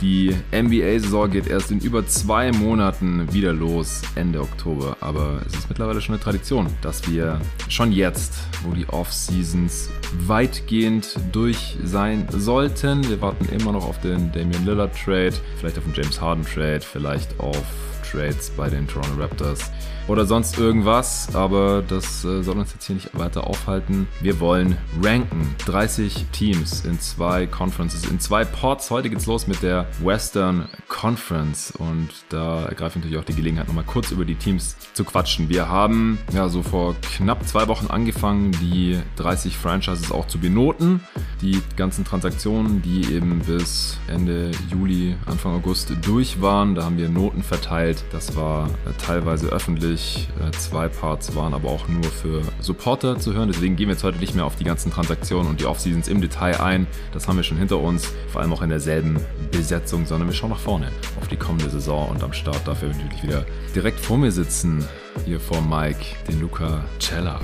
Die 0.00 0.34
NBA-Saison 0.50 1.30
geht 1.30 1.46
erst 1.46 1.70
in 1.70 1.78
über 1.80 2.06
zwei 2.06 2.52
Monaten 2.52 3.30
wieder 3.34 3.52
los, 3.52 4.00
Ende 4.14 4.40
Oktober. 4.40 4.96
Aber 5.00 5.42
es 5.46 5.52
ist 5.52 5.68
mittlerweile 5.68 6.00
schon 6.00 6.14
eine 6.14 6.24
Tradition, 6.24 6.68
dass 6.80 7.06
wir 7.10 7.38
schon 7.68 7.92
jetzt, 7.92 8.34
wo 8.62 8.72
die 8.72 8.88
Off-Seasons 8.88 9.90
weitgehend 10.26 11.16
durch 11.32 11.76
sein 11.84 12.26
sollten, 12.30 13.06
wir 13.10 13.20
warten 13.20 13.46
immer 13.50 13.72
noch 13.72 13.86
auf 13.86 14.00
den 14.00 14.32
Damian 14.32 14.64
Lillard 14.64 14.96
Trade, 14.96 15.34
vielleicht 15.58 15.76
auf 15.76 15.84
den 15.84 15.92
James 15.94 16.18
Harden 16.18 16.44
Trade, 16.46 16.80
vielleicht 16.80 17.38
auf 17.38 17.62
Trades 18.10 18.50
bei 18.56 18.70
den 18.70 18.88
Toronto 18.88 19.20
Raptors 19.20 19.70
oder 20.10 20.26
sonst 20.26 20.58
irgendwas, 20.58 21.28
aber 21.36 21.84
das 21.86 22.24
äh, 22.24 22.42
soll 22.42 22.58
uns 22.58 22.72
jetzt 22.72 22.84
hier 22.84 22.96
nicht 22.96 23.16
weiter 23.16 23.46
aufhalten. 23.46 24.08
Wir 24.20 24.40
wollen 24.40 24.76
ranken. 25.00 25.54
30 25.66 26.26
Teams 26.32 26.84
in 26.84 26.98
zwei 26.98 27.46
Conferences, 27.46 28.06
in 28.10 28.18
zwei 28.18 28.44
Ports. 28.44 28.90
Heute 28.90 29.08
geht's 29.08 29.26
los 29.26 29.46
mit 29.46 29.62
der 29.62 29.86
Western 30.02 30.68
Conference 30.88 31.72
und 31.78 32.08
da 32.28 32.64
ergreife 32.64 32.98
ich 32.98 33.04
natürlich 33.04 33.18
auch 33.18 33.24
die 33.24 33.36
Gelegenheit, 33.36 33.68
nochmal 33.68 33.84
kurz 33.84 34.10
über 34.10 34.24
die 34.24 34.34
Teams 34.34 34.76
zu 34.94 35.04
quatschen. 35.04 35.48
Wir 35.48 35.68
haben 35.68 36.18
ja 36.34 36.48
so 36.48 36.64
vor 36.64 36.96
knapp 37.16 37.46
zwei 37.46 37.68
Wochen 37.68 37.86
angefangen, 37.86 38.50
die 38.60 38.98
30 39.14 39.56
Franchises 39.56 40.10
auch 40.10 40.26
zu 40.26 40.38
benoten. 40.38 41.00
Die 41.40 41.62
ganzen 41.76 42.04
Transaktionen, 42.04 42.82
die 42.82 43.14
eben 43.14 43.38
bis 43.46 43.96
Ende 44.08 44.50
Juli, 44.72 45.14
Anfang 45.26 45.54
August 45.54 45.92
durch 46.02 46.42
waren, 46.42 46.74
da 46.74 46.82
haben 46.82 46.98
wir 46.98 47.08
Noten 47.08 47.44
verteilt. 47.44 48.02
Das 48.10 48.34
war 48.34 48.66
äh, 48.66 48.92
teilweise 48.98 49.46
öffentlich 49.50 49.99
natürlich 50.00 50.28
äh, 50.40 50.50
zwei 50.52 50.88
Parts 50.88 51.34
waren 51.34 51.54
aber 51.54 51.68
auch 51.68 51.88
nur 51.88 52.04
für 52.04 52.42
Supporter 52.60 53.18
zu 53.18 53.34
hören. 53.34 53.48
Deswegen 53.48 53.76
gehen 53.76 53.88
wir 53.88 53.94
jetzt 53.94 54.04
heute 54.04 54.18
nicht 54.18 54.34
mehr 54.34 54.44
auf 54.44 54.56
die 54.56 54.64
ganzen 54.64 54.90
Transaktionen 54.92 55.48
und 55.48 55.60
die 55.60 55.66
Offseasons 55.66 56.08
im 56.08 56.20
Detail 56.20 56.60
ein. 56.60 56.86
Das 57.12 57.28
haben 57.28 57.36
wir 57.36 57.42
schon 57.42 57.58
hinter 57.58 57.78
uns, 57.78 58.12
vor 58.28 58.40
allem 58.40 58.52
auch 58.52 58.62
in 58.62 58.70
derselben 58.70 59.18
Besetzung, 59.50 60.06
sondern 60.06 60.28
wir 60.28 60.34
schauen 60.34 60.50
nach 60.50 60.58
vorne 60.58 60.90
auf 61.20 61.28
die 61.28 61.36
kommende 61.36 61.70
Saison 61.70 62.08
und 62.10 62.22
am 62.22 62.32
Start 62.32 62.66
dafür 62.66 62.88
natürlich 62.88 63.22
wieder 63.22 63.44
direkt 63.74 64.00
vor 64.00 64.18
mir 64.18 64.32
sitzen, 64.32 64.86
hier 65.24 65.40
vor 65.40 65.60
Mike, 65.60 66.04
den 66.28 66.40
Luca 66.40 66.84
Cella. 66.98 67.40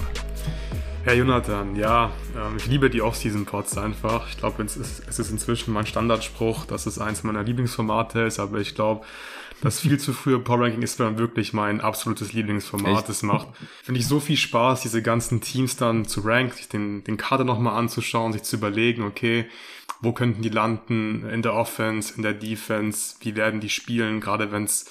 Herr 1.05 1.15
Jonathan, 1.15 1.77
ja, 1.77 2.11
ähm, 2.37 2.57
ich 2.57 2.67
liebe 2.67 2.91
die 2.91 3.01
Off-Season-Pods 3.01 3.79
einfach. 3.79 4.29
Ich 4.29 4.39
glaube, 4.39 4.65
es 4.65 4.77
ist 4.77 5.31
inzwischen 5.31 5.73
mein 5.73 5.87
Standardspruch, 5.87 6.65
dass 6.67 6.87
es 6.87 6.99
eins 6.99 7.23
meiner 7.23 7.45
Lieblingsformate 7.45 8.23
ist, 8.23 8.41
aber 8.41 8.59
ich 8.59 8.75
glaube, 8.75 9.05
das 9.63 9.81
viel 9.81 9.99
zu 9.99 10.13
frühe 10.13 10.39
Power 10.39 10.61
Ranking 10.61 10.83
ist 10.83 11.01
dann 11.01 11.19
wirklich 11.19 11.53
mein 11.53 11.81
absolutes 11.81 12.33
Lieblingsformat. 12.33 13.09
Es 13.09 13.23
macht, 13.23 13.49
finde 13.83 14.01
ich, 14.01 14.07
so 14.07 14.21
viel 14.21 14.37
Spaß, 14.37 14.83
diese 14.83 15.03
ganzen 15.03 15.41
Teams 15.41 15.77
dann 15.77 16.05
zu 16.05 16.21
ranken, 16.21 16.55
sich 16.55 16.69
den, 16.69 17.05
den 17.05 17.17
Kader 17.17 17.45
nochmal 17.45 17.79
anzuschauen, 17.79 18.33
sich 18.33 18.43
zu 18.43 18.57
überlegen, 18.57 19.03
okay, 19.03 19.47
wo 20.01 20.13
könnten 20.13 20.43
die 20.43 20.51
landen 20.51 21.29
in 21.29 21.43
der 21.43 21.55
Offense, 21.55 22.15
in 22.17 22.23
der 22.23 22.35
Defense, 22.35 23.17
wie 23.21 23.35
werden 23.35 23.61
die 23.61 23.71
spielen, 23.71 24.21
gerade 24.21 24.53
wenn 24.53 24.65
es 24.65 24.91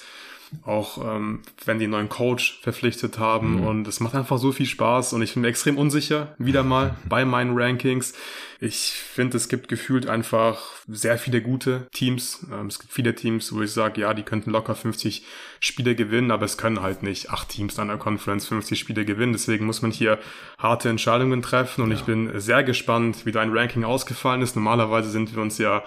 auch 0.64 0.98
ähm, 1.04 1.40
wenn 1.64 1.78
die 1.78 1.84
einen 1.84 1.92
neuen 1.92 2.08
Coach 2.08 2.60
verpflichtet 2.62 3.18
haben. 3.18 3.56
Mhm. 3.56 3.66
Und 3.66 3.88
es 3.88 4.00
macht 4.00 4.14
einfach 4.14 4.38
so 4.38 4.52
viel 4.52 4.66
Spaß 4.66 5.12
und 5.12 5.22
ich 5.22 5.34
bin 5.34 5.42
mir 5.42 5.48
extrem 5.48 5.78
unsicher, 5.78 6.34
wieder 6.38 6.62
mal 6.62 6.96
bei 7.08 7.24
meinen 7.24 7.56
Rankings. 7.58 8.14
Ich 8.58 8.92
finde, 8.92 9.36
es 9.36 9.48
gibt 9.48 9.68
gefühlt 9.68 10.08
einfach 10.08 10.62
sehr 10.88 11.18
viele 11.18 11.42
gute 11.42 11.88
Teams. 11.92 12.46
Ähm, 12.50 12.68
es 12.68 12.78
gibt 12.78 12.92
viele 12.92 13.14
Teams, 13.14 13.52
wo 13.52 13.60
ich 13.60 13.70
sage, 13.70 14.00
ja, 14.00 14.14
die 14.14 14.22
könnten 14.22 14.50
locker 14.50 14.74
50 14.74 15.24
Spiele 15.60 15.94
gewinnen, 15.94 16.30
aber 16.30 16.46
es 16.46 16.56
können 16.56 16.80
halt 16.80 17.02
nicht 17.02 17.30
acht 17.30 17.50
Teams 17.50 17.78
an 17.78 17.88
der 17.88 17.98
Conference 17.98 18.46
50 18.48 18.78
Spiele 18.78 19.04
gewinnen. 19.04 19.32
Deswegen 19.32 19.66
muss 19.66 19.82
man 19.82 19.90
hier 19.90 20.18
harte 20.58 20.88
Entscheidungen 20.88 21.42
treffen 21.42 21.82
und 21.82 21.90
ja. 21.90 21.96
ich 21.96 22.04
bin 22.04 22.40
sehr 22.40 22.64
gespannt, 22.64 23.26
wie 23.26 23.32
dein 23.32 23.50
Ranking 23.56 23.84
ausgefallen 23.84 24.40
ist. 24.40 24.56
Normalerweise 24.56 25.10
sind 25.10 25.34
wir 25.34 25.42
uns 25.42 25.58
ja 25.58 25.84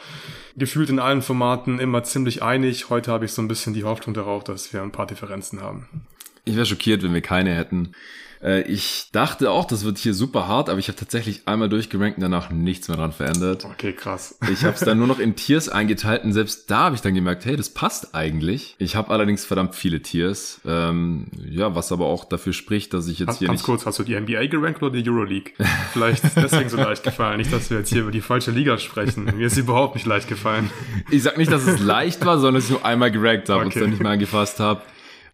gefühlt 0.55 0.89
in 0.89 0.99
allen 0.99 1.23
Formaten 1.23 1.79
immer 1.79 2.03
ziemlich 2.03 2.43
einig. 2.43 2.89
Heute 2.89 3.11
habe 3.11 3.25
ich 3.25 3.31
so 3.31 3.41
ein 3.41 3.47
bisschen 3.47 3.73
die 3.73 3.83
Hoffnung 3.83 4.13
darauf, 4.13 4.43
dass 4.43 4.73
wir 4.73 4.83
ein 4.83 4.91
paar 4.91 5.07
Differenzen 5.07 5.61
haben. 5.61 5.87
Ich 6.45 6.55
wäre 6.55 6.65
schockiert, 6.65 7.01
wenn 7.01 7.13
wir 7.13 7.21
keine 7.21 7.55
hätten. 7.55 7.93
Äh, 8.41 8.61
ich 8.63 9.09
dachte 9.11 9.51
auch, 9.51 9.65
das 9.65 9.83
wird 9.83 9.97
hier 9.97 10.13
super 10.13 10.47
hart, 10.47 10.69
aber 10.69 10.79
ich 10.79 10.87
habe 10.87 10.97
tatsächlich 10.97 11.41
einmal 11.45 11.69
durchgerankt 11.69 12.17
und 12.17 12.21
danach 12.21 12.49
nichts 12.49 12.87
mehr 12.87 12.97
dran 12.97 13.11
verändert. 13.11 13.65
Okay, 13.65 13.93
krass. 13.93 14.37
Ich 14.51 14.63
habe 14.63 14.75
es 14.75 14.81
dann 14.81 14.97
nur 14.97 15.07
noch 15.07 15.19
in 15.19 15.35
Tiers 15.35 15.69
eingeteilt 15.69 16.23
und 16.23 16.33
selbst 16.33 16.71
da 16.71 16.85
habe 16.85 16.95
ich 16.95 17.01
dann 17.01 17.13
gemerkt, 17.13 17.45
hey, 17.45 17.55
das 17.55 17.69
passt 17.69 18.15
eigentlich. 18.15 18.75
Ich 18.79 18.95
habe 18.95 19.09
allerdings 19.11 19.45
verdammt 19.45 19.75
viele 19.75 20.01
Tiers. 20.01 20.61
Ähm, 20.65 21.27
ja, 21.49 21.75
was 21.75 21.91
aber 21.91 22.05
auch 22.05 22.25
dafür 22.25 22.53
spricht, 22.53 22.93
dass 22.93 23.07
ich 23.07 23.19
jetzt 23.19 23.27
ganz, 23.27 23.39
hier 23.39 23.47
ganz 23.47 23.63
kurz, 23.63 23.85
hast 23.85 23.99
du 23.99 24.03
die 24.03 24.19
NBA 24.19 24.47
gerankt 24.47 24.81
oder 24.81 25.01
die 25.01 25.09
Euroleague? 25.09 25.53
Vielleicht 25.93 26.23
ist 26.23 26.37
deswegen 26.37 26.69
so 26.69 26.77
leicht 26.77 27.03
gefallen. 27.03 27.37
Nicht, 27.37 27.51
dass 27.51 27.69
wir 27.69 27.79
jetzt 27.79 27.89
hier 27.89 28.01
über 28.01 28.11
die 28.11 28.21
falsche 28.21 28.51
Liga 28.51 28.77
sprechen. 28.77 29.25
Mir 29.35 29.47
ist 29.47 29.55
sie 29.55 29.61
überhaupt 29.61 29.95
nicht 29.95 30.05
leicht 30.05 30.27
gefallen. 30.27 30.69
Ich 31.11 31.23
sag 31.23 31.37
nicht, 31.37 31.51
dass 31.51 31.65
es 31.65 31.79
leicht 31.79 32.25
war, 32.25 32.37
sondern 32.37 32.55
dass 32.55 32.65
ich 32.65 32.71
nur 32.71 32.85
einmal 32.85 33.11
gerankt 33.11 33.49
habe 33.49 33.59
okay. 33.59 33.65
und 33.65 33.75
es 33.75 33.81
dann 33.81 33.89
nicht 33.91 34.01
mehr 34.01 34.11
angefasst 34.11 34.59
habe. 34.59 34.81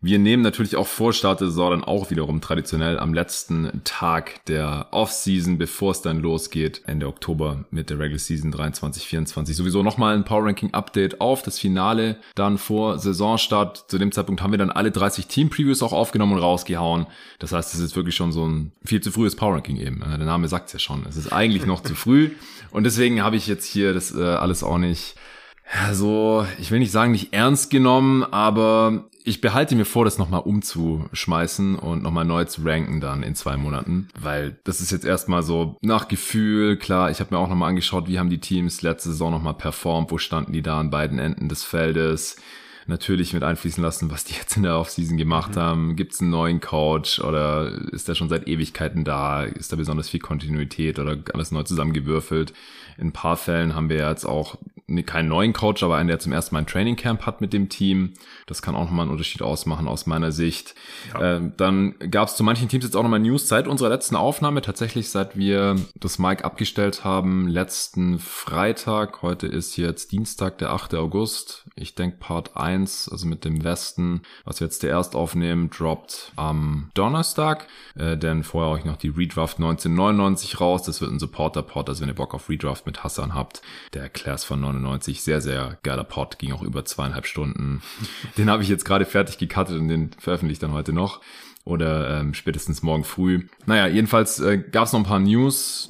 Wir 0.05 0.19
nehmen 0.19 0.43
natürlich 0.43 0.75
auch 0.75 0.85
vor 0.85 1.13
Start 1.13 1.41
der 1.41 1.47
Saison 1.47 1.71
dann 1.71 1.83
auch 1.83 2.11
wiederum 2.11 2.39
traditionell 2.39 2.99
am 2.99 3.15
letzten 3.15 3.81
Tag 3.85 4.45
der 4.45 4.89
Offseason, 4.91 5.57
bevor 5.57 5.93
es 5.93 6.03
dann 6.03 6.19
losgeht, 6.19 6.83
Ende 6.85 7.07
Oktober 7.07 7.65
mit 7.71 7.89
der 7.89 7.97
Regular 7.97 8.19
Season 8.19 8.53
23-24. 8.53 9.53
Sowieso 9.53 9.81
nochmal 9.81 10.13
ein 10.13 10.23
Power 10.23 10.45
Ranking 10.45 10.75
Update 10.75 11.21
auf 11.21 11.41
das 11.41 11.57
Finale 11.57 12.17
dann 12.35 12.59
vor 12.59 12.99
Saisonstart. 12.99 13.89
Zu 13.89 13.97
dem 13.97 14.11
Zeitpunkt 14.11 14.43
haben 14.43 14.51
wir 14.51 14.59
dann 14.59 14.69
alle 14.69 14.91
30 14.91 15.25
Team 15.25 15.49
Previews 15.49 15.81
auch 15.81 15.91
aufgenommen 15.91 16.33
und 16.33 16.39
rausgehauen. 16.39 17.07
Das 17.39 17.51
heißt, 17.51 17.73
es 17.73 17.79
ist 17.79 17.95
wirklich 17.95 18.15
schon 18.15 18.31
so 18.31 18.47
ein 18.47 18.73
viel 18.85 19.01
zu 19.01 19.09
frühes 19.09 19.35
Power 19.35 19.55
Ranking 19.55 19.77
eben. 19.77 20.01
Der 20.01 20.19
Name 20.19 20.47
sagt 20.47 20.67
es 20.67 20.73
ja 20.73 20.79
schon. 20.79 21.03
Es 21.09 21.17
ist 21.17 21.33
eigentlich 21.33 21.65
noch 21.65 21.81
zu 21.81 21.95
früh. 21.95 22.29
Und 22.69 22.83
deswegen 22.83 23.23
habe 23.23 23.37
ich 23.37 23.47
jetzt 23.47 23.65
hier 23.65 23.91
das 23.95 24.15
äh, 24.15 24.21
alles 24.21 24.63
auch 24.63 24.77
nicht 24.77 25.15
so, 25.93 26.45
ich 26.59 26.71
will 26.71 26.79
nicht 26.79 26.91
sagen, 26.91 27.11
nicht 27.11 27.33
ernst 27.33 27.69
genommen, 27.69 28.23
aber 28.23 29.05
ich 29.23 29.41
behalte 29.41 29.75
mir 29.75 29.85
vor, 29.85 30.05
das 30.05 30.19
nochmal 30.19 30.41
umzuschmeißen 30.41 31.75
und 31.77 32.03
nochmal 32.03 32.25
neu 32.25 32.45
zu 32.45 32.61
ranken 32.63 33.01
dann 33.01 33.23
in 33.23 33.33
zwei 33.33 33.57
Monaten, 33.57 34.07
weil 34.19 34.59
das 34.63 34.81
ist 34.81 34.91
jetzt 34.91 35.05
erstmal 35.05 35.41
so 35.41 35.77
nach 35.81 36.07
Gefühl, 36.07 36.77
klar, 36.77 37.09
ich 37.09 37.19
habe 37.19 37.33
mir 37.33 37.41
auch 37.41 37.49
nochmal 37.49 37.69
angeschaut, 37.69 38.07
wie 38.07 38.19
haben 38.19 38.29
die 38.29 38.39
Teams 38.39 38.83
letzte 38.83 39.09
Saison 39.09 39.31
nochmal 39.31 39.55
performt, 39.55 40.11
wo 40.11 40.19
standen 40.19 40.53
die 40.53 40.61
da 40.61 40.79
an 40.79 40.91
beiden 40.91 41.17
Enden 41.17 41.49
des 41.49 41.63
Feldes, 41.63 42.35
natürlich 42.87 43.33
mit 43.33 43.43
einfließen 43.43 43.83
lassen, 43.83 44.11
was 44.11 44.25
die 44.25 44.35
jetzt 44.35 44.57
in 44.57 44.63
der 44.63 44.77
Offseason 44.77 45.17
gemacht 45.17 45.55
mhm. 45.55 45.59
haben. 45.59 45.95
Gibt 45.95 46.13
es 46.13 46.21
einen 46.21 46.29
neuen 46.29 46.61
Coach 46.61 47.19
oder 47.19 47.71
ist 47.91 48.07
der 48.07 48.13
schon 48.15 48.29
seit 48.29 48.47
Ewigkeiten 48.47 49.03
da? 49.03 49.43
Ist 49.43 49.71
da 49.71 49.75
besonders 49.75 50.09
viel 50.09 50.19
Kontinuität 50.19 50.99
oder 50.99 51.17
alles 51.33 51.51
neu 51.51 51.63
zusammengewürfelt? 51.63 52.53
In 52.97 53.07
ein 53.07 53.13
paar 53.13 53.37
Fällen 53.37 53.75
haben 53.75 53.89
wir 53.89 54.07
jetzt 54.07 54.25
auch 54.25 54.57
keinen 55.05 55.29
neuen 55.29 55.53
Coach, 55.53 55.81
aber 55.81 55.95
einen, 55.95 56.07
der 56.07 56.19
zum 56.19 56.31
ersten 56.31 56.53
Mal 56.53 56.59
ein 56.59 56.67
Training 56.67 56.95
Camp 56.95 57.25
hat 57.25 57.41
mit 57.41 57.53
dem 57.53 57.69
Team. 57.69 58.13
Das 58.45 58.61
kann 58.61 58.75
auch 58.75 58.85
nochmal 58.85 59.03
einen 59.03 59.11
Unterschied 59.11 59.41
ausmachen 59.41 59.87
aus 59.87 60.05
meiner 60.05 60.31
Sicht. 60.31 60.75
Ja. 61.13 61.37
Äh, 61.37 61.51
dann 61.57 61.95
gab 62.11 62.27
es 62.27 62.35
zu 62.35 62.43
manchen 62.43 62.69
Teams 62.69 62.83
jetzt 62.83 62.95
auch 62.95 63.01
nochmal 63.01 63.19
News 63.19 63.47
seit 63.47 63.67
unserer 63.67 63.89
letzten 63.89 64.15
Aufnahme. 64.15 64.61
Tatsächlich, 64.61 65.09
seit 65.09 65.37
wir 65.37 65.75
das 65.99 66.19
Mic 66.19 66.43
abgestellt 66.43 67.03
haben, 67.03 67.47
letzten 67.47 68.19
Freitag. 68.19 69.23
Heute 69.23 69.47
ist 69.47 69.75
jetzt 69.75 70.11
Dienstag, 70.11 70.59
der 70.59 70.69
8. 70.71 70.93
August. 70.93 71.65
Ich 71.75 71.95
denke 71.95 72.17
Part 72.17 72.55
1, 72.55 73.09
also 73.09 73.25
mit 73.25 73.43
dem 73.43 73.63
Westen, 73.63 74.21
was 74.43 74.59
wir 74.59 74.67
jetzt 74.67 74.83
der 74.83 74.91
erst 74.91 75.15
aufnehmen, 75.15 75.71
droppt 75.71 76.31
am 76.35 76.91
Donnerstag. 76.93 77.67
Äh, 77.95 78.17
denn 78.17 78.43
vorher 78.43 78.71
auch 78.71 78.85
noch 78.85 78.97
die 78.97 79.09
Redraft 79.09 79.57
1999 79.57 80.61
raus. 80.61 80.83
Das 80.83 81.01
wird 81.01 81.11
ein 81.11 81.19
Supporter-Pod, 81.19 81.89
also 81.89 82.01
wenn 82.01 82.09
ihr 82.09 82.15
Bock 82.15 82.35
auf 82.35 82.49
Redraft 82.49 82.85
mit 82.85 83.03
Hassan 83.03 83.33
habt, 83.33 83.63
der 83.93 84.03
erklärt 84.03 84.35
von 84.43 84.61
99. 84.61 84.74
Sehr, 85.21 85.41
sehr 85.41 85.77
geiler 85.83 86.03
Pod, 86.03 86.39
ging 86.39 86.51
auch 86.51 86.61
über 86.61 86.85
zweieinhalb 86.85 87.25
Stunden. 87.25 87.81
Den 88.37 88.49
habe 88.49 88.63
ich 88.63 88.69
jetzt 88.69 88.85
gerade 88.85 89.05
fertig 89.05 89.37
gecuttet 89.37 89.79
und 89.79 89.87
den 89.87 90.11
veröffentliche 90.17 90.55
ich 90.55 90.59
dann 90.59 90.73
heute 90.73 90.93
noch. 90.93 91.21
Oder 91.63 92.19
ähm, 92.19 92.33
spätestens 92.33 92.83
morgen 92.83 93.03
früh. 93.03 93.47
Naja, 93.65 93.87
jedenfalls 93.87 94.39
äh, 94.39 94.57
gab 94.57 94.85
es 94.85 94.93
noch 94.93 94.99
ein 94.99 95.05
paar 95.05 95.19
News. 95.19 95.87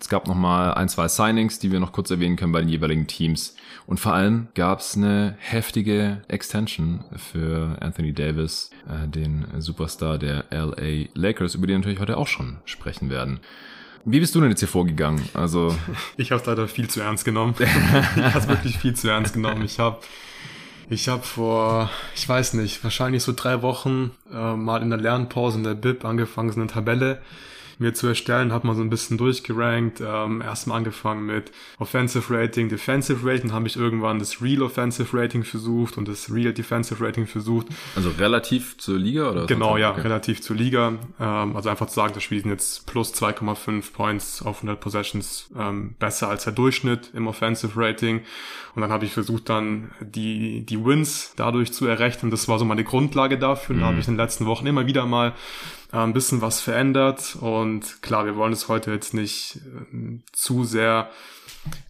Es 0.00 0.08
gab 0.08 0.26
noch 0.26 0.34
mal 0.34 0.74
ein, 0.74 0.88
zwei 0.88 1.06
Signings, 1.06 1.60
die 1.60 1.70
wir 1.70 1.78
noch 1.78 1.92
kurz 1.92 2.10
erwähnen 2.10 2.34
können 2.34 2.50
bei 2.50 2.58
den 2.58 2.68
jeweiligen 2.68 3.06
Teams. 3.06 3.54
Und 3.86 4.00
vor 4.00 4.14
allem 4.14 4.48
gab 4.54 4.80
es 4.80 4.96
eine 4.96 5.36
heftige 5.38 6.22
Extension 6.26 7.04
für 7.16 7.76
Anthony 7.80 8.12
Davis, 8.12 8.70
äh, 8.88 9.06
den 9.06 9.46
Superstar 9.58 10.18
der 10.18 10.46
LA 10.50 11.06
Lakers, 11.14 11.54
über 11.54 11.68
wir 11.68 11.78
natürlich 11.78 12.00
heute 12.00 12.16
auch 12.16 12.26
schon 12.26 12.58
sprechen 12.64 13.10
werden. 13.10 13.38
Wie 14.04 14.20
bist 14.20 14.34
du 14.34 14.40
denn 14.40 14.50
jetzt 14.50 14.60
hier 14.60 14.68
vorgegangen? 14.68 15.22
Also 15.34 15.76
ich 16.16 16.32
habe 16.32 16.42
leider 16.46 16.68
viel 16.68 16.88
zu 16.88 17.00
ernst 17.00 17.24
genommen. 17.24 17.54
ich 17.60 18.34
habe 18.34 18.48
wirklich 18.48 18.78
viel 18.78 18.94
zu 18.94 19.08
ernst 19.08 19.34
genommen. 19.34 19.62
Ich 19.64 19.78
habe 19.78 19.98
ich 20.90 21.08
habe 21.08 21.22
vor, 21.22 21.90
ich 22.14 22.28
weiß 22.28 22.54
nicht, 22.54 22.82
wahrscheinlich 22.84 23.22
so 23.22 23.32
drei 23.34 23.62
Wochen 23.62 24.10
äh, 24.30 24.54
mal 24.54 24.82
in 24.82 24.90
der 24.90 24.98
Lernpause 24.98 25.58
in 25.58 25.64
der 25.64 25.74
Bib 25.74 26.04
angefangen, 26.04 26.52
so 26.52 26.60
eine 26.60 26.68
Tabelle 26.68 27.22
mir 27.82 27.94
zu 27.94 28.06
erstellen, 28.06 28.52
hat 28.52 28.64
man 28.64 28.74
so 28.76 28.82
ein 28.82 28.90
bisschen 28.90 29.18
durchgerankt. 29.18 30.00
Ähm, 30.00 30.40
erstmal 30.40 30.78
angefangen 30.78 31.26
mit 31.26 31.52
Offensive 31.78 32.34
Rating, 32.34 32.68
Defensive 32.68 33.28
Rating, 33.28 33.52
habe 33.52 33.66
ich 33.66 33.76
irgendwann 33.76 34.18
das 34.18 34.40
Real 34.40 34.62
Offensive 34.62 35.16
Rating 35.16 35.44
versucht 35.44 35.98
und 35.98 36.08
das 36.08 36.32
Real 36.32 36.52
Defensive 36.52 37.04
Rating 37.04 37.26
versucht. 37.26 37.66
Also 37.94 38.10
relativ 38.18 38.78
zur 38.78 38.98
Liga 38.98 39.30
oder? 39.30 39.46
Genau, 39.46 39.76
ja, 39.76 39.90
okay. 39.90 40.00
relativ 40.02 40.40
zur 40.40 40.56
Liga. 40.56 40.94
Ähm, 41.20 41.56
also 41.56 41.68
einfach 41.68 41.88
zu 41.88 41.94
sagen, 41.94 42.14
das 42.14 42.22
Spiel 42.22 42.40
sind 42.40 42.50
jetzt 42.50 42.86
plus 42.86 43.12
2,5 43.14 43.92
Points 43.92 44.42
auf 44.42 44.58
100 44.58 44.80
Possessions 44.80 45.50
ähm, 45.58 45.94
besser 45.98 46.28
als 46.28 46.44
der 46.44 46.52
Durchschnitt 46.52 47.10
im 47.14 47.26
Offensive 47.26 47.72
Rating. 47.76 48.22
Und 48.74 48.80
dann 48.80 48.90
habe 48.90 49.04
ich 49.04 49.12
versucht 49.12 49.50
dann 49.50 49.90
die, 50.00 50.64
die 50.64 50.82
Wins 50.82 51.34
dadurch 51.36 51.72
zu 51.72 51.86
errechnen. 51.86 52.30
Das 52.30 52.48
war 52.48 52.58
so 52.58 52.64
meine 52.64 52.84
Grundlage 52.84 53.38
dafür. 53.38 53.74
Und 53.74 53.76
mhm. 53.76 53.80
da 53.80 53.86
habe 53.88 53.98
ich 54.00 54.08
in 54.08 54.14
den 54.14 54.20
letzten 54.20 54.46
Wochen 54.46 54.66
immer 54.66 54.86
wieder 54.86 55.04
mal 55.04 55.34
ein 56.00 56.12
bisschen 56.12 56.40
was 56.40 56.60
verändert. 56.60 57.36
Und 57.40 58.02
klar, 58.02 58.24
wir 58.24 58.36
wollen 58.36 58.52
es 58.52 58.68
heute 58.68 58.92
jetzt 58.92 59.14
nicht 59.14 59.56
äh, 59.56 60.18
zu 60.32 60.64
sehr 60.64 61.10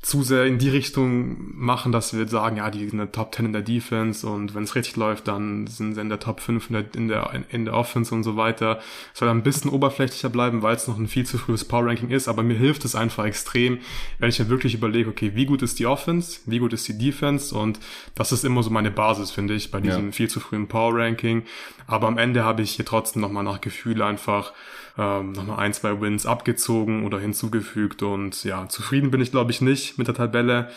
zu 0.03 0.23
sehr 0.23 0.45
in 0.45 0.59
die 0.59 0.69
Richtung 0.69 1.57
machen, 1.57 1.93
dass 1.93 2.13
wir 2.13 2.29
sagen, 2.29 2.59
ja, 2.59 2.71
die 2.71 2.81
sind 2.81 2.93
in 2.93 2.99
der 2.99 3.13
Top 3.13 3.35
10 3.35 3.47
in 3.47 3.53
der 3.53 3.63
Defense 3.63 4.27
und 4.27 4.55
wenn 4.55 4.65
es 4.65 4.75
richtig 4.75 4.97
läuft, 4.97 5.29
dann 5.29 5.67
sind 5.67 5.95
sie 5.95 6.01
in 6.01 6.11
der 6.11 6.19
Top 6.19 6.41
5 6.41 6.69
in 6.69 6.75
der, 6.75 6.95
in 6.95 7.09
der, 7.09 7.45
in 7.51 7.65
der 7.65 7.75
Offense 7.75 8.15
und 8.15 8.23
so 8.23 8.37
weiter. 8.37 8.81
Es 9.15 9.21
soll 9.21 9.29
ein 9.31 9.43
bisschen 9.43 9.71
oberflächlicher 9.71 10.29
bleiben, 10.29 10.61
weil 10.61 10.77
es 10.77 10.89
noch 10.89 10.99
ein 10.99 11.09
viel 11.09 11.25
zu 11.25 11.39
frühes 11.39 11.65
Power 11.65 11.87
Ranking 11.87 12.11
ist, 12.11 12.29
aber 12.29 12.43
mir 12.43 12.57
hilft 12.57 12.85
es 12.85 12.95
einfach 12.95 13.25
extrem, 13.25 13.79
wenn 14.19 14.29
ich 14.29 14.39
mir 14.39 14.49
wirklich 14.49 14.75
überlege, 14.75 15.09
okay, 15.09 15.33
wie 15.35 15.47
gut 15.47 15.63
ist 15.63 15.79
die 15.79 15.87
Offense, 15.87 16.41
wie 16.45 16.59
gut 16.59 16.75
ist 16.75 16.87
die 16.89 16.99
Defense 16.99 17.55
und 17.57 17.79
das 18.15 18.33
ist 18.33 18.45
immer 18.45 18.63
so 18.63 18.69
meine 18.71 18.91
Basis, 18.91 19.31
finde 19.31 19.55
ich, 19.55 19.71
bei 19.71 19.81
diesem 19.81 20.07
ja. 20.07 20.13
viel 20.13 20.29
zu 20.29 20.41
frühen 20.41 20.69
Power 20.69 20.99
Ranking. 20.99 21.45
Aber 21.87 22.09
am 22.09 22.19
Ende 22.19 22.45
habe 22.45 22.63
ich 22.63 22.73
hier 22.73 22.85
trotzdem 22.85 23.23
nochmal 23.23 23.45
nach 23.45 23.61
Gefühl 23.61 24.03
einfach 24.03 24.53
ähm, 24.99 25.33
nochmal 25.33 25.59
ein, 25.59 25.73
zwei 25.73 26.01
Wins 26.01 26.27
abgezogen 26.27 27.05
oder 27.05 27.19
hinzugefügt 27.19 28.03
und 28.03 28.45
ja, 28.45 28.69
zufrieden 28.69 29.11
bin 29.11 29.21
ich 29.21 29.31
glaube 29.31 29.51
ich 29.51 29.61
nicht 29.61 29.99
mit 29.99 30.09
der 30.09 30.15
Tabelle. 30.15 30.71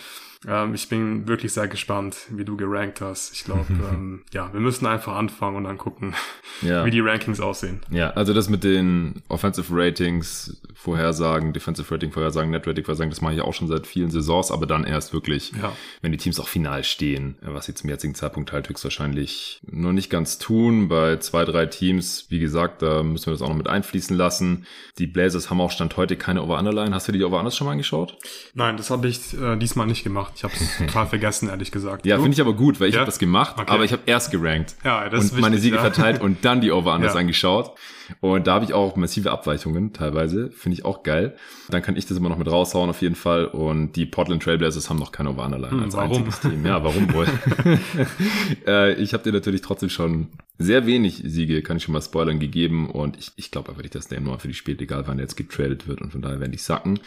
Ähm, 0.48 0.74
ich 0.74 0.90
bin 0.90 1.28
wirklich 1.28 1.54
sehr 1.54 1.68
gespannt, 1.68 2.18
wie 2.30 2.46
du 2.46 2.58
gerankt 2.58 3.02
hast. 3.02 3.34
Ich 3.34 3.44
glaube, 3.44 3.66
ähm, 3.70 4.24
ja, 4.34 4.52
wir 4.54 4.60
müssen 4.60 4.86
einfach 4.86 5.16
anfangen 5.16 5.58
und 5.58 5.64
dann 5.66 5.78
gucken, 5.78 6.14
ja. 6.62 6.86
wie 6.86 6.92
die 6.92 7.00
Rankings 7.00 7.40
aussehen. 7.40 7.82
Ja, 7.90 8.12
also 8.12 8.34
das 8.34 8.50
mit 8.50 8.64
den 8.64 9.22
Offensive 9.28 9.68
Ratings, 9.72 10.62
Vorhersagen, 10.74 11.54
Defensive 11.54 11.92
Rating, 11.94 12.12
Vorhersagen, 12.12 12.52
Net 12.52 12.68
Rating, 12.68 12.84
Vorhersagen, 12.84 13.10
das 13.10 13.22
mache 13.22 13.34
ich 13.34 13.42
auch 13.42 13.54
schon 13.54 13.68
seit 13.68 13.88
vielen 13.88 14.12
Saisons, 14.12 14.52
aber 14.52 14.66
dann 14.66 14.84
erst 14.84 15.14
wirklich, 15.14 15.52
ja. 15.60 15.76
wenn 16.02 16.12
die 16.12 16.18
Teams 16.18 16.40
auch 16.40 16.48
final 16.48 16.84
stehen, 16.84 17.38
was 17.42 17.66
sie 17.66 17.74
zum 17.74 17.90
jetzigen 17.90 18.14
Zeitpunkt 18.14 18.52
halt 18.52 18.70
höchstwahrscheinlich 18.70 19.62
nur 19.70 19.94
nicht 19.94 20.10
ganz 20.10 20.38
tun. 20.38 20.88
Bei 20.88 21.18
zwei, 21.18 21.46
drei 21.46 21.66
Teams, 21.66 22.26
wie 22.30 22.40
gesagt, 22.40 22.82
da 22.82 23.04
müssen 23.04 23.28
wir 23.28 23.34
das 23.34 23.42
auch 23.42 23.50
noch 23.50 23.56
mit 23.56 23.68
einfließen 23.68 24.16
lassen. 24.16 24.66
Die 24.98 25.08
Blazers 25.08 25.50
haben 25.50 25.62
auch 25.62 25.72
Stand 25.72 25.98
heute 25.98 26.16
keine 26.16 26.44
Over-Underline. 26.44 26.94
Hast 26.94 27.08
du 27.08 27.12
die 27.12 27.24
Over-Unders 27.24 27.56
schon 27.56 27.66
mal 27.66 27.72
angeschaut? 27.72 28.18
Nein, 28.54 28.78
das 28.78 28.90
habe 28.90 29.08
ich 29.08 29.34
äh, 29.40 29.56
diesmal 29.58 29.88
nicht 29.88 30.04
gemacht. 30.04 30.35
Ich 30.36 30.44
habe 30.44 30.54
es 30.54 30.78
total 30.78 31.08
vergessen, 31.08 31.48
ehrlich 31.48 31.72
gesagt. 31.72 32.06
Ja, 32.06 32.18
finde 32.18 32.34
ich 32.34 32.42
aber 32.42 32.54
gut, 32.54 32.82
weil 32.82 32.90
ich 32.90 32.96
ja? 32.96 33.02
habe 33.02 33.06
das 33.06 33.20
gemacht, 33.20 33.56
okay. 33.58 33.72
aber 33.72 33.86
ich 33.86 33.94
habe 33.94 34.04
erst 34.06 34.32
gerankt 34.32 34.76
ja, 34.84 35.08
das 35.08 35.14
und 35.14 35.26
wichtig, 35.28 35.42
meine 35.42 35.58
Siege 35.58 35.78
ja. 35.78 35.82
verteilt 35.82 36.22
und 36.22 36.44
dann 36.44 36.60
die 36.60 36.72
Over-Unders 36.72 37.14
ja. 37.14 37.20
angeschaut. 37.22 37.72
Und 38.20 38.46
da 38.46 38.56
habe 38.56 38.66
ich 38.66 38.74
auch 38.74 38.96
massive 38.98 39.32
Abweichungen 39.32 39.94
teilweise. 39.94 40.52
Finde 40.52 40.78
ich 40.78 40.86
auch 40.86 41.04
geil. 41.04 41.36
Dann 41.70 41.82
kann 41.82 41.96
ich 41.96 42.06
das 42.06 42.18
immer 42.18 42.30
noch 42.30 42.38
mit 42.38 42.52
raushauen 42.52 42.90
auf 42.90 43.02
jeden 43.02 43.16
Fall. 43.16 43.46
Und 43.46 43.94
die 43.94 44.06
Portland 44.06 44.44
Trailblazers 44.44 44.90
haben 44.90 45.00
noch 45.00 45.12
keine 45.12 45.32
Over-Underline 45.32 45.72
hm, 45.72 45.84
als 45.84 45.96
warum? 45.96 46.18
einziges 46.18 46.40
Team. 46.42 46.66
Ja, 46.66 46.84
warum 46.84 47.14
wohl? 47.14 47.28
äh, 48.68 48.94
ich 48.96 49.14
habe 49.14 49.24
dir 49.24 49.32
natürlich 49.32 49.62
trotzdem 49.62 49.90
schon 49.90 50.28
sehr 50.60 50.86
wenig 50.86 51.24
Siege, 51.26 51.62
kann 51.64 51.78
ich 51.78 51.84
schon 51.84 51.94
mal 51.94 52.02
spoilern, 52.02 52.40
gegeben. 52.40 52.90
Und 52.90 53.18
ich, 53.18 53.32
ich 53.38 53.52
glaube 53.52 53.70
einfach, 53.70 53.84
dass 53.90 54.08
der 54.08 54.20
nur 54.20 54.38
für 54.40 54.50
die 54.50 54.54
Spiele, 54.54 54.80
egal 54.80 55.08
wann 55.08 55.18
der 55.18 55.24
jetzt 55.24 55.38
getradet 55.38 55.88
wird. 55.88 56.02
Und 56.02 56.12
von 56.12 56.22
daher 56.22 56.40
werden 56.40 56.52
die 56.52 56.58
sacken. 56.58 57.00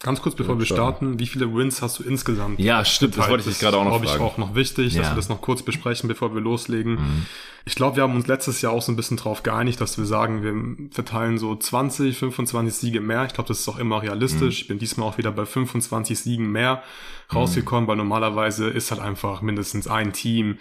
Ganz 0.00 0.20
kurz, 0.20 0.34
bevor 0.34 0.58
wir 0.58 0.66
starten, 0.66 1.18
wie 1.18 1.26
viele 1.26 1.54
Wins 1.54 1.82
hast 1.82 1.98
du 1.98 2.02
insgesamt? 2.02 2.58
Ja, 2.58 2.84
stimmt, 2.84 3.16
das 3.16 3.28
wollte 3.28 3.48
ich 3.48 3.54
dich 3.54 3.60
gerade 3.60 3.76
auch 3.76 3.84
noch 3.84 3.92
fragen. 3.92 4.04
glaube 4.04 4.16
ich 4.16 4.32
auch 4.32 4.38
noch 4.38 4.54
wichtig, 4.54 4.94
ja. 4.94 5.02
dass 5.02 5.10
wir 5.12 5.16
das 5.16 5.28
noch 5.28 5.40
kurz 5.40 5.62
besprechen, 5.62 6.08
bevor 6.08 6.34
wir 6.34 6.40
loslegen. 6.40 6.94
Mhm. 6.94 7.26
Ich 7.64 7.74
glaube, 7.74 7.96
wir 7.96 8.02
haben 8.02 8.16
uns 8.16 8.26
letztes 8.26 8.60
Jahr 8.60 8.72
auch 8.72 8.82
so 8.82 8.90
ein 8.90 8.96
bisschen 8.96 9.16
drauf 9.16 9.42
geeinigt, 9.42 9.80
dass 9.80 9.96
wir 9.96 10.04
sagen, 10.04 10.42
wir 10.42 10.90
verteilen 10.90 11.38
so 11.38 11.54
20, 11.54 12.16
25 12.16 12.74
Siege 12.74 13.00
mehr. 13.00 13.24
Ich 13.24 13.34
glaube, 13.34 13.48
das 13.48 13.60
ist 13.60 13.68
auch 13.68 13.78
immer 13.78 14.02
realistisch. 14.02 14.40
Mhm. 14.40 14.62
Ich 14.62 14.68
bin 14.68 14.78
diesmal 14.78 15.08
auch 15.08 15.18
wieder 15.18 15.30
bei 15.30 15.46
25 15.46 16.18
Siegen 16.18 16.50
mehr 16.50 16.82
rausgekommen, 17.32 17.84
mhm. 17.84 17.88
weil 17.88 17.96
normalerweise 17.96 18.68
ist 18.68 18.90
halt 18.90 19.00
einfach 19.00 19.42
mindestens 19.42 19.86
ein 19.86 20.12
Team 20.12 20.58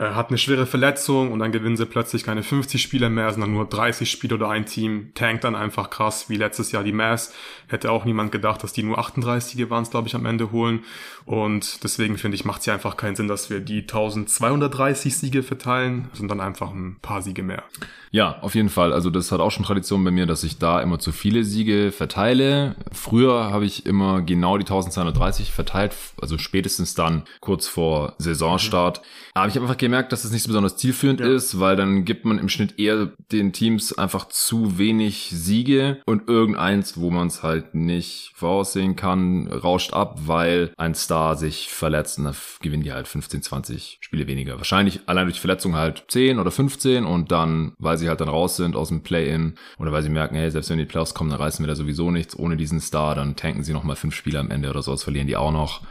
äh, 0.00 0.14
hat 0.14 0.30
eine 0.30 0.38
schwere 0.38 0.64
Verletzung 0.64 1.30
und 1.30 1.40
dann 1.40 1.52
gewinnen 1.52 1.76
sie 1.76 1.84
plötzlich 1.84 2.24
keine 2.24 2.42
50 2.42 2.80
Spiele 2.80 3.10
mehr, 3.10 3.30
sondern 3.32 3.52
nur 3.52 3.66
30 3.66 4.10
Spiele 4.10 4.36
oder 4.36 4.48
ein 4.48 4.64
Team 4.64 5.12
tankt 5.14 5.44
dann 5.44 5.54
einfach 5.54 5.90
krass, 5.90 6.30
wie 6.30 6.36
letztes 6.36 6.72
Jahr 6.72 6.82
die 6.82 6.92
Mass. 6.92 7.34
Hätte 7.68 7.92
auch 7.92 8.06
niemand 8.06 8.32
gedacht, 8.32 8.64
dass 8.64 8.72
die 8.72 8.82
nur 8.82 8.98
38 8.98 9.68
waren 9.68 9.84
glaube 9.84 10.08
ich, 10.08 10.14
am 10.14 10.24
Ende 10.24 10.52
holen. 10.52 10.84
Und 11.26 11.84
deswegen 11.84 12.16
finde 12.16 12.36
ich, 12.36 12.46
macht 12.46 12.60
es 12.60 12.66
ja 12.66 12.74
einfach 12.74 12.96
keinen 12.96 13.14
Sinn, 13.14 13.28
dass 13.28 13.50
wir 13.50 13.60
die 13.60 13.80
1230 13.80 15.18
Siege 15.18 15.42
verteilen, 15.42 16.08
sondern 16.14 16.39
einfach 16.40 16.72
ein 16.72 16.98
paar 17.00 17.22
Siege 17.22 17.42
mehr. 17.42 17.64
Ja, 18.12 18.40
auf 18.40 18.54
jeden 18.54 18.70
Fall. 18.70 18.92
Also 18.92 19.10
das 19.10 19.30
hat 19.30 19.40
auch 19.40 19.50
schon 19.50 19.64
Tradition 19.64 20.02
bei 20.02 20.10
mir, 20.10 20.26
dass 20.26 20.42
ich 20.42 20.58
da 20.58 20.80
immer 20.80 20.98
zu 20.98 21.12
viele 21.12 21.44
Siege 21.44 21.92
verteile. 21.92 22.74
Früher 22.92 23.50
habe 23.50 23.64
ich 23.64 23.86
immer 23.86 24.22
genau 24.22 24.58
die 24.58 24.64
1230 24.64 25.52
verteilt, 25.52 25.94
also 26.20 26.36
spätestens 26.38 26.94
dann 26.94 27.22
kurz 27.40 27.68
vor 27.68 28.14
Saisonstart. 28.18 29.00
Mhm. 29.00 29.30
Aber 29.34 29.48
ich 29.48 29.54
habe 29.54 29.64
einfach 29.66 29.78
gemerkt, 29.78 30.12
dass 30.12 30.22
das 30.22 30.32
nicht 30.32 30.42
so 30.42 30.48
besonders 30.48 30.76
zielführend 30.76 31.20
ja. 31.20 31.26
ist, 31.26 31.60
weil 31.60 31.76
dann 31.76 32.04
gibt 32.04 32.24
man 32.24 32.38
im 32.38 32.48
Schnitt 32.48 32.78
eher 32.78 33.12
den 33.30 33.52
Teams 33.52 33.96
einfach 33.96 34.28
zu 34.28 34.78
wenig 34.78 35.30
Siege 35.32 36.02
und 36.04 36.28
irgendeins, 36.28 36.98
wo 36.98 37.10
man 37.10 37.28
es 37.28 37.42
halt 37.42 37.74
nicht 37.74 38.32
voraussehen 38.34 38.96
kann, 38.96 39.46
rauscht 39.48 39.92
ab, 39.92 40.18
weil 40.26 40.72
ein 40.76 40.94
Star 40.94 41.36
sich 41.36 41.68
verletzt 41.68 42.18
und 42.18 42.24
dann 42.24 42.36
gewinnen 42.60 42.82
die 42.82 42.92
halt 42.92 43.06
15, 43.06 43.42
20 43.42 43.98
Spiele 44.00 44.26
weniger. 44.26 44.56
Wahrscheinlich 44.58 45.00
allein 45.06 45.26
durch 45.26 45.40
Verletzung 45.40 45.76
halt 45.76 46.04
10 46.08 46.29
oder 46.38 46.50
15 46.50 47.04
und 47.04 47.32
dann, 47.32 47.72
weil 47.78 47.98
sie 47.98 48.08
halt 48.08 48.20
dann 48.20 48.28
raus 48.28 48.56
sind 48.56 48.76
aus 48.76 48.88
dem 48.88 49.02
Play-In 49.02 49.54
oder 49.78 49.92
weil 49.92 50.02
sie 50.02 50.08
merken, 50.08 50.36
hey, 50.36 50.50
selbst 50.50 50.70
wenn 50.70 50.78
die 50.78 50.84
Playoffs 50.84 51.14
kommen, 51.14 51.30
dann 51.30 51.40
reißen 51.40 51.62
wir 51.64 51.68
da 51.68 51.74
sowieso 51.74 52.10
nichts 52.10 52.38
ohne 52.38 52.56
diesen 52.56 52.80
Star, 52.80 53.14
dann 53.14 53.36
tanken 53.36 53.64
sie 53.64 53.72
nochmal 53.72 53.96
fünf 53.96 54.14
Spiele 54.14 54.38
am 54.38 54.50
Ende 54.50 54.70
oder 54.70 54.82
sowas, 54.82 55.02
verlieren 55.02 55.26
die 55.26 55.36
auch 55.36 55.52
noch. 55.52 55.82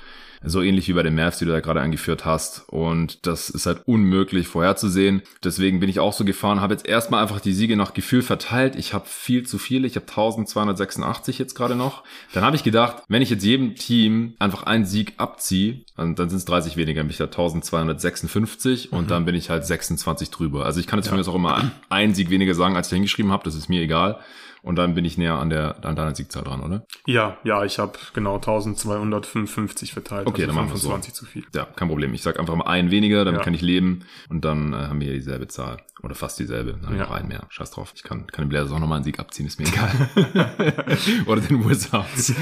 So 0.44 0.62
ähnlich 0.62 0.88
wie 0.88 0.94
bei 0.94 1.03
den 1.03 1.15
Mavs, 1.15 1.39
die 1.39 1.45
du 1.45 1.51
da 1.51 1.59
gerade 1.59 1.81
angeführt 1.81 2.25
hast. 2.25 2.64
Und 2.69 3.25
das 3.28 3.49
ist 3.49 3.66
halt 3.66 3.81
unmöglich 3.85 4.47
vorherzusehen. 4.47 5.21
Deswegen 5.44 5.80
bin 5.80 5.90
ich 5.90 5.99
auch 5.99 6.14
so 6.14 6.23
gefahren, 6.23 6.61
habe 6.61 6.73
jetzt 6.73 6.87
erstmal 6.87 7.21
einfach 7.21 7.40
die 7.40 7.54
Siege 7.54 7.75
nach 7.75 7.94
Gefühl 7.94 8.21
verteilt. 8.21 8.75
Ich 8.75 8.94
habe 8.94 9.06
viel 9.07 9.45
zu 9.45 9.57
viele. 9.57 9.87
Ich 9.87 9.95
habe 9.95 10.07
1286 10.07 11.40
jetzt 11.40 11.56
gerade 11.56 11.75
noch. 11.75 12.04
Dann 12.33 12.44
habe 12.44 12.56
ich 12.56 12.64
gedacht, 12.64 13.04
wenn 13.07 13.21
ich 13.21 13.30
jetzt 13.30 13.44
jedem 13.44 13.75
Team 13.75 14.35
einfach 14.40 14.64
einen 14.64 14.85
Sieg 14.85 15.14
abziehe, 15.18 15.83
dann, 15.97 16.16
dann 16.16 16.30
sind 16.30 16.37
es 16.37 16.45
30 16.45 16.78
weniger, 16.78 17.02
nämlich 17.02 17.18
da 17.18 17.25
1256 17.25 18.92
und 18.92 19.06
mhm. 19.06 19.07
dann 19.07 19.25
bin 19.25 19.35
ich 19.35 19.49
halt 19.49 19.66
26 19.66 20.30
drüber. 20.30 20.66
Also 20.66 20.80
ich 20.80 20.87
kann 20.87 20.99
jetzt 20.99 21.07
ja. 21.07 21.09
zumindest 21.09 21.30
auch 21.30 21.35
immer 21.35 21.71
einen 21.90 22.14
Sieg 22.14 22.30
weniger 22.30 22.56
sagen, 22.56 22.75
als 22.75 22.87
ich 22.87 22.94
hingeschrieben 22.94 23.31
habe. 23.31 23.44
Das 23.44 23.56
ist 23.56 23.69
mir 23.69 23.81
egal. 23.81 24.19
Und 24.61 24.75
dann 24.75 24.95
bin 24.95 25.06
ich 25.06 25.18
näher 25.18 25.35
an 25.35 25.49
der 25.49 25.83
an 25.83 25.95
deiner 25.95 26.16
Siegzahl 26.16 26.44
dran, 26.44 26.61
oder? 26.61 26.85
Ja, 27.06 27.37
ja, 27.44 27.63
ich 27.63 27.80
habe 27.80 27.94
genau 28.13 28.35
1255 28.35 29.94
verteilt. 29.94 30.28
Okay, 30.28 30.44
also 30.44 30.47
dann 30.47 30.56
machen 30.56 30.73
wir 30.73 30.80
25 30.80 31.13
so. 31.13 31.19
zu 31.19 31.31
viel. 31.31 31.45
Ja, 31.56 31.66
kein 31.66 31.87
Problem. 31.87 32.13
Ich 32.13 32.21
sag 32.21 32.39
einfach 32.39 32.56
mal 32.56 32.66
einen 32.66 32.92
weniger, 32.92 33.25
damit 33.25 33.39
ja. 33.39 33.45
kann 33.45 33.54
ich 33.54 33.61
leben 33.61 34.06
und 34.30 34.45
dann 34.45 34.73
äh, 34.73 34.78
haben 34.78 34.99
wir 34.99 35.07
hier 35.07 35.16
dieselbe 35.16 35.47
Zahl. 35.47 35.78
Oder 36.01 36.16
fast 36.16 36.39
dieselbe. 36.39 36.78
Dann 36.81 36.95
ja. 36.95 37.04
noch 37.04 37.11
einen 37.11 37.28
mehr. 37.28 37.42
Scheiß 37.49 37.71
drauf. 37.71 37.92
Ich 37.94 38.04
kann, 38.04 38.25
kann 38.28 38.45
den 38.45 38.49
Blazers 38.49 38.71
auch 38.71 38.80
nochmal 38.80 38.97
einen 38.97 39.04
Sieg 39.04 39.19
abziehen, 39.19 39.45
ist 39.47 39.59
mir 39.59 39.68
egal. 39.68 39.92
Oder 41.25 41.42
den 41.42 41.68
Wizards. 41.68 42.33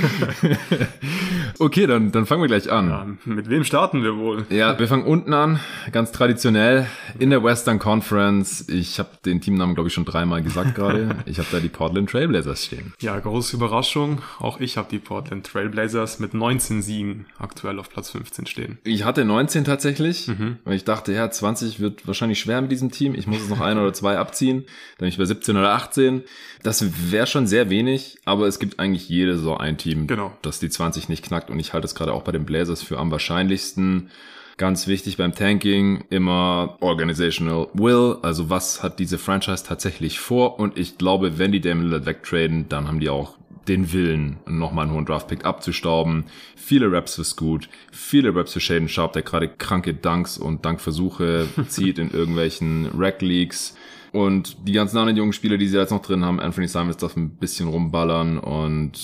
okay, 1.60 1.88
dann, 1.88 2.12
dann 2.12 2.28
fangen 2.28 2.44
wir 2.44 2.48
gleich 2.48 2.72
an. 2.72 2.90
Ja, 2.90 3.08
mit 3.26 3.50
wem 3.50 3.64
starten 3.64 4.04
wir 4.04 4.16
wohl? 4.16 4.46
Ja, 4.50 4.78
wir 4.78 4.88
fangen 4.88 5.06
unten 5.06 5.34
an. 5.34 5.60
Ganz 5.92 6.12
traditionell 6.12 6.86
in 7.18 7.32
der 7.32 7.44
Western 7.44 7.80
Conference. 7.80 8.70
Ich 8.70 9.00
habe 9.00 9.10
den 9.26 9.42
Teamnamen, 9.42 9.74
glaube 9.74 9.88
ich, 9.88 9.94
schon 9.94 10.06
dreimal 10.06 10.44
gesagt 10.44 10.76
gerade. 10.76 11.16
Ich 11.26 11.40
habe 11.40 11.48
da 11.52 11.60
die 11.60 11.70
Portland 11.70 12.07
Trailblazers 12.08 12.66
stehen. 12.66 12.94
Ja, 13.00 13.20
große 13.20 13.56
Überraschung. 13.56 14.22
Auch 14.40 14.60
ich 14.60 14.78
habe 14.78 14.88
die 14.90 15.00
Portland 15.00 15.46
Trailblazers 15.46 16.20
mit 16.20 16.34
19 16.34 16.82
Siegen 16.82 17.26
aktuell 17.38 17.80
auf 17.80 17.90
Platz 17.90 18.12
15 18.12 18.46
stehen. 18.48 18.78
Ich 18.84 19.04
hatte 19.04 19.26
19 19.26 19.66
tatsächlich, 19.66 20.28
mhm. 20.28 20.58
weil 20.64 20.76
ich 20.76 20.84
dachte, 20.84 21.14
ja, 21.14 21.30
20 21.30 21.80
wird 21.80 22.08
wahrscheinlich 22.08 22.40
schwer 22.40 22.62
mit 22.62 22.72
diesem 22.72 22.92
Team. 22.92 23.16
Ich 23.16 23.28
muss 23.28 23.42
es 23.42 23.50
noch 23.50 23.62
ein 23.62 23.78
oder 23.78 23.94
zwei 23.94 24.18
abziehen. 24.18 24.64
Dann 24.98 25.06
bin 25.06 25.10
ich 25.10 25.18
bei 25.18 25.26
17 25.26 25.56
oder 25.58 25.74
18. 25.74 26.24
Das 26.64 27.12
wäre 27.12 27.28
schon 27.28 27.48
sehr 27.48 27.70
wenig, 27.70 28.18
aber 28.26 28.48
es 28.48 28.60
gibt 28.60 28.80
eigentlich 28.80 29.08
jede 29.10 29.38
so 29.38 29.58
ein 29.58 29.78
Team, 29.78 30.08
genau. 30.08 30.36
das 30.42 30.60
die 30.60 30.70
20 30.70 31.10
nicht 31.10 31.24
knackt. 31.26 31.50
Und 31.50 31.60
ich 31.60 31.74
halte 31.74 31.86
es 31.86 31.96
gerade 31.96 32.14
auch 32.14 32.24
bei 32.24 32.32
den 32.32 32.46
Blazers 32.46 32.82
für 32.82 32.98
am 32.98 33.12
wahrscheinlichsten. 33.12 34.10
Ganz 34.58 34.88
wichtig 34.88 35.18
beim 35.18 35.36
Tanking 35.36 36.04
immer 36.10 36.78
Organizational 36.80 37.68
Will, 37.74 38.18
also 38.24 38.50
was 38.50 38.82
hat 38.82 38.98
diese 38.98 39.20
Franchise 39.20 39.64
tatsächlich 39.64 40.20
vor 40.20 40.60
und 40.60 40.80
ich 40.80 40.98
glaube, 40.98 41.38
wenn 41.38 41.52
die 41.52 41.62
Damon 41.62 41.86
Lillard 41.86 42.08
wegtraden, 42.08 42.68
dann 42.68 42.88
haben 42.88 43.00
die 43.00 43.10
auch 43.10 43.38
den 43.68 43.94
Willen, 43.94 44.38
nochmal 44.48 44.86
einen 44.86 44.96
hohen 44.96 45.06
Draftpick 45.06 45.46
abzustauben. 45.46 46.26
Viele 46.56 46.92
Raps 46.92 47.16
für 47.16 47.24
Scoot, 47.24 47.70
viele 47.92 48.34
Raps 48.34 48.54
für 48.54 48.60
Shaden 48.60 48.90
Sharp, 48.90 49.14
der 49.14 49.22
gerade 49.22 49.48
kranke 49.48 49.94
Dunks 49.94 50.40
und 50.40 50.66
Dankversuche 50.66 51.48
zieht 51.68 52.00
in 52.00 52.10
irgendwelchen 52.10 52.90
Rack 52.98 53.22
Leagues. 53.22 53.76
Und 54.18 54.68
die 54.68 54.72
ganzen 54.72 54.98
anderen 54.98 55.16
jungen 55.16 55.32
Spieler, 55.32 55.58
die 55.60 55.68
sie 55.68 55.78
jetzt 55.78 55.92
noch 55.92 56.02
drin 56.02 56.26
haben, 56.26 56.40
Anthony 56.40 56.68
Simons 56.68 56.98
darf 56.98 57.16
ein 57.16 57.38
bisschen 57.38 57.68
rumballern 57.68 58.40
und 58.40 58.98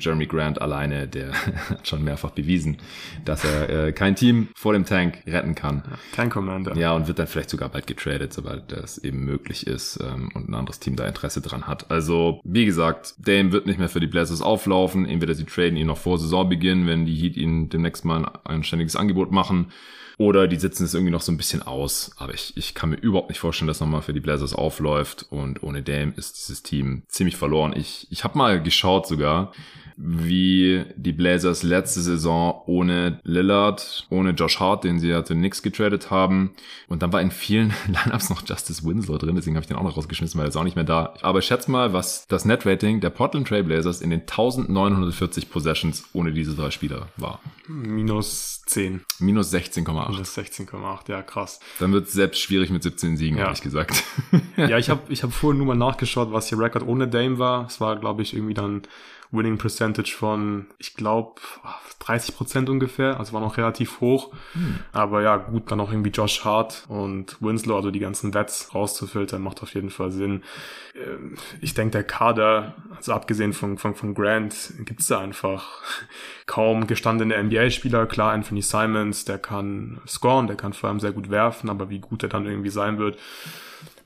Jeremy 0.00 0.24
Grant 0.24 0.62
alleine, 0.62 1.06
der 1.06 1.32
hat 1.68 1.86
schon 1.86 2.02
mehrfach 2.02 2.30
bewiesen, 2.30 2.78
dass 3.26 3.44
er 3.44 3.68
äh, 3.88 3.92
kein 3.92 4.16
Team 4.16 4.48
vor 4.54 4.72
dem 4.72 4.86
Tank 4.86 5.18
retten 5.26 5.54
kann. 5.54 5.82
Kein 6.12 6.30
Commander. 6.30 6.74
Ja, 6.74 6.92
und 6.92 7.06
wird 7.06 7.18
dann 7.18 7.26
vielleicht 7.26 7.50
sogar 7.50 7.68
bald 7.68 7.86
getradet, 7.86 8.32
sobald 8.32 8.72
das 8.72 8.96
eben 8.96 9.26
möglich 9.26 9.66
ist 9.66 9.98
ähm, 10.02 10.30
und 10.32 10.48
ein 10.48 10.54
anderes 10.54 10.80
Team 10.80 10.96
da 10.96 11.06
Interesse 11.06 11.42
dran 11.42 11.66
hat. 11.66 11.90
Also, 11.90 12.40
wie 12.42 12.64
gesagt, 12.64 13.14
Dame 13.18 13.52
wird 13.52 13.66
nicht 13.66 13.78
mehr 13.78 13.90
für 13.90 14.00
die 14.00 14.06
Blazers 14.06 14.40
auflaufen. 14.40 15.04
Entweder 15.04 15.34
sie 15.34 15.44
traden 15.44 15.76
ihn 15.76 15.88
noch 15.88 15.98
vor 15.98 16.16
Saisonbeginn, 16.16 16.86
wenn 16.86 17.04
die 17.04 17.14
Heat 17.14 17.36
ihn 17.36 17.68
demnächst 17.68 18.06
mal 18.06 18.24
ein, 18.24 18.30
ein 18.44 18.64
ständiges 18.64 18.96
Angebot 18.96 19.32
machen 19.32 19.66
oder 20.18 20.48
die 20.48 20.56
sitzen 20.56 20.84
es 20.84 20.94
irgendwie 20.94 21.12
noch 21.12 21.20
so 21.20 21.30
ein 21.30 21.36
bisschen 21.36 21.62
aus. 21.62 22.12
Aber 22.16 22.32
ich, 22.32 22.56
ich 22.56 22.74
kann 22.74 22.90
mir 22.90 22.96
überhaupt 22.96 23.28
nicht 23.28 23.38
vorstellen, 23.38 23.68
dass 23.68 23.80
nochmal 23.80 24.02
für 24.02 24.14
die 24.14 24.20
Blazers 24.20 24.54
aufläuft. 24.54 25.26
Und 25.30 25.62
ohne 25.62 25.82
Dame 25.82 26.14
ist 26.16 26.38
dieses 26.38 26.62
Team 26.62 27.02
ziemlich 27.08 27.36
verloren. 27.36 27.74
Ich, 27.76 28.06
ich 28.10 28.24
habe 28.24 28.38
mal 28.38 28.62
geschaut 28.62 29.06
sogar, 29.06 29.52
wie 29.96 30.84
die 30.96 31.12
Blazers 31.12 31.62
letzte 31.62 32.00
Saison 32.00 32.62
ohne 32.66 33.18
Lillard, 33.24 34.06
ohne 34.10 34.30
Josh 34.30 34.60
Hart, 34.60 34.84
den 34.84 34.98
sie 34.98 35.08
ja 35.08 35.24
zu 35.24 35.34
Knicks 35.34 35.62
getradet 35.62 36.10
haben. 36.10 36.52
Und 36.88 37.02
dann 37.02 37.12
war 37.12 37.22
in 37.22 37.30
vielen 37.30 37.72
Lineups 37.86 38.28
noch 38.28 38.46
Justice 38.46 38.84
Winslow 38.84 39.16
drin, 39.16 39.36
deswegen 39.36 39.56
habe 39.56 39.64
ich 39.64 39.68
den 39.68 39.76
auch 39.76 39.82
noch 39.82 39.96
rausgeschmissen, 39.96 40.38
weil 40.38 40.46
er 40.46 40.50
ist 40.50 40.56
auch 40.56 40.64
nicht 40.64 40.76
mehr 40.76 40.84
da. 40.84 41.14
Aber 41.22 41.40
schätz 41.40 41.66
mal, 41.66 41.94
was 41.94 42.26
das 42.28 42.44
Net-Rating 42.44 43.00
der 43.00 43.10
Portland 43.10 43.48
Trail 43.48 43.64
Blazers 43.64 44.02
in 44.02 44.10
den 44.10 44.20
1940 44.20 45.50
Possessions 45.50 46.04
ohne 46.12 46.32
diese 46.32 46.54
drei 46.54 46.70
Spieler 46.70 47.08
war. 47.16 47.40
Minus 47.66 48.62
10. 48.66 49.00
Minus 49.18 49.52
16,8. 49.52 50.10
Minus 50.10 50.36
16,8, 50.36 51.10
ja 51.10 51.22
krass. 51.22 51.60
Dann 51.78 51.92
wird 51.92 52.08
es 52.08 52.12
selbst 52.12 52.40
schwierig 52.40 52.70
mit 52.70 52.82
17 52.82 53.16
Siegen, 53.16 53.38
ja. 53.38 53.44
ehrlich 53.44 53.62
gesagt. 53.62 54.04
ja, 54.56 54.76
ich 54.76 54.90
habe 54.90 55.00
ich 55.08 55.22
hab 55.22 55.32
vorhin 55.32 55.58
nur 55.58 55.66
mal 55.66 55.76
nachgeschaut, 55.76 56.32
was 56.32 56.52
ihr 56.52 56.58
Rekord 56.58 56.86
ohne 56.86 57.08
Dame 57.08 57.38
war. 57.38 57.66
Es 57.66 57.80
war, 57.80 57.96
glaube 57.96 58.22
ich, 58.22 58.34
irgendwie 58.34 58.54
dann 58.54 58.82
Winning 59.30 59.58
Percentage 59.58 60.12
von, 60.16 60.66
ich 60.78 60.94
glaube, 60.94 61.40
30 62.00 62.36
Prozent 62.36 62.70
ungefähr. 62.70 63.18
Also 63.18 63.32
war 63.32 63.40
noch 63.40 63.56
relativ 63.56 64.00
hoch. 64.00 64.32
Hm. 64.52 64.78
Aber 64.92 65.22
ja, 65.22 65.36
gut, 65.36 65.70
dann 65.70 65.80
auch 65.80 65.90
irgendwie 65.90 66.10
Josh 66.10 66.44
Hart 66.44 66.84
und 66.88 67.36
Winslow, 67.40 67.76
also 67.76 67.90
die 67.90 67.98
ganzen 67.98 68.34
Wets 68.34 68.74
rauszufiltern, 68.74 69.42
macht 69.42 69.62
auf 69.62 69.74
jeden 69.74 69.90
Fall 69.90 70.12
Sinn. 70.12 70.42
Ähm, 70.94 71.34
ich 71.60 71.74
denke, 71.74 71.92
der 71.92 72.04
Kader, 72.04 72.74
also 72.94 73.12
abgesehen 73.12 73.52
von, 73.52 73.78
von, 73.78 73.94
von 73.94 74.14
Grant, 74.14 74.72
gibt's 74.84 75.08
da 75.08 75.18
einfach 75.18 75.82
kaum 76.46 76.86
gestandene 76.86 77.42
NBA-Spieler. 77.42 78.06
Klar, 78.06 78.32
Anthony 78.32 78.62
Simons, 78.62 79.24
der 79.24 79.38
kann 79.38 80.00
scoren, 80.06 80.46
der 80.46 80.56
kann 80.56 80.72
vor 80.72 80.88
allem 80.88 81.00
sehr 81.00 81.12
gut 81.12 81.30
werfen, 81.30 81.70
aber 81.70 81.90
wie 81.90 81.98
gut 81.98 82.22
er 82.22 82.28
dann 82.28 82.46
irgendwie 82.46 82.70
sein 82.70 82.98
wird, 82.98 83.18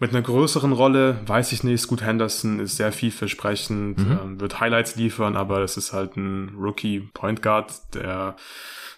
mit 0.01 0.11
einer 0.11 0.23
größeren 0.23 0.73
Rolle 0.73 1.21
weiß 1.27 1.53
ich 1.53 1.63
nicht. 1.63 1.81
Scoot 1.81 2.03
Henderson 2.03 2.59
ist 2.59 2.77
sehr 2.77 2.91
vielversprechend, 2.91 3.99
mhm. 3.99 4.19
ähm, 4.23 4.41
wird 4.41 4.59
Highlights 4.59 4.97
liefern, 4.97 5.37
aber 5.37 5.61
es 5.61 5.77
ist 5.77 5.93
halt 5.93 6.17
ein 6.17 6.57
Rookie 6.59 7.01
Point 7.13 7.43
Guard, 7.43 7.73
der 7.95 8.35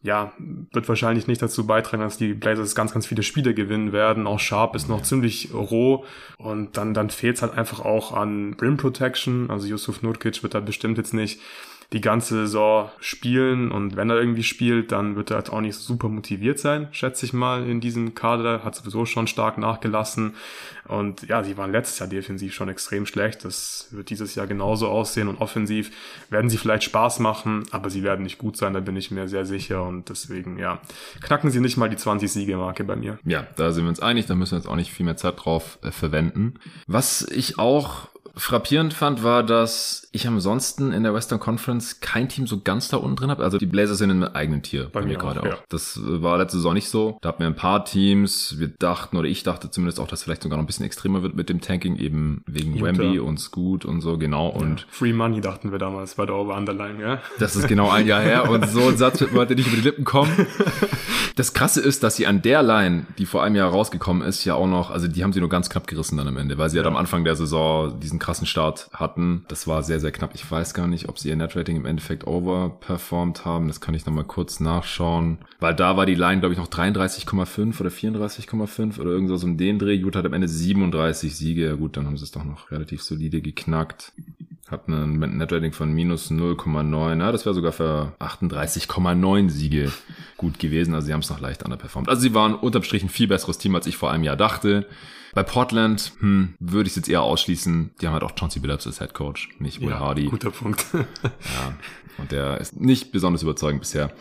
ja, 0.03 0.33
wird 0.39 0.89
wahrscheinlich 0.89 1.27
nicht 1.27 1.43
dazu 1.43 1.67
beitragen, 1.67 2.03
dass 2.03 2.17
die 2.17 2.35
Blazers 2.35 2.75
ganz, 2.75 2.93
ganz 2.93 3.07
viele 3.07 3.23
Spiele 3.23 3.55
gewinnen 3.55 3.93
werden. 3.93 4.27
Auch 4.27 4.41
Sharp 4.41 4.75
ist 4.75 4.89
noch 4.89 4.99
ja. 4.99 5.05
ziemlich 5.05 5.51
roh 5.53 6.05
und 6.39 6.77
dann, 6.77 6.93
dann 6.95 7.11
fehlt 7.11 7.37
es 7.37 7.43
halt 7.43 7.57
einfach 7.57 7.81
auch 7.81 8.13
an 8.13 8.57
Brim 8.57 8.77
Protection. 8.77 9.51
Also 9.51 9.67
Yusuf 9.69 10.03
Nurkic 10.03 10.43
wird 10.43 10.55
da 10.55 10.61
bestimmt 10.61 10.99
jetzt 10.99 11.15
nicht 11.15 11.41
die 11.93 12.01
ganze 12.01 12.35
Saison 12.35 12.91
spielen 13.01 13.71
und 13.71 13.97
wenn 13.97 14.09
er 14.09 14.19
irgendwie 14.19 14.43
spielt, 14.43 14.93
dann 14.93 15.15
wird 15.15 15.31
er 15.31 15.37
halt 15.37 15.51
auch 15.51 15.61
nicht 15.61 15.77
super 15.77 16.09
motiviert 16.09 16.59
sein, 16.59 16.89
schätze 16.91 17.27
ich 17.27 17.33
mal, 17.33 17.69
in 17.69 17.81
diesem 17.81 18.15
Kader. 18.15 18.65
Hat 18.65 18.75
sowieso 18.75 19.05
schon 19.05 19.27
stark 19.27 19.59
nachgelassen 19.59 20.35
und 20.89 21.29
ja, 21.29 21.45
sie 21.45 21.57
waren 21.57 21.71
letztes 21.71 21.99
Jahr 21.99 22.09
defensiv 22.09 22.55
schon 22.55 22.69
extrem 22.69 23.07
schlecht. 23.07 23.45
Das 23.45 23.89
wird 23.91 24.11
dieses 24.11 24.35
Jahr 24.35 24.47
genauso 24.47 24.89
aussehen 24.89 25.29
und 25.29 25.41
offensiv 25.41 25.91
werden 26.29 26.51
sie 26.51 26.59
vielleicht 26.59 26.85
Spaß 26.85 27.21
machen, 27.21 27.65
aber 27.71 27.91
sie 27.91 28.03
werden 28.03 28.23
nicht 28.23 28.39
gut 28.39 28.57
sein, 28.57 28.75
da 28.75 28.81
bin 28.81 28.97
ich 28.97 29.11
mir 29.11 29.29
sehr 29.29 29.45
sicher 29.45 29.83
und 29.85 30.09
deswegen, 30.09 30.59
ja, 30.59 30.81
knacken 31.21 31.51
sie 31.51 31.61
nicht 31.61 31.77
mal 31.77 31.89
die 31.89 31.97
20-Siege-Marke 31.97 32.85
bei 32.85 32.97
mir. 32.97 33.19
Ja, 33.25 33.47
da 33.57 33.73
sind 33.73 33.85
wir 33.85 33.91
uns 33.91 34.01
einig, 34.01 34.27
da 34.27 34.35
müssen 34.35 34.53
wir 34.53 34.59
jetzt 34.59 34.69
auch 34.69 34.77
nicht 34.77 34.93
viel 34.93 35.07
mehr 35.07 35.17
Zeit 35.17 35.45
drauf 35.45 35.79
äh, 35.83 35.91
verwenden. 35.91 36.55
Was 36.87 37.23
ich 37.23 37.59
auch 37.59 38.09
frappierend 38.35 38.95
fand, 38.95 39.23
war, 39.23 39.43
dass 39.43 40.09
ich 40.13 40.27
ansonsten 40.27 40.93
in 40.93 41.03
der 41.03 41.15
Western 41.15 41.39
Conference 41.39 42.01
kein 42.01 42.29
Team 42.29 42.47
so 42.47 42.61
ganz 42.61 42.89
da 42.89 42.97
unten 42.97 43.17
drin 43.17 43.31
habe. 43.31 43.45
Also 43.45 43.59
die 43.59 43.67
Blazers 43.67 43.99
sind 43.99 44.11
in 44.11 44.23
einem 44.23 44.35
eigenen 44.35 44.63
Tier 44.63 44.85
bei, 44.85 45.01
bei 45.01 45.07
mir 45.07 45.19
gerade 45.19 45.41
auch. 45.41 45.47
Ja. 45.47 45.59
Das 45.69 46.01
war 46.03 46.39
letzte 46.39 46.57
Saison 46.57 46.75
nicht 46.75 46.89
so. 46.89 47.19
Da 47.21 47.29
hatten 47.31 47.41
wir 47.41 47.47
ein 47.47 47.57
paar 47.57 47.85
Teams. 47.85 48.59
Wir 48.59 48.69
dachten, 48.69 49.17
oder 49.17 49.29
ich 49.29 49.43
dachte 49.43 49.71
zumindest 49.71 50.01
auch, 50.01 50.09
dass 50.09 50.23
vielleicht 50.23 50.43
sogar 50.43 50.57
noch 50.57 50.65
ein 50.65 50.67
bisschen 50.73 50.87
extremer 50.87 51.23
wird 51.23 51.35
mit 51.35 51.49
dem 51.49 51.61
Tanking, 51.61 51.97
eben 51.97 52.43
wegen 52.47 52.75
Utah. 52.75 52.99
Wemby 52.99 53.19
und 53.19 53.39
Scoot 53.39 53.85
und 53.85 54.01
so, 54.01 54.17
genau. 54.17 54.49
Und 54.49 54.81
ja. 54.81 54.87
Free 54.89 55.13
Money 55.13 55.41
dachten 55.41 55.71
wir 55.71 55.79
damals 55.79 56.15
bei 56.15 56.27
der 56.27 56.35
Over-Underline, 56.35 57.01
ja. 57.01 57.19
Das 57.39 57.57
ist 57.57 57.69
genau 57.69 57.91
ein 57.91 58.07
Jahr 58.07 58.23
her 58.23 58.51
und 58.51 58.69
so 58.69 58.89
ein 58.89 58.97
Satz 58.97 59.21
wird 59.21 59.33
mir 59.33 59.41
heute 59.41 59.55
nicht 59.55 59.67
über 59.67 59.77
die 59.77 59.83
Lippen 59.83 60.05
kommen. 60.05 60.33
Das 61.37 61.55
Krasse 61.55 61.81
ist, 61.81 62.03
dass 62.03 62.17
sie 62.17 62.27
an 62.27 62.43
der 62.43 62.63
Line, 62.63 63.07
die 63.17 63.25
vor 63.25 63.43
einem 63.43 63.57
Jahr 63.57 63.71
rausgekommen 63.71 64.23
ist, 64.23 64.45
ja 64.45 64.55
auch 64.55 64.67
noch, 64.67 64.91
also 64.91 65.09
die 65.09 65.25
haben 65.25 65.33
sie 65.33 65.41
nur 65.41 65.49
ganz 65.49 65.71
knapp 65.71 65.87
gerissen 65.87 66.19
dann 66.19 66.29
am 66.29 66.37
Ende, 66.37 66.59
weil 66.59 66.69
sie 66.69 66.77
ja. 66.77 66.83
halt 66.83 66.93
am 66.93 66.97
Anfang 66.97 67.25
der 67.25 67.37
Saison 67.37 67.99
diesen 68.01 68.19
krassen 68.19 68.47
Start 68.47 68.91
hatten. 68.93 69.45
Das 69.49 69.67
war 69.67 69.83
sehr, 69.83 69.99
sehr 69.99 70.13
knapp. 70.13 70.33
Ich 70.35 70.51
weiß 70.51 70.75
gar 70.75 70.87
nicht, 70.87 71.09
ob 71.09 71.19
sie 71.19 71.31
ihr 71.31 71.37
Netrating 71.37 71.77
im 71.77 71.87
Endeffekt 71.87 72.27
overperformed 72.27 73.45
haben. 73.45 73.69
Das 73.69 73.81
kann 73.81 73.95
ich 73.95 74.05
nochmal 74.05 74.25
kurz 74.25 74.61
nachschauen. 74.61 75.39
Weil 75.59 75.75
da 75.75 75.97
war 75.97 76.07
die 76.07 76.15
Line, 76.15 76.41
glaube 76.41 76.53
ich, 76.53 76.59
noch 76.59 76.69
33,5 76.69 77.81
oder 77.81 77.91
34,5 77.91 79.01
oder 79.01 79.11
irgend 79.11 79.29
so 79.29 79.47
um 79.47 79.57
den 79.57 79.79
Dreh. 79.79 79.95
Utah 79.95 80.19
hat 80.19 80.27
am 80.27 80.35
Ende 80.35 80.49
37 80.63 81.35
Siege. 81.35 81.67
Ja 81.67 81.75
gut, 81.75 81.97
dann 81.97 82.07
haben 82.07 82.17
sie 82.17 82.25
es 82.25 82.31
doch 82.31 82.45
noch 82.45 82.71
relativ 82.71 83.03
solide 83.03 83.41
geknackt. 83.41 84.13
Hat 84.69 84.89
ein 84.89 85.19
Netrating 85.19 85.73
von 85.73 85.93
minus 85.93 86.31
0,9. 86.31 87.19
Ja, 87.19 87.33
das 87.33 87.45
wäre 87.45 87.55
sogar 87.55 87.73
für 87.73 88.15
38,9 88.21 89.51
Siege 89.51 89.93
gut 90.39 90.59
gewesen. 90.59 90.95
Also 90.95 91.07
sie 91.07 91.13
haben 91.13 91.21
es 91.21 91.31
noch 91.31 91.41
leicht 91.41 91.63
underperformed. 91.63 92.09
Also 92.09 92.23
sie 92.23 92.35
waren 92.35 92.55
unterm 92.55 92.83
Strich 92.83 93.03
ein 93.03 93.09
viel 93.09 93.29
besseres 93.29 93.59
Team, 93.59 93.75
als 93.75 93.87
ich 93.87 93.97
vor 93.97 94.11
einem 94.11 94.25
Jahr 94.25 94.37
dachte. 94.37 94.87
Bei 95.35 95.43
Portland 95.43 96.13
hm, 96.21 96.55
würde 96.59 96.87
ich 96.87 96.93
es 96.93 96.97
jetzt 96.97 97.09
eher 97.09 97.23
ausschließen. 97.23 97.93
Die 98.01 98.07
haben 98.07 98.13
halt 98.13 98.23
auch 98.23 98.37
Chauncey 98.39 98.61
Billups 98.61 98.87
als 98.87 98.99
Head 98.99 99.15
Coach, 99.15 99.49
nicht 99.59 99.81
Will 99.81 99.89
ja, 99.89 99.99
Hardy. 99.99 100.27
Guter 100.27 100.51
Punkt. 100.51 100.85
ja, 100.93 101.75
und 102.19 102.33
der 102.33 102.61
ist 102.61 102.79
nicht 102.79 103.13
besonders 103.13 103.43
überzeugend 103.43 103.81
bisher. 103.81 104.13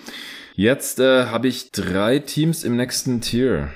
Jetzt 0.55 0.99
äh, 0.99 1.25
habe 1.25 1.47
ich 1.47 1.71
drei 1.71 2.19
Teams 2.19 2.63
im 2.63 2.77
nächsten 2.77 3.19
Tier. 3.19 3.69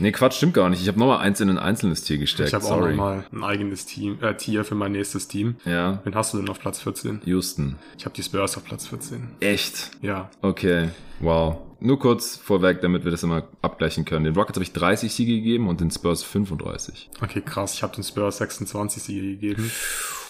Nee, 0.00 0.12
Quatsch, 0.12 0.34
stimmt 0.34 0.54
gar 0.54 0.70
nicht. 0.70 0.80
Ich 0.80 0.88
habe 0.88 0.98
nochmal 0.98 1.18
eins 1.18 1.40
in 1.40 1.50
ein 1.50 1.58
einzelnes 1.58 2.02
Tier 2.02 2.16
gesteckt. 2.16 2.48
Ich 2.48 2.54
habe 2.54 2.64
auch 2.64 2.80
nochmal 2.80 3.24
ein 3.32 3.44
eigenes 3.44 3.84
Team, 3.84 4.18
äh, 4.22 4.34
Tier 4.34 4.64
für 4.64 4.74
mein 4.74 4.92
nächstes 4.92 5.28
Team. 5.28 5.56
Ja. 5.66 6.00
Wen 6.04 6.14
hast 6.14 6.32
du 6.32 6.38
denn 6.38 6.48
auf 6.48 6.58
Platz 6.58 6.80
14? 6.80 7.20
Houston. 7.26 7.76
Ich 7.98 8.06
habe 8.06 8.14
die 8.14 8.22
Spurs 8.22 8.56
auf 8.56 8.64
Platz 8.64 8.86
14. 8.86 9.28
Echt? 9.40 9.90
Ja. 10.00 10.30
Okay. 10.40 10.88
Wow. 11.20 11.58
Nur 11.80 11.98
kurz 11.98 12.36
vorweg, 12.36 12.80
damit 12.80 13.04
wir 13.04 13.10
das 13.10 13.22
immer 13.22 13.44
abgleichen 13.60 14.04
können. 14.06 14.24
Den 14.24 14.34
Rockets 14.34 14.56
habe 14.56 14.64
ich 14.64 14.72
30 14.72 15.12
Siege 15.12 15.32
gegeben 15.32 15.68
und 15.68 15.80
den 15.80 15.90
Spurs 15.90 16.22
35. 16.22 17.10
Okay, 17.22 17.42
krass. 17.42 17.74
Ich 17.74 17.82
habe 17.82 17.94
den 17.94 18.04
Spurs 18.04 18.38
26 18.38 19.02
Siege 19.02 19.20
gegeben 19.22 19.70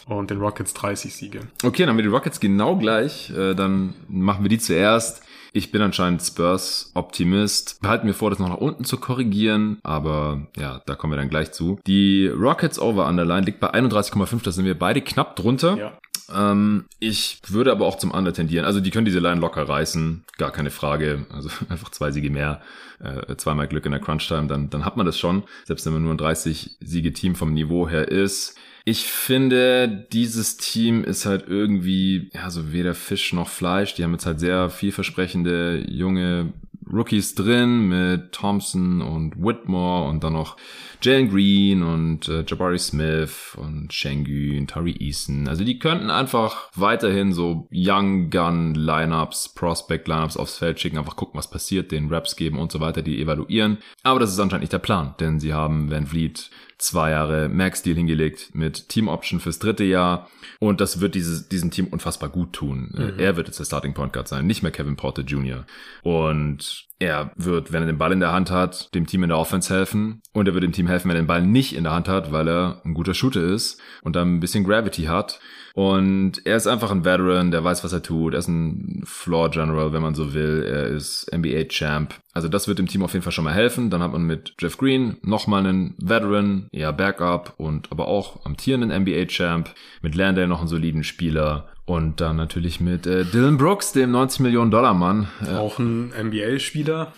und 0.07 0.31
den 0.31 0.41
Rockets 0.41 0.75
30 0.75 1.15
Siege. 1.15 1.41
Okay, 1.63 1.83
dann 1.83 1.91
haben 1.91 1.97
wir 1.97 2.03
die 2.03 2.09
Rockets 2.09 2.41
genau 2.41 2.77
gleich. 2.77 3.31
Äh, 3.31 3.55
dann 3.55 3.95
machen 4.09 4.45
wir 4.45 4.49
die 4.49 4.59
zuerst. 4.59 5.23
Ich 5.53 5.73
bin 5.73 5.83
anscheinend 5.83 6.23
Spurs-Optimist. 6.23 7.81
Behalten 7.81 8.07
mir 8.07 8.15
vor, 8.15 8.31
das 8.31 8.39
noch 8.39 8.49
nach 8.49 8.57
unten 8.57 8.85
zu 8.85 8.99
korrigieren, 8.99 9.79
aber 9.83 10.47
ja, 10.57 10.81
da 10.87 10.95
kommen 10.95 11.13
wir 11.13 11.17
dann 11.17 11.29
gleich 11.29 11.53
zu. 11.53 11.79
Die 11.87 12.29
Rockets 12.29 12.79
Over 12.79 13.07
Underline 13.07 13.47
liegt 13.47 13.61
bei 13.61 13.73
31,5, 13.73 14.43
da 14.45 14.53
sind 14.53 14.65
wir 14.65 14.79
beide 14.79 15.01
knapp 15.01 15.37
drunter. 15.37 15.77
Ja. 15.77 15.93
Ähm, 16.33 16.85
ich 16.99 17.41
würde 17.49 17.73
aber 17.73 17.87
auch 17.87 17.99
zum 17.99 18.13
Under 18.13 18.33
tendieren. 18.33 18.65
Also 18.65 18.81
die 18.81 18.91
können 18.91 19.05
diese 19.05 19.19
Line 19.19 19.41
locker 19.41 19.69
reißen, 19.69 20.25
gar 20.39 20.53
keine 20.53 20.71
Frage. 20.71 21.27
Also 21.33 21.51
einfach 21.69 21.91
zwei 21.91 22.13
Siege 22.13 22.31
mehr, 22.31 22.61
äh, 23.01 23.37
zweimal 23.37 23.69
Glück 23.69 23.87
in 23.87 23.93
der 23.93 24.01
Crunch-Time, 24.01 24.47
dann, 24.47 24.71
dann 24.71 24.85
hat 24.85 24.97
man 24.97 25.07
das 25.07 25.19
schon. 25.19 25.45
Selbst 25.65 25.87
wenn 25.87 25.95
man 25.95 26.03
nur 26.03 26.15
ein 26.15 26.19
30-Siege-Team 26.19 27.35
vom 27.35 27.53
Niveau 27.53 27.89
her 27.89 28.09
ist. 28.09 28.57
Ich 28.85 29.05
finde, 29.05 30.07
dieses 30.13 30.57
Team 30.57 31.05
ist 31.05 31.27
halt 31.27 31.45
irgendwie, 31.49 32.31
ja, 32.35 32.51
so 32.51 32.73
weder 32.73 32.95
Fisch 32.95 33.33
noch 33.33 33.49
Fleisch. 33.49 33.95
Die 33.95 34.05
haben 34.05 34.13
jetzt 34.13 34.27
halt 34.27 34.41
sehr 34.41 34.71
vielversprechende 34.71 35.85
junge 35.89 36.53
Rookies 36.91 37.35
drin 37.35 37.89
mit 37.89 38.33
Thompson 38.33 39.01
und 39.03 39.37
Whitmore 39.37 40.09
und 40.09 40.25
dann 40.25 40.33
noch 40.33 40.57
Jalen 41.03 41.31
Green 41.31 41.83
und 41.83 42.29
äh, 42.29 42.45
Jabari 42.47 42.79
Smith 42.79 43.57
und 43.57 43.93
Shengu 43.93 44.59
und 44.59 44.71
Tari 44.71 44.97
Eason. 44.99 45.49
Also 45.49 45.65
die 45.65 45.79
könnten 45.79 46.11
einfach 46.11 46.71
weiterhin 46.75 47.33
so 47.33 47.69
Young 47.73 48.31
Gun 48.31 48.75
Lineups, 48.75 49.51
Prospect 49.55 50.09
Lineups 50.09 50.37
aufs 50.37 50.59
Feld 50.59 50.81
schicken, 50.81 50.99
einfach 50.99 51.17
gucken, 51.17 51.39
was 51.39 51.51
passiert, 51.51 51.93
den 51.93 52.13
Raps 52.13 52.37
geben 52.37 52.59
und 52.59 52.73
so 52.73 52.81
weiter, 52.81 53.03
die 53.03 53.21
evaluieren. 53.21 53.79
Aber 54.03 54.21
das 54.21 54.31
ist 54.31 54.41
anscheinend 54.41 54.63
nicht 54.63 54.73
der 54.73 54.79
Plan, 54.79 55.15
denn 55.21 55.41
sie 55.41 55.53
haben 55.53 55.91
Van 55.91 56.07
Vliet 56.07 56.51
zwei 56.79 57.11
Jahre 57.11 57.51
Max-Deal 57.51 57.95
hingelegt 57.95 58.55
mit 58.55 58.89
Team-Option 58.89 59.39
fürs 59.39 59.59
dritte 59.59 59.85
Jahr. 59.85 60.31
Und 60.61 60.81
das 60.81 61.01
wird 61.01 61.15
dieses, 61.15 61.47
diesem 61.47 61.71
Team 61.71 61.89
unfassbar 61.89 62.31
gut 62.31 62.55
tun. 62.55 62.95
Mhm. 62.95 63.19
Er 63.19 63.37
wird 63.37 63.49
jetzt 63.49 63.59
der 63.59 63.67
Starting 63.67 63.93
Point 63.93 64.15
Guard 64.15 64.29
sein, 64.29 64.47
nicht 64.47 64.63
mehr 64.63 64.73
Kevin 64.73 64.97
Porter 64.97 65.23
Jr. 65.23 65.67
Und 66.03 66.41
und 66.51 66.87
er 66.99 67.33
wird, 67.37 67.73
wenn 67.73 67.83
er 67.83 67.87
den 67.87 67.99
Ball 67.99 68.13
in 68.13 68.21
der 68.21 68.33
Hand 68.33 68.51
hat, 68.51 68.95
dem 68.95 69.07
Team 69.07 69.23
in 69.23 69.31
der 69.31 69.39
Offense 69.39 69.73
helfen 69.73 70.21
und 70.33 70.47
er 70.47 70.55
wird 70.55 70.65
dem 70.65 70.73
Team 70.73 70.87
helfen, 70.91 71.09
wenn 71.09 71.17
er 71.17 71.23
den 71.23 71.27
Ball 71.27 71.43
nicht 71.43 71.75
in 71.75 71.85
der 71.85 71.93
Hand 71.93 72.09
hat, 72.09 72.33
weil 72.33 72.49
er 72.49 72.81
ein 72.85 72.95
guter 72.95 73.15
Shooter 73.15 73.43
ist 73.43 73.81
und 74.03 74.17
dann 74.17 74.37
ein 74.37 74.41
bisschen 74.41 74.65
Gravity 74.65 75.05
hat. 75.05 75.41
Und 75.75 76.45
er 76.45 76.57
ist 76.57 76.67
einfach 76.67 76.91
ein 76.91 77.05
Veteran, 77.05 77.51
der 77.51 77.63
weiß, 77.63 77.85
was 77.85 77.93
er 77.93 78.03
tut. 78.03 78.35
Er 78.35 78.41
ist 78.41 78.49
ein 78.49 79.03
Floor 79.05 79.51
General, 79.51 79.93
wenn 79.93 80.03
man 80.03 80.15
so 80.15 80.35
will. 80.35 80.65
Er 80.67 80.87
ist 80.87 81.31
NBA 81.33 81.65
Champ. 81.69 82.15
Also 82.33 82.49
das 82.49 82.67
wird 82.67 82.79
dem 82.79 82.87
Team 82.87 83.03
auf 83.03 83.13
jeden 83.13 83.23
Fall 83.23 83.33
schon 83.33 83.45
mal 83.45 83.55
helfen. 83.55 83.89
Dann 83.89 84.03
hat 84.03 84.13
man 84.13 84.23
mit 84.23 84.55
Jeff 84.59 84.77
Green 84.79 85.19
nochmal 85.23 85.65
einen 85.65 85.95
Veteran, 85.99 86.69
eher 86.73 86.93
Backup 86.93 87.55
und 87.57 87.91
aber 87.93 88.09
auch 88.09 88.45
amtierenden 88.45 88.91
NBA 89.03 89.27
Champ. 89.27 89.71
Mit 90.03 90.15
Landale 90.15 90.49
noch 90.49 90.59
einen 90.59 90.69
soliden 90.69 91.05
Spieler. 91.05 91.69
Und 91.87 92.21
dann 92.21 92.37
natürlich 92.37 92.81
mit 92.81 93.07
äh, 93.07 93.25
Dylan 93.25 93.57
Brooks, 93.57 93.93
dem 93.93 94.11
90 94.13 94.41
Millionen 94.41 94.71
Dollar 94.71 94.95
Mann. 94.95 95.29
Äh, 95.45 95.57
auch 95.57 95.79
ein 95.79 96.13
NBA-Spieler 96.21 97.13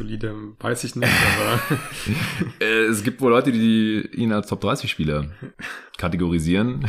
solide, 0.00 0.34
weiß 0.58 0.84
ich 0.84 0.96
nicht, 0.96 1.12
aber. 1.12 1.60
Äh, 2.60 2.84
es 2.86 3.02
gibt 3.02 3.20
wohl 3.20 3.30
Leute, 3.30 3.52
die 3.52 4.06
ihn 4.14 4.32
als 4.32 4.48
Top 4.48 4.60
30 4.60 4.90
Spieler 4.90 5.26
kategorisieren. 6.00 6.86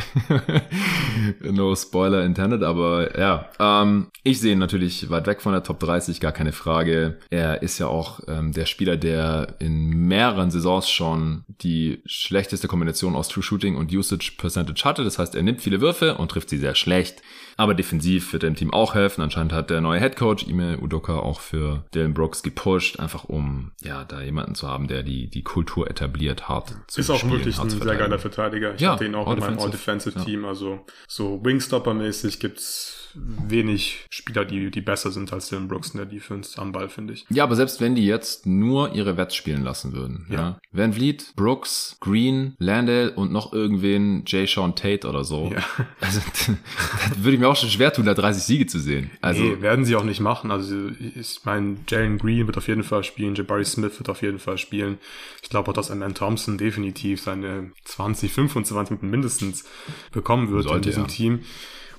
no 1.40 1.74
Spoiler 1.74 2.24
intended, 2.24 2.62
aber 2.62 3.18
ja. 3.18 3.50
Ähm, 3.58 4.08
ich 4.22 4.40
sehe 4.40 4.52
ihn 4.52 4.58
natürlich 4.58 5.10
weit 5.10 5.26
weg 5.26 5.42
von 5.42 5.52
der 5.52 5.62
Top 5.62 5.80
30, 5.80 6.20
gar 6.20 6.32
keine 6.32 6.52
Frage. 6.52 7.18
Er 7.30 7.62
ist 7.62 7.78
ja 7.78 7.86
auch 7.86 8.20
ähm, 8.26 8.52
der 8.52 8.66
Spieler, 8.66 8.96
der 8.96 9.56
in 9.58 9.88
mehreren 10.08 10.50
Saisons 10.50 10.90
schon 10.90 11.44
die 11.48 12.02
schlechteste 12.06 12.68
Kombination 12.68 13.14
aus 13.14 13.28
True 13.28 13.42
Shooting 13.42 13.76
und 13.76 13.92
Usage 13.92 14.32
Percentage 14.38 14.84
hatte. 14.84 15.04
Das 15.04 15.18
heißt, 15.18 15.34
er 15.34 15.42
nimmt 15.42 15.60
viele 15.60 15.80
Würfe 15.80 16.16
und 16.16 16.30
trifft 16.30 16.48
sie 16.48 16.58
sehr 16.58 16.74
schlecht. 16.74 17.22
Aber 17.56 17.74
defensiv 17.74 18.32
wird 18.32 18.44
er 18.44 18.50
dem 18.50 18.56
Team 18.56 18.72
auch 18.72 18.94
helfen. 18.94 19.20
Anscheinend 19.20 19.52
hat 19.52 19.68
der 19.68 19.82
neue 19.82 20.00
Head 20.00 20.16
Coach 20.16 20.46
Ime 20.46 20.78
Udoka 20.78 21.16
auch 21.18 21.40
für 21.40 21.84
Dylan 21.94 22.14
Brooks 22.14 22.42
gepusht, 22.42 22.98
einfach 23.02 23.24
um 23.24 23.72
ja 23.82 24.04
da 24.04 24.22
jemanden 24.22 24.54
zu 24.54 24.68
haben, 24.68 24.88
der 24.88 25.02
die 25.02 25.28
die 25.28 25.42
Kultur 25.42 25.90
etabliert 25.90 26.48
hat. 26.48 26.74
Ist 26.94 27.10
auch 27.10 27.28
wirklich 27.30 27.58
ein 27.58 27.70
sehr 27.70 27.96
geiler 27.96 28.18
Verteidiger. 28.18 28.74
Ich 28.74 28.80
ja, 28.80 28.92
hatte 28.92 29.04
ihn 29.04 29.14
auch 29.14 29.32
in 29.32 29.40
meinem 29.40 29.58
All-Defensive-Team. 29.58 30.42
Ja. 30.42 30.48
Also 30.48 30.84
so 31.08 31.42
Wingstopper-mäßig 31.42 32.38
gibt's 32.38 33.02
wenig 33.14 34.06
Spieler, 34.10 34.44
die, 34.44 34.70
die 34.70 34.80
besser 34.80 35.10
sind 35.10 35.32
als 35.32 35.48
Dylan 35.48 35.68
Brooks 35.68 35.90
in 35.90 35.98
der 35.98 36.06
Defense 36.06 36.60
am 36.60 36.72
Ball, 36.72 36.88
finde 36.88 37.14
ich. 37.14 37.26
Ja, 37.28 37.44
aber 37.44 37.56
selbst 37.56 37.80
wenn 37.80 37.94
die 37.94 38.06
jetzt 38.06 38.46
nur 38.46 38.94
ihre 38.94 39.16
Wets 39.16 39.34
spielen 39.34 39.62
lassen 39.62 39.92
würden, 39.92 40.26
ja. 40.30 40.36
ja. 40.36 40.58
Van 40.72 40.92
Vliet, 40.92 41.32
Brooks, 41.36 41.96
Green, 42.00 42.54
Landale 42.58 43.12
und 43.12 43.32
noch 43.32 43.52
irgendwen 43.52 44.24
Jay 44.26 44.46
Sean 44.46 44.74
Tate 44.74 45.08
oder 45.08 45.24
so. 45.24 45.50
Ja. 45.52 45.62
Also, 46.00 46.20
das 46.30 47.22
würde 47.22 47.34
ich 47.34 47.40
mir 47.40 47.48
auch 47.48 47.56
schon 47.56 47.68
schwer 47.68 47.92
tun, 47.92 48.04
da 48.04 48.14
30 48.14 48.42
Siege 48.42 48.66
zu 48.66 48.80
sehen. 48.80 49.10
Also, 49.20 49.42
nee, 49.42 49.60
werden 49.60 49.84
sie 49.84 49.94
auch 49.94 50.04
nicht 50.04 50.20
machen. 50.20 50.50
Also, 50.50 50.74
ich 51.14 51.40
meine, 51.44 51.76
Jalen 51.88 52.18
Green 52.18 52.46
wird 52.46 52.56
auf 52.56 52.66
jeden 52.66 52.82
Fall 52.82 52.91
spielen, 53.02 53.34
Jabari 53.34 53.64
Smith 53.64 53.98
wird 53.98 54.08
auf 54.08 54.22
jeden 54.22 54.38
Fall 54.38 54.58
spielen. 54.58 54.98
Ich 55.42 55.48
glaube 55.48 55.70
auch, 55.70 55.74
dass 55.74 55.90
Amen 55.90 56.14
Thompson 56.14 56.58
definitiv 56.58 57.20
seine 57.22 57.70
20, 57.84 58.32
25 58.32 58.90
Minuten 58.90 59.10
mindestens 59.10 59.64
bekommen 60.12 60.50
wird 60.50 60.64
Sollte, 60.64 60.76
in 60.76 60.82
diesem 60.82 61.02
ja. 61.04 61.08
Team. 61.08 61.44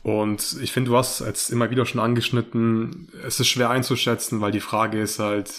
Und 0.04 0.58
ich 0.62 0.74
finde, 0.74 0.92
du 0.92 0.98
hast 0.98 1.22
jetzt 1.22 1.50
immer 1.50 1.72
wieder 1.72 1.86
schon 1.86 2.02
angeschnitten, 2.02 3.08
es 3.26 3.40
ist 3.40 3.48
schwer 3.48 3.70
einzuschätzen, 3.70 4.42
weil 4.42 4.52
die 4.52 4.60
Frage 4.60 5.00
ist 5.00 5.20
halt, 5.20 5.50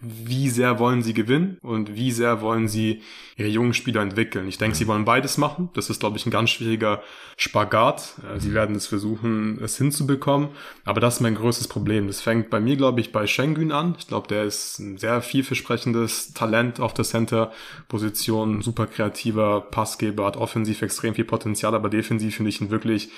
wie 0.00 0.48
sehr 0.48 0.78
wollen 0.78 1.02
sie 1.02 1.12
gewinnen 1.12 1.58
und 1.60 1.94
wie 1.94 2.10
sehr 2.10 2.40
wollen 2.40 2.66
sie 2.66 3.02
ihre 3.36 3.48
jungen 3.48 3.74
Spieler 3.74 4.00
entwickeln. 4.00 4.48
Ich 4.48 4.56
denke, 4.56 4.76
sie 4.76 4.86
wollen 4.86 5.04
beides 5.04 5.36
machen. 5.36 5.68
Das 5.74 5.90
ist, 5.90 6.00
glaube 6.00 6.16
ich, 6.16 6.26
ein 6.26 6.30
ganz 6.30 6.50
schwieriger 6.50 7.02
Spagat. 7.36 8.14
Äh, 8.22 8.40
sie 8.40 8.54
werden 8.54 8.76
es 8.76 8.86
versuchen, 8.86 9.58
es 9.62 9.76
hinzubekommen. 9.76 10.48
Aber 10.84 11.00
das 11.00 11.16
ist 11.16 11.20
mein 11.20 11.34
größtes 11.34 11.68
Problem. 11.68 12.06
Das 12.06 12.20
fängt 12.20 12.50
bei 12.50 12.60
mir, 12.60 12.76
glaube 12.76 13.00
ich, 13.00 13.12
bei 13.12 13.26
Schengen 13.26 13.72
an. 13.72 13.96
Ich 13.98 14.06
glaube, 14.06 14.28
der 14.28 14.44
ist 14.44 14.78
ein 14.78 14.98
sehr 14.98 15.20
vielversprechendes 15.22 16.32
Talent 16.34 16.80
auf 16.80 16.94
der 16.94 17.04
Center-Position, 17.04 18.62
super 18.62 18.86
kreativer 18.86 19.60
Passgeber, 19.60 20.26
hat 20.26 20.36
offensiv 20.36 20.82
extrem 20.82 21.14
viel 21.14 21.24
Potenzial, 21.24 21.74
aber 21.74 21.88
defensiv 21.88 22.36
finde 22.36 22.50
ich 22.50 22.60
ihn 22.60 22.70
wirklich 22.70 23.10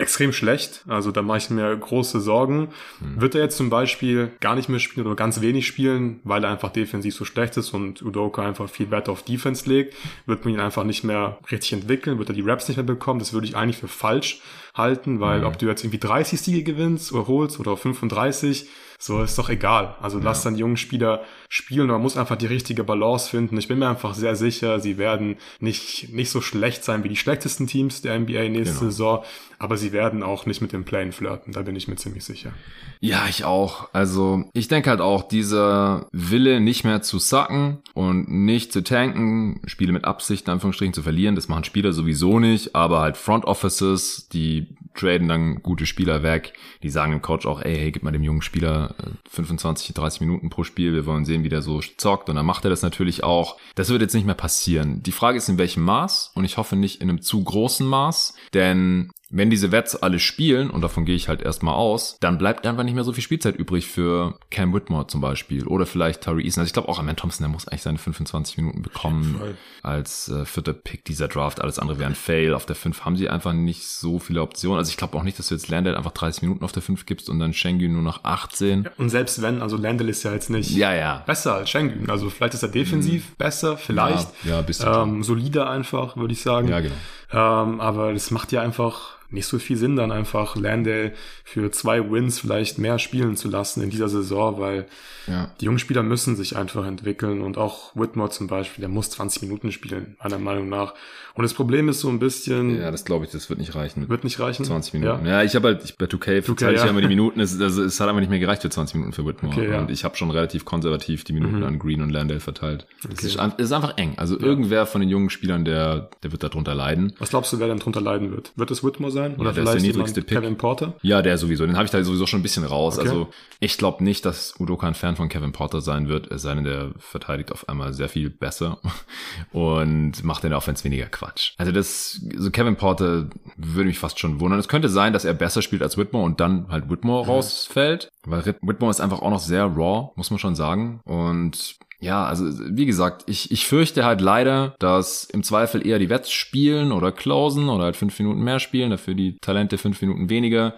extrem 0.00 0.32
schlecht. 0.32 0.84
Also 0.88 1.12
da 1.12 1.22
mache 1.22 1.38
ich 1.38 1.50
mir 1.50 1.76
große 1.76 2.20
Sorgen. 2.20 2.68
Hm. 3.00 3.20
Wird 3.20 3.34
er 3.34 3.42
jetzt 3.42 3.56
zum 3.56 3.70
Beispiel 3.70 4.32
gar 4.40 4.54
nicht 4.54 4.68
mehr 4.68 4.78
spielen 4.78 5.06
oder 5.06 5.16
ganz 5.16 5.40
wenig 5.40 5.66
spielen, 5.66 6.20
weil 6.24 6.42
er 6.42 6.50
einfach 6.50 6.70
defensiv 6.70 7.14
so 7.14 7.24
schlecht 7.24 7.56
ist 7.56 7.72
und 7.74 8.02
Udoka 8.02 8.42
einfach 8.42 8.68
viel 8.68 8.90
Wert 8.90 9.08
auf 9.08 9.22
Defense 9.22 9.68
legt, 9.68 9.94
wird 10.26 10.44
man 10.44 10.54
ihn 10.54 10.60
einfach 10.60 10.84
nicht 10.84 11.04
mehr 11.04 11.38
richtig 11.50 11.74
entwickeln, 11.74 12.18
wird 12.18 12.30
er 12.30 12.34
die 12.34 12.42
Raps 12.42 12.68
nicht 12.68 12.78
mehr 12.78 12.84
bekommen. 12.84 13.20
Das 13.20 13.32
würde 13.32 13.46
ich 13.46 13.56
eigentlich 13.56 13.76
für 13.76 13.88
falsch 13.88 14.40
halten, 14.74 15.20
weil 15.20 15.40
mhm. 15.40 15.46
ob 15.46 15.58
du 15.58 15.66
jetzt 15.66 15.84
irgendwie 15.84 15.98
30 15.98 16.40
Siege 16.40 16.62
gewinnst 16.62 17.12
oder 17.12 17.26
holst 17.26 17.60
oder 17.60 17.76
35, 17.76 18.68
so 19.02 19.22
ist 19.22 19.38
doch 19.38 19.48
egal. 19.48 19.94
Also 20.02 20.18
ja. 20.18 20.24
lass 20.24 20.42
dann 20.42 20.56
jungen 20.56 20.76
Spieler 20.76 21.22
spielen. 21.48 21.86
Man 21.86 22.02
muss 22.02 22.18
einfach 22.18 22.36
die 22.36 22.46
richtige 22.46 22.84
Balance 22.84 23.30
finden. 23.30 23.56
Ich 23.56 23.66
bin 23.66 23.78
mir 23.78 23.88
einfach 23.88 24.12
sehr 24.12 24.36
sicher, 24.36 24.78
sie 24.78 24.98
werden 24.98 25.36
nicht, 25.58 26.12
nicht 26.12 26.28
so 26.28 26.42
schlecht 26.42 26.84
sein 26.84 27.02
wie 27.02 27.08
die 27.08 27.16
schlechtesten 27.16 27.66
Teams 27.66 28.02
der 28.02 28.20
NBA 28.20 28.50
nächste 28.50 28.78
genau. 28.78 28.90
Saison. 28.90 29.24
Aber 29.58 29.78
sie 29.78 29.92
werden 29.92 30.22
auch 30.22 30.44
nicht 30.44 30.60
mit 30.60 30.72
dem 30.72 30.84
Playen 30.84 31.12
flirten. 31.12 31.54
Da 31.54 31.62
bin 31.62 31.76
ich 31.76 31.88
mir 31.88 31.96
ziemlich 31.96 32.24
sicher. 32.24 32.52
Ja, 33.00 33.24
ich 33.26 33.44
auch. 33.44 33.88
Also 33.94 34.44
ich 34.52 34.68
denke 34.68 34.90
halt 34.90 35.00
auch, 35.00 35.22
dieser 35.22 36.06
Wille 36.12 36.60
nicht 36.60 36.84
mehr 36.84 37.00
zu 37.00 37.18
sacken 37.18 37.78
und 37.94 38.28
nicht 38.28 38.70
zu 38.70 38.84
tanken, 38.84 39.62
Spiele 39.64 39.92
mit 39.92 40.04
Absicht 40.04 40.46
in 40.46 40.52
Anführungsstrichen 40.52 40.92
zu 40.92 41.02
verlieren, 41.02 41.36
das 41.36 41.48
machen 41.48 41.64
Spieler 41.64 41.94
sowieso 41.94 42.38
nicht, 42.38 42.74
aber 42.74 43.00
halt 43.00 43.16
Front 43.16 43.46
Offices, 43.46 44.28
die 44.28 44.66
traden 45.00 45.28
dann 45.28 45.62
gute 45.62 45.86
Spieler 45.86 46.22
weg. 46.22 46.52
Die 46.82 46.90
sagen 46.90 47.12
dem 47.12 47.22
Coach 47.22 47.46
auch, 47.46 47.60
ey, 47.62 47.76
hey, 47.76 47.92
gib 47.92 48.02
mal 48.02 48.12
dem 48.12 48.22
jungen 48.22 48.42
Spieler 48.42 48.94
25, 49.30 49.90
äh, 49.90 49.92
30 49.94 50.20
Minuten 50.20 50.50
pro 50.50 50.64
Spiel. 50.64 50.92
Wir 50.92 51.06
wollen 51.06 51.24
sehen, 51.24 51.44
wie 51.44 51.48
der 51.48 51.62
so 51.62 51.80
zockt. 51.80 52.28
Und 52.28 52.36
dann 52.36 52.46
macht 52.46 52.64
er 52.64 52.70
das 52.70 52.82
natürlich 52.82 53.24
auch. 53.24 53.58
Das 53.74 53.90
wird 53.90 54.02
jetzt 54.02 54.14
nicht 54.14 54.26
mehr 54.26 54.34
passieren. 54.34 55.02
Die 55.02 55.12
Frage 55.12 55.38
ist, 55.38 55.48
in 55.48 55.58
welchem 55.58 55.84
Maß? 55.84 56.32
Und 56.34 56.44
ich 56.44 56.56
hoffe 56.56 56.76
nicht 56.76 57.00
in 57.00 57.08
einem 57.08 57.22
zu 57.22 57.42
großen 57.42 57.86
Maß. 57.86 58.34
Denn 58.54 59.10
wenn 59.30 59.48
diese 59.48 59.70
Wets 59.70 59.94
alle 59.96 60.18
spielen, 60.18 60.70
und 60.70 60.82
davon 60.82 61.04
gehe 61.04 61.14
ich 61.14 61.28
halt 61.28 61.40
erstmal 61.40 61.74
aus, 61.74 62.18
dann 62.20 62.36
bleibt 62.36 62.66
einfach 62.66 62.82
nicht 62.82 62.94
mehr 62.94 63.04
so 63.04 63.12
viel 63.12 63.22
Spielzeit 63.22 63.56
übrig 63.56 63.86
für 63.86 64.38
Cam 64.50 64.74
Whitmore 64.74 65.06
zum 65.06 65.20
Beispiel 65.20 65.66
oder 65.66 65.86
vielleicht 65.86 66.22
Tari 66.22 66.44
Eason. 66.44 66.60
Also 66.60 66.68
ich 66.68 66.72
glaube 66.72 66.88
auch 66.88 66.98
Amen 66.98 67.16
Thompson, 67.16 67.44
der 67.44 67.50
muss 67.50 67.68
eigentlich 67.68 67.82
seine 67.82 67.98
25 67.98 68.56
Minuten 68.58 68.82
bekommen 68.82 69.40
als 69.82 70.28
äh, 70.28 70.44
vierter 70.44 70.72
Pick 70.72 71.04
dieser 71.04 71.28
Draft. 71.28 71.60
Alles 71.62 71.78
andere 71.78 71.98
wäre 71.98 72.10
ein 72.10 72.16
Fail. 72.16 72.54
Auf 72.54 72.66
der 72.66 72.74
5 72.74 73.04
haben 73.04 73.16
sie 73.16 73.28
einfach 73.28 73.52
nicht 73.52 73.86
so 73.86 74.18
viele 74.18 74.42
Optionen. 74.42 74.78
Also 74.78 74.90
ich 74.90 74.96
glaube 74.96 75.16
auch 75.16 75.22
nicht, 75.22 75.38
dass 75.38 75.48
du 75.48 75.54
jetzt 75.54 75.68
Landell 75.68 75.96
einfach 75.96 76.12
30 76.12 76.42
Minuten 76.42 76.64
auf 76.64 76.72
der 76.72 76.82
5 76.82 77.06
gibst 77.06 77.30
und 77.30 77.38
dann 77.38 77.52
Schengen 77.52 77.92
nur 77.92 78.02
noch 78.02 78.24
18. 78.24 78.84
Ja, 78.84 78.90
und 78.98 79.10
selbst 79.10 79.40
wenn, 79.42 79.62
also 79.62 79.76
Landell 79.76 80.08
ist 80.08 80.24
ja 80.24 80.32
jetzt 80.32 80.50
nicht 80.50 80.70
ja, 80.70 80.92
ja. 80.92 81.22
besser 81.24 81.54
als 81.54 81.70
Schengen. 81.70 82.10
Also 82.10 82.30
vielleicht 82.30 82.54
ist 82.54 82.64
er 82.64 82.68
defensiv 82.68 83.30
mhm. 83.30 83.34
besser, 83.38 83.76
vielleicht. 83.76 84.28
Ja, 84.44 84.56
ja 84.56 84.62
bisschen 84.62 84.92
ähm, 84.92 85.22
solider 85.22 85.70
einfach, 85.70 86.16
würde 86.16 86.32
ich 86.32 86.42
sagen. 86.42 86.68
Ja, 86.68 86.80
genau. 86.80 86.94
Ähm, 87.32 87.80
aber 87.80 88.12
das 88.12 88.32
macht 88.32 88.50
ja 88.50 88.60
einfach 88.60 89.19
nicht 89.30 89.46
so 89.46 89.58
viel 89.58 89.76
Sinn, 89.76 89.96
dann 89.96 90.12
einfach 90.12 90.56
Landale 90.56 91.12
für 91.44 91.70
zwei 91.70 92.10
Wins 92.10 92.40
vielleicht 92.40 92.78
mehr 92.78 92.98
spielen 92.98 93.36
zu 93.36 93.48
lassen 93.48 93.82
in 93.82 93.90
dieser 93.90 94.08
Saison, 94.08 94.60
weil 94.60 94.86
ja. 95.26 95.50
die 95.60 95.66
jungen 95.66 95.78
Spieler 95.78 96.02
müssen 96.02 96.36
sich 96.36 96.56
einfach 96.56 96.86
entwickeln 96.86 97.40
und 97.40 97.58
auch 97.58 97.94
Whitmore 97.94 98.30
zum 98.30 98.46
Beispiel, 98.46 98.82
der 98.82 98.88
muss 98.88 99.10
20 99.10 99.42
Minuten 99.42 99.72
spielen, 99.72 100.16
meiner 100.22 100.38
Meinung 100.38 100.68
nach. 100.68 100.94
Und 101.34 101.44
das 101.44 101.54
Problem 101.54 101.88
ist 101.88 102.00
so 102.00 102.08
ein 102.08 102.18
bisschen. 102.18 102.80
Ja, 102.80 102.90
das 102.90 103.04
glaube 103.04 103.24
ich, 103.24 103.30
das 103.30 103.48
wird 103.48 103.60
nicht 103.60 103.74
reichen. 103.74 104.08
Wird 104.08 104.24
nicht 104.24 104.40
reichen? 104.40 104.64
20 104.64 104.94
Minuten. 104.94 105.24
Ja, 105.24 105.38
ja 105.38 105.42
ich 105.42 105.54
habe 105.54 105.68
halt, 105.68 105.84
ich, 105.84 105.96
bei 105.96 106.06
2K, 106.06 106.44
2K 106.44 106.64
ja. 106.64 106.70
ich 106.72 106.84
ja 106.84 106.90
immer 106.90 107.00
die 107.00 107.08
Minuten, 107.08 107.40
es, 107.40 107.58
also, 107.60 107.82
es 107.82 108.00
hat 108.00 108.08
einfach 108.08 108.20
nicht 108.20 108.30
mehr 108.30 108.40
gereicht 108.40 108.62
für 108.62 108.70
20 108.70 108.96
Minuten 108.96 109.12
für 109.12 109.24
Whitmore. 109.24 109.54
Okay, 109.54 109.70
ja. 109.70 109.78
Und 109.78 109.90
ich 109.90 110.04
habe 110.04 110.16
schon 110.16 110.30
relativ 110.30 110.64
konservativ 110.64 111.24
die 111.24 111.32
Minuten 111.32 111.58
mhm. 111.58 111.64
an 111.64 111.78
Green 111.78 112.02
und 112.02 112.10
Landale 112.10 112.40
verteilt. 112.40 112.86
Okay. 113.04 113.14
Es, 113.16 113.24
ist, 113.24 113.36
es 113.36 113.64
ist 113.64 113.72
einfach 113.72 113.96
eng. 113.96 114.14
Also 114.16 114.38
irgendwer 114.38 114.86
von 114.86 115.00
den 115.00 115.08
jungen 115.08 115.30
Spielern, 115.30 115.64
der, 115.64 116.10
der 116.22 116.32
wird 116.32 116.42
da 116.42 116.48
drunter 116.48 116.74
leiden. 116.74 117.12
Was 117.18 117.30
glaubst 117.30 117.52
du, 117.52 117.58
wer 117.60 117.68
dann 117.68 117.78
drunter 117.78 118.00
leiden 118.00 118.32
wird? 118.32 118.52
Wird 118.56 118.70
es 118.70 118.82
Whitmore 118.82 119.12
sein? 119.12 119.19
Oder 119.38 119.54
vielleicht 119.54 119.82
niedrigste 119.82 120.22
Pick. 120.22 120.38
Kevin 120.38 120.56
Porter? 120.56 120.94
Ja, 121.02 121.22
der 121.22 121.38
sowieso. 121.38 121.66
Den 121.66 121.76
habe 121.76 121.84
ich 121.84 121.90
da 121.90 122.02
sowieso 122.02 122.26
schon 122.26 122.40
ein 122.40 122.42
bisschen 122.42 122.64
raus. 122.64 122.98
Okay. 122.98 123.08
Also 123.08 123.28
ich 123.58 123.78
glaube 123.78 124.02
nicht, 124.04 124.24
dass 124.24 124.54
Udoka 124.58 124.86
ein 124.86 124.94
Fan 124.94 125.16
von 125.16 125.28
Kevin 125.28 125.52
Porter 125.52 125.80
sein 125.80 126.08
wird, 126.08 126.30
es 126.30 126.42
sei 126.42 126.54
denn, 126.54 126.64
der 126.64 126.92
verteidigt 126.98 127.52
auf 127.52 127.68
einmal 127.68 127.92
sehr 127.92 128.08
viel 128.08 128.30
besser 128.30 128.78
und 129.52 130.24
macht 130.24 130.44
in 130.44 130.50
der 130.50 130.58
Offense 130.58 130.84
weniger 130.84 131.06
Quatsch. 131.06 131.52
Also 131.58 131.72
das, 131.72 132.20
so 132.36 132.50
Kevin 132.50 132.76
Porter 132.76 133.28
würde 133.56 133.88
mich 133.88 133.98
fast 133.98 134.18
schon 134.18 134.40
wundern. 134.40 134.58
Es 134.58 134.68
könnte 134.68 134.88
sein, 134.88 135.12
dass 135.12 135.24
er 135.24 135.34
besser 135.34 135.62
spielt 135.62 135.82
als 135.82 135.98
Whitmore 135.98 136.24
und 136.24 136.40
dann 136.40 136.68
halt 136.68 136.90
Whitmore 136.90 137.24
mhm. 137.24 137.30
rausfällt, 137.30 138.10
weil 138.24 138.44
Whitmore 138.62 138.90
ist 138.90 139.00
einfach 139.00 139.22
auch 139.22 139.30
noch 139.30 139.40
sehr 139.40 139.64
raw, 139.64 140.10
muss 140.16 140.30
man 140.30 140.38
schon 140.38 140.54
sagen. 140.54 141.00
Und 141.04 141.78
ja, 142.00 142.24
also 142.24 142.46
wie 142.74 142.86
gesagt, 142.86 143.24
ich, 143.26 143.50
ich 143.50 143.66
fürchte 143.66 144.04
halt 144.04 144.22
leider, 144.22 144.74
dass 144.78 145.24
im 145.24 145.42
Zweifel 145.42 145.86
eher 145.86 145.98
die 145.98 146.08
Wets 146.08 146.32
spielen 146.32 146.92
oder 146.92 147.12
closen 147.12 147.68
oder 147.68 147.84
halt 147.84 147.96
fünf 147.96 148.18
Minuten 148.18 148.40
mehr 148.40 148.58
spielen, 148.58 148.90
dafür 148.90 149.14
die 149.14 149.36
Talente 149.40 149.76
fünf 149.76 150.00
Minuten 150.00 150.30
weniger. 150.30 150.74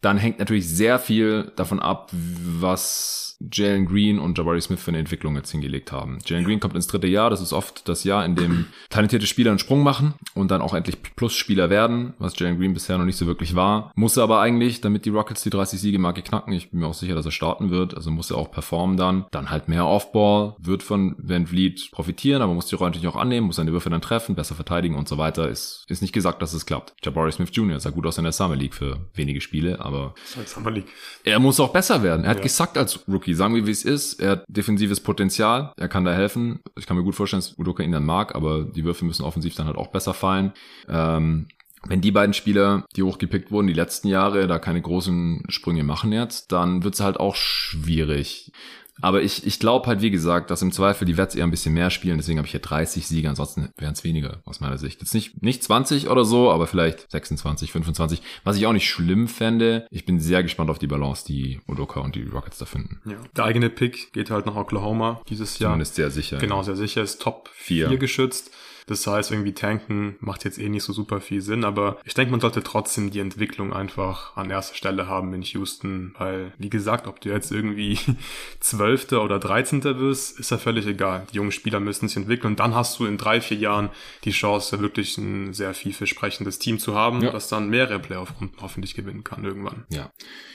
Dann 0.00 0.16
hängt 0.16 0.38
natürlich 0.38 0.68
sehr 0.68 0.98
viel 0.98 1.52
davon 1.56 1.80
ab, 1.80 2.10
was 2.12 3.19
Jalen 3.52 3.86
Green 3.86 4.18
und 4.18 4.36
Jabari 4.36 4.60
Smith 4.60 4.80
für 4.80 4.90
eine 4.90 4.98
Entwicklung 4.98 5.34
jetzt 5.36 5.50
hingelegt 5.50 5.92
haben. 5.92 6.18
Jalen 6.26 6.44
Green 6.44 6.60
kommt 6.60 6.74
ins 6.74 6.86
dritte 6.86 7.06
Jahr, 7.06 7.30
das 7.30 7.40
ist 7.40 7.52
oft 7.52 7.88
das 7.88 8.04
Jahr, 8.04 8.24
in 8.24 8.34
dem 8.34 8.66
talentierte 8.90 9.26
Spieler 9.26 9.50
einen 9.50 9.58
Sprung 9.58 9.82
machen 9.82 10.14
und 10.34 10.50
dann 10.50 10.60
auch 10.60 10.74
endlich 10.74 11.02
Plus-Spieler 11.16 11.70
werden, 11.70 12.14
was 12.18 12.38
Jalen 12.38 12.58
Green 12.58 12.74
bisher 12.74 12.98
noch 12.98 13.04
nicht 13.04 13.16
so 13.16 13.26
wirklich 13.26 13.54
war. 13.54 13.92
Muss 13.94 14.16
er 14.16 14.24
aber 14.24 14.40
eigentlich, 14.40 14.80
damit 14.80 15.04
die 15.04 15.10
Rockets 15.10 15.42
die 15.42 15.50
30-Siege-Marke 15.50 16.22
knacken. 16.22 16.52
Ich 16.52 16.70
bin 16.70 16.80
mir 16.80 16.86
auch 16.86 16.94
sicher, 16.94 17.14
dass 17.14 17.26
er 17.26 17.32
starten 17.32 17.70
wird, 17.70 17.94
also 17.94 18.10
muss 18.10 18.30
er 18.30 18.36
auch 18.36 18.50
performen 18.50 18.96
dann. 18.96 19.26
Dann 19.30 19.50
halt 19.50 19.68
mehr 19.68 19.86
Offball, 19.86 20.54
wird 20.58 20.82
von 20.82 21.16
Van 21.18 21.46
Vliet 21.46 21.90
profitieren, 21.92 22.42
aber 22.42 22.54
muss 22.54 22.66
die 22.66 22.74
Rolle 22.74 22.90
natürlich 22.90 23.08
auch 23.08 23.16
annehmen, 23.16 23.46
muss 23.46 23.56
seine 23.56 23.72
Würfe 23.72 23.90
dann 23.90 24.02
treffen, 24.02 24.34
besser 24.34 24.54
verteidigen 24.54 24.96
und 24.96 25.08
so 25.08 25.18
weiter. 25.18 25.48
Ist, 25.48 25.84
ist 25.88 26.02
nicht 26.02 26.12
gesagt, 26.12 26.42
dass 26.42 26.52
es 26.52 26.66
klappt. 26.66 26.94
Jabari 27.02 27.32
Smith 27.32 27.50
Jr. 27.52 27.80
sah 27.80 27.90
gut 27.90 28.06
aus 28.06 28.18
in 28.18 28.24
der 28.24 28.32
Summer 28.32 28.56
League 28.56 28.74
für 28.74 28.98
wenige 29.14 29.40
Spiele, 29.40 29.80
aber 29.80 30.14
Summer 30.46 30.70
League. 30.70 30.88
er 31.24 31.38
muss 31.38 31.58
auch 31.60 31.72
besser 31.72 32.02
werden. 32.02 32.24
Er 32.24 32.30
hat 32.30 32.38
ja. 32.38 32.42
gesagt 32.42 32.76
als 32.76 33.00
Rookie, 33.08 33.29
sagen 33.34 33.54
wir 33.54 33.66
wie 33.66 33.70
es 33.70 33.84
ist, 33.84 34.20
er 34.20 34.30
hat 34.30 34.44
defensives 34.48 35.00
Potenzial, 35.00 35.72
er 35.76 35.88
kann 35.88 36.04
da 36.04 36.12
helfen. 36.12 36.60
Ich 36.78 36.86
kann 36.86 36.96
mir 36.96 37.04
gut 37.04 37.14
vorstellen, 37.14 37.42
dass 37.42 37.58
Udoka 37.58 37.82
ihn 37.82 37.92
dann 37.92 38.04
mag, 38.04 38.34
aber 38.34 38.64
die 38.64 38.84
Würfe 38.84 39.04
müssen 39.04 39.24
offensiv 39.24 39.54
dann 39.54 39.66
halt 39.66 39.76
auch 39.76 39.88
besser 39.88 40.14
fallen. 40.14 40.52
Ähm, 40.88 41.48
wenn 41.86 42.02
die 42.02 42.12
beiden 42.12 42.34
Spieler, 42.34 42.84
die 42.94 43.02
hochgepickt 43.02 43.50
wurden, 43.50 43.66
die 43.66 43.72
letzten 43.72 44.08
Jahre 44.08 44.46
da 44.46 44.58
keine 44.58 44.82
großen 44.82 45.44
Sprünge 45.48 45.82
machen 45.82 46.12
jetzt, 46.12 46.52
dann 46.52 46.84
wird 46.84 46.94
es 46.94 47.00
halt 47.00 47.18
auch 47.18 47.36
schwierig. 47.36 48.52
Aber 49.00 49.22
ich, 49.22 49.46
ich 49.46 49.58
glaube 49.58 49.86
halt, 49.86 50.02
wie 50.02 50.10
gesagt, 50.10 50.50
dass 50.50 50.62
im 50.62 50.72
Zweifel 50.72 51.04
die 51.04 51.16
Wets 51.16 51.34
eher 51.34 51.44
ein 51.44 51.50
bisschen 51.50 51.74
mehr 51.74 51.90
spielen. 51.90 52.18
Deswegen 52.18 52.38
habe 52.38 52.46
ich 52.46 52.52
hier 52.52 52.60
30 52.60 53.06
Siege, 53.06 53.28
ansonsten 53.28 53.70
wären 53.76 53.92
es 53.92 54.04
weniger 54.04 54.40
aus 54.44 54.60
meiner 54.60 54.78
Sicht. 54.78 55.00
Jetzt 55.00 55.14
nicht, 55.14 55.42
nicht 55.42 55.62
20 55.62 56.08
oder 56.08 56.24
so, 56.24 56.50
aber 56.50 56.66
vielleicht 56.66 57.10
26, 57.10 57.72
25. 57.72 58.22
Was 58.44 58.56
ich 58.56 58.66
auch 58.66 58.72
nicht 58.72 58.88
schlimm 58.88 59.28
fände. 59.28 59.86
Ich 59.90 60.04
bin 60.04 60.20
sehr 60.20 60.42
gespannt 60.42 60.70
auf 60.70 60.78
die 60.78 60.86
Balance, 60.86 61.24
die 61.26 61.60
Odoka 61.66 62.00
und 62.00 62.14
die 62.14 62.24
Rockets 62.24 62.58
da 62.58 62.64
finden. 62.64 63.00
Ja. 63.04 63.16
Der 63.36 63.44
eigene 63.44 63.70
Pick 63.70 64.12
geht 64.12 64.30
halt 64.30 64.46
nach 64.46 64.56
Oklahoma 64.56 65.20
dieses 65.28 65.58
Jahr. 65.58 65.70
Zumindest 65.70 65.94
sehr 65.94 66.10
sicher. 66.10 66.38
Genau, 66.38 66.62
sehr 66.62 66.76
sicher. 66.76 67.02
Ist 67.02 67.22
Top 67.22 67.48
4 67.54 67.96
geschützt. 67.96 68.50
Das 68.86 69.06
heißt, 69.06 69.30
irgendwie 69.30 69.52
tanken 69.52 70.16
macht 70.20 70.44
jetzt 70.44 70.58
eh 70.58 70.68
nicht 70.68 70.82
so 70.82 70.92
super 70.92 71.20
viel 71.20 71.40
Sinn, 71.40 71.64
aber 71.64 71.98
ich 72.04 72.14
denke, 72.14 72.30
man 72.30 72.40
sollte 72.40 72.62
trotzdem 72.62 73.10
die 73.10 73.20
Entwicklung 73.20 73.72
einfach 73.72 74.36
an 74.36 74.50
erster 74.50 74.74
Stelle 74.74 75.06
haben 75.06 75.32
in 75.34 75.42
Houston, 75.42 76.14
weil, 76.18 76.52
wie 76.58 76.70
gesagt, 76.70 77.06
ob 77.06 77.20
du 77.20 77.28
jetzt 77.28 77.52
irgendwie 77.52 77.98
Zwölfter 78.60 79.22
oder 79.24 79.38
Dreizehnter 79.38 79.98
wirst, 79.98 80.38
ist 80.38 80.50
ja 80.50 80.58
völlig 80.58 80.86
egal. 80.86 81.26
Die 81.32 81.36
jungen 81.36 81.52
Spieler 81.52 81.80
müssen 81.80 82.08
sich 82.08 82.16
entwickeln 82.16 82.52
und 82.52 82.60
dann 82.60 82.74
hast 82.74 82.98
du 82.98 83.06
in 83.06 83.18
drei, 83.18 83.40
vier 83.40 83.56
Jahren 83.56 83.90
die 84.24 84.30
Chance, 84.30 84.80
wirklich 84.80 85.18
ein 85.18 85.52
sehr 85.52 85.74
vielversprechendes 85.74 86.58
Team 86.58 86.78
zu 86.78 86.94
haben, 86.94 87.22
ja. 87.22 87.32
das 87.32 87.48
dann 87.48 87.68
mehrere 87.68 87.98
Playoff-Runden 87.98 88.56
hoffentlich 88.60 88.94
gewinnen 88.94 89.24
kann 89.24 89.44
irgendwann. 89.44 89.84
Ja. 89.90 90.10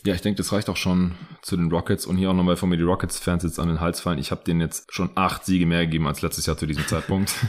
Ja, 0.06 0.14
ich 0.14 0.22
denke, 0.22 0.38
das 0.38 0.52
reicht 0.52 0.70
auch 0.70 0.78
schon 0.78 1.16
zu 1.42 1.58
den 1.58 1.72
Rockets 1.72 2.06
und 2.06 2.18
hier 2.18 2.30
auch 2.30 2.36
nochmal 2.36 2.58
von 2.58 2.70
mir 2.70 2.78
die 2.78 2.84
Rockets-Fans 2.84 3.44
jetzt 3.44 3.60
an 3.60 3.68
den 3.68 3.80
Hals 3.80 4.00
fallen. 4.00 4.20
Ich 4.20 4.32
habe 4.32 4.44
denen 4.44 4.62
jetzt 4.62 4.94
schon 4.94 5.10
acht 5.16 5.46
Siege 5.46 5.66
mehr 5.66 5.86
gegeben 5.86 6.08
als 6.08 6.22
letztes 6.22 6.46
Jahr 6.46 6.58
zu 6.58 6.68
diesem 6.68 6.86
Zeitpunkt. 6.88 7.34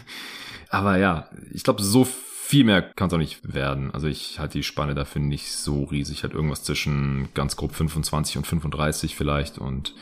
Aber 0.68 0.96
ja, 0.96 1.28
ich 1.52 1.62
glaube, 1.62 1.82
so 1.82 2.04
viel 2.04 2.64
mehr 2.64 2.82
kann 2.82 3.08
es 3.08 3.14
auch 3.14 3.18
nicht 3.18 3.54
werden. 3.54 3.90
Also 3.92 4.06
ich 4.06 4.38
halte 4.38 4.58
die 4.58 4.62
Spanne 4.62 4.94
dafür 4.94 5.20
nicht 5.20 5.50
so 5.50 5.84
riesig. 5.84 6.22
Halt 6.22 6.32
irgendwas 6.32 6.62
zwischen 6.62 7.28
ganz 7.34 7.56
grob 7.56 7.74
25 7.74 8.38
und 8.38 8.46
35 8.46 9.16
vielleicht 9.16 9.58
und 9.58 9.94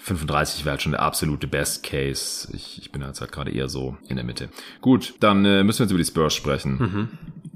35 0.00 0.64
wäre 0.64 0.72
halt 0.72 0.82
schon 0.82 0.92
der 0.92 1.02
absolute 1.02 1.46
Best 1.46 1.82
Case. 1.82 2.48
Ich, 2.52 2.78
ich 2.78 2.92
bin 2.92 3.02
jetzt 3.02 3.20
halt 3.20 3.32
gerade 3.32 3.50
eher 3.50 3.68
so 3.68 3.96
in 4.08 4.16
der 4.16 4.24
Mitte. 4.24 4.48
Gut, 4.80 5.14
dann 5.20 5.44
äh, 5.44 5.64
müssen 5.64 5.80
wir 5.80 5.84
jetzt 5.84 5.90
über 5.92 5.98
die 5.98 6.04
Spurs 6.04 6.34
sprechen. 6.34 6.78
Mhm. 6.78 7.08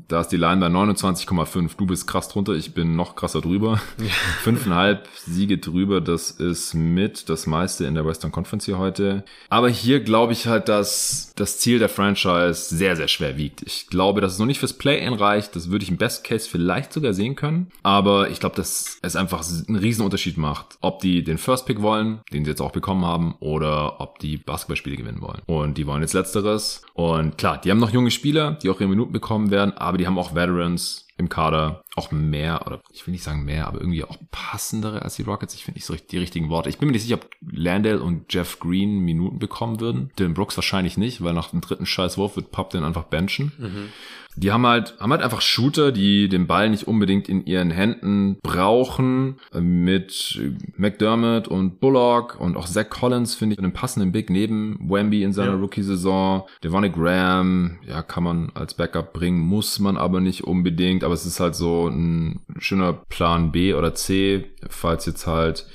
Da 0.09 0.21
ist 0.21 0.29
die 0.29 0.37
Line 0.37 0.61
bei 0.61 0.67
29,5. 0.67 1.71
Du 1.77 1.87
bist 1.87 2.07
krass 2.07 2.29
drunter, 2.29 2.53
ich 2.53 2.75
bin 2.75 2.97
noch 2.97 3.17
krasser 3.17 3.41
drüber. 3.41 3.81
Fünfeinhalb 4.43 5.09
Siege 5.27 5.59
drüber, 5.59 6.01
das 6.01 6.31
ist 6.31 6.75
mit 6.75 7.29
das 7.29 7.47
meiste 7.47 7.85
in 7.85 7.95
der 7.95 8.07
Western 8.07 8.33
Conference 8.33 8.65
hier 8.65 8.79
heute. 8.79 9.25
Aber 9.49 9.69
hier 9.69 10.01
glaube 10.01 10.33
ich 10.33 10.47
halt, 10.47 10.69
dass 10.69 11.33
das 11.37 11.59
Ziel 11.59 11.79
der 11.79 11.89
Franchise 11.89 12.75
sehr, 12.75 12.97
sehr 12.97 13.09
schwer 13.09 13.37
wiegt. 13.37 13.63
Ich 13.63 13.87
glaube, 13.89 14.21
dass 14.21 14.35
es 14.35 14.39
noch 14.39 14.47
nicht 14.47 14.61
fürs 14.61 14.73
Play-In 14.73 15.15
reicht. 15.15 15.57
Das 15.57 15.71
würde 15.71 15.85
ich 15.85 15.91
im 15.91 15.97
Best 15.97 16.25
Case 16.25 16.49
vielleicht 16.49 16.93
sogar 16.93 17.15
sehen 17.15 17.37
können. 17.37 17.69
Aber 17.83 18.31
ich 18.31 18.41
glaube, 18.41 18.57
dass 18.57 18.99
es 19.03 19.17
einfach 19.17 19.45
einen 19.69 19.77
riesen 19.77 20.05
Unterschied 20.05 20.37
macht, 20.37 20.79
ob 20.81 21.01
die 21.01 21.25
den 21.25 21.39
First 21.39 21.67
Pick 21.67 21.83
wollen, 21.83 22.21
den 22.33 22.45
sie 22.45 22.51
jetzt 22.51 22.61
auch 22.61 22.73
bekommen 22.73 23.05
haben, 23.05 23.35
oder 23.41 24.01
ob 24.01 24.19
die 24.19 24.37
Basketballspiele 24.37 24.97
gewinnen 24.97 25.21
wollen. 25.21 25.41
Und 25.47 25.79
die 25.79 25.87
wollen 25.87 26.03
jetzt 26.03 26.15
Letzteres. 26.15 26.83
Und 26.95 27.39
klar, 27.39 27.61
die 27.61 27.71
haben 27.71 27.79
noch 27.79 27.91
junge 27.91 28.11
Spieler, 28.11 28.53
die 28.63 28.71
auch 28.71 28.81
ihre 28.81 28.89
Minuten 28.89 29.13
bekommen 29.13 29.51
werden, 29.51 29.73
aber 29.77 29.92
die 29.99 30.07
haben 30.07 30.19
auch 30.19 30.35
Veterans 30.35 31.07
im 31.19 31.29
Kader, 31.29 31.83
auch 31.95 32.11
mehr, 32.11 32.67
oder 32.67 32.81
ich 32.93 33.07
will 33.07 33.13
nicht 33.13 33.23
sagen 33.23 33.45
mehr, 33.45 33.67
aber 33.67 33.81
irgendwie 33.81 34.05
auch 34.05 34.17
passendere 34.31 35.03
als 35.03 35.17
die 35.17 35.23
Rockets. 35.23 35.55
Ich 35.55 35.65
finde 35.65 35.79
nicht 35.79 35.87
so 35.87 35.95
die 35.95 36.19
richtigen 36.19 36.49
Worte. 36.49 36.69
Ich 36.69 36.79
bin 36.79 36.89
mir 36.89 36.93
nicht 36.93 37.03
sicher, 37.03 37.17
ob 37.17 37.29
Landale 37.41 38.03
und 38.03 38.33
Jeff 38.33 38.59
Green 38.59 39.01
Minuten 39.01 39.39
bekommen 39.39 39.81
würden. 39.81 40.11
Dylan 40.19 40.35
Brooks 40.35 40.57
wahrscheinlich 40.57 40.97
nicht, 40.97 41.23
weil 41.23 41.35
nach 41.35 41.51
dem 41.51 41.61
dritten 41.61 41.87
Scheißwurf 41.87 42.37
wird 42.37 42.51
Pop 42.51 42.71
den 42.71 42.85
einfach 42.85 43.05
benchen. 43.05 43.53
Mhm. 43.59 43.89
Die 44.37 44.51
haben 44.51 44.67
halt, 44.67 44.95
haben 44.99 45.13
halt 45.13 45.23
einfach 45.23 45.43
Shooter, 45.43 45.93
die 45.93 46.29
den 46.29 46.47
Ball 46.47 46.71
nicht 46.71 46.89
unbedingt 46.89 47.29
in 47.29 47.45
ihren 47.45 47.71
Händen 47.71 48.39
brauchen. 48.43 49.39
Mit 49.53 50.41
McDermott 50.77 51.49
und 51.49 51.81
Bullock 51.81 52.41
und 52.41 52.57
auch 52.57 52.67
Zach 52.67 52.89
Collins 52.89 53.35
finde 53.35 53.55
ich 53.55 53.59
einen 53.59 53.73
passenden 53.73 54.13
Big 54.13 54.31
neben 54.31 54.79
Wemby 54.81 55.23
in 55.23 55.33
seiner 55.33 55.53
ja. 55.53 55.59
Rookie-Saison. 55.59 56.45
Devonne 56.65 56.91
Graham, 56.91 57.79
ja, 57.87 58.03
kann 58.03 58.25
man 58.25 58.51
als 58.55 58.75
Backup 58.75 59.13
bringen, 59.13 59.39
muss 59.39 59.79
man 59.79 59.97
aber 59.97 60.21
nicht 60.21 60.45
unbedingt. 60.45 61.02
Aber 61.05 61.15
es 61.15 61.27
ist 61.27 61.41
halt 61.41 61.55
so 61.55 61.89
ein 61.89 62.41
schöner 62.59 62.93
Plan 62.93 63.53
B 63.53 63.75
oder 63.75 63.95
C, 63.95 64.51
falls 64.69 65.07
jetzt 65.07 65.27
halt 65.27 65.67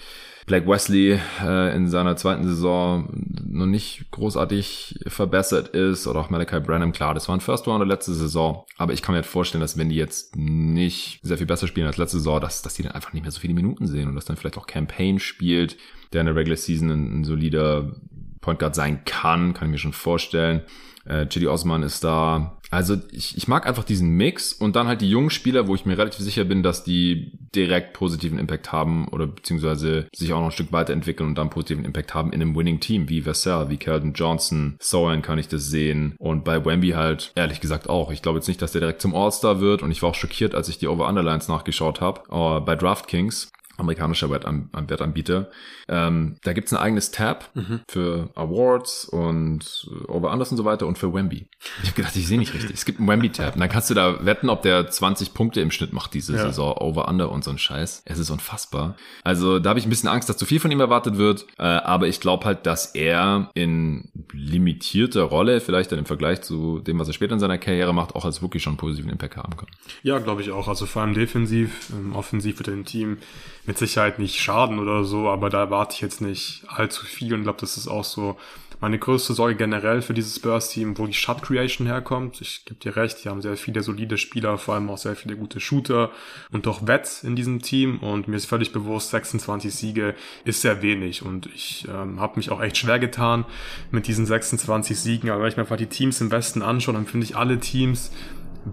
Blake 0.47 0.65
Wesley 0.65 1.19
äh, 1.43 1.75
in 1.75 1.89
seiner 1.89 2.15
zweiten 2.15 2.45
Saison 2.47 3.09
noch 3.45 3.65
nicht 3.65 4.09
großartig 4.11 4.99
verbessert 5.07 5.67
ist 5.69 6.07
oder 6.07 6.21
auch 6.21 6.29
Malachi 6.29 6.61
Branham, 6.61 6.93
klar, 6.93 7.13
das 7.13 7.27
war 7.27 7.35
ein 7.35 7.41
First 7.41 7.67
Rounder 7.67 7.85
letzte 7.85 8.13
Saison, 8.13 8.63
aber 8.77 8.93
ich 8.93 9.01
kann 9.01 9.13
mir 9.13 9.19
jetzt 9.19 9.29
vorstellen, 9.29 9.61
dass 9.61 9.77
wenn 9.77 9.89
die 9.89 9.97
jetzt 9.97 10.37
nicht 10.37 11.19
sehr 11.21 11.37
viel 11.37 11.47
besser 11.47 11.67
spielen 11.67 11.85
als 11.85 11.97
letzte 11.97 12.17
Saison, 12.19 12.39
dass, 12.39 12.61
dass 12.61 12.75
die 12.75 12.83
dann 12.83 12.93
einfach 12.93 13.11
nicht 13.11 13.23
mehr 13.23 13.31
so 13.31 13.41
viele 13.41 13.53
Minuten 13.53 13.87
sehen 13.87 14.07
und 14.07 14.15
dass 14.15 14.23
dann 14.23 14.37
vielleicht 14.37 14.57
auch 14.57 14.67
Campaign 14.67 15.19
spielt, 15.19 15.75
der 16.13 16.21
in 16.21 16.27
der 16.27 16.35
Regular 16.37 16.55
Season 16.55 16.91
ein, 16.91 17.19
ein 17.19 17.23
solider 17.25 17.91
Point 18.39 18.59
Guard 18.59 18.75
sein 18.75 19.03
kann, 19.03 19.53
kann 19.53 19.67
ich 19.67 19.71
mir 19.73 19.77
schon 19.77 19.91
vorstellen. 19.91 20.61
Äh, 21.03 21.27
Osman 21.47 21.83
ist 21.83 22.03
da. 22.05 22.56
Also 22.69 22.97
ich, 23.11 23.37
ich 23.37 23.47
mag 23.47 23.65
einfach 23.65 23.83
diesen 23.83 24.09
Mix 24.09 24.53
und 24.53 24.75
dann 24.75 24.87
halt 24.87 25.01
die 25.01 25.09
jungen 25.09 25.29
Spieler, 25.29 25.67
wo 25.67 25.75
ich 25.75 25.85
mir 25.85 25.97
relativ 25.97 26.19
sicher 26.19 26.43
bin, 26.43 26.63
dass 26.63 26.83
die 26.83 27.31
direkt 27.55 27.93
positiven 27.93 28.39
Impact 28.39 28.71
haben 28.71 29.07
oder 29.07 29.27
beziehungsweise 29.27 30.07
sich 30.13 30.33
auch 30.33 30.39
noch 30.39 30.47
ein 30.47 30.51
Stück 30.51 30.71
weiterentwickeln 30.71 31.29
und 31.29 31.37
dann 31.37 31.49
positiven 31.49 31.85
Impact 31.85 32.13
haben 32.13 32.33
in 32.33 32.41
einem 32.41 32.55
Winning 32.55 32.79
Team, 32.79 33.09
wie 33.09 33.25
Vassell, 33.25 33.69
wie 33.69 33.77
Keldon 33.77 34.13
Johnson, 34.13 34.77
Sohan 34.81 35.21
kann 35.21 35.39
ich 35.39 35.47
das 35.47 35.67
sehen. 35.67 36.15
Und 36.19 36.43
bei 36.43 36.63
Wemby 36.63 36.89
halt 36.89 37.31
ehrlich 37.35 37.61
gesagt 37.61 37.89
auch. 37.89 38.11
Ich 38.11 38.21
glaube 38.21 38.39
jetzt 38.39 38.47
nicht, 38.47 38.61
dass 38.61 38.73
der 38.73 38.81
direkt 38.81 39.01
zum 39.01 39.15
All-Star 39.15 39.59
wird 39.59 39.81
und 39.81 39.91
ich 39.91 40.01
war 40.01 40.09
auch 40.09 40.15
schockiert, 40.15 40.55
als 40.55 40.69
ich 40.69 40.77
die 40.77 40.87
Over-Underlines 40.87 41.47
nachgeschaut 41.47 42.01
habe 42.01 42.21
uh, 42.31 42.59
bei 42.59 42.75
DraftKings 42.75 43.49
amerikanischer 43.77 44.29
Wertanbieter. 44.29 45.49
Ähm, 45.87 46.37
da 46.43 46.53
gibt's 46.53 46.73
ein 46.73 46.79
eigenes 46.79 47.11
Tab 47.11 47.49
mhm. 47.53 47.81
für 47.87 48.29
Awards 48.35 49.05
und 49.05 49.89
Over 50.07 50.31
Unders 50.31 50.51
und 50.51 50.57
so 50.57 50.65
weiter 50.65 50.87
und 50.87 50.97
für 50.97 51.13
Wemby. 51.13 51.47
Ich 51.83 51.89
habe 51.89 51.95
gedacht, 51.95 52.15
ich 52.15 52.27
sehe 52.27 52.39
nicht 52.39 52.53
richtig. 52.53 52.73
Es 52.73 52.85
gibt 52.85 52.99
einen 52.99 53.07
Wemby-Tab. 53.07 53.53
Und 53.53 53.61
dann 53.61 53.69
kannst 53.69 53.89
du 53.89 53.93
da 53.93 54.25
wetten, 54.25 54.49
ob 54.49 54.63
der 54.63 54.89
20 54.89 55.33
Punkte 55.33 55.61
im 55.61 55.71
Schnitt 55.71 55.93
macht 55.93 56.13
diese 56.13 56.35
ja. 56.35 56.43
Saison. 56.43 56.75
Over 56.77 57.07
Under 57.07 57.31
und 57.31 57.43
so 57.43 57.51
ein 57.51 57.57
Scheiß. 57.57 58.03
Es 58.05 58.19
ist 58.19 58.29
unfassbar. 58.29 58.97
Also 59.23 59.59
da 59.59 59.69
habe 59.69 59.79
ich 59.79 59.85
ein 59.85 59.89
bisschen 59.89 60.09
Angst, 60.09 60.27
dass 60.29 60.37
zu 60.37 60.45
viel 60.45 60.59
von 60.59 60.71
ihm 60.71 60.79
erwartet 60.79 61.17
wird. 61.17 61.45
Äh, 61.57 61.63
aber 61.63 62.07
ich 62.07 62.19
glaube 62.19 62.45
halt, 62.45 62.65
dass 62.65 62.87
er 62.87 63.51
in 63.53 64.09
limitierter 64.33 65.23
Rolle, 65.23 65.61
vielleicht 65.61 65.91
dann 65.91 65.99
im 65.99 66.05
Vergleich 66.05 66.41
zu 66.41 66.79
dem, 66.79 66.99
was 66.99 67.07
er 67.07 67.13
später 67.13 67.33
in 67.33 67.39
seiner 67.39 67.57
Karriere 67.57 67.93
macht, 67.93 68.15
auch 68.15 68.25
als 68.25 68.41
wirklich 68.41 68.63
schon 68.63 68.71
einen 68.71 68.77
positiven 68.77 69.11
Impact 69.11 69.37
haben 69.37 69.55
kann. 69.55 69.67
Ja, 70.03 70.19
glaube 70.19 70.41
ich 70.41 70.51
auch. 70.51 70.67
Also 70.67 70.85
vor 70.85 71.03
allem 71.03 71.13
defensiv, 71.13 71.91
ähm, 71.91 72.15
offensiv 72.15 72.57
wird 72.59 72.67
er 72.67 72.73
Team 72.87 73.17
mit 73.67 73.77
Sicherheit 73.77 74.17
nicht 74.17 74.39
schaden 74.39 74.79
oder 74.79 75.03
so, 75.03 75.29
aber 75.29 75.49
da 75.49 75.59
erwarte 75.59 75.93
ich 75.95 76.01
jetzt 76.01 76.21
nicht 76.21 76.63
allzu 76.67 77.05
viel 77.05 77.33
und 77.33 77.43
glaube, 77.43 77.59
das 77.59 77.77
ist 77.77 77.87
auch 77.87 78.05
so 78.05 78.37
meine 78.79 78.99
größte 78.99 79.33
Sorge 79.33 79.55
generell 79.55 80.01
für 80.01 80.13
dieses 80.13 80.35
Spurs-Team, 80.35 80.97
wo 80.97 81.07
die 81.07 81.13
Shot 81.13 81.41
Creation 81.41 81.87
herkommt. 81.87 82.41
Ich 82.41 82.63
gebe 82.65 82.79
dir 82.79 82.95
recht, 82.95 83.23
die 83.23 83.29
haben 83.29 83.41
sehr 83.41 83.57
viele 83.57 83.81
solide 83.81 84.17
Spieler, 84.17 84.57
vor 84.57 84.75
allem 84.75 84.89
auch 84.89 84.99
sehr 84.99 85.15
viele 85.15 85.35
gute 85.35 85.59
Shooter 85.59 86.11
und 86.51 86.65
doch 86.65 86.85
Wets 86.85 87.23
in 87.23 87.35
diesem 87.35 87.61
Team 87.61 87.99
und 87.99 88.27
mir 88.27 88.35
ist 88.35 88.45
völlig 88.45 88.71
bewusst, 88.71 89.09
26 89.09 89.73
Siege 89.73 90.15
ist 90.45 90.61
sehr 90.61 90.81
wenig 90.81 91.23
und 91.23 91.47
ich 91.47 91.87
ähm, 91.89 92.19
habe 92.19 92.37
mich 92.37 92.51
auch 92.51 92.61
echt 92.61 92.77
schwer 92.77 92.99
getan 92.99 93.45
mit 93.91 94.07
diesen 94.07 94.25
26 94.25 94.97
Siegen, 94.97 95.29
aber 95.29 95.41
wenn 95.41 95.49
ich 95.49 95.57
mir 95.57 95.63
einfach 95.63 95.77
die 95.77 95.87
Teams 95.87 96.21
im 96.21 96.31
Westen 96.31 96.61
anschaue, 96.61 96.93
dann 96.93 97.07
finde 97.07 97.25
ich 97.25 97.35
alle 97.35 97.59
Teams 97.59 98.11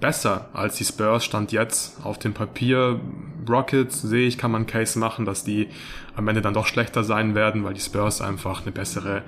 besser 0.00 0.48
als 0.52 0.76
die 0.76 0.84
Spurs 0.84 1.24
stand 1.24 1.52
jetzt 1.52 2.04
auf 2.04 2.18
dem 2.18 2.34
Papier. 2.34 3.00
Rockets 3.48 4.02
sehe 4.02 4.26
ich, 4.26 4.38
kann 4.38 4.50
man 4.50 4.66
Case 4.66 4.98
machen, 4.98 5.24
dass 5.24 5.44
die 5.44 5.68
am 6.16 6.28
Ende 6.28 6.40
dann 6.40 6.54
doch 6.54 6.66
schlechter 6.66 7.04
sein 7.04 7.34
werden, 7.34 7.64
weil 7.64 7.74
die 7.74 7.80
Spurs 7.80 8.20
einfach 8.20 8.62
eine 8.62 8.72
bessere 8.72 9.22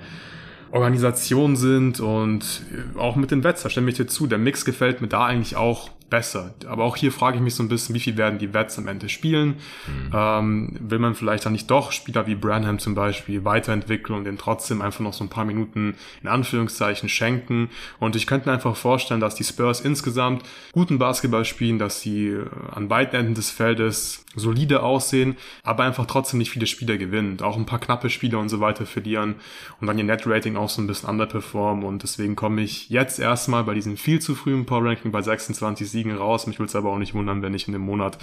Organisation 0.71 1.55
sind 1.55 1.99
und 1.99 2.61
auch 2.97 3.15
mit 3.15 3.31
den 3.31 3.43
Wets, 3.43 3.63
da 3.63 3.69
stimme 3.69 3.89
ich 3.89 3.97
dir 3.97 4.07
zu. 4.07 4.27
Der 4.27 4.37
Mix 4.37 4.65
gefällt 4.65 5.01
mir 5.01 5.07
da 5.07 5.25
eigentlich 5.25 5.55
auch 5.55 5.89
besser. 6.09 6.53
Aber 6.67 6.83
auch 6.83 6.95
hier 6.95 7.11
frage 7.11 7.37
ich 7.37 7.43
mich 7.43 7.55
so 7.55 7.63
ein 7.63 7.69
bisschen, 7.69 7.95
wie 7.95 7.99
viel 7.99 8.17
werden 8.17 8.39
die 8.39 8.53
Vets 8.53 8.77
am 8.77 8.87
Ende 8.87 9.09
spielen? 9.09 9.55
Mhm. 9.87 10.11
Ähm, 10.13 10.77
will 10.79 10.99
man 10.99 11.15
vielleicht 11.15 11.45
dann 11.45 11.53
nicht 11.53 11.69
doch 11.69 11.91
Spieler 11.91 12.27
wie 12.27 12.35
Branham 12.35 12.79
zum 12.79 12.95
Beispiel 12.95 13.43
weiterentwickeln 13.43 14.17
und 14.17 14.23
den 14.25 14.37
trotzdem 14.37 14.81
einfach 14.81 15.01
noch 15.01 15.13
so 15.13 15.23
ein 15.23 15.29
paar 15.29 15.45
Minuten 15.45 15.95
in 16.21 16.29
Anführungszeichen 16.29 17.09
schenken? 17.09 17.69
Und 17.99 18.15
ich 18.15 18.27
könnte 18.27 18.47
mir 18.49 18.53
einfach 18.53 18.75
vorstellen, 18.75 19.19
dass 19.19 19.35
die 19.35 19.43
Spurs 19.43 19.81
insgesamt 19.81 20.43
guten 20.71 20.97
Basketball 20.99 21.45
spielen, 21.45 21.79
dass 21.79 22.01
sie 22.01 22.27
äh, 22.27 22.45
an 22.71 22.87
beiden 22.87 23.19
Enden 23.19 23.33
des 23.33 23.49
Feldes 23.49 24.25
solide 24.37 24.83
aussehen, 24.83 25.37
aber 25.63 25.83
einfach 25.83 26.05
trotzdem 26.05 26.37
nicht 26.37 26.51
viele 26.51 26.67
Spiele 26.67 26.97
gewinnen. 26.97 27.41
Auch 27.41 27.57
ein 27.57 27.65
paar 27.65 27.79
knappe 27.79 28.09
Spiele 28.09 28.37
und 28.37 28.49
so 28.49 28.59
weiter 28.59 28.85
verlieren 28.85 29.35
und 29.81 29.87
dann 29.87 29.97
ihr 29.97 30.03
Net-Rating 30.03 30.55
auch 30.55 30.69
so 30.69 30.81
ein 30.81 30.87
bisschen 30.87 31.09
underperformen 31.09 31.83
und 31.83 32.03
deswegen 32.03 32.35
komme 32.35 32.61
ich 32.61 32.89
jetzt 32.89 33.19
erstmal 33.19 33.63
bei 33.63 33.73
diesem 33.73 33.97
viel 33.97 34.19
zu 34.19 34.35
frühen 34.35 34.65
Power-Ranking 34.65 35.11
bei 35.11 35.21
26 35.21 35.89
Siegen 35.89 36.15
raus. 36.15 36.47
Mich 36.47 36.59
würde 36.59 36.69
es 36.69 36.75
aber 36.75 36.91
auch 36.91 36.99
nicht 36.99 37.13
wundern, 37.13 37.41
wenn 37.41 37.53
ich 37.53 37.67
in 37.67 37.73
dem 37.73 37.81
Monat 37.81 38.17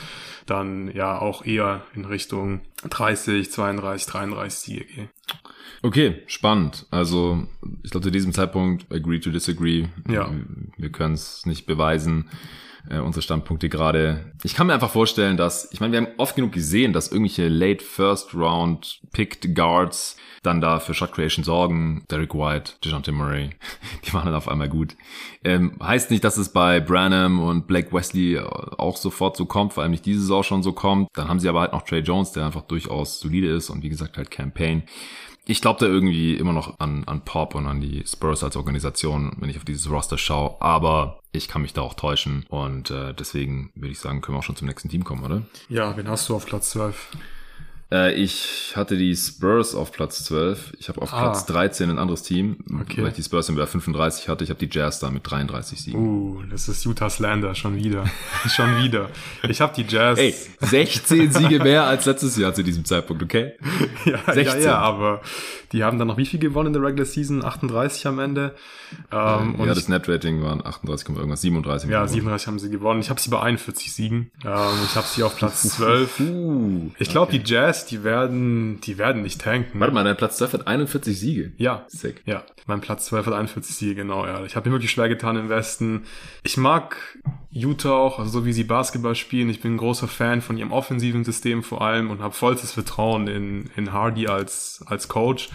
dann 0.47 0.91
ja 0.95 1.19
auch 1.19 1.45
eher 1.45 1.83
in 1.95 2.05
Richtung 2.05 2.61
30, 2.89 3.51
32, 3.51 4.07
33 4.07 4.59
Siege 4.59 4.85
gehe. 4.85 5.09
Okay, 5.83 6.23
spannend. 6.27 6.87
Also 6.91 7.47
ich 7.83 7.91
glaube 7.91 8.05
zu 8.05 8.11
diesem 8.11 8.33
Zeitpunkt 8.33 8.91
agree 8.91 9.19
to 9.19 9.31
disagree. 9.31 9.87
Ja. 10.09 10.31
Wir 10.77 10.91
können 10.91 11.15
es 11.15 11.47
nicht 11.47 11.67
beweisen 11.67 12.29
äh, 12.89 12.99
unsere 12.99 13.23
Standpunkte 13.23 13.69
gerade. 13.69 14.33
Ich 14.43 14.55
kann 14.55 14.67
mir 14.67 14.75
einfach 14.75 14.91
vorstellen, 14.91 15.37
dass, 15.37 15.71
ich 15.73 15.81
meine, 15.81 15.93
wir 15.93 16.01
haben 16.01 16.15
oft 16.19 16.37
genug 16.37 16.53
gesehen, 16.53 16.93
dass 16.93 17.09
irgendwelche 17.09 17.49
late 17.49 17.83
first 17.83 18.35
round 18.35 19.01
picked 19.13 19.55
Guards 19.55 20.17
dann 20.43 20.61
da 20.61 20.79
für 20.79 20.93
Shot 20.93 21.13
Creation 21.13 21.45
sorgen. 21.45 22.05
Derek 22.11 22.35
White, 22.35 22.75
DeJounte 22.85 23.13
Murray, 23.13 23.51
die 24.05 24.13
waren 24.13 24.27
dann 24.27 24.35
auf 24.35 24.49
einmal 24.49 24.69
gut. 24.69 24.97
Ähm, 25.43 25.79
heißt 25.83 26.11
nicht, 26.11 26.25
dass 26.25 26.37
es 26.37 26.53
bei 26.53 26.81
Branham 26.81 27.41
und 27.41 27.67
Blake 27.67 27.93
Wesley 27.93 28.39
auch 28.39 28.97
sofort 28.97 29.37
so 29.37 29.47
kommt, 29.47 29.73
vor 29.73 29.83
allem 29.83 29.93
nicht 29.93 30.07
diese 30.07 30.21
Saison 30.21 30.43
schon 30.43 30.63
so 30.63 30.73
kommt. 30.73 31.09
Dann 31.15 31.29
haben 31.29 31.41
sie 31.41 31.49
aber 31.49 31.61
halt 31.61 31.73
noch 31.73 31.83
Trey 31.83 32.01
Jones, 32.01 32.33
der 32.33 32.47
einfach 32.47 32.63
durchaus 32.63 33.21
solide 33.21 33.49
ist 33.49 33.71
und 33.71 33.83
wie 33.83 33.89
gesagt 33.89 34.17
halt 34.17 34.31
Campaign 34.31 34.83
ich 35.47 35.61
glaube 35.61 35.81
da 35.81 35.87
irgendwie 35.87 36.35
immer 36.37 36.53
noch 36.53 36.81
an, 36.81 37.05
an 37.05 37.23
Pop 37.23 37.55
und 37.55 37.67
an 37.67 37.81
die 37.81 38.03
Spurs 38.07 38.43
als 38.43 38.57
Organisation, 38.57 39.33
wenn 39.39 39.51
ich 39.51 39.59
auf 39.59 39.65
dieses 39.65 39.91
Roster 39.91 40.17
schaue. 40.17 40.57
Aber 40.61 41.21
ich 41.33 41.49
kann 41.49 41.63
mich 41.63 41.75
da 41.75 41.83
auch 41.83 41.95
täuschen. 41.95 42.47
Und 42.49 42.91
äh, 42.91 43.13
deswegen 43.13 43.71
würde 43.75 43.93
ich 43.93 43.99
sagen, 43.99 44.21
können 44.21 44.37
wir 44.37 44.39
auch 44.41 44.45
schon 44.45 44.57
zum 44.57 44.69
nächsten 44.69 44.89
Team 44.89 45.05
kommen, 45.05 45.25
oder? 45.25 45.43
Ja, 45.69 45.97
wen 45.97 46.09
hast 46.09 46.29
du 46.29 46.37
auf 46.37 46.47
Platz 46.47 46.71
12? 46.71 47.11
Äh, 47.93 48.15
ich 48.15 48.73
hatte 48.75 48.97
die 48.97 49.15
Spurs 49.15 49.75
auf 49.75 49.93
Platz 49.93 50.25
12. 50.25 50.73
Ich 50.79 50.89
habe 50.89 51.03
auf 51.03 51.13
ah. 51.13 51.21
Platz 51.21 51.47
13 51.47 51.91
ein 51.91 51.99
anderes 51.99 52.23
Team, 52.23 52.57
okay. 52.81 53.03
weil 53.03 53.09
ich 53.09 53.15
die 53.15 53.23
Spurs 53.23 53.49
im 53.49 53.57
35 53.57 54.29
hatte. 54.29 54.45
Ich 54.45 54.51
habe 54.51 54.65
die 54.65 54.69
Jazz 54.71 55.01
da 55.01 55.11
mit 55.11 55.29
33 55.31 55.81
Siegen. 55.81 56.01
Uh, 56.01 56.43
das 56.51 56.69
ist 56.69 56.85
Utah 56.85 57.11
Slander, 57.11 57.55
schon 57.55 57.77
wieder. 57.77 58.05
schon 58.49 58.83
wieder. 58.83 59.11
Ich 59.49 59.61
habe 59.61 59.75
die 59.75 59.85
Jazz. 59.87 60.19
Ey, 60.19 60.35
16 60.61 61.33
Siege 61.33 61.59
mehr 61.63 61.85
als 61.85 62.07
letztes 62.07 62.37
Jahr 62.37 62.55
zu 62.55 62.63
diesem 62.63 62.85
Zeitpunkt, 62.85 63.23
okay? 63.23 63.53
ja, 64.05 64.19
16. 64.33 64.45
ja, 64.45 64.67
ja, 64.67 64.79
aber 64.79 65.21
die 65.75 65.83
haben 65.83 65.99
dann 65.99 66.07
noch 66.07 66.17
wie 66.17 66.25
viel 66.25 66.39
gewonnen 66.39 66.69
in 66.69 66.73
der 66.73 66.83
Regular 66.83 67.05
Season? 67.05 67.45
38 67.45 68.07
am 68.07 68.21
Ende. 68.21 68.55
Ähm, 69.11 69.57
ja, 69.59 69.75
das 69.75 69.89
Net-Rating 69.89 70.41
waren 70.41 70.65
38, 70.65 71.09
irgendwas, 71.09 71.41
37. 71.41 71.91
Ja, 71.91 72.07
37 72.07 72.47
haben 72.47 72.59
sie 72.61 72.71
gewonnen. 72.71 73.01
Ich 73.01 73.11
habe 73.11 73.21
sie 73.21 73.29
bei 73.29 73.41
41 73.41 73.93
Siegen. 73.93 74.31
Ähm, 74.45 74.53
ich 74.85 74.95
habe 74.95 75.07
sie 75.07 75.25
auf 75.25 75.37
Platz 75.37 75.63
12. 75.77 76.21
Uh, 76.21 76.91
ich 77.01 77.09
glaube, 77.09 77.33
okay. 77.33 77.41
die 77.41 77.53
Jazz, 77.53 77.87
die 77.87 78.05
werden, 78.05 78.81
die 78.83 78.99
werden 78.99 79.23
nicht 79.23 79.41
tanken. 79.41 79.81
Warte 79.81 79.93
mal, 79.93 80.05
dein 80.05 80.17
Platz 80.17 80.37
12 80.37 80.53
hat 80.53 80.67
41 80.69 81.19
Siege. 81.19 81.53
Ja. 81.57 81.85
Sick. 81.89 82.23
Ja, 82.25 82.45
mein 82.67 82.81
Platz 82.81 83.07
12 83.07 83.27
hat 83.27 83.35
41 83.35 83.75
Siege, 83.75 83.97
genau, 83.97 84.27
ja. 84.27 84.45
Ich 84.45 84.55
habe 84.55 84.69
mir 84.69 84.77
wirklich 84.77 84.93
schwer 84.93 85.09
getan 85.09 85.37
im 85.37 85.49
Westen. 85.49 86.05
Ich 86.45 86.57
mag 86.57 86.97
Utah 87.51 87.93
auch, 87.93 88.19
also 88.21 88.31
so 88.31 88.47
wie 88.47 88.53
sie 88.53 88.65
Basketball 88.65 89.15
spielen. 89.15 89.49
Ich 89.51 89.61
bin 89.61 89.75
ein 89.75 89.79
großer 89.79 90.09
Fan 90.09 90.41
von 90.41 90.57
ihrem 90.57 90.73
offensiven 90.73 91.25
System 91.25 91.63
vor 91.63 91.83
allem 91.83 92.11
und 92.11 92.21
habe 92.21 92.35
vollstes 92.35 92.73
Vertrauen 92.73 93.27
in, 93.27 93.71
in 93.77 93.93
Hardy 93.93 94.29
als, 94.29 94.85
als 94.87 95.09
Coach. 95.09 95.51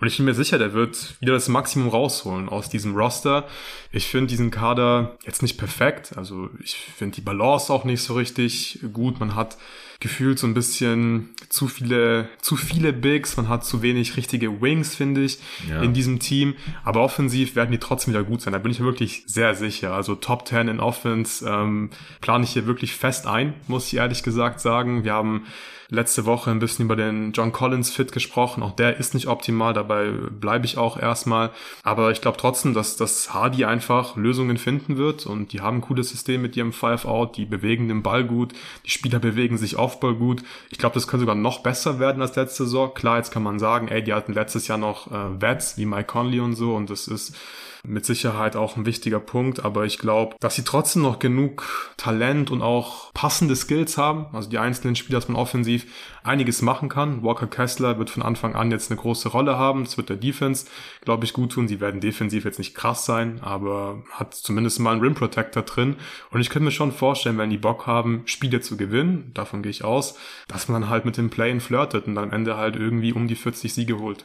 Und 0.00 0.06
ich 0.06 0.16
bin 0.16 0.24
mir 0.24 0.34
sicher, 0.34 0.56
der 0.56 0.72
wird 0.72 1.20
wieder 1.20 1.34
das 1.34 1.48
Maximum 1.48 1.88
rausholen 1.88 2.48
aus 2.48 2.70
diesem 2.70 2.96
Roster. 2.96 3.46
Ich 3.92 4.06
finde 4.06 4.28
diesen 4.28 4.50
Kader 4.50 5.18
jetzt 5.26 5.42
nicht 5.42 5.58
perfekt. 5.58 6.16
Also 6.16 6.48
ich 6.62 6.74
finde 6.74 7.16
die 7.16 7.20
Balance 7.20 7.70
auch 7.70 7.84
nicht 7.84 8.02
so 8.02 8.14
richtig 8.14 8.80
gut. 8.94 9.20
Man 9.20 9.34
hat 9.34 9.58
gefühlt 10.00 10.38
so 10.38 10.46
ein 10.46 10.54
bisschen 10.54 11.28
zu 11.50 11.68
viele, 11.68 12.30
zu 12.40 12.56
viele 12.56 12.94
Bigs, 12.94 13.36
man 13.36 13.48
hat 13.48 13.66
zu 13.66 13.82
wenig 13.82 14.16
richtige 14.16 14.62
Wings, 14.62 14.94
finde 14.94 15.22
ich, 15.22 15.38
ja. 15.68 15.82
in 15.82 15.92
diesem 15.92 16.18
Team. 16.18 16.54
Aber 16.82 17.02
offensiv 17.02 17.54
werden 17.54 17.70
die 17.70 17.78
trotzdem 17.78 18.14
wieder 18.14 18.24
gut 18.24 18.40
sein. 18.40 18.54
Da 18.54 18.58
bin 18.58 18.72
ich 18.72 18.80
mir 18.80 18.86
wirklich 18.86 19.24
sehr 19.26 19.54
sicher. 19.54 19.92
Also 19.92 20.14
Top 20.14 20.48
10 20.48 20.68
in 20.68 20.80
Offense 20.80 21.46
ähm, 21.46 21.90
plane 22.22 22.44
ich 22.44 22.52
hier 22.52 22.66
wirklich 22.66 22.94
fest 22.94 23.26
ein, 23.26 23.52
muss 23.68 23.88
ich 23.88 23.98
ehrlich 23.98 24.22
gesagt 24.22 24.60
sagen. 24.60 25.04
Wir 25.04 25.12
haben 25.12 25.44
letzte 25.90 26.24
Woche 26.24 26.50
ein 26.50 26.60
bisschen 26.60 26.86
über 26.86 26.96
den 26.96 27.32
John 27.32 27.52
Collins 27.52 27.90
Fit 27.90 28.12
gesprochen. 28.12 28.62
Auch 28.62 28.72
der 28.72 28.98
ist 28.98 29.14
nicht 29.14 29.26
optimal, 29.26 29.74
dabei 29.74 30.10
bleibe 30.10 30.64
ich 30.64 30.78
auch 30.78 30.96
erstmal. 30.98 31.50
Aber 31.82 32.10
ich 32.10 32.20
glaube 32.20 32.38
trotzdem, 32.38 32.74
dass, 32.74 32.96
dass 32.96 33.34
Hardy 33.34 33.64
einfach 33.64 34.16
Lösungen 34.16 34.56
finden 34.56 34.96
wird 34.96 35.26
und 35.26 35.52
die 35.52 35.60
haben 35.60 35.78
ein 35.78 35.82
cooles 35.82 36.10
System 36.10 36.42
mit 36.42 36.56
ihrem 36.56 36.72
Five-Out, 36.72 37.36
die 37.36 37.44
bewegen 37.44 37.88
den 37.88 38.02
Ball 38.02 38.24
gut, 38.24 38.52
die 38.86 38.90
Spieler 38.90 39.18
bewegen 39.18 39.58
sich 39.58 39.76
Offball 39.76 40.14
gut. 40.14 40.42
Ich 40.70 40.78
glaube, 40.78 40.94
das 40.94 41.06
könnte 41.06 41.22
sogar 41.22 41.34
noch 41.34 41.62
besser 41.62 41.98
werden 41.98 42.22
als 42.22 42.36
letzte 42.36 42.64
Saison. 42.64 42.94
Klar, 42.94 43.18
jetzt 43.18 43.32
kann 43.32 43.42
man 43.42 43.58
sagen, 43.58 43.88
ey, 43.88 44.02
die 44.02 44.14
hatten 44.14 44.32
letztes 44.32 44.68
Jahr 44.68 44.78
noch 44.78 45.10
äh, 45.10 45.40
Vets 45.40 45.76
wie 45.76 45.86
Mike 45.86 46.04
Conley 46.04 46.40
und 46.40 46.54
so 46.54 46.74
und 46.74 46.90
das 46.90 47.08
ist 47.08 47.36
mit 47.84 48.04
Sicherheit 48.04 48.56
auch 48.56 48.76
ein 48.76 48.86
wichtiger 48.86 49.20
Punkt, 49.20 49.64
aber 49.64 49.84
ich 49.84 49.98
glaube, 49.98 50.36
dass 50.40 50.56
sie 50.56 50.64
trotzdem 50.64 51.02
noch 51.02 51.18
genug 51.18 51.92
Talent 51.96 52.50
und 52.50 52.62
auch 52.62 53.12
passende 53.12 53.56
Skills 53.56 53.96
haben, 53.96 54.26
also 54.32 54.48
die 54.48 54.58
einzelnen 54.58 54.96
Spieler, 54.96 55.18
dass 55.18 55.28
man 55.28 55.36
offensiv 55.36 55.86
einiges 56.22 56.62
machen 56.62 56.88
kann. 56.88 57.22
Walker 57.22 57.46
Kessler 57.46 57.98
wird 57.98 58.10
von 58.10 58.22
Anfang 58.22 58.54
an 58.54 58.70
jetzt 58.70 58.90
eine 58.90 59.00
große 59.00 59.28
Rolle 59.28 59.56
haben. 59.58 59.84
Das 59.84 59.96
wird 59.96 60.08
der 60.08 60.16
Defense, 60.16 60.66
glaube 61.04 61.24
ich, 61.24 61.32
gut 61.32 61.52
tun. 61.52 61.68
Sie 61.68 61.80
werden 61.80 62.00
defensiv 62.00 62.44
jetzt 62.44 62.58
nicht 62.58 62.74
krass 62.74 63.04
sein, 63.04 63.40
aber 63.42 64.02
hat 64.10 64.34
zumindest 64.34 64.80
mal 64.80 64.92
einen 64.92 65.00
Rim 65.00 65.14
Protector 65.14 65.62
drin. 65.62 65.96
Und 66.30 66.40
ich 66.40 66.50
könnte 66.50 66.64
mir 66.64 66.70
schon 66.70 66.92
vorstellen, 66.92 67.38
wenn 67.38 67.50
die 67.50 67.58
Bock 67.58 67.86
haben, 67.86 68.22
Spiele 68.26 68.60
zu 68.60 68.76
gewinnen, 68.76 69.30
davon 69.34 69.62
gehe 69.62 69.70
ich 69.70 69.84
aus, 69.84 70.16
dass 70.48 70.68
man 70.68 70.88
halt 70.88 71.04
mit 71.04 71.16
dem 71.16 71.30
Play 71.30 71.50
flirtet 71.60 72.06
und 72.06 72.16
am 72.18 72.32
Ende 72.32 72.56
halt 72.56 72.76
irgendwie 72.76 73.12
um 73.12 73.26
die 73.26 73.34
40 73.34 73.72
Siege 73.72 73.98
holt. 73.98 74.24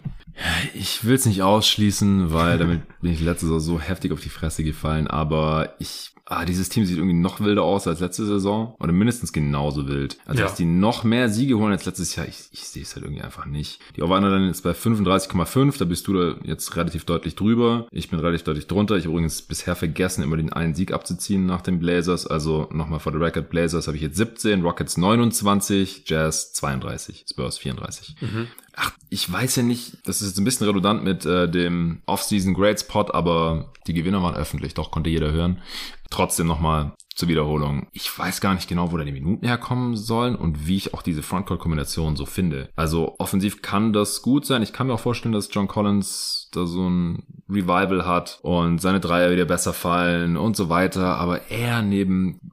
Ich 0.74 1.06
will 1.06 1.16
es 1.16 1.26
nicht 1.26 1.42
ausschließen, 1.42 2.34
weil 2.34 2.58
damit 2.58 2.82
bin 3.02 3.12
ich 3.12 3.22
letztes 3.22 3.50
Jahr 3.50 3.60
so 3.60 3.80
heftig 3.80 4.12
auf 4.12 4.22
die 4.22 4.30
Fresse 4.30 4.64
gefallen, 4.64 5.08
aber 5.08 5.76
ich 5.80 6.15
ah, 6.26 6.44
dieses 6.46 6.70
Team 6.70 6.86
sieht 6.86 6.98
irgendwie 6.98 7.16
noch 7.16 7.40
wilder 7.40 7.64
aus 7.64 7.88
als 7.88 8.00
letzte 8.00 8.26
Saison 8.26 8.76
oder 8.80 8.92
mindestens 8.92 9.32
genauso 9.32 9.88
wild. 9.88 10.18
Also, 10.26 10.42
ja. 10.42 10.48
dass 10.48 10.56
die 10.56 10.66
noch 10.66 11.04
mehr 11.04 11.30
Siege 11.30 11.58
holen 11.58 11.72
als 11.72 11.86
letztes 11.86 12.16
Jahr, 12.16 12.28
ich, 12.28 12.46
ich 12.52 12.68
sehe 12.68 12.82
es 12.82 12.96
halt 12.96 13.06
irgendwie 13.06 13.24
einfach 13.24 13.46
nicht. 13.46 13.80
Die 13.96 14.02
over 14.02 14.20
dann 14.20 14.48
jetzt 14.48 14.64
bei 14.64 14.72
35,5, 14.72 15.78
da 15.78 15.86
bist 15.86 16.08
du 16.08 16.14
da 16.14 16.36
jetzt 16.44 16.76
relativ 16.76 17.06
deutlich 17.06 17.36
drüber. 17.36 17.88
Ich 17.92 18.10
bin 18.10 18.20
relativ 18.20 18.44
deutlich 18.44 18.68
drunter. 18.68 18.96
Ich 18.96 19.04
habe 19.04 19.12
übrigens 19.12 19.42
bisher 19.44 19.76
vergessen, 19.76 20.24
immer 20.24 20.38
den 20.38 20.52
einen 20.52 20.74
Sieg 20.74 20.92
abzuziehen 20.92 21.46
nach 21.46 21.62
den 21.62 21.80
Blazers. 21.80 22.26
Also 22.26 22.68
nochmal 22.72 23.00
vor 23.00 23.12
der 23.12 23.22
Record, 23.22 23.50
Blazers 23.50 23.88
habe 23.88 23.98
ich 23.98 24.04
jetzt 24.04 24.18
17, 24.18 24.64
Rockets 24.64 24.98
29, 24.98 26.04
Jazz 26.08 26.54
32, 26.54 27.26
Spurs 27.30 27.60
34. 27.60 28.16
Mhm. 28.22 28.48
Ach, 28.76 28.92
ich 29.10 29.32
weiß 29.32 29.56
ja 29.58 29.64
nicht, 29.64 29.98
das 30.06 30.22
ist 30.22 30.30
jetzt 30.30 30.38
ein 30.38 30.44
bisschen 30.44 30.68
redundant 30.68 31.04
mit 31.04 31.26
äh, 31.26 31.50
dem 31.50 32.02
Off-Season 32.06 32.54
Grade 32.54 32.78
Spot, 32.78 33.06
aber 33.12 33.72
die 33.88 33.94
Gewinner 33.94 34.22
waren 34.22 34.36
öffentlich, 34.36 34.74
doch 34.74 34.92
konnte 34.92 35.10
jeder 35.10 35.32
hören. 35.32 35.62
Trotzdem 36.10 36.48
nochmal 36.48 36.94
zur 37.16 37.30
Wiederholung. 37.30 37.88
Ich 37.94 38.18
weiß 38.18 38.42
gar 38.42 38.54
nicht 38.54 38.68
genau, 38.68 38.92
wo 38.92 38.98
da 38.98 39.06
die 39.06 39.12
Minuten 39.14 39.46
herkommen 39.46 39.96
sollen 39.96 40.36
und 40.36 40.68
wie 40.68 40.76
ich 40.76 40.94
auch 40.94 41.02
diese 41.02 41.24
Frontcourt-Kombination 41.24 42.18
so 42.18 42.26
finde. 42.26 42.70
Also 42.76 43.16
offensiv 43.18 43.62
kann 43.62 43.94
das 43.94 44.22
gut 44.22 44.46
sein. 44.46 44.62
Ich 44.62 44.74
kann 44.74 44.88
mir 44.88 44.94
auch 44.94 45.00
vorstellen, 45.00 45.32
dass 45.34 45.50
John 45.52 45.70
Collins 45.70 46.50
da 46.52 46.66
so 46.66 46.90
ein 46.90 47.24
Revival 47.50 48.06
hat 48.06 48.40
und 48.42 48.80
seine 48.82 49.00
Dreier 49.00 49.32
wieder 49.32 49.46
besser 49.46 49.72
fallen 49.72 50.36
und 50.36 50.58
so 50.58 50.68
weiter. 50.70 51.16
Aber 51.18 51.50
er 51.50 51.82
neben 51.82 52.52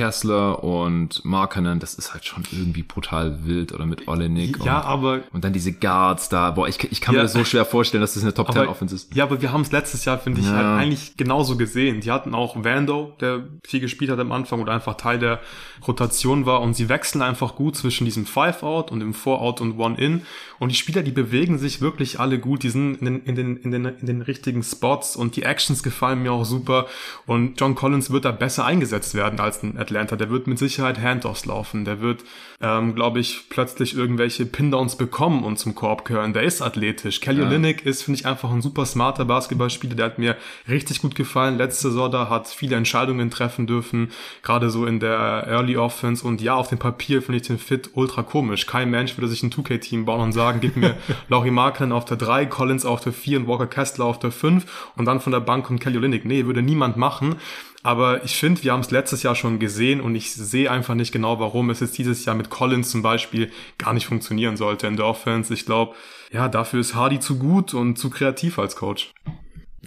Kessler 0.00 0.64
und 0.64 1.22
Markanen, 1.26 1.78
das 1.78 1.92
ist 1.92 2.14
halt 2.14 2.24
schon 2.24 2.44
irgendwie 2.50 2.82
brutal 2.82 3.44
wild 3.44 3.74
oder 3.74 3.84
mit 3.84 4.08
Olenek. 4.08 4.56
Ja, 4.64 4.78
und, 4.78 4.86
aber. 4.86 5.20
Und 5.30 5.44
dann 5.44 5.52
diese 5.52 5.74
Guards 5.74 6.30
da. 6.30 6.52
Boah, 6.52 6.66
ich, 6.68 6.82
ich 6.90 7.02
kann 7.02 7.14
ja, 7.14 7.20
mir 7.20 7.24
das 7.24 7.34
so 7.34 7.44
schwer 7.44 7.66
vorstellen, 7.66 8.00
dass 8.00 8.14
das 8.14 8.22
eine 8.22 8.32
Top 8.32 8.50
10 8.50 8.66
Offense 8.66 8.94
ist. 8.94 9.14
Ja, 9.14 9.24
aber 9.24 9.42
wir 9.42 9.52
haben 9.52 9.60
es 9.60 9.72
letztes 9.72 10.06
Jahr, 10.06 10.18
finde 10.18 10.40
ich, 10.40 10.46
ja. 10.46 10.54
halt 10.54 10.80
eigentlich 10.80 11.18
genauso 11.18 11.58
gesehen. 11.58 12.00
Die 12.00 12.10
hatten 12.10 12.34
auch 12.34 12.64
Vando, 12.64 13.14
der 13.20 13.44
viel 13.62 13.80
gespielt 13.80 14.10
hat 14.10 14.18
am 14.18 14.32
Anfang 14.32 14.62
und 14.62 14.70
einfach 14.70 14.94
Teil 14.94 15.18
der 15.18 15.40
Rotation 15.86 16.46
war 16.46 16.62
und 16.62 16.72
sie 16.72 16.88
wechseln 16.88 17.20
einfach 17.20 17.54
gut 17.54 17.76
zwischen 17.76 18.06
diesem 18.06 18.24
Five-Out 18.24 18.90
und 18.90 19.00
dem 19.00 19.12
Four-Out 19.12 19.60
und 19.60 19.78
One-In. 19.78 20.22
Und 20.58 20.72
die 20.72 20.76
Spieler, 20.76 21.02
die 21.02 21.10
bewegen 21.10 21.58
sich 21.58 21.82
wirklich 21.82 22.18
alle 22.18 22.38
gut, 22.38 22.62
die 22.62 22.70
sind 22.70 23.02
in 23.02 23.04
den, 23.04 23.22
in 23.24 23.34
den, 23.34 23.56
in 23.58 23.70
den, 23.70 23.84
in 23.84 24.06
den 24.06 24.22
richtigen 24.22 24.62
Spots 24.62 25.14
und 25.14 25.36
die 25.36 25.42
Actions 25.42 25.82
gefallen 25.82 26.22
mir 26.22 26.32
auch 26.32 26.46
super. 26.46 26.86
Und 27.26 27.60
John 27.60 27.74
Collins 27.74 28.10
wird 28.10 28.24
da 28.24 28.30
besser 28.30 28.64
eingesetzt 28.64 29.14
werden 29.14 29.40
als 29.40 29.62
ein 29.62 29.76
Atlanta. 29.76 29.89
Der 29.90 30.30
wird 30.30 30.46
mit 30.46 30.58
Sicherheit 30.58 31.00
Handoffs 31.00 31.46
laufen. 31.46 31.84
Der 31.84 32.00
wird, 32.00 32.24
ähm, 32.60 32.94
glaube 32.94 33.20
ich, 33.20 33.44
plötzlich 33.48 33.96
irgendwelche 33.96 34.46
Pindowns 34.46 34.96
bekommen 34.96 35.44
und 35.44 35.58
zum 35.58 35.74
Korb 35.74 36.04
gehören. 36.04 36.32
Der 36.32 36.42
ist 36.42 36.62
athletisch. 36.62 37.20
Kelly 37.20 37.40
ja. 37.40 37.46
Olynyk 37.46 37.84
ist, 37.84 38.02
finde 38.02 38.20
ich, 38.20 38.26
einfach 38.26 38.50
ein 38.50 38.62
super 38.62 38.86
smarter 38.86 39.24
Basketballspieler. 39.24 39.94
Der 39.94 40.06
hat 40.06 40.18
mir 40.18 40.36
richtig 40.68 41.02
gut 41.02 41.14
gefallen. 41.14 41.58
Letzte 41.58 41.88
Saison 41.88 42.10
da 42.10 42.28
hat 42.28 42.48
viele 42.48 42.76
Entscheidungen 42.76 43.30
treffen 43.30 43.66
dürfen, 43.66 44.10
gerade 44.42 44.70
so 44.70 44.86
in 44.86 45.00
der 45.00 45.46
Early 45.46 45.76
Offense. 45.76 46.26
Und 46.26 46.40
ja, 46.40 46.54
auf 46.54 46.68
dem 46.68 46.78
Papier 46.78 47.22
finde 47.22 47.40
ich 47.40 47.46
den 47.46 47.58
Fit 47.58 47.90
ultra 47.94 48.22
komisch. 48.22 48.66
Kein 48.66 48.90
Mensch 48.90 49.16
würde 49.16 49.28
sich 49.28 49.42
ein 49.42 49.50
2K-Team 49.50 50.04
bauen 50.04 50.20
und 50.20 50.32
sagen, 50.32 50.60
gib 50.60 50.76
mir 50.76 50.96
Laurie 51.28 51.50
Marklin 51.50 51.92
auf 51.92 52.04
der 52.04 52.16
3, 52.16 52.46
Collins 52.46 52.84
auf 52.84 53.00
der 53.00 53.12
4 53.12 53.40
und 53.40 53.48
Walker 53.48 53.66
Kessler 53.66 54.04
auf 54.04 54.18
der 54.18 54.30
5 54.30 54.92
und 54.96 55.04
dann 55.04 55.20
von 55.20 55.32
der 55.32 55.40
Bank 55.40 55.66
kommt 55.66 55.80
Kelly 55.80 55.98
Olynyk. 55.98 56.24
Nee, 56.24 56.46
würde 56.46 56.62
niemand 56.62 56.96
machen. 56.96 57.36
Aber 57.82 58.24
ich 58.24 58.36
finde, 58.36 58.62
wir 58.62 58.72
haben 58.72 58.80
es 58.80 58.90
letztes 58.90 59.22
Jahr 59.22 59.34
schon 59.34 59.58
gesehen 59.58 60.00
und 60.00 60.14
ich 60.14 60.32
sehe 60.32 60.70
einfach 60.70 60.94
nicht 60.94 61.12
genau, 61.12 61.40
warum 61.40 61.70
es 61.70 61.80
jetzt 61.80 61.96
dieses 61.96 62.24
Jahr 62.26 62.36
mit 62.36 62.50
Collins 62.50 62.90
zum 62.90 63.02
Beispiel 63.02 63.50
gar 63.78 63.94
nicht 63.94 64.06
funktionieren 64.06 64.56
sollte 64.58 64.86
in 64.86 64.96
der 64.96 65.06
Offense. 65.06 65.54
Ich 65.54 65.64
glaube, 65.64 65.94
ja, 66.30 66.48
dafür 66.48 66.80
ist 66.80 66.94
Hardy 66.94 67.20
zu 67.20 67.38
gut 67.38 67.72
und 67.72 67.98
zu 67.98 68.10
kreativ 68.10 68.58
als 68.58 68.76
Coach. 68.76 69.12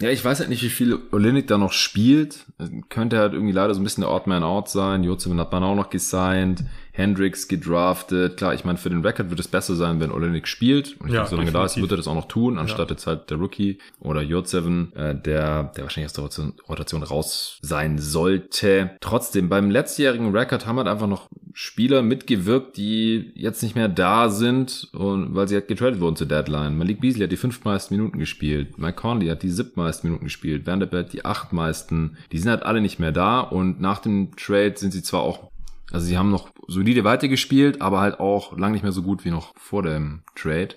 Ja, 0.00 0.10
ich 0.10 0.24
weiß 0.24 0.40
halt 0.40 0.48
nicht, 0.48 0.62
wie 0.64 0.70
viel 0.70 0.98
Olinik 1.12 1.46
da 1.46 1.56
noch 1.56 1.72
spielt. 1.72 2.46
Könnte 2.88 3.18
halt 3.18 3.32
irgendwie 3.32 3.52
leider 3.52 3.74
so 3.74 3.80
ein 3.80 3.84
bisschen 3.84 4.02
der 4.02 4.10
Odd 4.10 4.28
Man 4.28 4.42
Out 4.42 4.68
sein. 4.68 5.04
Jozefin 5.04 5.38
hat 5.38 5.52
man 5.52 5.62
auch 5.62 5.76
noch 5.76 5.88
gesigned. 5.88 6.64
Hendricks 6.96 7.48
gedraftet. 7.48 8.36
Klar, 8.36 8.54
ich 8.54 8.64
meine, 8.64 8.78
für 8.78 8.88
den 8.88 9.04
Record 9.04 9.28
wird 9.28 9.40
es 9.40 9.48
besser 9.48 9.74
sein, 9.74 9.98
wenn 9.98 10.12
Olenek 10.12 10.46
spielt. 10.46 10.94
Und 11.00 11.08
ich 11.08 11.14
ja, 11.14 11.22
denke, 11.22 11.30
solange 11.30 11.50
da 11.50 11.64
ist, 11.64 11.76
wird 11.76 11.90
er 11.90 11.96
das 11.96 12.06
auch 12.06 12.14
noch 12.14 12.28
tun, 12.28 12.56
anstatt 12.56 12.88
ja. 12.88 12.94
jetzt 12.94 13.08
halt 13.08 13.30
der 13.30 13.38
Rookie 13.38 13.78
oder 13.98 14.20
J7, 14.20 14.94
äh, 14.94 15.20
der, 15.20 15.72
der 15.76 15.82
wahrscheinlich 15.82 16.06
aus 16.06 16.12
der 16.12 16.22
Rotation, 16.22 16.54
Rotation 16.68 17.02
raus 17.02 17.58
sein 17.62 17.98
sollte. 17.98 18.92
Trotzdem, 19.00 19.48
beim 19.48 19.72
letztjährigen 19.72 20.30
Record 20.30 20.66
haben 20.66 20.76
halt 20.76 20.86
einfach 20.86 21.08
noch 21.08 21.28
Spieler 21.52 22.02
mitgewirkt, 22.02 22.76
die 22.76 23.32
jetzt 23.34 23.64
nicht 23.64 23.74
mehr 23.74 23.88
da 23.88 24.28
sind 24.28 24.88
und 24.92 25.34
weil 25.34 25.48
sie 25.48 25.56
halt 25.56 25.66
getradet 25.66 25.98
wurden 25.98 26.14
zur 26.14 26.28
Deadline. 26.28 26.78
Malik 26.78 27.00
Beasley 27.00 27.24
hat 27.24 27.32
die 27.32 27.36
fünf 27.36 27.64
meisten 27.64 27.96
Minuten 27.96 28.20
gespielt. 28.20 28.78
Mike 28.78 28.94
Conley 28.94 29.26
hat 29.26 29.42
die 29.42 29.50
sieb 29.50 29.76
meisten 29.76 30.06
Minuten 30.06 30.26
gespielt. 30.26 30.64
Vanderbilt 30.64 31.12
die 31.12 31.24
acht 31.24 31.52
meisten. 31.52 32.18
Die 32.30 32.38
sind 32.38 32.50
halt 32.50 32.62
alle 32.62 32.80
nicht 32.80 33.00
mehr 33.00 33.12
da 33.12 33.40
und 33.40 33.80
nach 33.80 33.98
dem 33.98 34.36
Trade 34.36 34.74
sind 34.76 34.92
sie 34.92 35.02
zwar 35.02 35.22
auch 35.22 35.50
also 35.92 36.06
sie 36.06 36.18
haben 36.18 36.30
noch 36.30 36.50
solide 36.66 37.04
weitergespielt, 37.04 37.80
aber 37.80 38.00
halt 38.00 38.20
auch 38.20 38.56
lang 38.56 38.72
nicht 38.72 38.82
mehr 38.82 38.92
so 38.92 39.02
gut 39.02 39.24
wie 39.24 39.30
noch 39.30 39.54
vor 39.56 39.82
dem 39.82 40.22
Trade. 40.34 40.74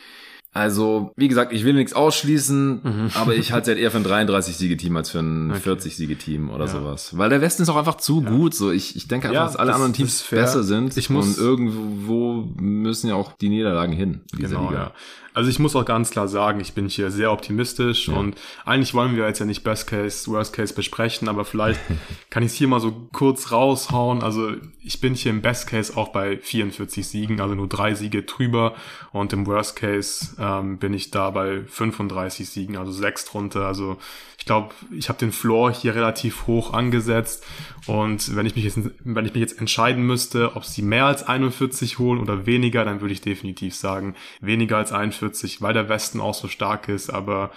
Also, 0.58 1.12
wie 1.16 1.28
gesagt, 1.28 1.54
ich 1.54 1.64
will 1.66 1.74
nichts 1.74 1.94
ausschließen, 1.94 2.82
mhm. 2.84 3.12
aber 3.14 3.36
ich 3.36 3.52
halte 3.52 3.70
es 3.70 3.76
halt 3.76 3.84
eher 3.84 3.92
für 3.92 3.98
ein 3.98 4.28
33-Siege-Team 4.28 4.98
als 4.98 5.12
für 5.12 5.20
ein 5.20 5.52
okay. 5.52 5.70
40-Siege-Team 5.70 6.50
oder 6.50 6.66
ja. 6.66 6.72
sowas. 6.72 7.16
Weil 7.16 7.30
der 7.30 7.42
Westen 7.42 7.62
ist 7.62 7.70
auch 7.70 7.76
einfach 7.76 7.98
zu 7.98 8.24
ja. 8.24 8.30
gut. 8.32 8.56
So, 8.56 8.72
ich, 8.72 8.96
ich 8.96 9.08
denke 9.08 9.28
einfach, 9.28 9.42
ja, 9.42 9.46
dass 9.46 9.56
alle 9.56 9.68
das, 9.68 9.76
anderen 9.76 9.94
Teams 9.94 10.24
besser 10.24 10.64
sind. 10.64 10.98
Ich 10.98 11.12
muss 11.12 11.38
und 11.38 11.44
irgendwo 11.44 12.48
müssen 12.60 13.08
ja 13.08 13.14
auch 13.14 13.34
die 13.34 13.50
Niederlagen 13.50 13.94
hin. 13.94 14.22
Genau, 14.36 14.70
Liga. 14.70 14.74
ja. 14.74 14.92
Also 15.38 15.52
ich 15.52 15.60
muss 15.60 15.76
auch 15.76 15.86
ganz 15.86 16.10
klar 16.10 16.28
sagen, 16.28 16.60
ich 16.62 16.74
bin 16.74 16.90
hier 16.90 17.12
sehr 17.12 17.32
optimistisch 17.32 18.08
ja. 18.08 18.16
und 18.16 18.36
eigentlich 18.66 18.96
wollen 18.96 19.16
wir 19.16 19.28
jetzt 19.28 19.38
ja 19.38 19.46
nicht 19.46 19.64
Best 19.64 19.86
Case, 19.86 20.32
Worst 20.32 20.52
Case 20.52 20.74
besprechen, 20.74 21.30
aber 21.30 21.46
vielleicht 21.46 21.80
kann 22.32 22.42
ich 22.42 22.54
es 22.54 22.58
hier 22.58 22.68
mal 22.68 22.80
so 22.80 23.08
kurz 23.14 23.52
raushauen. 23.52 24.24
Also 24.24 24.54
ich 24.84 25.00
bin 25.00 25.14
hier 25.14 25.30
im 25.30 25.44
Best 25.44 25.68
Case 25.68 25.96
auch 25.96 26.08
bei 26.08 26.40
44 26.40 27.08
Siegen, 27.08 27.40
also 27.40 27.54
nur 27.54 27.68
drei 27.68 27.94
Siege 27.94 28.24
drüber 28.24 28.74
und 29.12 29.32
im 29.32 29.46
Worst 29.46 29.76
Case 29.76 30.36
ähm, 30.40 30.80
bin 30.80 30.96
ich 30.96 31.12
da 31.12 31.30
bei 31.30 31.62
35 31.68 32.50
Siegen, 32.50 32.76
also 32.76 32.92
sechs 32.92 33.24
drunter. 33.26 33.68
Also 33.68 34.00
glaube, 34.48 34.74
ich 34.92 35.10
habe 35.10 35.20
den 35.20 35.32
Floor 35.32 35.72
hier 35.72 35.94
relativ 35.94 36.48
hoch 36.48 36.74
angesetzt 36.74 37.46
und 37.86 38.36
wenn 38.36 38.48
ich 38.48 38.56
mich 38.56 38.66
jetzt, 38.66 38.80
wenn 39.04 39.26
ich 39.26 39.34
mich 39.34 39.42
jetzt 39.42 39.60
entscheiden 39.60 40.04
müsste, 40.04 40.56
ob 40.56 40.66
sie 40.66 40.82
mehr 40.82 41.06
als 41.06 41.28
41 41.28 42.00
holen 42.00 42.20
oder 42.20 42.48
weniger, 42.48 42.84
dann 42.84 43.02
würde 43.02 43.14
ich 43.14 43.22
definitiv 43.22 43.76
sagen 43.76 44.16
weniger 44.42 44.78
als 44.78 44.92
41, 44.92 45.27
weil 45.62 45.74
der 45.74 45.90
Westen 45.90 46.22
auch 46.22 46.34
so 46.34 46.48
stark 46.48 46.90
ist, 46.90 47.10
aber 47.10 47.52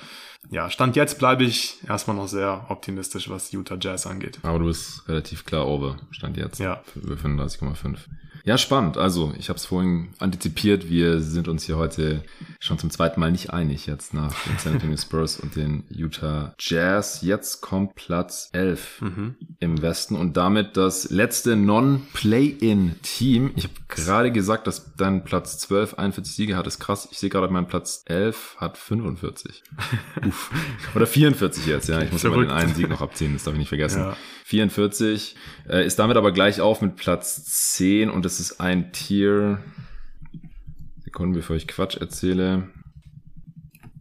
ja, 0.49 0.71
Stand 0.71 0.97
jetzt 0.97 1.19
bleibe 1.19 1.45
ich 1.45 1.77
erstmal 1.87 2.17
noch 2.17 2.29
sehr 2.29 2.67
optimistisch, 2.69 3.29
was 3.29 3.53
Utah 3.53 3.77
Jazz 3.79 4.07
angeht. 4.07 4.39
Aber 4.43 4.59
du 4.59 4.67
bist 4.67 5.07
relativ 5.09 5.45
klar 5.45 5.67
over, 5.67 5.97
Stand 6.11 6.37
jetzt. 6.37 6.59
Ja. 6.59 6.83
Für 6.93 7.15
35,5. 7.15 7.99
Ja, 8.45 8.57
spannend. 8.57 8.97
Also, 8.97 9.35
ich 9.39 9.49
habe 9.49 9.59
es 9.59 9.67
vorhin 9.67 10.09
antizipiert. 10.19 10.89
Wir 10.89 11.21
sind 11.21 11.47
uns 11.49 11.65
hier 11.65 11.77
heute 11.77 12.23
schon 12.59 12.79
zum 12.79 12.91
zweiten 12.91 13.21
Mal 13.21 13.31
nicht 13.31 13.53
einig 13.53 13.87
jetzt 13.87 14.15
nach 14.15 14.35
den 14.45 14.59
San 14.59 14.75
Antonio 14.75 14.97
Spurs 14.97 15.39
und 15.39 15.57
den 15.57 15.85
Utah 15.91 16.55
Jazz. 16.59 17.21
Jetzt 17.23 17.61
kommt 17.61 17.95
Platz 17.97 18.49
11 18.53 19.03
mhm. 19.03 19.35
im 19.59 19.83
Westen 19.83 20.17
und 20.17 20.37
damit 20.37 20.77
das 20.77 21.11
letzte 21.11 21.57
Non-Play-In-Team. 21.57 23.53
Ich 23.57 23.65
habe 23.65 23.75
gerade 23.89 24.33
gesagt, 24.33 24.67
dass 24.67 24.95
dein 24.97 25.25
Platz 25.25 25.59
12 25.59 25.95
41 25.95 26.35
Siege 26.35 26.57
hat. 26.57 26.67
Das 26.67 26.75
ist 26.75 26.81
krass. 26.81 27.09
Ich 27.11 27.19
sehe 27.19 27.29
gerade, 27.29 27.53
mein 27.53 27.67
Platz 27.67 28.05
11 28.07 28.57
hat 28.59 28.79
45. 28.79 29.63
Uff. 30.27 30.51
Oder 30.95 31.07
44 31.07 31.67
jetzt, 31.67 31.89
ja. 31.89 32.01
Ich 32.01 32.13
muss 32.13 32.25
immer 32.25 32.39
den 32.39 32.51
einen 32.51 32.75
Sieg 32.75 32.89
noch 32.89 33.03
abziehen, 33.03 33.35
das 33.35 33.45
darf 33.45 33.53
ich 33.55 33.61
nicht 33.61 33.69
vergessen. 33.69 34.01
Ja. 34.01 34.17
44 34.45 35.37
äh, 35.69 35.87
ist 35.87 35.99
damit 35.99 36.17
aber 36.17 36.33
gleich 36.33 36.61
auf 36.61 36.83
mit 36.83 36.97
Platz 36.97 37.45
10 37.75 38.11
und 38.11 38.25
das 38.31 38.39
ist 38.39 38.61
ein 38.61 38.93
Tier. 38.93 39.59
Sekunden, 41.03 41.35
bevor 41.35 41.57
ich 41.57 41.67
Quatsch 41.67 41.97
erzähle. 41.97 42.69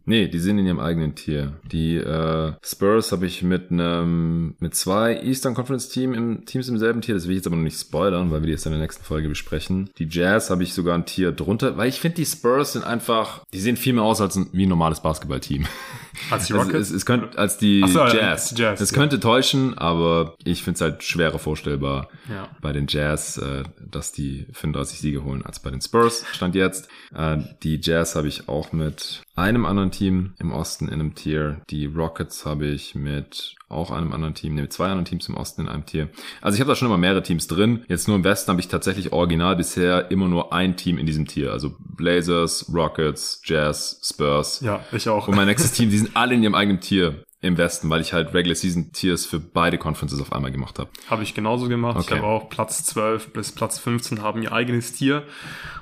Nee, 0.04 0.28
die 0.28 0.38
sind 0.38 0.58
in 0.58 0.66
ihrem 0.66 0.78
eigenen 0.78 1.16
Tier. 1.16 1.58
Die 1.72 1.96
äh, 1.96 2.52
Spurs 2.62 3.10
habe 3.10 3.26
ich 3.26 3.42
mit 3.42 3.72
einem 3.72 4.54
mit 4.60 4.76
zwei 4.76 5.20
Eastern 5.20 5.54
Conference 5.54 5.88
Team 5.88 6.14
im, 6.14 6.44
Teams 6.46 6.68
im 6.68 6.78
selben 6.78 7.00
Tier. 7.00 7.16
Das 7.16 7.24
will 7.24 7.32
ich 7.32 7.38
jetzt 7.38 7.48
aber 7.48 7.56
noch 7.56 7.64
nicht 7.64 7.80
spoilern, 7.80 8.30
weil 8.30 8.42
wir 8.42 8.46
die 8.46 8.52
jetzt 8.52 8.66
in 8.66 8.72
der 8.72 8.80
nächsten 8.80 9.02
Folge 9.02 9.28
besprechen. 9.28 9.90
Die 9.98 10.06
Jazz 10.08 10.50
habe 10.50 10.62
ich 10.62 10.74
sogar 10.74 10.94
ein 10.94 11.06
Tier 11.06 11.32
drunter, 11.32 11.76
weil 11.76 11.88
ich 11.88 11.98
finde, 11.98 12.16
die 12.16 12.26
Spurs 12.26 12.74
sind 12.74 12.84
einfach, 12.84 13.44
die 13.52 13.58
sehen 13.58 13.76
viel 13.76 13.94
mehr 13.94 14.04
aus 14.04 14.20
als 14.20 14.36
ein, 14.36 14.48
wie 14.52 14.64
ein 14.64 14.68
normales 14.68 15.00
Basketballteam. 15.00 15.66
Als 16.30 16.46
die 16.46 16.52
Rockets? 16.52 16.74
Es, 16.74 16.90
es, 16.90 16.96
es 16.96 17.06
könnte, 17.06 17.38
als 17.38 17.58
die 17.58 17.84
so, 17.86 18.06
Jazz. 18.06 18.52
Ja, 18.52 18.70
Jazz. 18.70 18.80
Es 18.80 18.90
ja. 18.90 18.96
könnte 18.96 19.20
täuschen, 19.20 19.76
aber 19.76 20.34
ich 20.44 20.62
finde 20.62 20.76
es 20.76 20.80
halt 20.80 21.02
schwerer 21.02 21.38
vorstellbar 21.38 22.08
ja. 22.28 22.48
bei 22.60 22.72
den 22.72 22.86
Jazz, 22.88 23.38
äh, 23.38 23.64
dass 23.80 24.12
die 24.12 24.46
35 24.52 25.00
Siege 25.00 25.24
holen 25.24 25.44
als 25.44 25.60
bei 25.60 25.70
den 25.70 25.80
Spurs. 25.80 26.24
Stand 26.32 26.54
jetzt. 26.54 26.88
Äh, 27.14 27.38
die 27.62 27.80
Jazz 27.82 28.16
habe 28.16 28.28
ich 28.28 28.48
auch 28.48 28.72
mit 28.72 29.22
einem 29.34 29.66
anderen 29.66 29.90
Team 29.90 30.34
im 30.38 30.52
Osten 30.52 30.88
in 30.88 30.94
einem 30.94 31.14
Tier. 31.14 31.62
Die 31.70 31.86
Rockets 31.86 32.44
habe 32.44 32.66
ich 32.66 32.94
mit 32.94 33.56
auch 33.70 33.90
einem 33.90 34.12
anderen 34.12 34.34
Team, 34.34 34.54
ne, 34.54 34.62
mit 34.62 34.72
zwei 34.72 34.86
anderen 34.86 35.04
Teams 35.04 35.28
im 35.28 35.36
Osten 35.36 35.62
in 35.62 35.68
einem 35.68 35.86
Tier. 35.86 36.08
Also 36.40 36.56
ich 36.56 36.60
habe 36.60 36.68
da 36.68 36.74
schon 36.74 36.86
immer 36.86 36.98
mehrere 36.98 37.22
Teams 37.22 37.46
drin. 37.46 37.84
Jetzt 37.88 38.08
nur 38.08 38.16
im 38.16 38.24
Westen 38.24 38.50
habe 38.50 38.60
ich 38.60 38.68
tatsächlich 38.68 39.12
original 39.12 39.56
bisher 39.56 40.10
immer 40.10 40.28
nur 40.28 40.52
ein 40.52 40.76
Team 40.76 40.98
in 40.98 41.06
diesem 41.06 41.26
Tier. 41.26 41.52
Also 41.52 41.74
Blazers, 41.78 42.70
Rockets, 42.74 43.40
Jazz, 43.44 44.00
Spurs. 44.04 44.60
Ja, 44.60 44.84
ich 44.92 45.08
auch. 45.08 45.28
Und 45.28 45.36
mein 45.36 45.46
nächstes 45.46 45.72
Team, 45.72 45.90
die 45.90 45.98
sind 45.98 46.16
alle 46.16 46.34
in 46.34 46.42
ihrem 46.42 46.54
eigenen 46.54 46.80
Tier 46.80 47.24
im 47.42 47.56
Westen, 47.56 47.88
weil 47.88 48.02
ich 48.02 48.12
halt 48.12 48.34
Regular 48.34 48.54
Season 48.54 48.92
Tiers 48.92 49.24
für 49.24 49.40
beide 49.40 49.78
Conferences 49.78 50.20
auf 50.20 50.32
einmal 50.32 50.52
gemacht 50.52 50.78
habe. 50.78 50.90
Habe 51.08 51.22
ich 51.22 51.34
genauso 51.34 51.68
gemacht. 51.68 51.96
Okay. 51.96 52.14
Ich 52.14 52.20
habe 52.20 52.26
auch 52.26 52.50
Platz 52.50 52.84
12 52.84 53.32
bis 53.32 53.52
Platz 53.52 53.78
15 53.78 54.20
haben 54.20 54.42
ihr 54.42 54.52
eigenes 54.52 54.92
Tier. 54.92 55.22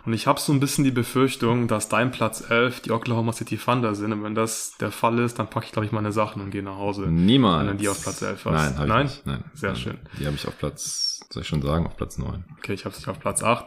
Und 0.07 0.13
ich 0.13 0.29
habe 0.29 0.39
so 0.39 0.53
ein 0.53 0.61
bisschen 0.61 0.85
die 0.85 0.93
Befürchtung, 0.93 1.67
dass 1.67 1.89
dein 1.89 2.13
Platz 2.13 2.49
11 2.49 2.83
die 2.83 2.93
Oklahoma 2.93 3.33
City 3.33 3.59
Thunder 3.59 3.97
sind. 3.97 4.13
Und 4.13 4.23
wenn 4.23 4.37
das 4.37 4.77
der 4.79 4.93
Fall 4.93 5.19
ist, 5.19 5.41
dann 5.41 5.51
packe 5.51 5.67
ich, 5.67 5.73
glaube 5.73 5.87
ich, 5.87 5.93
meine 5.93 6.13
Sachen 6.13 6.43
und 6.43 6.51
gehe 6.51 6.63
nach 6.63 6.77
Hause. 6.77 7.03
Niemals. 7.09 7.67
Wenn 7.67 7.77
du 7.77 7.83
die 7.83 7.89
auf 7.89 8.01
Platz 8.01 8.23
11 8.23 8.45
hast. 8.45 8.79
Nein, 8.79 9.07
nicht. 9.07 9.27
Nein. 9.27 9.45
Sehr 9.55 9.73
Nein. 9.73 9.81
schön. 9.81 9.99
Die 10.21 10.27
habe 10.27 10.37
ich 10.37 10.47
auf 10.47 10.57
Platz, 10.59 11.21
soll 11.29 11.43
ich 11.43 11.49
schon 11.49 11.61
sagen, 11.63 11.87
auf 11.87 11.97
Platz 11.97 12.19
9. 12.19 12.45
Okay, 12.59 12.75
ich 12.75 12.85
habe 12.85 12.95
sie 12.95 13.11
auf 13.11 13.19
Platz 13.19 13.43
8. 13.43 13.67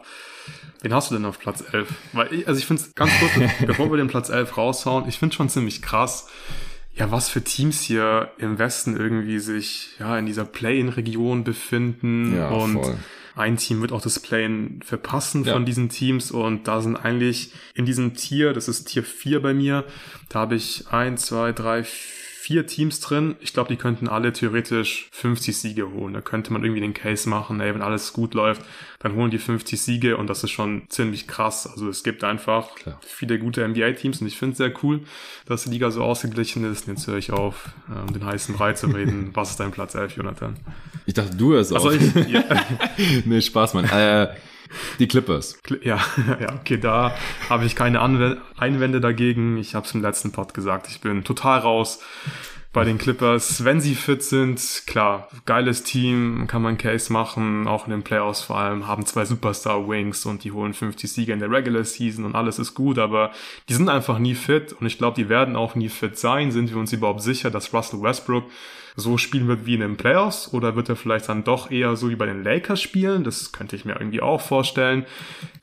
Wen 0.80 0.94
hast 0.94 1.10
du 1.10 1.14
denn 1.14 1.26
auf 1.26 1.38
Platz 1.38 1.62
11? 1.72 1.88
Weil 2.14 2.32
ich, 2.32 2.48
also 2.48 2.58
ich 2.58 2.64
finde 2.64 2.82
es 2.82 2.94
ganz 2.94 3.12
kurz, 3.20 3.32
bevor 3.66 3.90
wir 3.90 3.98
den 3.98 4.08
Platz 4.08 4.30
11 4.30 4.56
raushauen, 4.56 5.06
ich 5.08 5.18
finde 5.18 5.36
schon 5.36 5.50
ziemlich 5.50 5.82
krass, 5.82 6.26
ja, 6.94 7.10
was 7.10 7.28
für 7.28 7.42
Teams 7.42 7.80
hier 7.80 8.32
im 8.38 8.58
Westen 8.58 8.96
irgendwie 8.96 9.38
sich 9.38 9.90
ja 9.98 10.18
in 10.18 10.26
dieser 10.26 10.44
Play-in-Region 10.44 11.44
befinden 11.44 12.36
ja, 12.36 12.50
und 12.50 12.74
voll. 12.74 12.96
ein 13.34 13.56
Team 13.56 13.80
wird 13.80 13.92
auch 13.92 14.02
das 14.02 14.20
Play-in 14.20 14.82
verpassen 14.82 15.44
ja. 15.44 15.54
von 15.54 15.64
diesen 15.64 15.88
Teams 15.88 16.30
und 16.30 16.68
da 16.68 16.80
sind 16.82 16.96
eigentlich 16.96 17.52
in 17.74 17.86
diesem 17.86 18.14
Tier, 18.14 18.52
das 18.52 18.68
ist 18.68 18.84
Tier 18.84 19.02
4 19.02 19.40
bei 19.40 19.54
mir, 19.54 19.84
da 20.28 20.40
habe 20.40 20.54
ich 20.54 20.88
ein, 20.90 21.16
zwei, 21.16 21.52
drei, 21.52 21.82
vier 21.82 22.21
vier 22.42 22.66
Teams 22.66 22.98
drin. 22.98 23.36
Ich 23.38 23.52
glaube, 23.52 23.68
die 23.68 23.76
könnten 23.76 24.08
alle 24.08 24.32
theoretisch 24.32 25.06
50 25.12 25.56
Siege 25.56 25.92
holen. 25.92 26.12
Da 26.12 26.20
könnte 26.20 26.52
man 26.52 26.64
irgendwie 26.64 26.80
den 26.80 26.92
Case 26.92 27.28
machen, 27.28 27.60
ey, 27.60 27.72
wenn 27.72 27.82
alles 27.82 28.12
gut 28.12 28.34
läuft, 28.34 28.62
dann 28.98 29.14
holen 29.14 29.30
die 29.30 29.38
50 29.38 29.80
Siege 29.80 30.16
und 30.16 30.26
das 30.26 30.42
ist 30.42 30.50
schon 30.50 30.82
ziemlich 30.88 31.28
krass. 31.28 31.68
Also 31.68 31.88
es 31.88 32.02
gibt 32.02 32.24
einfach 32.24 32.74
Klar. 32.74 32.98
viele 33.06 33.38
gute 33.38 33.66
NBA-Teams 33.66 34.20
und 34.20 34.26
ich 34.26 34.36
finde 34.36 34.52
es 34.52 34.58
sehr 34.58 34.72
cool, 34.82 35.02
dass 35.46 35.62
die 35.62 35.70
Liga 35.70 35.92
so 35.92 36.02
ausgeglichen 36.02 36.64
ist. 36.64 36.88
Und 36.88 36.96
jetzt 36.96 37.06
höre 37.06 37.18
ich 37.18 37.30
auf, 37.30 37.70
um 37.88 38.12
den 38.12 38.24
heißen 38.24 38.56
Brei 38.56 38.72
zu 38.72 38.88
reden. 38.88 39.30
Was 39.34 39.50
ist 39.50 39.60
dein 39.60 39.70
Platz 39.70 39.94
11, 39.94 40.16
Jonathan? 40.16 40.56
Ich 41.06 41.14
dachte, 41.14 41.36
du 41.36 41.52
hörst 41.52 41.72
also 41.72 41.90
auf. 41.90 41.94
Ich, 41.94 42.28
ja. 42.28 42.42
nee, 43.24 43.40
Spaß, 43.40 43.74
Mann. 43.74 43.84
Äh, 43.84 44.34
die 44.98 45.08
Clippers. 45.08 45.58
Ja, 45.82 46.00
ja, 46.40 46.54
okay, 46.54 46.78
da 46.78 47.14
habe 47.48 47.64
ich 47.64 47.76
keine 47.76 48.00
Einwände 48.00 49.00
dagegen. 49.00 49.56
Ich 49.56 49.74
habe 49.74 49.86
es 49.86 49.94
im 49.94 50.02
letzten 50.02 50.32
Pod 50.32 50.54
gesagt, 50.54 50.88
ich 50.88 51.00
bin 51.00 51.24
total 51.24 51.60
raus. 51.60 52.00
bei 52.72 52.84
den 52.84 52.96
Clippers, 52.96 53.64
wenn 53.64 53.82
sie 53.82 53.94
fit 53.94 54.22
sind, 54.22 54.84
klar, 54.86 55.28
geiles 55.44 55.82
Team, 55.82 56.46
kann 56.46 56.62
man 56.62 56.78
Case 56.78 57.12
machen, 57.12 57.68
auch 57.68 57.86
in 57.86 57.90
den 57.90 58.02
Playoffs 58.02 58.40
vor 58.40 58.58
allem, 58.58 58.86
haben 58.86 59.04
zwei 59.04 59.26
Superstar 59.26 59.86
Wings 59.86 60.24
und 60.24 60.42
die 60.42 60.52
holen 60.52 60.72
50 60.72 61.12
Siege 61.12 61.32
in 61.34 61.38
der 61.38 61.50
Regular 61.50 61.84
Season 61.84 62.24
und 62.24 62.34
alles 62.34 62.58
ist 62.58 62.72
gut, 62.72 62.98
aber 62.98 63.32
die 63.68 63.74
sind 63.74 63.90
einfach 63.90 64.18
nie 64.18 64.34
fit 64.34 64.72
und 64.72 64.86
ich 64.86 64.96
glaube, 64.96 65.16
die 65.16 65.28
werden 65.28 65.54
auch 65.54 65.74
nie 65.74 65.90
fit 65.90 66.18
sein. 66.18 66.50
Sind 66.50 66.70
wir 66.70 66.78
uns 66.78 66.94
überhaupt 66.94 67.20
sicher, 67.20 67.50
dass 67.50 67.74
Russell 67.74 68.00
Westbrook 68.00 68.44
so 68.96 69.16
spielen 69.16 69.48
wird 69.48 69.64
wie 69.64 69.74
in 69.74 69.80
den 69.80 69.96
Playoffs 69.96 70.52
oder 70.52 70.76
wird 70.76 70.88
er 70.88 70.96
vielleicht 70.96 71.28
dann 71.28 71.44
doch 71.44 71.70
eher 71.70 71.96
so 71.96 72.10
wie 72.10 72.16
bei 72.16 72.26
den 72.26 72.44
Lakers 72.44 72.80
spielen? 72.80 73.24
Das 73.24 73.52
könnte 73.52 73.76
ich 73.76 73.84
mir 73.84 73.94
irgendwie 73.94 74.20
auch 74.20 74.40
vorstellen. 74.40 75.06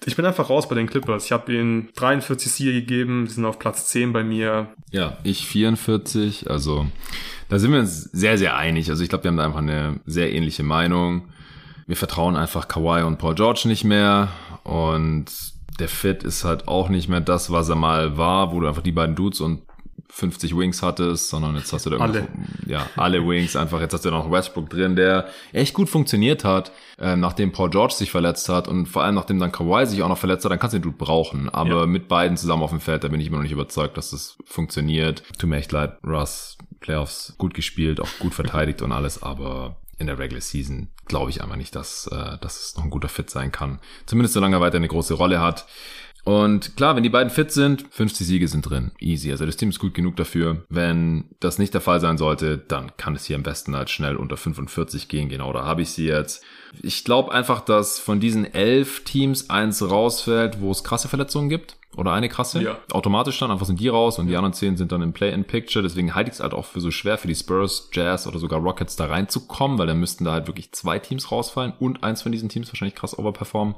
Ich 0.05 0.15
bin 0.15 0.25
einfach 0.25 0.49
raus 0.49 0.67
bei 0.67 0.75
den 0.75 0.87
Clippers. 0.87 1.25
Ich 1.25 1.31
habe 1.31 1.53
ihnen 1.53 1.89
43 1.95 2.51
Siege 2.51 2.73
gegeben, 2.73 3.25
die 3.27 3.33
sind 3.33 3.45
auf 3.45 3.59
Platz 3.59 3.87
10 3.89 4.13
bei 4.13 4.23
mir. 4.23 4.67
Ja, 4.91 5.17
ich 5.23 5.45
44, 5.45 6.49
also 6.49 6.87
da 7.49 7.59
sind 7.59 7.71
wir 7.71 7.79
uns 7.79 8.03
sehr, 8.03 8.37
sehr 8.37 8.55
einig. 8.55 8.89
Also 8.89 9.03
ich 9.03 9.09
glaube, 9.09 9.25
wir 9.25 9.29
haben 9.29 9.37
da 9.37 9.45
einfach 9.45 9.59
eine 9.59 9.99
sehr 10.05 10.33
ähnliche 10.33 10.63
Meinung. 10.63 11.29
Wir 11.85 11.95
vertrauen 11.95 12.35
einfach 12.35 12.67
Kawhi 12.67 13.03
und 13.03 13.17
Paul 13.17 13.35
George 13.35 13.63
nicht 13.65 13.83
mehr 13.83 14.29
und 14.63 15.25
der 15.79 15.87
Fit 15.87 16.23
ist 16.23 16.43
halt 16.43 16.67
auch 16.67 16.89
nicht 16.89 17.09
mehr 17.09 17.21
das, 17.21 17.51
was 17.51 17.69
er 17.69 17.75
mal 17.75 18.17
war, 18.17 18.51
wo 18.51 18.59
du 18.59 18.67
einfach 18.67 18.83
die 18.83 18.91
beiden 18.91 19.15
Dudes 19.15 19.41
und 19.41 19.61
50 20.11 20.57
Wings 20.57 20.81
hattest, 20.81 21.29
sondern 21.29 21.55
jetzt 21.55 21.71
hast 21.71 21.85
du 21.85 21.91
da 21.91 21.97
alle. 21.97 22.27
ja, 22.65 22.87
alle 22.95 23.25
Wings 23.27 23.55
einfach. 23.55 23.79
Jetzt 23.79 23.93
hast 23.93 24.05
du 24.05 24.11
noch 24.11 24.31
Westbrook 24.31 24.69
drin, 24.69 24.95
der 24.95 25.29
echt 25.53 25.73
gut 25.73 25.87
funktioniert 25.87 26.43
hat, 26.43 26.71
äh, 26.97 27.15
nachdem 27.15 27.51
Paul 27.51 27.69
George 27.69 27.93
sich 27.93 28.11
verletzt 28.11 28.49
hat 28.49 28.67
und 28.67 28.87
vor 28.87 29.03
allem 29.03 29.15
nachdem 29.15 29.39
dann 29.39 29.51
Kawhi 29.51 29.85
sich 29.85 30.01
auch 30.01 30.09
noch 30.09 30.17
verletzt 30.17 30.45
hat, 30.45 30.51
dann 30.51 30.59
kannst 30.59 30.73
du 30.73 30.79
den 30.79 30.83
Dude 30.83 30.97
brauchen. 30.97 31.49
Aber 31.49 31.81
ja. 31.81 31.85
mit 31.85 32.07
beiden 32.07 32.37
zusammen 32.37 32.63
auf 32.63 32.71
dem 32.71 32.79
Feld, 32.79 33.03
da 33.03 33.07
bin 33.07 33.21
ich 33.21 33.27
immer 33.27 33.37
noch 33.37 33.43
nicht 33.43 33.51
überzeugt, 33.51 33.97
dass 33.97 34.11
das 34.11 34.37
funktioniert. 34.45 35.23
Tut 35.37 35.49
mir 35.49 35.57
echt 35.57 35.71
leid, 35.71 35.97
Russ, 36.03 36.57
Playoffs 36.79 37.35
gut 37.37 37.53
gespielt, 37.53 37.99
auch 37.99 38.09
gut 38.19 38.33
verteidigt 38.33 38.81
und 38.81 38.91
alles, 38.91 39.21
aber 39.21 39.77
in 39.99 40.07
der 40.07 40.17
Regular 40.17 40.41
Season 40.41 40.87
glaube 41.05 41.29
ich 41.29 41.43
einfach 41.43 41.57
nicht, 41.57 41.75
dass, 41.75 42.07
äh, 42.07 42.37
dass 42.39 42.59
es 42.59 42.77
noch 42.77 42.85
ein 42.85 42.89
guter 42.89 43.09
Fit 43.09 43.29
sein 43.29 43.51
kann. 43.51 43.79
Zumindest 44.05 44.33
solange 44.33 44.55
er 44.55 44.61
weiter 44.61 44.77
eine 44.77 44.87
große 44.87 45.13
Rolle 45.13 45.41
hat. 45.41 45.67
Und 46.23 46.75
klar, 46.75 46.95
wenn 46.95 47.03
die 47.03 47.09
beiden 47.09 47.29
fit 47.29 47.51
sind, 47.51 47.85
50 47.89 48.27
Siege 48.27 48.47
sind 48.47 48.69
drin. 48.69 48.91
Easy. 48.99 49.31
Also 49.31 49.45
das 49.45 49.57
Team 49.57 49.69
ist 49.69 49.79
gut 49.79 49.93
genug 49.93 50.15
dafür. 50.15 50.65
Wenn 50.69 51.25
das 51.39 51.59
nicht 51.59 51.73
der 51.73 51.81
Fall 51.81 51.99
sein 51.99 52.17
sollte, 52.17 52.57
dann 52.57 52.95
kann 52.97 53.15
es 53.15 53.25
hier 53.25 53.35
am 53.35 53.43
besten 53.43 53.75
halt 53.75 53.89
schnell 53.89 54.15
unter 54.15 54.37
45 54.37 55.07
gehen. 55.07 55.29
Genau, 55.29 55.53
da 55.53 55.63
habe 55.63 55.81
ich 55.81 55.91
sie 55.91 56.05
jetzt. 56.05 56.43
Ich 56.81 57.03
glaube 57.03 57.31
einfach, 57.31 57.61
dass 57.61 57.99
von 57.99 58.19
diesen 58.19 58.45
elf 58.53 59.03
Teams 59.03 59.49
eins 59.49 59.81
rausfällt, 59.81 60.61
wo 60.61 60.71
es 60.71 60.83
krasse 60.83 61.07
Verletzungen 61.07 61.49
gibt. 61.49 61.77
Oder 61.97 62.13
eine 62.13 62.29
krasse. 62.29 62.61
Ja. 62.61 62.77
Automatisch 62.91 63.39
dann. 63.39 63.49
Einfach 63.49 63.65
sind 63.65 63.79
die 63.79 63.87
raus 63.87 64.19
und 64.19 64.27
die 64.27 64.35
anderen 64.35 64.53
zehn 64.53 64.77
sind 64.77 64.91
dann 64.91 65.01
im 65.01 65.11
Play-in-Picture. 65.11 65.81
Deswegen 65.81 66.13
halte 66.13 66.29
ich 66.29 66.35
es 66.35 66.39
halt 66.39 66.53
auch 66.53 66.65
für 66.65 66.79
so 66.79 66.91
schwer 66.91 67.17
für 67.17 67.27
die 67.27 67.35
Spurs, 67.35 67.89
Jazz 67.91 68.27
oder 68.27 68.37
sogar 68.37 68.59
Rockets 68.59 68.95
da 68.95 69.07
reinzukommen, 69.07 69.79
weil 69.79 69.87
dann 69.87 69.99
müssten 69.99 70.23
da 70.23 70.33
halt 70.33 70.47
wirklich 70.47 70.71
zwei 70.71 70.99
Teams 70.99 71.31
rausfallen 71.31 71.73
und 71.79 72.03
eins 72.03 72.21
von 72.21 72.31
diesen 72.31 72.47
Teams 72.47 72.71
wahrscheinlich 72.71 72.95
krass 72.95 73.17
overperformen 73.17 73.75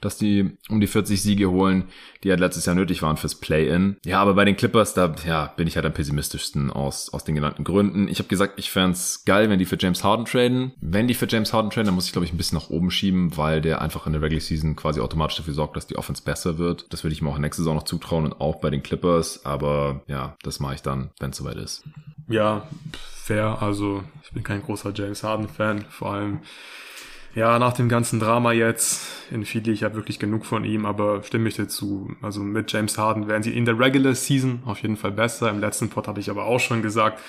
dass 0.00 0.18
die 0.18 0.56
um 0.68 0.80
die 0.80 0.86
40 0.86 1.20
Siege 1.20 1.50
holen, 1.50 1.84
die 2.24 2.30
halt 2.30 2.40
letztes 2.40 2.66
Jahr 2.66 2.74
nötig 2.74 3.02
waren 3.02 3.16
fürs 3.16 3.36
Play-In. 3.36 3.96
Ja, 4.04 4.20
aber 4.20 4.34
bei 4.34 4.44
den 4.44 4.56
Clippers, 4.56 4.94
da 4.94 5.14
ja, 5.26 5.46
bin 5.56 5.66
ich 5.66 5.76
halt 5.76 5.86
am 5.86 5.92
pessimistischsten 5.92 6.70
aus, 6.70 7.12
aus 7.12 7.24
den 7.24 7.34
genannten 7.34 7.64
Gründen. 7.64 8.08
Ich 8.08 8.18
habe 8.18 8.28
gesagt, 8.28 8.54
ich 8.58 8.70
fände 8.70 8.98
geil, 9.26 9.50
wenn 9.50 9.58
die 9.58 9.64
für 9.64 9.76
James 9.78 10.02
Harden 10.04 10.24
traden. 10.24 10.72
Wenn 10.80 11.08
die 11.08 11.14
für 11.14 11.26
James 11.28 11.52
Harden 11.52 11.70
traden, 11.70 11.86
dann 11.86 11.94
muss 11.94 12.06
ich, 12.06 12.12
glaube 12.12 12.24
ich, 12.24 12.32
ein 12.32 12.36
bisschen 12.36 12.58
nach 12.58 12.70
oben 12.70 12.90
schieben, 12.90 13.36
weil 13.36 13.60
der 13.60 13.80
einfach 13.82 14.06
in 14.06 14.12
der 14.12 14.22
Regular 14.22 14.40
Season 14.40 14.76
quasi 14.76 15.00
automatisch 15.00 15.36
dafür 15.36 15.54
sorgt, 15.54 15.76
dass 15.76 15.86
die 15.86 15.96
Offense 15.96 16.22
besser 16.22 16.58
wird. 16.58 16.86
Das 16.92 17.04
würde 17.04 17.12
ich 17.12 17.22
mir 17.22 17.30
auch 17.30 17.38
nächste 17.38 17.62
Saison 17.62 17.76
noch 17.76 17.84
zutrauen 17.84 18.24
und 18.24 18.40
auch 18.40 18.56
bei 18.56 18.70
den 18.70 18.82
Clippers. 18.82 19.44
Aber 19.44 20.02
ja, 20.06 20.36
das 20.42 20.60
mache 20.60 20.74
ich 20.74 20.82
dann, 20.82 21.10
wenn 21.20 21.30
es 21.30 21.36
soweit 21.36 21.56
ist. 21.56 21.84
Ja, 22.28 22.68
fair. 23.14 23.62
Also 23.62 24.02
ich 24.22 24.32
bin 24.32 24.42
kein 24.42 24.62
großer 24.62 24.92
James 24.94 25.22
Harden-Fan. 25.22 25.86
Vor 25.88 26.12
allem 26.12 26.40
ja, 27.38 27.60
nach 27.60 27.72
dem 27.72 27.88
ganzen 27.88 28.18
Drama 28.18 28.50
jetzt 28.50 29.06
in 29.30 29.44
Philly, 29.44 29.70
ich 29.70 29.84
habe 29.84 29.94
wirklich 29.94 30.18
genug 30.18 30.44
von 30.44 30.64
ihm, 30.64 30.84
aber 30.84 31.22
stimme 31.22 31.48
ich 31.48 31.54
dazu. 31.54 32.10
Also 32.20 32.40
mit 32.40 32.72
James 32.72 32.98
Harden 32.98 33.28
wären 33.28 33.44
sie 33.44 33.56
in 33.56 33.64
der 33.64 33.78
Regular 33.78 34.14
Season 34.14 34.60
auf 34.66 34.80
jeden 34.80 34.96
Fall 34.96 35.12
besser. 35.12 35.48
Im 35.48 35.60
letzten 35.60 35.88
Pod 35.88 36.08
habe 36.08 36.18
ich 36.18 36.30
aber 36.30 36.46
auch 36.46 36.58
schon 36.58 36.82
gesagt, 36.82 37.20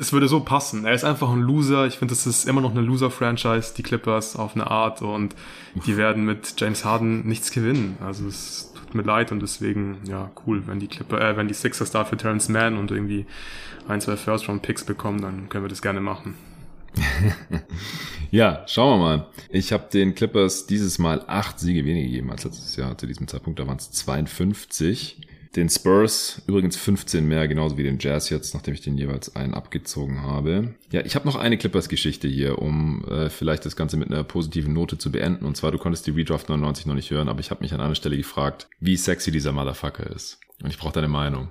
es 0.00 0.14
würde 0.14 0.26
so 0.26 0.40
passen. 0.40 0.86
Er 0.86 0.94
ist 0.94 1.04
einfach 1.04 1.30
ein 1.30 1.42
Loser. 1.42 1.86
Ich 1.86 1.98
finde, 1.98 2.14
es 2.14 2.26
ist 2.26 2.48
immer 2.48 2.62
noch 2.62 2.70
eine 2.70 2.80
Loser-Franchise, 2.80 3.74
die 3.76 3.82
Clippers 3.82 4.36
auf 4.36 4.54
eine 4.54 4.70
Art 4.70 5.02
und 5.02 5.36
die 5.86 5.98
werden 5.98 6.24
mit 6.24 6.54
James 6.58 6.86
Harden 6.86 7.26
nichts 7.26 7.50
gewinnen. 7.50 7.98
Also 8.02 8.26
es 8.26 8.72
tut 8.74 8.94
mir 8.94 9.02
leid 9.02 9.32
und 9.32 9.40
deswegen, 9.40 9.98
ja, 10.08 10.30
cool, 10.46 10.62
wenn 10.66 10.80
die 10.80 10.88
Clipper, 10.88 11.20
äh, 11.20 11.36
wenn 11.36 11.46
die 11.46 11.54
Sixers 11.54 11.90
da 11.90 12.06
für 12.06 12.16
Terrence 12.16 12.48
Mann 12.48 12.78
und 12.78 12.90
irgendwie 12.90 13.26
ein, 13.86 14.00
zwei 14.00 14.16
First-Round-Picks 14.16 14.84
bekommen, 14.84 15.20
dann 15.20 15.50
können 15.50 15.64
wir 15.64 15.68
das 15.68 15.82
gerne 15.82 16.00
machen. 16.00 16.34
Ja, 18.30 18.64
schauen 18.66 18.98
wir 18.98 19.04
mal. 19.04 19.26
Ich 19.50 19.72
habe 19.72 19.88
den 19.92 20.14
Clippers 20.14 20.66
dieses 20.66 20.98
Mal 20.98 21.24
acht 21.26 21.58
Siege 21.58 21.84
weniger 21.84 22.08
gegeben 22.08 22.30
als 22.30 22.44
letztes 22.44 22.76
Jahr. 22.76 22.96
Zu 22.96 23.06
diesem 23.06 23.28
Zeitpunkt, 23.28 23.58
da 23.58 23.66
waren 23.66 23.78
es 23.78 23.90
52. 23.90 25.20
Den 25.56 25.70
Spurs 25.70 26.42
übrigens 26.46 26.76
15 26.76 27.26
mehr, 27.26 27.48
genauso 27.48 27.78
wie 27.78 27.82
den 27.82 27.98
Jazz 27.98 28.28
jetzt, 28.28 28.52
nachdem 28.52 28.74
ich 28.74 28.82
den 28.82 28.98
jeweils 28.98 29.36
einen 29.36 29.54
abgezogen 29.54 30.20
habe. 30.20 30.74
Ja, 30.90 31.00
ich 31.02 31.14
habe 31.14 31.26
noch 31.26 31.36
eine 31.36 31.56
Clippers-Geschichte 31.56 32.28
hier, 32.28 32.60
um 32.60 33.02
äh, 33.08 33.30
vielleicht 33.30 33.64
das 33.64 33.74
Ganze 33.74 33.96
mit 33.96 34.10
einer 34.10 34.22
positiven 34.22 34.74
Note 34.74 34.98
zu 34.98 35.10
beenden. 35.10 35.46
Und 35.46 35.56
zwar, 35.56 35.72
du 35.72 35.78
konntest 35.78 36.06
die 36.06 36.10
Redraft 36.10 36.50
99 36.50 36.84
noch 36.84 36.94
nicht 36.94 37.10
hören, 37.10 37.28
aber 37.28 37.40
ich 37.40 37.50
habe 37.50 37.62
mich 37.62 37.72
an 37.72 37.80
einer 37.80 37.94
Stelle 37.94 38.18
gefragt, 38.18 38.68
wie 38.80 38.96
sexy 38.96 39.30
dieser 39.30 39.52
Motherfucker 39.52 40.10
ist. 40.14 40.40
Und 40.62 40.70
ich 40.70 40.78
brauche 40.78 40.94
deine 40.94 41.08
Meinung. 41.08 41.50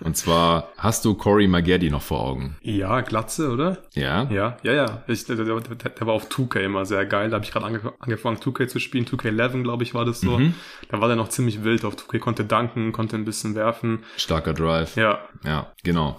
Und 0.00 0.16
zwar, 0.16 0.68
hast 0.76 1.04
du 1.04 1.14
Corey 1.14 1.48
Maggette 1.48 1.90
noch 1.90 2.02
vor 2.02 2.20
Augen? 2.20 2.56
Ja, 2.62 3.00
Glatze, 3.00 3.50
oder? 3.50 3.78
Ja. 3.94 4.30
Ja, 4.30 4.56
ja, 4.62 4.72
ja. 4.72 5.02
Ich, 5.08 5.24
der, 5.26 5.36
der, 5.36 5.60
der, 5.60 6.06
war 6.06 6.14
auf 6.14 6.28
2K 6.28 6.60
immer 6.60 6.86
sehr 6.86 7.04
geil. 7.04 7.30
Da 7.30 7.36
habe 7.36 7.44
ich 7.44 7.50
gerade 7.50 7.66
ange 7.66 7.80
angefangen, 7.98 8.36
2K 8.36 8.68
zu 8.68 8.78
spielen. 8.78 9.06
2K11, 9.06 9.62
glaube 9.62 9.82
ich, 9.82 9.92
war 9.94 10.04
das 10.04 10.20
so. 10.20 10.38
Mhm. 10.38 10.54
Da 10.88 11.00
war 11.00 11.08
der 11.08 11.16
noch 11.16 11.30
ziemlich 11.30 11.64
wild 11.64 11.84
auf 11.84 11.96
2K, 11.96 12.20
konnte 12.20 12.44
danken, 12.44 12.92
konnte 12.92 13.16
ein 13.16 13.24
bisschen 13.24 13.56
werfen. 13.56 14.04
Starker 14.16 14.54
Drive. 14.54 14.96
Ja. 14.96 15.18
Ja, 15.44 15.72
genau. 15.82 16.18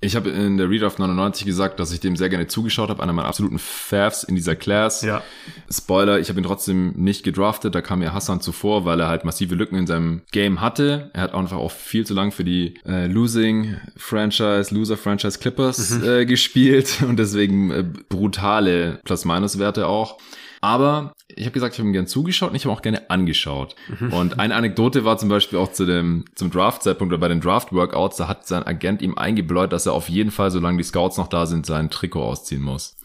Ich 0.00 0.16
habe 0.16 0.30
in 0.30 0.58
der 0.58 0.68
Readraft 0.68 0.98
99 0.98 1.46
gesagt, 1.46 1.80
dass 1.80 1.92
ich 1.92 2.00
dem 2.00 2.16
sehr 2.16 2.28
gerne 2.28 2.46
zugeschaut 2.46 2.90
habe, 2.90 3.02
einer 3.02 3.12
meiner 3.12 3.28
absoluten 3.28 3.58
Favs 3.58 4.24
in 4.24 4.34
dieser 4.34 4.56
Class. 4.56 5.02
Ja. 5.02 5.22
Spoiler, 5.70 6.18
ich 6.18 6.28
habe 6.28 6.40
ihn 6.40 6.44
trotzdem 6.44 6.92
nicht 6.96 7.22
gedraftet, 7.22 7.74
da 7.74 7.80
kam 7.80 8.00
mir 8.00 8.12
Hassan 8.12 8.40
zuvor, 8.40 8.84
weil 8.84 9.00
er 9.00 9.08
halt 9.08 9.24
massive 9.24 9.54
Lücken 9.54 9.76
in 9.76 9.86
seinem 9.86 10.22
Game 10.32 10.60
hatte. 10.60 11.10
Er 11.14 11.22
hat 11.22 11.34
auch 11.34 11.40
einfach 11.40 11.56
auch 11.56 11.70
viel 11.70 12.06
zu 12.06 12.14
lang 12.14 12.32
für 12.32 12.44
die 12.44 12.74
äh, 12.86 13.06
Losing 13.06 13.76
Franchise, 13.96 14.74
Loser 14.74 14.96
Franchise 14.96 15.38
Clippers 15.38 15.90
mhm. 15.90 16.04
äh, 16.04 16.26
gespielt 16.26 17.02
und 17.08 17.18
deswegen 17.18 17.70
äh, 17.70 17.84
brutale 18.08 19.00
Plus-Minus-Werte 19.04 19.86
auch. 19.86 20.18
Aber 20.60 21.12
ich 21.28 21.44
habe 21.44 21.52
gesagt, 21.52 21.74
ich 21.74 21.78
habe 21.78 21.88
ihm 21.88 21.92
gerne 21.92 22.06
zugeschaut 22.06 22.50
und 22.50 22.56
ich 22.56 22.64
habe 22.64 22.74
auch 22.74 22.82
gerne 22.82 23.10
angeschaut. 23.10 23.74
Mhm. 24.00 24.12
Und 24.12 24.38
eine 24.38 24.54
Anekdote 24.54 25.04
war 25.04 25.18
zum 25.18 25.28
Beispiel 25.28 25.58
auch 25.58 25.72
zu 25.72 25.84
dem, 25.84 26.24
zum 26.34 26.50
Draft-Zeitpunkt 26.50 27.12
oder 27.12 27.20
bei 27.20 27.28
den 27.28 27.40
Draft-Workouts, 27.40 28.16
da 28.16 28.28
hat 28.28 28.46
sein 28.46 28.62
Agent 28.62 29.02
ihm 29.02 29.16
eingebläut, 29.16 29.72
dass 29.72 29.86
er 29.86 29.92
auf 29.92 30.08
jeden 30.08 30.30
Fall, 30.30 30.50
solange 30.50 30.78
die 30.78 30.84
Scouts 30.84 31.16
noch 31.16 31.28
da 31.28 31.46
sind, 31.46 31.66
sein 31.66 31.90
Trikot 31.90 32.22
ausziehen 32.22 32.62
muss. 32.62 32.96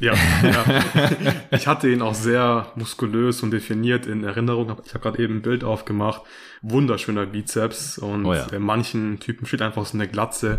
Ja, 0.00 0.14
ja. 0.42 0.82
ich 1.50 1.66
hatte 1.66 1.88
ihn 1.88 2.02
auch 2.02 2.14
sehr 2.14 2.70
muskulös 2.76 3.42
und 3.42 3.50
definiert 3.50 4.06
in 4.06 4.22
Erinnerung. 4.24 4.76
Ich 4.84 4.94
habe 4.94 5.02
gerade 5.02 5.22
eben 5.22 5.36
ein 5.36 5.42
Bild 5.42 5.64
aufgemacht. 5.64 6.22
Wunderschöner 6.62 7.26
Bizeps 7.26 7.98
und 7.98 8.26
oh 8.26 8.34
ja. 8.34 8.46
manchen 8.58 9.20
Typen 9.20 9.46
steht 9.46 9.62
einfach 9.62 9.86
so 9.86 9.96
eine 9.96 10.08
Glatze. 10.08 10.58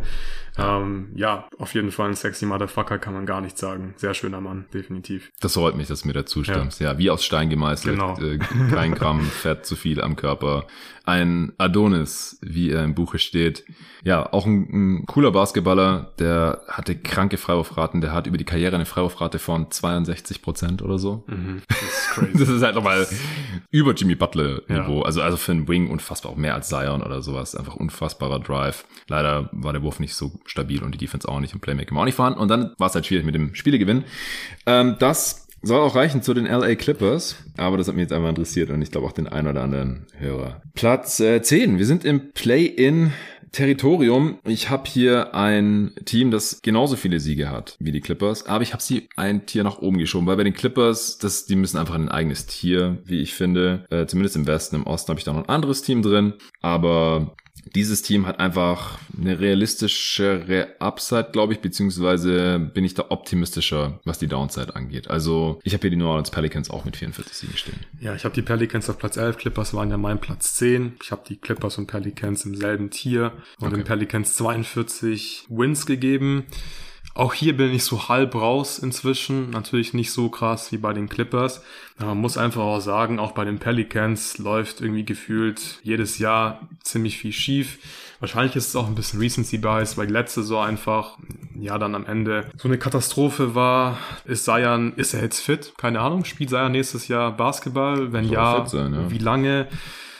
Ähm, 0.59 1.09
ja, 1.15 1.47
auf 1.57 1.73
jeden 1.73 1.91
Fall 1.91 2.09
ein 2.09 2.15
sexy 2.15 2.45
Motherfucker 2.45 2.99
kann 2.99 3.13
man 3.13 3.25
gar 3.25 3.41
nicht 3.41 3.57
sagen. 3.57 3.93
Sehr 3.97 4.13
schöner 4.13 4.41
Mann, 4.41 4.65
definitiv. 4.73 5.31
Das 5.39 5.53
freut 5.53 5.75
mich, 5.75 5.87
dass 5.87 6.01
du 6.01 6.07
mir 6.07 6.13
dazu 6.13 6.43
stimmst. 6.43 6.79
Ja, 6.79 6.93
ja 6.93 6.97
wie 6.97 7.09
aus 7.09 7.23
Stein 7.23 7.49
gemeißelt. 7.49 7.95
Genau. 7.95 8.19
Äh, 8.19 8.37
kein 8.37 8.93
Gramm 8.93 9.21
Fett 9.25 9.65
zu 9.65 9.75
viel 9.75 10.01
am 10.01 10.15
Körper. 10.15 10.67
Ein 11.05 11.53
Adonis, 11.57 12.37
wie 12.41 12.71
er 12.71 12.83
im 12.83 12.93
Buche 12.93 13.19
steht. 13.19 13.63
Ja, 14.03 14.31
auch 14.31 14.45
ein, 14.45 14.99
ein 14.99 15.05
cooler 15.05 15.31
Basketballer, 15.31 16.13
der 16.19 16.61
hatte 16.67 16.95
kranke 16.95 17.37
Freiwurfraten, 17.37 18.01
der 18.01 18.11
hat 18.11 18.27
über 18.27 18.37
die 18.37 18.45
Karriere 18.45 18.75
eine 18.75 18.85
Freiwurfrate 18.85 19.28
von 19.37 19.69
62 19.69 20.41
Prozent 20.41 20.81
oder 20.81 20.97
so. 20.97 21.23
Mhm, 21.27 21.61
das 21.67 21.81
ist 21.81 22.09
crazy. 22.13 22.37
das 22.39 22.49
ist 22.49 22.63
halt 22.63 22.75
nochmal 22.75 23.07
über 23.69 23.93
Jimmy 23.93 24.15
Butler 24.15 24.61
Niveau. 24.67 25.01
Ja. 25.01 25.05
Also, 25.05 25.21
also 25.21 25.37
für 25.37 25.51
einen 25.51 25.67
Wing 25.67 25.89
unfassbar, 25.89 26.31
auch 26.31 26.37
mehr 26.37 26.55
als 26.55 26.69
Zion 26.69 27.03
oder 27.03 27.21
sowas. 27.21 27.53
Einfach 27.53 27.75
unfassbarer 27.75 28.39
Drive. 28.39 28.85
Leider 29.07 29.49
war 29.51 29.73
der 29.73 29.83
Wurf 29.83 29.99
nicht 29.99 30.15
so 30.15 30.31
stabil 30.45 30.81
und 30.81 30.93
die 30.93 30.97
Defense 30.97 31.27
auch 31.29 31.39
nicht 31.39 31.53
und 31.53 31.59
Playmaking 31.59 31.95
war 31.95 32.01
auch 32.01 32.05
nicht 32.05 32.15
vorhanden. 32.15 32.39
Und 32.39 32.47
dann 32.47 32.73
war 32.79 32.87
es 32.87 32.95
halt 32.95 33.05
schwierig 33.05 33.25
mit 33.25 33.35
dem 33.35 33.53
Spielegewinn. 33.53 34.05
Ähm, 34.65 34.95
das 34.97 35.47
soll 35.61 35.81
auch 35.81 35.95
reichen 35.95 36.21
zu 36.21 36.33
den 36.33 36.45
LA 36.45 36.75
Clippers, 36.75 37.35
aber 37.57 37.77
das 37.77 37.87
hat 37.87 37.95
mich 37.95 38.03
jetzt 38.03 38.13
einfach 38.13 38.29
interessiert 38.29 38.69
und 38.69 38.81
ich 38.81 38.91
glaube 38.91 39.07
auch 39.07 39.11
den 39.11 39.27
ein 39.27 39.47
oder 39.47 39.61
anderen 39.61 40.07
Hörer. 40.17 40.61
Platz 40.73 41.19
äh, 41.19 41.41
10. 41.41 41.77
Wir 41.77 41.85
sind 41.85 42.05
im 42.05 42.31
Play-In 42.31 43.11
Territorium. 43.51 44.39
Ich 44.45 44.69
habe 44.69 44.89
hier 44.89 45.33
ein 45.35 45.91
Team, 46.05 46.31
das 46.31 46.61
genauso 46.61 46.95
viele 46.95 47.19
Siege 47.19 47.49
hat 47.49 47.75
wie 47.79 47.91
die 47.91 48.01
Clippers, 48.01 48.45
aber 48.45 48.63
ich 48.63 48.73
habe 48.73 48.83
sie 48.83 49.09
ein 49.15 49.45
Tier 49.45 49.63
nach 49.63 49.79
oben 49.79 49.97
geschoben, 49.97 50.27
weil 50.27 50.37
bei 50.37 50.43
den 50.43 50.53
Clippers, 50.53 51.17
das, 51.17 51.45
die 51.45 51.55
müssen 51.55 51.77
einfach 51.77 51.95
ein 51.95 52.09
eigenes 52.09 52.45
Tier, 52.45 52.99
wie 53.05 53.21
ich 53.21 53.33
finde. 53.33 53.85
Äh, 53.89 54.05
zumindest 54.05 54.35
im 54.35 54.47
Westen, 54.47 54.75
im 54.75 54.87
Osten 54.87 55.09
habe 55.09 55.19
ich 55.19 55.25
da 55.25 55.33
noch 55.33 55.43
ein 55.43 55.49
anderes 55.49 55.81
Team 55.81 56.01
drin, 56.01 56.33
aber 56.61 57.35
dieses 57.75 58.01
Team 58.01 58.25
hat 58.25 58.39
einfach 58.39 58.99
eine 59.17 59.39
realistischere 59.39 60.75
Upside, 60.79 61.29
glaube 61.31 61.53
ich, 61.53 61.59
beziehungsweise 61.59 62.59
bin 62.59 62.85
ich 62.85 62.93
da 62.93 63.05
optimistischer, 63.09 63.99
was 64.05 64.19
die 64.19 64.27
Downside 64.27 64.75
angeht. 64.75 65.09
Also 65.09 65.59
ich 65.63 65.73
habe 65.73 65.81
hier 65.81 65.91
die 65.91 65.95
New 65.97 66.07
Orleans 66.07 66.31
Pelicans 66.31 66.69
auch 66.69 66.85
mit 66.85 66.97
44 66.97 67.35
Siegen 67.35 67.57
stehen. 67.57 67.79
Ja, 67.99 68.15
ich 68.15 68.23
habe 68.23 68.35
die 68.35 68.41
Pelicans 68.41 68.89
auf 68.89 68.97
Platz 68.97 69.17
11, 69.17 69.37
Clippers 69.37 69.73
waren 69.73 69.89
ja 69.89 69.97
mein 69.97 70.19
Platz 70.19 70.55
10. 70.55 70.93
Ich 71.03 71.11
habe 71.11 71.21
die 71.27 71.37
Clippers 71.37 71.77
und 71.77 71.87
Pelicans 71.87 72.45
im 72.45 72.55
selben 72.55 72.89
Tier 72.89 73.33
und 73.59 73.67
okay. 73.67 73.77
den 73.77 73.83
Pelicans 73.83 74.35
42 74.35 75.45
Wins 75.49 75.85
gegeben. 75.85 76.45
Auch 77.15 77.33
hier 77.33 77.57
bin 77.57 77.73
ich 77.73 77.83
so 77.83 78.07
halb 78.07 78.35
raus 78.35 78.79
inzwischen. 78.79 79.49
Natürlich 79.49 79.93
nicht 79.93 80.11
so 80.11 80.29
krass 80.29 80.71
wie 80.71 80.77
bei 80.77 80.93
den 80.93 81.09
Clippers. 81.09 81.63
Aber 81.97 82.09
man 82.09 82.19
muss 82.19 82.37
einfach 82.37 82.61
auch 82.61 82.79
sagen, 82.79 83.19
auch 83.19 83.31
bei 83.31 83.45
den 83.45 83.59
Pelicans 83.59 84.37
läuft 84.37 84.79
irgendwie 84.81 85.03
gefühlt 85.03 85.79
jedes 85.83 86.19
Jahr 86.19 86.67
ziemlich 86.81 87.17
viel 87.17 87.33
schief. 87.33 87.79
Wahrscheinlich 88.19 88.55
ist 88.55 88.69
es 88.69 88.75
auch 88.75 88.87
ein 88.87 88.95
bisschen 88.95 89.19
Recency 89.19 89.57
Bias, 89.57 89.97
weil 89.97 90.07
die 90.07 90.13
letzte 90.13 90.41
Saison 90.41 90.65
einfach, 90.65 91.17
ja, 91.57 91.77
dann 91.77 91.95
am 91.95 92.05
Ende 92.05 92.45
so 92.57 92.67
eine 92.67 92.77
Katastrophe 92.77 93.55
war. 93.55 93.97
Ist 94.25 94.45
Zion, 94.45 94.93
ist 94.95 95.13
er 95.13 95.21
jetzt 95.21 95.39
fit? 95.39 95.73
Keine 95.77 96.01
Ahnung. 96.01 96.25
Spielt 96.25 96.49
Zion 96.49 96.71
nächstes 96.71 97.07
Jahr 97.07 97.35
Basketball? 97.35 98.13
Wenn 98.13 98.25
ja, 98.25 98.65
sein, 98.65 98.93
ja, 98.93 99.11
wie 99.11 99.17
lange? 99.17 99.67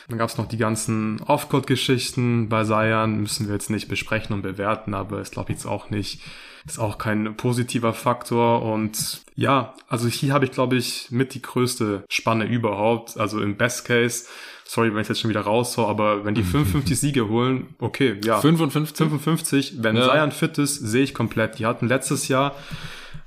Dann 0.08 0.18
gab 0.18 0.30
es 0.30 0.38
noch 0.38 0.48
die 0.48 0.58
ganzen 0.58 1.22
Off-Court-Geschichten 1.22 2.50
bei 2.50 2.64
Zion. 2.64 3.22
Müssen 3.22 3.48
wir 3.48 3.54
jetzt 3.54 3.70
nicht 3.70 3.88
besprechen 3.88 4.34
und 4.34 4.42
bewerten, 4.42 4.94
aber 4.94 5.22
ist 5.22 5.34
glaube 5.34 5.52
ich 5.52 5.58
jetzt 5.58 5.66
auch 5.66 5.90
nicht 5.92 6.22
ist 6.66 6.80
auch 6.80 6.98
kein 6.98 7.36
positiver 7.36 7.94
Faktor. 7.94 8.64
Und 8.64 9.22
ja, 9.36 9.74
also 9.88 10.08
hier 10.08 10.34
habe 10.34 10.46
ich, 10.46 10.52
glaube 10.52 10.76
ich, 10.76 11.08
mit 11.12 11.34
die 11.34 11.42
größte 11.42 12.04
Spanne 12.10 12.46
überhaupt. 12.46 13.18
Also 13.18 13.42
im 13.42 13.58
Best 13.58 13.86
Case 13.86 14.26
sorry, 14.70 14.94
wenn 14.94 15.02
ich 15.02 15.10
jetzt 15.10 15.20
schon 15.20 15.32
wieder 15.32 15.42
raushau, 15.42 15.88
aber 15.88 16.26
wenn 16.26 16.36
die 16.36 16.44
55 16.44 17.00
Siege 17.00 17.28
holen, 17.28 17.74
okay, 17.80 18.18
ja. 18.24 18.40
55? 18.40 18.96
55. 18.96 19.74
Wenn 19.84 19.96
ja. 19.96 20.12
Zion 20.12 20.32
fit 20.32 20.60
ist, 20.60 20.76
sehe 20.76 21.04
ich 21.04 21.16
komplett. 21.16 21.58
Die 21.58 21.66
hatten 21.66 21.88
letztes 21.88 22.28
Jahr 22.28 22.56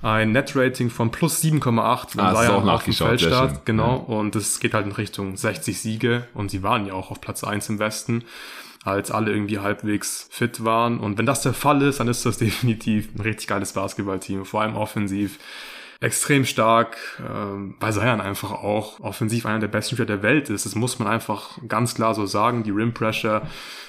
ein 0.02 0.30
Net-Rating 0.30 0.88
von 0.88 1.10
plus 1.10 1.42
7,8, 1.42 2.16
wenn 2.16 2.24
ah, 2.24 2.34
Zion 2.34 2.68
auf 2.68 2.84
dem 2.84 2.92
Feld 2.92 3.20
startet. 3.20 3.66
Genau. 3.66 4.06
Ja. 4.08 4.14
Und 4.14 4.36
es 4.36 4.60
geht 4.60 4.74
halt 4.74 4.86
in 4.86 4.92
Richtung 4.92 5.36
60 5.36 5.80
Siege. 5.80 6.28
Und 6.34 6.52
sie 6.52 6.62
waren 6.62 6.86
ja 6.86 6.94
auch 6.94 7.10
auf 7.10 7.20
Platz 7.20 7.42
1 7.42 7.68
im 7.70 7.78
Westen 7.80 8.24
als 8.84 9.10
alle 9.10 9.32
irgendwie 9.32 9.58
halbwegs 9.58 10.28
fit 10.30 10.64
waren. 10.64 10.98
Und 10.98 11.18
wenn 11.18 11.26
das 11.26 11.42
der 11.42 11.54
Fall 11.54 11.82
ist, 11.82 12.00
dann 12.00 12.08
ist 12.08 12.26
das 12.26 12.38
definitiv 12.38 13.14
ein 13.14 13.20
richtig 13.20 13.48
geiles 13.48 13.72
Basketballteam, 13.72 14.44
vor 14.44 14.62
allem 14.62 14.76
offensiv 14.76 15.38
extrem 16.00 16.44
stark, 16.44 16.96
äh, 17.20 17.22
weil 17.78 17.92
Zion 17.92 18.20
einfach 18.20 18.50
auch 18.50 18.98
offensiv 19.00 19.46
einer 19.46 19.60
der 19.60 19.68
besten 19.68 19.94
Spieler 19.94 20.06
der 20.06 20.22
Welt 20.22 20.50
ist. 20.50 20.66
Das 20.66 20.74
muss 20.74 20.98
man 20.98 21.06
einfach 21.06 21.58
ganz 21.68 21.94
klar 21.94 22.14
so 22.14 22.26
sagen. 22.26 22.64
Die 22.64 22.72
Rim 22.72 22.92
Pressure 22.92 23.42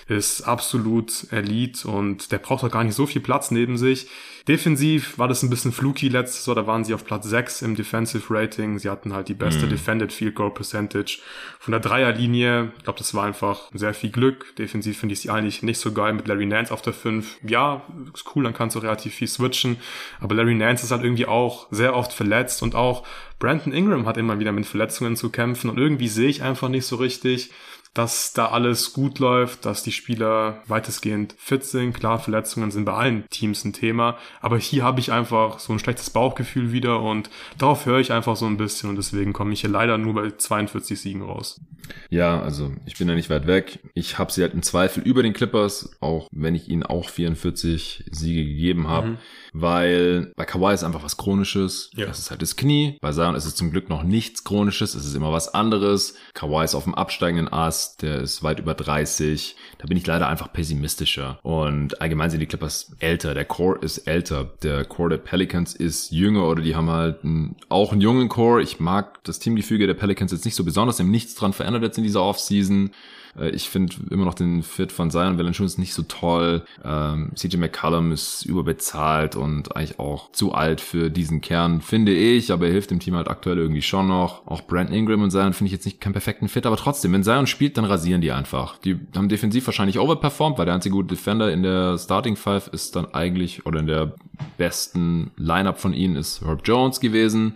ist 0.08 0.42
absolut 0.42 1.28
Elite 1.32 1.88
und 1.88 2.32
der 2.32 2.38
braucht 2.40 2.64
auch 2.64 2.72
gar 2.72 2.84
nicht 2.84 2.96
so 2.96 3.06
viel 3.06 3.22
Platz 3.22 3.52
neben 3.52 3.78
sich. 3.78 4.08
Defensiv 4.48 5.18
war 5.18 5.30
das 5.30 5.42
ein 5.42 5.50
bisschen 5.50 5.72
fluky 5.72 6.10
letztes 6.10 6.46
Jahr, 6.46 6.56
da 6.56 6.68
waren 6.68 6.84
sie 6.84 6.94
auf 6.94 7.06
Platz 7.06 7.26
6 7.30 7.62
im 7.62 7.76
Defensive 7.76 8.26
Rating. 8.30 8.78
Sie 8.78 8.90
hatten 8.90 9.14
halt 9.14 9.30
die 9.30 9.34
beste 9.34 9.66
mhm. 9.66 9.70
Defended 9.70 10.12
Field 10.12 10.36
Goal 10.36 10.54
Percentage 10.54 11.20
von 11.60 11.72
der 11.72 11.80
Dreierlinie. 11.80 12.74
Ich 12.78 12.84
glaube, 12.84 13.00
das 13.00 13.14
war 13.14 13.24
einfach 13.24 13.72
sehr 13.74 13.94
viel 13.94 14.12
Glück. 14.12 14.54
Defensiv 14.58 14.98
finde 14.98 15.14
ich 15.14 15.22
sie 15.22 15.30
eigentlich 15.30 15.64
nicht 15.64 15.80
so 15.80 15.94
geil 15.94 16.12
mit 16.12 16.28
Larry 16.28 16.46
Nance 16.46 16.74
auf 16.74 16.82
der 16.82 16.92
5. 16.92 17.38
Ja, 17.48 17.84
ist 18.14 18.36
cool, 18.36 18.44
dann 18.44 18.54
kannst 18.54 18.76
du 18.76 18.80
relativ 18.80 19.14
viel 19.14 19.30
switchen. 19.30 19.78
Aber 20.20 20.36
Larry 20.36 20.56
Nance 20.56 20.84
ist 20.84 20.92
halt 20.92 21.06
irgendwie 21.06 21.26
auch 21.26 21.68
sehr 21.72 21.96
oft 21.96 22.12
verletzt 22.12 22.64
und 22.64 22.76
auch 22.76 23.08
Brandon 23.40 23.72
Ingram 23.72 24.06
hat 24.06 24.18
immer 24.18 24.40
wieder 24.40 24.52
mit 24.52 24.66
Verletzungen 24.66 25.16
zu 25.16 25.30
kämpfen 25.30 25.70
und 25.70 25.78
irgendwie 25.78 26.10
sehe 26.10 26.30
ich 26.30 26.44
einfach 26.44 26.68
nicht 26.68 26.86
so 26.86 26.98
richtig, 26.98 27.52
dass 27.94 28.34
da 28.34 28.48
alles 28.48 28.94
gut 28.94 29.20
läuft, 29.20 29.66
dass 29.66 29.84
die 29.84 29.92
Spieler 29.92 30.64
weitestgehend 30.68 31.36
fit 31.38 31.64
sind. 31.64 31.94
Klar, 31.94 32.20
Verletzungen 32.20 32.72
sind 32.72 32.86
bei 32.86 32.94
allen 32.94 33.30
Teams 33.30 33.64
ein 33.66 33.74
Thema, 33.74 34.18
aber 34.42 34.58
hier 34.58 34.84
habe 34.84 35.00
ich 35.00 35.12
einfach 35.12 35.60
so 35.60 35.74
ein 35.74 35.80
schlechtes 35.80 36.10
Bauchgefühl 36.10 36.72
wieder 36.72 37.02
und 37.02 37.30
darauf 37.58 37.86
höre 37.86 38.00
ich 38.00 38.12
einfach 38.12 38.36
so 38.36 38.46
ein 38.46 38.58
bisschen 38.58 38.90
und 38.90 38.96
deswegen 38.96 39.34
komme 39.34 39.54
ich 39.54 39.62
hier 39.62 39.70
leider 39.70 39.98
nur 39.98 40.16
bei 40.16 40.32
42 40.32 41.00
Siegen 41.00 41.22
raus. 41.22 41.62
Ja, 42.10 42.42
also 42.42 42.72
ich 42.86 42.98
bin 42.98 43.08
ja 43.10 43.16
nicht 43.16 43.30
weit 43.30 43.46
weg. 43.46 43.80
Ich 43.94 44.18
habe 44.18 44.32
sie 44.32 44.42
halt 44.42 44.54
im 44.54 44.64
Zweifel 44.64 45.04
über 45.04 45.22
den 45.22 45.34
Clippers, 45.34 45.96
auch 46.00 46.28
wenn 46.32 46.56
ich 46.56 46.70
ihnen 46.70 46.84
auch 46.84 47.10
44 47.10 48.06
Siege 48.12 48.46
gegeben 48.46 48.88
habe. 48.88 49.08
Mhm 49.08 49.18
weil 49.54 50.34
bei 50.36 50.46
Kawhi 50.46 50.74
ist 50.74 50.84
einfach 50.84 51.04
was 51.04 51.16
Chronisches. 51.16 51.92
Ja. 51.96 52.08
Das 52.08 52.20
ist 52.20 52.32
halt 52.32 52.42
das 52.42 52.56
Knie. 52.56 52.98
Bei 53.02 53.12
Zion 53.12 53.36
ist 53.36 53.46
es 53.46 53.56
zum 53.56 53.72
Glück 53.72 53.88
noch 53.88 54.04
nichts 54.04 54.44
Chronisches. 54.44 54.96
Es 54.96 55.06
ist 55.06 55.16
immer 55.16 55.32
was 55.32 55.54
anderes. 55.54 56.16
Kawhi 56.34 56.66
ist 56.66 56.76
auf 56.76 56.84
dem 56.84 56.96
absteigenden 56.96 57.48
Ast. 57.84 58.02
Der 58.02 58.22
ist 58.22 58.44
weit 58.44 58.60
über 58.60 58.74
30. 58.74 59.56
Da 59.78 59.88
bin 59.88 59.98
ich 59.98 60.08
leider 60.08 60.28
einfach 60.28 60.52
pessimistischer. 60.52 61.40
Und 61.44 62.02
allgemein 62.02 62.30
sind 62.30 62.40
die 62.40 62.46
Clippers 62.46 62.96
älter. 63.00 63.34
Der 63.34 63.46
Core 63.46 63.80
ist 63.80 64.00
älter. 64.00 64.52
Der 64.64 64.86
Core 64.86 65.10
der 65.10 65.18
Pelicans 65.18 65.76
ist 65.76 66.12
jünger 66.12 66.48
oder 66.48 66.62
die 66.62 66.76
haben 66.76 66.90
halt 66.90 67.24
einen, 67.24 67.56
auch 67.70 67.92
einen 67.92 68.02
jungen 68.02 68.30
Core. 68.30 68.62
Ich 68.62 68.80
mag 68.80 69.24
das 69.24 69.40
Teamgefüge 69.40 69.88
der 69.88 69.94
Pelicans 69.94 70.32
jetzt 70.32 70.46
nicht 70.46 70.56
so 70.56 70.64
besonders. 70.64 71.00
Haben 71.00 71.12
nichts 71.12 71.36
dran 71.36 71.54
verändert 71.54 71.84
jetzt 71.84 71.98
in 71.98 72.04
dieser 72.04 72.24
Offseason. 72.24 72.92
Äh, 73.38 73.50
ich 73.50 73.70
finde 73.70 73.96
immer 74.10 74.26
noch 74.26 74.34
den 74.34 74.64
Fit 74.64 74.92
von 74.92 75.12
Zion 75.12 75.38
Valanciunas 75.38 75.78
nicht 75.78 75.94
so 75.94 76.04
toll. 76.04 76.64
Ähm, 76.84 77.32
CJ 77.36 77.58
McCallum 77.58 78.12
ist 78.12 78.44
überbezahlt 78.46 79.36
und 79.36 79.76
eigentlich 79.76 80.00
auch 80.00 80.32
zu 80.32 80.54
alt 80.54 80.82
für 80.82 81.10
diesen 81.10 81.42
Kern, 81.42 81.82
finde 81.82 82.14
ich, 82.14 82.52
aber 82.52 82.68
er 82.68 82.72
hilft 82.72 82.92
dem 82.92 83.00
Team 83.00 83.16
halt 83.16 83.28
aktuell 83.28 83.58
irgendwie 83.58 83.82
schon 83.82 84.08
noch. 84.08 84.46
Auch 84.48 84.62
Brandon 84.62 84.96
Ingram 84.96 85.22
und 85.24 85.32
Zion 85.32 85.54
finde 85.54 85.68
ich 85.68 85.74
jetzt 85.74 85.86
nicht 85.86 86.02
keinen 86.02 86.14
perfekten 86.14 86.48
Fit, 86.48 86.66
aber 86.66 86.78
trotzdem, 86.78 87.14
wenn 87.14 87.24
Zion 87.24 87.48
spielt, 87.48 87.78
dann 87.78 87.86
rasieren 87.86 88.22
die 88.22 88.32
einfach. 88.32 88.78
Die 88.80 89.00
haben 89.16 89.30
defensiv 89.30 89.66
wahrscheinlich 89.66 90.00
overperformed, 90.00 90.58
weil 90.58 90.66
der 90.66 90.76
einzige 90.76 90.96
gute 90.96 91.10
Defender 91.10 91.52
in 91.52 91.64
der 91.64 91.98
Starting 91.98 92.36
Five 92.36 92.68
ist 92.68 92.96
dann 92.96 93.14
eigentlich, 93.14 93.66
oder 93.66 93.80
in 93.80 93.88
der 93.88 94.14
besten 94.58 95.32
Lineup 95.38 95.80
von 95.80 95.94
ihnen 95.94 96.16
ist 96.16 96.42
Herb 96.42 96.62
Jones 96.66 97.00
gewesen 97.00 97.56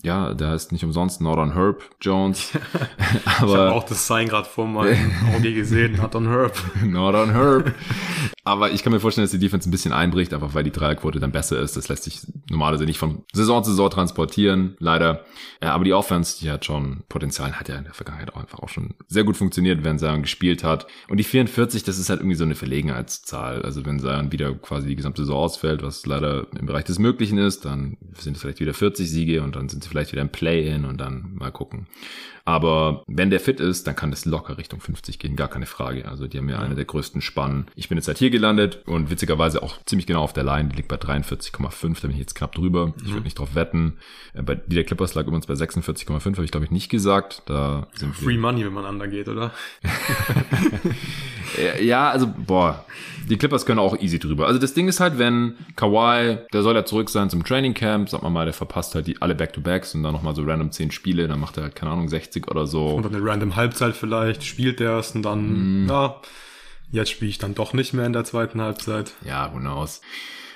ja, 0.00 0.32
der 0.32 0.48
heißt 0.48 0.72
nicht 0.72 0.84
umsonst 0.84 1.20
Northern 1.20 1.52
Herb 1.52 1.82
Jones. 2.00 2.50
Aber 3.38 3.46
ich 3.46 3.56
habe 3.56 3.72
auch 3.72 3.84
das 3.84 4.06
Sign 4.06 4.28
gerade 4.28 4.48
vor 4.48 4.66
meinem 4.66 5.12
Auge 5.36 5.52
gesehen, 5.52 5.96
Northern 5.96 6.28
Herb. 6.28 6.56
Northern 6.82 7.30
Herb. 7.32 7.74
Aber 8.44 8.72
ich 8.72 8.82
kann 8.82 8.92
mir 8.92 9.00
vorstellen, 9.00 9.24
dass 9.24 9.30
die 9.30 9.38
Defense 9.38 9.68
ein 9.68 9.70
bisschen 9.70 9.92
einbricht, 9.92 10.34
einfach 10.34 10.54
weil 10.54 10.64
die 10.64 10.72
Dreierquote 10.72 11.20
dann 11.20 11.30
besser 11.30 11.60
ist. 11.60 11.76
Das 11.76 11.88
lässt 11.88 12.04
sich 12.04 12.22
normalerweise 12.50 12.86
nicht 12.86 12.98
von 12.98 13.22
Saison 13.32 13.62
zu 13.62 13.70
Saison 13.70 13.90
transportieren, 13.90 14.76
leider. 14.80 15.24
Ja, 15.62 15.74
aber 15.74 15.84
die 15.84 15.92
Offense, 15.92 16.40
die 16.40 16.50
hat 16.50 16.64
schon 16.64 17.04
Potenzial, 17.08 17.52
hat 17.52 17.68
ja 17.68 17.76
in 17.76 17.84
der 17.84 17.94
Vergangenheit 17.94 18.32
auch 18.32 18.40
einfach 18.40 18.58
auch 18.58 18.68
schon 18.68 18.94
sehr 19.06 19.22
gut 19.22 19.36
funktioniert, 19.36 19.84
wenn 19.84 19.98
Zion 19.98 20.22
gespielt 20.22 20.64
hat. 20.64 20.86
Und 21.08 21.18
die 21.18 21.24
44, 21.24 21.84
das 21.84 21.98
ist 21.98 22.10
halt 22.10 22.20
irgendwie 22.20 22.36
so 22.36 22.44
eine 22.44 22.56
Verlegenheitszahl. 22.56 23.62
Also 23.62 23.86
wenn 23.86 24.00
Zion 24.00 24.32
wieder 24.32 24.52
quasi 24.54 24.88
die 24.88 24.96
gesamte 24.96 25.22
Saison 25.22 25.36
ausfällt, 25.36 25.82
was 25.82 26.04
leider 26.06 26.46
im 26.58 26.66
Bereich 26.66 26.84
des 26.84 26.98
Möglichen 26.98 27.38
ist, 27.38 27.64
dann 27.64 27.96
sind 28.18 28.36
es 28.36 28.42
vielleicht 28.42 28.60
wieder 28.60 28.74
40 28.74 29.08
Siege 29.08 29.42
und 29.42 29.54
dann 29.54 29.68
sind 29.68 29.81
vielleicht 29.86 30.12
wieder 30.12 30.22
im 30.22 30.30
Play-In 30.30 30.84
und 30.84 30.98
dann 30.98 31.34
mal 31.34 31.52
gucken. 31.52 31.86
Aber 32.44 33.04
wenn 33.06 33.30
der 33.30 33.40
fit 33.40 33.60
ist, 33.60 33.86
dann 33.86 33.96
kann 33.96 34.10
das 34.10 34.24
locker 34.24 34.58
Richtung 34.58 34.80
50 34.80 35.18
gehen, 35.18 35.36
gar 35.36 35.48
keine 35.48 35.66
Frage. 35.66 36.08
Also 36.08 36.26
die 36.26 36.38
haben 36.38 36.48
ja, 36.48 36.58
eine 36.58 36.74
der 36.74 36.84
größten 36.84 37.20
Spannen. 37.20 37.66
Ich 37.74 37.88
bin 37.88 37.98
jetzt 37.98 38.08
halt 38.08 38.18
hier 38.18 38.30
gelandet 38.30 38.82
und 38.86 39.10
witzigerweise 39.10 39.62
auch 39.62 39.82
ziemlich 39.84 40.06
genau 40.06 40.22
auf 40.22 40.32
der 40.32 40.44
Line. 40.44 40.70
Die 40.70 40.76
liegt 40.76 40.88
bei 40.88 40.96
43,5, 40.96 42.00
da 42.00 42.08
bin 42.08 42.12
ich 42.12 42.18
jetzt 42.18 42.34
knapp 42.34 42.52
drüber. 42.52 42.88
Mhm. 42.88 42.94
Ich 43.04 43.10
würde 43.10 43.22
nicht 43.22 43.38
drauf 43.38 43.54
wetten. 43.54 43.98
Äh, 44.34 44.42
bei 44.42 44.54
die 44.54 44.74
der 44.74 44.84
Clippers 44.84 45.14
lag 45.14 45.26
übrigens 45.26 45.46
bei 45.46 45.54
46,5, 45.54 46.32
habe 46.32 46.44
ich 46.44 46.50
glaube 46.50 46.64
ich 46.64 46.70
nicht 46.70 46.88
gesagt. 46.88 47.42
Da 47.46 47.88
sind 47.94 48.16
Free 48.16 48.38
Money, 48.38 48.64
wenn 48.64 48.72
man 48.72 48.84
undergeht, 48.84 49.28
oder? 49.28 49.52
ja, 51.82 52.10
also 52.10 52.26
boah, 52.26 52.84
die 53.28 53.36
Clippers 53.36 53.66
können 53.66 53.78
auch 53.78 53.98
easy 54.00 54.18
drüber. 54.18 54.46
Also 54.46 54.58
das 54.58 54.74
Ding 54.74 54.88
ist 54.88 55.00
halt, 55.00 55.18
wenn 55.18 55.54
Kawhi, 55.76 56.38
der 56.52 56.62
soll 56.62 56.74
ja 56.74 56.84
zurück 56.84 57.10
sein 57.10 57.30
zum 57.30 57.44
Training 57.44 57.74
Camp, 57.74 58.08
sag 58.08 58.22
mal 58.22 58.30
mal, 58.30 58.44
der 58.44 58.54
verpasst 58.54 58.94
halt 58.94 59.06
die 59.06 59.20
alle 59.20 59.34
Back-to-Backs 59.34 59.94
und 59.94 60.02
dann 60.02 60.12
nochmal 60.12 60.34
so 60.34 60.42
random 60.42 60.70
10 60.70 60.90
Spiele, 60.90 61.28
dann 61.28 61.40
macht 61.40 61.56
er 61.56 61.64
halt, 61.64 61.76
keine 61.76 61.92
Ahnung, 61.92 62.08
60 62.32 62.50
oder 62.50 62.66
so. 62.66 62.88
Und 62.88 63.04
dann 63.04 63.14
eine 63.14 63.24
random 63.24 63.56
Halbzeit 63.56 63.94
vielleicht, 63.94 64.44
spielt 64.44 64.80
er 64.80 64.98
es 64.98 65.12
und 65.12 65.22
dann, 65.22 65.84
mm. 65.84 65.88
ja, 65.88 66.20
jetzt 66.90 67.10
spiele 67.10 67.30
ich 67.30 67.38
dann 67.38 67.54
doch 67.54 67.72
nicht 67.72 67.92
mehr 67.92 68.06
in 68.06 68.12
der 68.12 68.24
zweiten 68.24 68.60
Halbzeit. 68.60 69.12
Ja, 69.24 69.52
who 69.52 69.58
knows. 69.58 70.00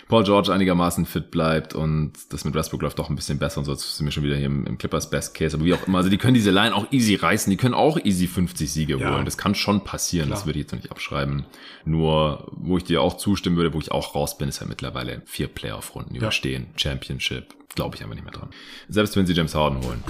Paul 0.08 0.22
George 0.22 0.52
einigermaßen 0.52 1.04
fit 1.04 1.32
bleibt 1.32 1.74
und 1.74 2.12
das 2.30 2.44
mit 2.44 2.54
Westbrook 2.54 2.82
läuft 2.82 2.98
doch 2.98 3.10
ein 3.10 3.16
bisschen 3.16 3.38
besser 3.38 3.58
und 3.58 3.64
so 3.64 3.74
sind 3.74 4.06
wir 4.06 4.12
schon 4.12 4.22
wieder 4.22 4.36
hier 4.36 4.46
im, 4.46 4.64
im, 4.64 4.78
Clippers 4.78 5.10
Best 5.10 5.34
Case. 5.34 5.56
Aber 5.56 5.64
wie 5.64 5.74
auch 5.74 5.84
immer, 5.86 5.98
also 5.98 6.10
die 6.10 6.16
können 6.16 6.34
diese 6.34 6.52
Line 6.52 6.74
auch 6.74 6.92
easy 6.92 7.16
reißen, 7.16 7.50
die 7.50 7.56
können 7.56 7.74
auch 7.74 7.98
easy 8.04 8.28
50 8.28 8.72
Siege 8.72 8.98
ja. 8.98 9.12
holen. 9.12 9.24
Das 9.24 9.36
kann 9.36 9.56
schon 9.56 9.82
passieren, 9.82 10.28
Klar. 10.28 10.38
das 10.38 10.46
würde 10.46 10.60
ich 10.60 10.64
jetzt 10.64 10.72
noch 10.72 10.78
nicht 10.78 10.92
abschreiben. 10.92 11.44
Nur, 11.84 12.46
wo 12.52 12.76
ich 12.76 12.84
dir 12.84 13.02
auch 13.02 13.16
zustimmen 13.16 13.56
würde, 13.56 13.74
wo 13.74 13.80
ich 13.80 13.90
auch 13.90 14.14
raus 14.14 14.38
bin, 14.38 14.48
ist 14.48 14.60
halt 14.60 14.68
mittlerweile 14.68 15.22
vier 15.26 15.48
Playoff-Runden 15.48 16.14
ja. 16.14 16.20
überstehen. 16.20 16.68
Championship. 16.76 17.54
Glaube 17.74 17.96
ich 17.96 18.02
einfach 18.02 18.14
nicht 18.14 18.24
mehr 18.24 18.32
dran. 18.32 18.50
Selbst 18.88 19.16
wenn 19.16 19.26
sie 19.26 19.34
James 19.34 19.54
Harden 19.54 19.84
holen. 19.84 20.02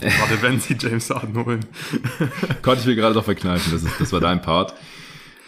Warte, 0.00 0.40
wenn 0.40 0.60
sie 0.60 0.76
James 0.80 1.10
Harden 1.10 1.44
holen. 1.44 1.66
Konnte 2.62 2.80
ich 2.80 2.86
mir 2.86 2.94
gerade 2.94 3.14
doch 3.14 3.24
verkneifen, 3.24 3.72
das, 3.72 3.82
ist, 3.82 4.00
das 4.00 4.12
war 4.12 4.20
dein 4.20 4.40
Part. 4.40 4.74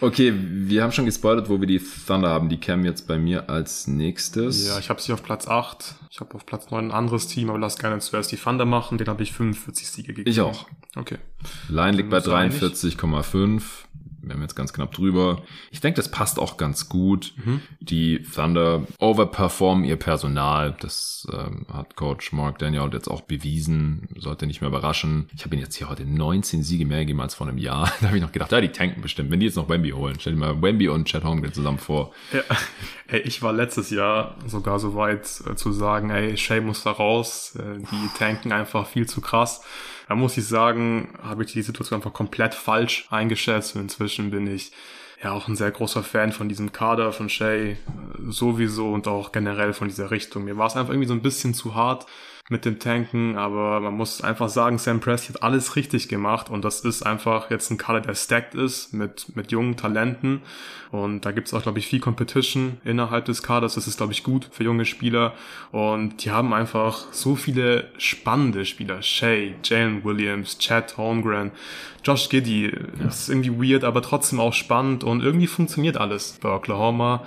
Okay, 0.02 0.34
wir 0.36 0.82
haben 0.82 0.90
schon 0.90 1.04
gespoilert, 1.04 1.48
wo 1.48 1.60
wir 1.60 1.68
die 1.68 1.78
Thunder 1.78 2.28
haben. 2.28 2.48
Die 2.48 2.58
kämen 2.58 2.84
jetzt 2.84 3.06
bei 3.06 3.18
mir 3.18 3.48
als 3.48 3.86
nächstes. 3.86 4.66
Ja, 4.66 4.80
ich 4.80 4.90
habe 4.90 5.00
sie 5.00 5.12
auf 5.12 5.22
Platz 5.22 5.46
8. 5.46 5.94
Ich 6.10 6.18
habe 6.18 6.34
auf 6.34 6.44
Platz 6.44 6.72
9 6.72 6.86
ein 6.86 6.90
anderes 6.90 7.28
Team, 7.28 7.50
aber 7.50 7.60
lass 7.60 7.78
gerne 7.78 8.00
zuerst 8.00 8.32
die 8.32 8.36
Thunder 8.36 8.64
machen. 8.64 8.98
Den 8.98 9.06
habe 9.06 9.22
ich 9.22 9.32
45 9.32 9.88
Siege 9.88 10.08
gegeben. 10.08 10.28
Ich 10.28 10.40
auch. 10.40 10.66
Okay. 10.96 11.18
Line 11.68 11.96
liegt 11.96 12.10
bei 12.10 12.18
43,5. 12.18 13.62
Wir 14.22 14.34
haben 14.34 14.42
jetzt 14.42 14.54
ganz 14.54 14.72
knapp 14.72 14.92
drüber. 14.92 15.42
Ich 15.70 15.80
denke, 15.80 15.96
das 15.96 16.10
passt 16.10 16.38
auch 16.38 16.56
ganz 16.56 16.88
gut. 16.88 17.32
Mhm. 17.44 17.60
Die 17.80 18.22
Thunder 18.22 18.86
overperformen 18.98 19.84
ihr 19.84 19.96
Personal. 19.96 20.76
Das 20.80 21.26
ähm, 21.32 21.66
hat 21.72 21.96
Coach 21.96 22.32
Mark 22.32 22.58
Daniel 22.58 22.88
jetzt 22.92 23.08
auch 23.08 23.22
bewiesen. 23.22 24.08
Sollte 24.16 24.46
nicht 24.46 24.60
mehr 24.60 24.68
überraschen. 24.68 25.28
Ich 25.34 25.44
habe 25.44 25.56
ihn 25.56 25.60
jetzt 25.60 25.74
hier 25.74 25.88
heute 25.88 26.04
19 26.04 26.62
Siege 26.62 26.86
mehr 26.86 27.00
gegeben 27.00 27.20
als 27.20 27.34
vor 27.34 27.48
einem 27.48 27.58
Jahr. 27.58 27.92
da 28.00 28.08
habe 28.08 28.16
ich 28.16 28.22
noch 28.22 28.32
gedacht, 28.32 28.52
ja, 28.52 28.60
die 28.60 28.68
tanken 28.68 29.02
bestimmt. 29.02 29.30
Wenn 29.30 29.40
die 29.40 29.46
jetzt 29.46 29.56
noch 29.56 29.68
Wemby 29.68 29.90
holen, 29.90 30.16
stell 30.20 30.34
dir 30.34 30.38
mal 30.38 30.62
Wemby 30.62 30.88
und 30.88 31.06
Chad 31.06 31.24
Holmgren 31.24 31.52
zusammen 31.52 31.78
vor. 31.78 32.12
Ja. 32.32 32.42
Ey, 33.08 33.20
ich 33.20 33.42
war 33.42 33.52
letztes 33.52 33.90
Jahr 33.90 34.36
sogar 34.46 34.78
so 34.78 34.94
weit 34.94 35.42
äh, 35.46 35.54
zu 35.56 35.72
sagen, 35.72 36.10
ey, 36.10 36.36
Shay 36.36 36.60
muss 36.60 36.84
da 36.84 36.92
raus. 36.92 37.56
Äh, 37.56 37.78
die 37.78 38.18
tanken 38.18 38.52
einfach 38.52 38.86
viel 38.86 39.06
zu 39.06 39.20
krass. 39.20 39.62
Da 40.08 40.14
muss 40.14 40.36
ich 40.36 40.46
sagen, 40.46 41.18
habe 41.22 41.44
ich 41.44 41.52
die 41.52 41.62
Situation 41.62 41.98
einfach 41.98 42.12
komplett 42.12 42.54
falsch 42.54 43.06
eingeschätzt 43.10 43.76
und 43.76 43.82
inzwischen 43.82 44.30
bin 44.30 44.46
ich 44.46 44.72
ja 45.22 45.32
auch 45.32 45.48
ein 45.48 45.56
sehr 45.56 45.70
großer 45.70 46.02
Fan 46.02 46.32
von 46.32 46.48
diesem 46.48 46.72
Kader 46.72 47.12
von 47.12 47.28
Shay 47.28 47.72
äh, 47.72 47.76
sowieso 48.28 48.92
und 48.92 49.06
auch 49.06 49.32
generell 49.32 49.72
von 49.72 49.88
dieser 49.88 50.10
Richtung. 50.10 50.44
Mir 50.44 50.58
war 50.58 50.66
es 50.66 50.76
einfach 50.76 50.92
irgendwie 50.92 51.08
so 51.08 51.14
ein 51.14 51.22
bisschen 51.22 51.54
zu 51.54 51.74
hart 51.74 52.06
mit 52.52 52.64
dem 52.64 52.78
Tanken, 52.78 53.36
aber 53.36 53.80
man 53.80 53.94
muss 53.94 54.20
einfach 54.20 54.48
sagen, 54.48 54.78
Sam 54.78 55.00
Presti 55.00 55.32
hat 55.32 55.42
alles 55.42 55.74
richtig 55.74 56.08
gemacht 56.08 56.50
und 56.50 56.64
das 56.64 56.80
ist 56.80 57.02
einfach 57.02 57.50
jetzt 57.50 57.70
ein 57.70 57.78
Kader, 57.78 58.02
der 58.02 58.14
stacked 58.14 58.54
ist 58.54 58.92
mit, 58.92 59.34
mit 59.34 59.50
jungen 59.50 59.76
Talenten 59.76 60.42
und 60.92 61.24
da 61.24 61.32
gibt 61.32 61.48
es 61.48 61.54
auch, 61.54 61.62
glaube 61.62 61.80
ich, 61.80 61.86
viel 61.86 61.98
Competition 61.98 62.78
innerhalb 62.84 63.24
des 63.24 63.42
Kaders, 63.42 63.74
das 63.74 63.88
ist, 63.88 63.96
glaube 63.96 64.12
ich, 64.12 64.22
gut 64.22 64.48
für 64.52 64.62
junge 64.62 64.84
Spieler 64.84 65.32
und 65.72 66.24
die 66.24 66.30
haben 66.30 66.52
einfach 66.52 67.06
so 67.10 67.34
viele 67.34 67.88
spannende 67.98 68.64
Spieler, 68.66 69.02
Shay, 69.02 69.56
Jalen 69.64 70.04
Williams, 70.04 70.58
Chad 70.58 70.96
Holmgren, 70.96 71.50
Josh 72.04 72.28
Giddy, 72.28 72.70
das 73.02 73.22
ist 73.22 73.28
irgendwie 73.30 73.72
weird, 73.72 73.82
aber 73.82 74.02
trotzdem 74.02 74.38
auch 74.38 74.52
spannend 74.52 75.02
und 75.02 75.22
irgendwie 75.22 75.48
funktioniert 75.48 75.96
alles 75.96 76.38
bei 76.40 76.50
Oklahoma. 76.50 77.24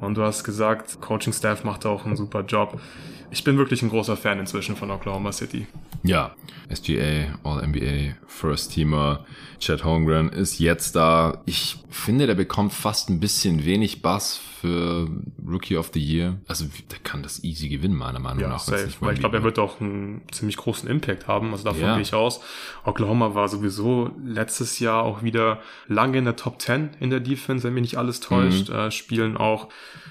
Und 0.00 0.16
du 0.16 0.22
hast 0.22 0.42
gesagt, 0.42 1.00
Coaching 1.00 1.32
Staff 1.32 1.62
macht 1.62 1.86
auch 1.86 2.04
einen 2.04 2.16
super 2.16 2.40
Job 2.40 2.80
ich 3.34 3.42
bin 3.42 3.58
wirklich 3.58 3.82
ein 3.82 3.88
großer 3.88 4.16
Fan 4.16 4.38
inzwischen 4.38 4.76
von 4.76 4.92
Oklahoma 4.92 5.32
City. 5.32 5.66
Ja, 6.04 6.36
SGA, 6.72 7.36
All-NBA, 7.42 8.14
First-Teamer, 8.28 9.24
Chad 9.58 9.82
Holmgren 9.82 10.28
ist 10.28 10.60
jetzt 10.60 10.94
da. 10.94 11.42
Ich 11.44 11.78
finde, 11.90 12.28
der 12.28 12.36
bekommt 12.36 12.72
fast 12.72 13.10
ein 13.10 13.18
bisschen 13.18 13.64
wenig 13.64 14.02
Bass 14.02 14.40
für 14.60 15.08
Rookie 15.44 15.76
of 15.76 15.90
the 15.92 16.00
Year. 16.00 16.38
Also 16.46 16.66
der 16.92 16.98
kann 17.00 17.24
das 17.24 17.42
easy 17.42 17.68
gewinnen, 17.68 17.96
meiner 17.96 18.20
Meinung 18.20 18.42
ja, 18.42 18.48
nach. 18.50 18.60
Safe. 18.60 18.88
Weil 19.00 19.14
ich 19.14 19.20
glaube, 19.20 19.38
er 19.38 19.42
wird 19.42 19.58
auch 19.58 19.80
einen 19.80 20.22
ziemlich 20.30 20.56
großen 20.56 20.88
Impact 20.88 21.26
haben. 21.26 21.50
Also 21.50 21.64
davon 21.64 21.82
ja. 21.82 21.94
gehe 21.94 22.02
ich 22.02 22.14
aus. 22.14 22.40
Oklahoma 22.84 23.34
war 23.34 23.48
sowieso 23.48 24.12
letztes 24.24 24.78
Jahr 24.78 25.02
auch 25.02 25.24
wieder 25.24 25.60
lange 25.88 26.18
in 26.18 26.24
der 26.24 26.36
Top 26.36 26.62
10 26.62 26.90
in 27.00 27.10
der 27.10 27.20
Defense, 27.20 27.64
wenn 27.64 27.74
mich 27.74 27.82
nicht 27.82 27.98
alles 27.98 28.20
täuscht. 28.20 28.68
Mhm. 28.68 28.74
Äh, 28.76 28.90
spielen 28.92 29.36
auch 29.36 29.68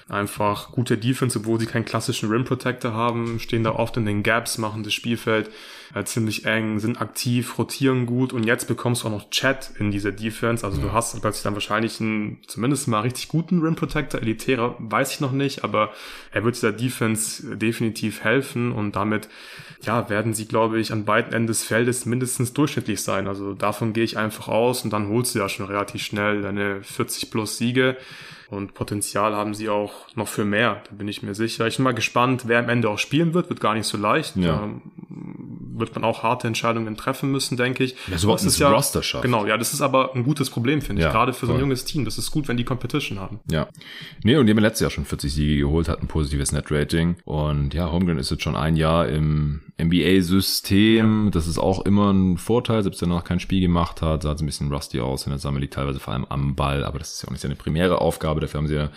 einfach 0.08 0.72
gute 0.72 0.98
Defense, 0.98 1.38
obwohl 1.38 1.58
sie 1.58 1.66
keinen 1.66 1.86
klassischen 1.86 2.28
Rim 2.28 2.44
Protector 2.44 2.92
haben, 2.92 3.40
stehen 3.40 3.64
da 3.64 3.74
oft 3.74 3.96
in 3.96 4.04
den 4.04 4.22
Gaps, 4.22 4.58
machen 4.58 4.82
das 4.82 4.92
Spielfeld 4.92 5.50
äh, 5.94 6.04
ziemlich 6.04 6.44
eng, 6.44 6.78
sind 6.78 7.00
aktiv, 7.00 7.58
rotieren 7.58 8.04
gut 8.04 8.34
und 8.34 8.44
jetzt 8.44 8.68
bekommst 8.68 9.02
du 9.02 9.08
auch 9.08 9.12
noch 9.12 9.30
Chat 9.30 9.70
in 9.78 9.90
dieser 9.90 10.12
Defense. 10.12 10.64
Also 10.64 10.80
du 10.80 10.92
hast 10.92 11.18
plötzlich 11.22 11.42
dann 11.42 11.54
wahrscheinlich 11.54 12.00
einen, 12.00 12.38
zumindest 12.46 12.86
mal 12.86 13.00
richtig 13.00 13.28
guten 13.28 13.60
Rim 13.60 13.76
Protector, 13.76 14.20
elitärer 14.20 14.76
weiß 14.78 15.12
ich 15.12 15.20
noch 15.20 15.32
nicht, 15.32 15.64
aber 15.64 15.90
er 16.32 16.44
wird 16.44 16.56
dieser 16.56 16.72
Defense 16.72 17.56
definitiv 17.56 18.22
helfen 18.22 18.72
und 18.72 18.96
damit 18.96 19.28
ja, 19.82 20.10
werden 20.10 20.34
sie, 20.34 20.46
glaube 20.46 20.80
ich, 20.80 20.92
an 20.92 21.06
beiden 21.06 21.32
Enden 21.32 21.46
des 21.46 21.64
Feldes 21.64 22.04
mindestens 22.04 22.52
durchschnittlich 22.52 23.00
sein. 23.02 23.26
Also 23.26 23.54
davon 23.54 23.94
gehe 23.94 24.04
ich 24.04 24.18
einfach 24.18 24.48
aus 24.48 24.84
und 24.84 24.92
dann 24.92 25.08
holst 25.08 25.34
du 25.34 25.38
ja 25.38 25.48
schon 25.48 25.66
relativ 25.66 26.02
schnell 26.02 26.42
deine 26.42 26.82
40 26.82 27.30
plus 27.30 27.56
Siege. 27.56 27.96
Und 28.50 28.74
Potenzial 28.74 29.34
haben 29.34 29.54
sie 29.54 29.68
auch 29.68 29.92
noch 30.14 30.28
für 30.28 30.44
mehr, 30.44 30.82
da 30.88 30.94
bin 30.96 31.08
ich 31.08 31.22
mir 31.22 31.34
sicher. 31.34 31.66
Ich 31.66 31.76
bin 31.76 31.84
mal 31.84 31.94
gespannt, 31.94 32.44
wer 32.46 32.58
am 32.58 32.68
Ende 32.68 32.88
auch 32.88 32.98
spielen 32.98 33.34
wird, 33.34 33.48
wird 33.48 33.60
gar 33.60 33.74
nicht 33.74 33.86
so 33.86 33.96
leicht. 33.96 34.36
Ja. 34.36 34.56
Da 34.56 34.70
wird 35.76 35.94
man 35.94 36.04
auch 36.04 36.22
harte 36.22 36.46
Entscheidungen 36.46 36.96
treffen 36.96 37.30
müssen, 37.30 37.56
denke 37.56 37.84
ich. 37.84 37.96
Ja, 38.08 38.18
so 38.18 38.28
was 38.28 38.44
ist 38.44 38.58
ja 38.58 38.70
Roster 38.70 39.02
schafft. 39.02 39.24
Genau, 39.24 39.46
ja, 39.46 39.58
das 39.58 39.74
ist 39.74 39.80
aber 39.80 40.14
ein 40.14 40.24
gutes 40.24 40.50
Problem, 40.50 40.80
finde 40.80 41.02
ja, 41.02 41.08
ich, 41.08 41.12
gerade 41.12 41.32
für 41.32 41.46
so 41.46 41.54
ein 41.54 41.60
junges 41.60 41.84
Team. 41.84 42.04
Das 42.04 42.18
ist 42.18 42.30
gut, 42.30 42.48
wenn 42.48 42.56
die 42.56 42.64
Competition 42.64 43.18
haben. 43.18 43.40
Ja. 43.50 43.68
Nee, 44.22 44.36
und 44.36 44.46
die 44.46 44.52
haben 44.52 44.58
letztes 44.60 44.80
Jahr 44.80 44.90
schon 44.90 45.04
40 45.04 45.34
Siege 45.34 45.58
geholt, 45.58 45.88
hat 45.88 46.00
ein 46.00 46.06
positives 46.06 46.52
Net-Rating. 46.52 47.16
Und 47.24 47.74
ja, 47.74 47.90
Holmgren 47.90 48.18
ist 48.18 48.30
jetzt 48.30 48.42
schon 48.42 48.56
ein 48.56 48.76
Jahr 48.76 49.08
im 49.08 49.62
NBA-System. 49.80 51.24
Ja. 51.26 51.30
Das 51.30 51.46
ist 51.46 51.58
auch 51.58 51.84
immer 51.84 52.12
ein 52.12 52.38
Vorteil, 52.38 52.82
selbst 52.82 53.02
wenn 53.02 53.10
er 53.10 53.16
noch 53.16 53.24
kein 53.24 53.40
Spiel 53.40 53.60
gemacht 53.60 54.02
hat. 54.02 54.22
Sah 54.22 54.36
so 54.36 54.44
ein 54.44 54.46
bisschen 54.46 54.72
rusty 54.72 55.00
aus 55.00 55.26
in 55.26 55.30
der 55.30 55.38
Sammel 55.38 55.62
liegt 55.62 55.74
teilweise 55.74 56.00
vor 56.00 56.12
allem 56.12 56.26
am 56.28 56.54
Ball, 56.54 56.84
aber 56.84 56.98
das 56.98 57.12
ist 57.12 57.22
ja 57.22 57.28
auch 57.28 57.32
nicht 57.32 57.40
seine 57.40 57.56
primäre 57.56 58.00
Aufgabe. 58.00 58.40
Dafür 58.40 58.58
haben 58.58 58.68
sie 58.68 58.76
ja 58.76 58.90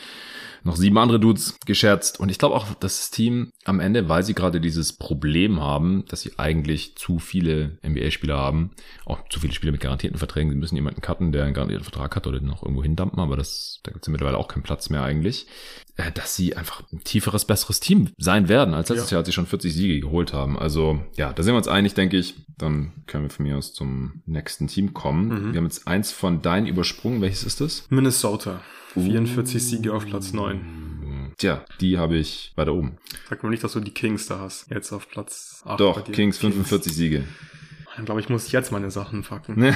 noch 0.63 0.75
sieben 0.75 0.97
andere 0.97 1.19
Dudes 1.19 1.59
geschätzt. 1.65 2.19
Und 2.19 2.29
ich 2.29 2.37
glaube 2.37 2.55
auch, 2.55 2.65
dass 2.75 2.97
das 2.97 3.11
Team 3.11 3.51
am 3.65 3.79
Ende, 3.79 4.09
weil 4.09 4.23
sie 4.23 4.35
gerade 4.35 4.61
dieses 4.61 4.93
Problem 4.93 5.61
haben, 5.61 6.05
dass 6.09 6.21
sie 6.21 6.37
eigentlich 6.37 6.95
zu 6.95 7.19
viele 7.19 7.79
NBA-Spieler 7.83 8.37
haben, 8.37 8.71
auch 9.05 9.27
zu 9.29 9.39
viele 9.39 9.53
Spieler 9.53 9.71
mit 9.71 9.81
garantierten 9.81 10.19
Verträgen, 10.19 10.51
sie 10.51 10.57
müssen 10.57 10.75
jemanden 10.75 11.01
cutten, 11.01 11.31
der 11.31 11.45
einen 11.45 11.53
garantierten 11.53 11.85
Vertrag 11.85 12.15
hat 12.15 12.27
oder 12.27 12.39
den 12.39 12.49
noch 12.49 12.63
irgendwo 12.63 12.83
hindampen, 12.83 13.19
aber 13.19 13.37
das, 13.37 13.79
da 13.83 13.91
gibt 13.91 14.03
es 14.03 14.07
ja 14.07 14.11
mittlerweile 14.11 14.37
auch 14.37 14.47
keinen 14.47 14.63
Platz 14.63 14.89
mehr 14.89 15.03
eigentlich, 15.03 15.47
dass 16.13 16.35
sie 16.35 16.55
einfach 16.55 16.83
ein 16.93 17.03
tieferes, 17.03 17.45
besseres 17.45 17.79
Team 17.79 18.09
sein 18.17 18.49
werden, 18.49 18.73
als 18.73 18.89
letztes 18.89 19.09
ja. 19.09 19.15
Jahr, 19.15 19.19
als 19.19 19.27
sie 19.27 19.33
schon 19.33 19.47
40 19.47 19.73
Siege 19.73 19.99
geholt 19.99 20.31
haben. 20.31 20.57
Also 20.57 21.01
ja, 21.15 21.33
da 21.33 21.43
sind 21.43 21.53
wir 21.53 21.57
uns 21.57 21.67
einig, 21.67 21.95
denke 21.95 22.17
ich. 22.17 22.35
Dann 22.57 22.91
können 23.07 23.23
wir 23.23 23.29
von 23.29 23.45
mir 23.45 23.57
aus 23.57 23.73
zum 23.73 24.21
nächsten 24.25 24.67
Team 24.67 24.93
kommen. 24.93 25.27
Mhm. 25.27 25.53
Wir 25.53 25.57
haben 25.57 25.65
jetzt 25.65 25.87
eins 25.87 26.11
von 26.11 26.41
deinen 26.41 26.67
übersprungen. 26.67 27.21
Welches 27.21 27.43
ist 27.43 27.61
das? 27.61 27.85
Minnesota. 27.89 28.61
44 28.93 29.63
Siege 29.63 29.93
auf 29.93 30.05
Platz 30.05 30.33
9. 30.33 31.33
Tja, 31.37 31.63
die 31.81 31.97
habe 31.99 32.17
ich 32.17 32.51
weiter 32.55 32.73
oben. 32.73 32.97
Sag 33.29 33.43
mal 33.43 33.49
nicht, 33.49 33.63
dass 33.63 33.73
du 33.73 33.79
die 33.79 33.93
Kings 33.93 34.25
da 34.27 34.39
hast. 34.39 34.71
Jetzt 34.71 34.91
auf 34.91 35.07
Platz 35.07 35.61
8. 35.65 35.79
Doch, 35.79 36.03
Kings 36.03 36.39
45 36.39 36.83
Kings. 36.83 36.95
Siege. 36.97 37.23
Dann 37.95 38.05
glaube 38.05 38.21
ich, 38.21 38.29
muss 38.29 38.47
ich 38.47 38.51
jetzt 38.51 38.71
meine 38.71 38.89
Sachen 38.89 39.23
packen. 39.23 39.55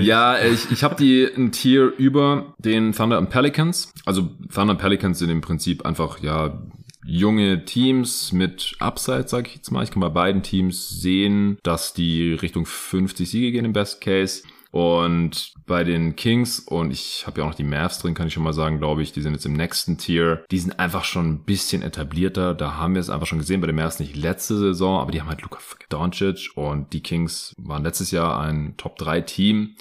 ja, 0.00 0.38
ich, 0.42 0.70
ich 0.70 0.82
habe 0.82 0.96
die 0.96 1.24
ein 1.24 1.52
Tier 1.52 1.92
über 1.96 2.54
den 2.58 2.92
Thunder 2.92 3.18
und 3.18 3.30
Pelicans. 3.30 3.92
Also 4.04 4.30
Thunder 4.52 4.72
und 4.72 4.78
Pelicans 4.78 5.18
sind 5.18 5.30
im 5.30 5.40
Prinzip 5.40 5.84
einfach, 5.84 6.20
ja, 6.20 6.62
junge 7.04 7.64
Teams 7.64 8.32
mit 8.32 8.76
Upside, 8.78 9.26
sag 9.26 9.48
ich 9.48 9.56
jetzt 9.56 9.70
mal. 9.70 9.82
Ich 9.82 9.90
kann 9.90 10.00
bei 10.00 10.08
beiden 10.08 10.42
Teams 10.42 10.88
sehen, 11.00 11.58
dass 11.62 11.94
die 11.94 12.32
Richtung 12.34 12.66
50 12.66 13.28
Siege 13.28 13.52
gehen 13.52 13.64
im 13.64 13.72
Best 13.72 14.00
Case. 14.00 14.42
Und 14.72 15.52
bei 15.66 15.84
den 15.84 16.16
Kings, 16.16 16.58
und 16.58 16.90
ich 16.92 17.24
habe 17.26 17.40
ja 17.40 17.44
auch 17.44 17.50
noch 17.50 17.56
die 17.56 17.62
Mavs 17.62 17.98
drin, 17.98 18.14
kann 18.14 18.26
ich 18.26 18.32
schon 18.32 18.42
mal 18.42 18.54
sagen, 18.54 18.78
glaube 18.78 19.02
ich, 19.02 19.12
die 19.12 19.20
sind 19.20 19.34
jetzt 19.34 19.44
im 19.44 19.52
nächsten 19.52 19.98
Tier. 19.98 20.44
Die 20.50 20.58
sind 20.58 20.78
einfach 20.78 21.04
schon 21.04 21.28
ein 21.28 21.44
bisschen 21.44 21.82
etablierter. 21.82 22.54
Da 22.54 22.76
haben 22.76 22.94
wir 22.94 23.00
es 23.00 23.10
einfach 23.10 23.26
schon 23.26 23.38
gesehen 23.38 23.60
bei 23.60 23.66
den 23.66 23.76
Mavs 23.76 24.00
nicht 24.00 24.16
letzte 24.16 24.56
Saison, 24.56 24.98
aber 24.98 25.12
die 25.12 25.20
haben 25.20 25.28
halt 25.28 25.42
Luka 25.42 25.58
Doncic 25.90 26.52
und 26.54 26.94
die 26.94 27.02
Kings 27.02 27.52
waren 27.58 27.84
letztes 27.84 28.12
Jahr 28.12 28.40
ein 28.40 28.74
Top-3-Team. 28.78 29.76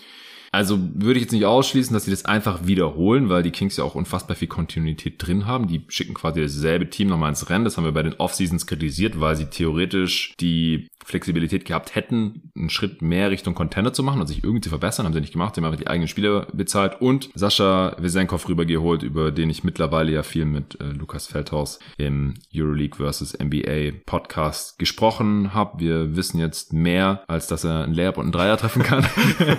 Also 0.54 0.78
würde 0.94 1.18
ich 1.18 1.24
jetzt 1.24 1.32
nicht 1.32 1.46
ausschließen, 1.46 1.94
dass 1.94 2.04
sie 2.04 2.12
das 2.12 2.26
einfach 2.26 2.68
wiederholen, 2.68 3.30
weil 3.30 3.42
die 3.42 3.52
Kings 3.52 3.78
ja 3.78 3.86
auch 3.86 3.96
unfassbar 3.96 4.36
viel 4.36 4.50
Kontinuität 4.50 5.16
drin 5.18 5.46
haben. 5.46 5.68
Die 5.68 5.86
schicken 5.88 6.14
quasi 6.14 6.42
dasselbe 6.42 6.90
Team 6.90 7.08
nochmal 7.08 7.30
ins 7.30 7.50
Rennen. 7.50 7.64
Das 7.64 7.78
haben 7.78 7.86
wir 7.86 7.94
bei 7.94 8.04
den 8.04 8.16
Off-Seasons 8.16 8.68
kritisiert, 8.68 9.22
weil 9.22 9.38
sie 9.38 9.46
theoretisch 9.46 10.34
die 10.42 10.90
Flexibilität 11.06 11.66
gehabt 11.66 11.96
hätten, 11.96 12.52
einen 12.56 12.70
Schritt 12.70 13.02
mehr 13.02 13.32
Richtung 13.32 13.56
Contender 13.56 13.94
zu 13.94 14.04
machen 14.04 14.22
und 14.22 14.28
sich 14.28 14.44
irgendwie 14.44 14.62
zu 14.62 14.70
verbessern. 14.70 15.06
Haben 15.06 15.14
sie 15.14 15.22
nicht 15.22 15.34
gemacht. 15.34 15.56
Sie 15.56 15.62
haben 15.62 15.66
einfach 15.66 15.80
die 15.80 15.88
eigenen 15.88 16.08
Spieler 16.08 16.48
bezahlt 16.54 17.02
und 17.02 17.30
Sascha 17.36 17.96
Wesenkov 18.00 18.48
rübergeholt, 18.48 19.04
über 19.04 19.32
den 19.32 19.50
ich 19.50 19.64
mittlerweile 19.64 20.12
ja 20.12 20.24
viel 20.24 20.46
mit 20.46 20.80
äh, 20.80 20.86
Lukas 20.86 21.28
Feldhaus 21.28 21.80
im 21.98 22.36
Euroleague 22.56 22.98
vs. 22.98 23.38
NBA 23.42 23.98
Podcast 24.06 24.80
gesprochen 24.80 25.54
habe. 25.54 25.80
Wir 25.80 26.16
wissen 26.16 26.40
jetzt 26.40 26.74
mehr, 26.74 27.24
als 27.28 27.48
dass 27.48 27.64
er 27.64 27.84
einen 27.84 27.94
Layup 27.94 28.18
und 28.18 28.26
einen 28.26 28.32
Dreier 28.32 28.58
treffen 28.58 28.84
kann. 28.84 29.06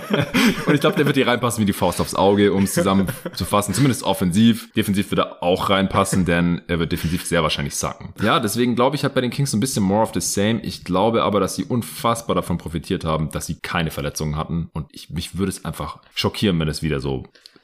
und 0.65 0.73
ich 0.73 0.81
glaube, 0.81 0.95
der 0.95 1.05
wird 1.05 1.15
hier 1.15 1.27
reinpassen 1.27 1.61
wie 1.61 1.65
die 1.65 1.73
Faust 1.73 2.01
aufs 2.01 2.15
Auge, 2.15 2.53
um 2.53 2.63
es 2.63 2.73
zusammenzufassen. 2.73 3.73
Zumindest 3.73 4.03
offensiv. 4.03 4.71
Defensiv 4.73 5.11
wird 5.11 5.19
er 5.19 5.43
auch 5.43 5.69
reinpassen, 5.69 6.25
denn 6.25 6.61
er 6.67 6.79
wird 6.79 6.91
defensiv 6.91 7.25
sehr 7.25 7.43
wahrscheinlich 7.43 7.75
sacken. 7.75 8.13
Ja, 8.21 8.39
deswegen 8.39 8.75
glaube 8.75 8.95
ich, 8.95 9.03
hat 9.03 9.13
bei 9.15 9.21
den 9.21 9.31
Kings 9.31 9.53
ein 9.53 9.59
bisschen 9.59 9.83
more 9.83 10.03
of 10.03 10.11
the 10.13 10.21
same. 10.21 10.61
Ich 10.61 10.83
glaube 10.83 11.23
aber, 11.23 11.32
dass 11.39 11.55
sie 11.55 11.65
unfassbar 11.65 12.35
davon 12.35 12.57
profitiert 12.57 13.05
haben, 13.05 13.31
dass 13.31 13.45
sie 13.45 13.55
keine 13.55 13.91
Verletzungen 13.91 14.35
hatten. 14.35 14.69
Und 14.73 14.87
ich, 14.91 15.09
mich 15.09 15.37
würde 15.37 15.51
es 15.51 15.65
einfach 15.65 15.99
schockieren, 16.13 16.59
wenn 16.59 16.67
es 16.67 16.81
wieder 16.81 16.99
so 16.99 17.23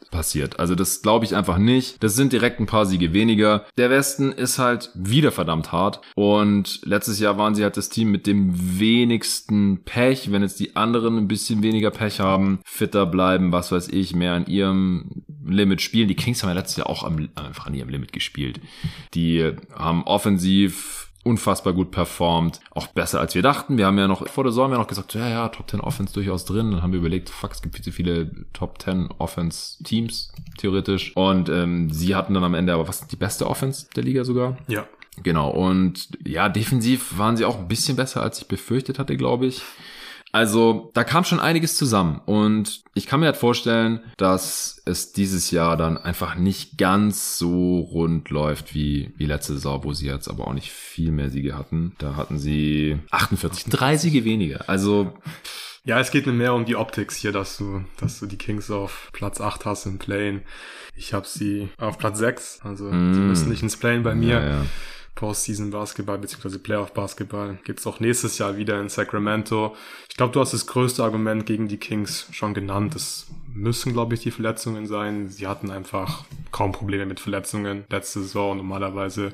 passiert. 0.10 0.60
Also 0.60 0.76
das 0.76 1.02
glaube 1.02 1.26
ich 1.26 1.36
einfach 1.36 1.58
nicht. 1.58 2.02
Das 2.04 2.16
sind 2.16 2.34
direkt 2.34 2.60
ein 2.60 2.66
paar 2.66 2.86
Siege 2.86 3.14
weniger. 3.14 3.66
Der 3.78 3.90
Westen 3.90 4.32
ist 4.32 4.60
halt 4.60 4.90
wieder 4.94 5.32
verdammt 5.32 5.72
hart. 5.72 6.02
Und 6.16 6.82
letztes 6.84 7.20
Jahr 7.20 7.38
waren 7.38 7.56
sie 7.56 7.64
halt 7.64 7.78
das 7.78 7.90
Team 7.90 8.12
mit 8.12 8.28
dem 8.28 8.80
wenigsten 8.80 9.84
Pech. 9.84 10.32
Wenn 10.32 10.42
jetzt 10.42 10.60
die 10.60 10.76
anderen 10.76 11.18
ein 11.18 11.28
bisschen 11.28 11.64
weniger 11.64 11.92
Pech 11.92 12.20
haben, 12.20 12.60
fitter 12.66 13.06
bleiben, 13.06 13.52
was 13.52 13.72
weiß 13.72 13.90
ich, 13.90 14.16
mehr 14.16 14.34
an 14.34 14.48
ihrem 14.48 15.24
Limit 15.46 15.82
spielen. 15.82 16.08
Die 16.08 16.16
Kings 16.16 16.44
haben 16.44 16.50
ja 16.50 16.56
letztes 16.56 16.78
Jahr 16.78 16.90
auch 16.90 17.04
am, 17.04 17.30
einfach 17.36 17.68
an 17.68 17.74
ihrem 17.74 17.90
Limit 17.90 18.14
gespielt. 18.14 18.60
Die 19.14 19.52
haben 19.76 20.04
offensiv 20.04 21.09
unfassbar 21.24 21.74
gut 21.74 21.92
performt, 21.92 22.60
auch 22.72 22.88
besser 22.88 23.20
als 23.20 23.36
wir 23.36 23.42
dachten. 23.42 23.78
Wir 23.78 23.86
haben 23.86 23.98
ja 23.98 24.08
noch 24.08 24.28
vor 24.28 24.44
der 24.44 24.52
Saison 24.52 24.72
ja 24.72 24.78
noch 24.78 24.88
gesagt, 24.88 25.14
ja, 25.14 25.28
ja, 25.28 25.50
Top 25.50 25.70
10 25.70 25.82
Offense 25.82 26.14
durchaus 26.14 26.46
drin. 26.46 26.72
Dann 26.72 26.82
haben 26.82 26.94
wir 26.94 27.00
überlegt, 27.00 27.30
fuck, 27.30 27.52
es 27.52 27.62
gibt 27.62 27.76
viel 27.76 27.84
zu 27.84 27.92
viele 27.92 28.32
Top 28.54 28.82
10 28.82 29.10
Offense 29.18 29.84
Teams, 29.84 30.32
theoretisch. 30.58 31.16
Und 31.16 31.50
ähm, 31.50 31.92
sie 31.92 32.16
hatten 32.16 32.34
dann 32.34 32.44
am 32.44 32.54
Ende 32.54 32.74
aber 32.74 32.88
was 32.88 33.06
die 33.08 33.18
beste 33.18 33.48
Offense 33.48 33.88
der 33.96 34.04
Liga 34.04 34.24
sogar. 34.24 34.58
Ja. 34.68 34.88
Genau. 35.22 35.50
Und 35.50 36.10
ja, 36.26 36.48
defensiv 36.48 37.18
waren 37.18 37.36
sie 37.36 37.46
auch 37.46 37.60
ein 37.60 37.68
bisschen 37.68 37.98
besser, 37.98 38.22
als 38.22 38.40
ich 38.40 38.48
befürchtet 38.48 39.00
hatte, 39.00 39.18
glaube 39.18 39.48
ich. 39.48 39.62
Also 40.32 40.92
da 40.94 41.04
kam 41.04 41.24
schon 41.24 41.40
einiges 41.40 41.76
zusammen 41.76 42.22
und 42.26 42.82
ich 42.94 43.08
kann 43.08 43.20
mir 43.20 43.28
halt 43.28 43.38
vorstellen, 43.38 44.02
dass 44.18 44.82
es 44.86 45.12
dieses 45.12 45.50
Jahr 45.52 45.76
dann 45.76 45.98
einfach 45.98 46.36
nicht 46.36 46.78
ganz 46.78 47.38
so 47.38 47.80
rund 47.80 48.30
läuft 48.30 48.76
wie, 48.76 49.12
wie 49.18 49.26
letzte 49.26 49.54
Saison, 49.54 49.84
wo 49.84 49.94
sie 49.94 50.08
jetzt 50.08 50.28
aber 50.28 50.48
auch 50.48 50.54
nicht 50.54 50.72
viel 50.72 51.12
mehr 51.12 51.30
Siege 51.30 51.58
hatten. 51.58 51.96
Da 51.98 52.16
hatten 52.16 52.38
sie 52.38 53.00
48, 53.12 53.66
drei 53.66 53.98
Siege 53.98 54.24
weniger. 54.24 54.70
Also 54.70 55.14
ja, 55.84 56.00
es 56.00 56.12
geht 56.12 56.28
mir 56.28 56.34
mehr 56.34 56.54
um 56.54 56.66
die 56.66 56.76
Optics 56.76 57.16
hier, 57.16 57.32
dass 57.32 57.58
du, 57.58 57.84
dass 58.00 58.20
du 58.20 58.26
die 58.26 58.38
Kings 58.38 58.70
auf 58.70 59.10
Platz 59.14 59.42
8 59.42 59.66
hast 59.66 59.86
im 59.86 59.98
Plane. 59.98 60.42
Ich 60.96 61.14
habe 61.14 61.26
sie 61.26 61.70
auf 61.78 61.98
Platz 61.98 62.20
6, 62.20 62.60
also 62.64 62.92
mm. 62.92 63.14
sie 63.14 63.20
müssen 63.22 63.50
nicht 63.50 63.64
ins 63.64 63.78
Plane 63.78 64.02
bei 64.02 64.14
mir. 64.14 64.34
Ja, 64.34 64.50
ja. 64.50 64.66
Postseason 65.20 65.70
Basketball 65.70 66.18
bzw. 66.18 66.58
Playoff 66.60 66.94
Basketball 66.94 67.58
gibt's 67.66 67.86
auch 67.86 68.00
nächstes 68.00 68.38
Jahr 68.38 68.56
wieder 68.56 68.80
in 68.80 68.88
Sacramento. 68.88 69.76
Ich 70.10 70.16
glaube, 70.16 70.32
du 70.32 70.40
hast 70.40 70.54
das 70.54 70.66
größte 70.66 71.04
Argument 71.04 71.46
gegen 71.46 71.68
die 71.68 71.76
Kings 71.76 72.28
schon 72.32 72.54
genannt. 72.54 72.96
Es 72.96 73.28
müssen, 73.54 73.92
glaube 73.92 74.14
ich, 74.16 74.22
die 74.22 74.32
Verletzungen 74.32 74.88
sein. 74.88 75.28
Sie 75.28 75.46
hatten 75.46 75.72
einfach 75.72 76.24
kaum 76.52 76.72
Probleme 76.72 77.06
mit 77.06 77.20
Verletzungen 77.20 77.84
letzte 77.90 78.22
Saison. 78.22 78.56
Normalerweise 78.56 79.34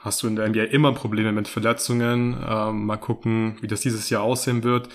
hast 0.00 0.20
du 0.24 0.26
in 0.26 0.34
der 0.34 0.48
NBA 0.48 0.64
immer 0.64 0.92
Probleme 0.92 1.30
mit 1.30 1.46
Verletzungen. 1.46 2.36
Ähm, 2.44 2.86
mal 2.86 2.96
gucken, 2.96 3.56
wie 3.60 3.68
das 3.68 3.82
dieses 3.82 4.10
Jahr 4.10 4.22
aussehen 4.22 4.64
wird. 4.64 4.88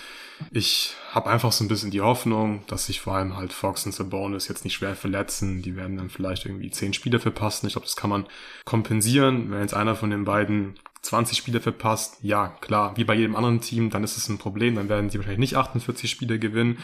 Ich 0.51 0.95
habe 1.11 1.29
einfach 1.29 1.51
so 1.51 1.63
ein 1.63 1.67
bisschen 1.67 1.91
die 1.91 2.01
Hoffnung, 2.01 2.63
dass 2.67 2.87
sich 2.87 2.99
vor 2.99 3.15
allem 3.15 3.37
halt 3.37 3.53
Fox 3.53 3.85
und 3.85 3.93
Sabonis 3.93 4.47
jetzt 4.47 4.63
nicht 4.63 4.73
schwer 4.73 4.95
verletzen. 4.95 5.61
Die 5.61 5.75
werden 5.75 5.97
dann 5.97 6.09
vielleicht 6.09 6.45
irgendwie 6.45 6.71
zehn 6.71 6.93
Spiele 6.93 7.19
verpassen. 7.19 7.67
Ich 7.67 7.73
glaube, 7.73 7.85
das 7.85 7.95
kann 7.95 8.09
man 8.09 8.25
kompensieren. 8.65 9.51
Wenn 9.51 9.61
jetzt 9.61 9.73
einer 9.73 9.95
von 9.95 10.09
den 10.09 10.25
beiden 10.25 10.75
20 11.01 11.37
Spiele 11.37 11.61
verpasst, 11.61 12.17
ja, 12.21 12.49
klar, 12.61 12.97
wie 12.97 13.03
bei 13.03 13.15
jedem 13.15 13.35
anderen 13.35 13.61
Team, 13.61 13.89
dann 13.89 14.03
ist 14.03 14.17
es 14.17 14.27
ein 14.27 14.37
Problem. 14.37 14.75
Dann 14.75 14.89
werden 14.89 15.09
sie 15.09 15.17
wahrscheinlich 15.17 15.39
nicht 15.39 15.55
48 15.55 16.09
Spiele 16.09 16.39
gewinnen. 16.39 16.79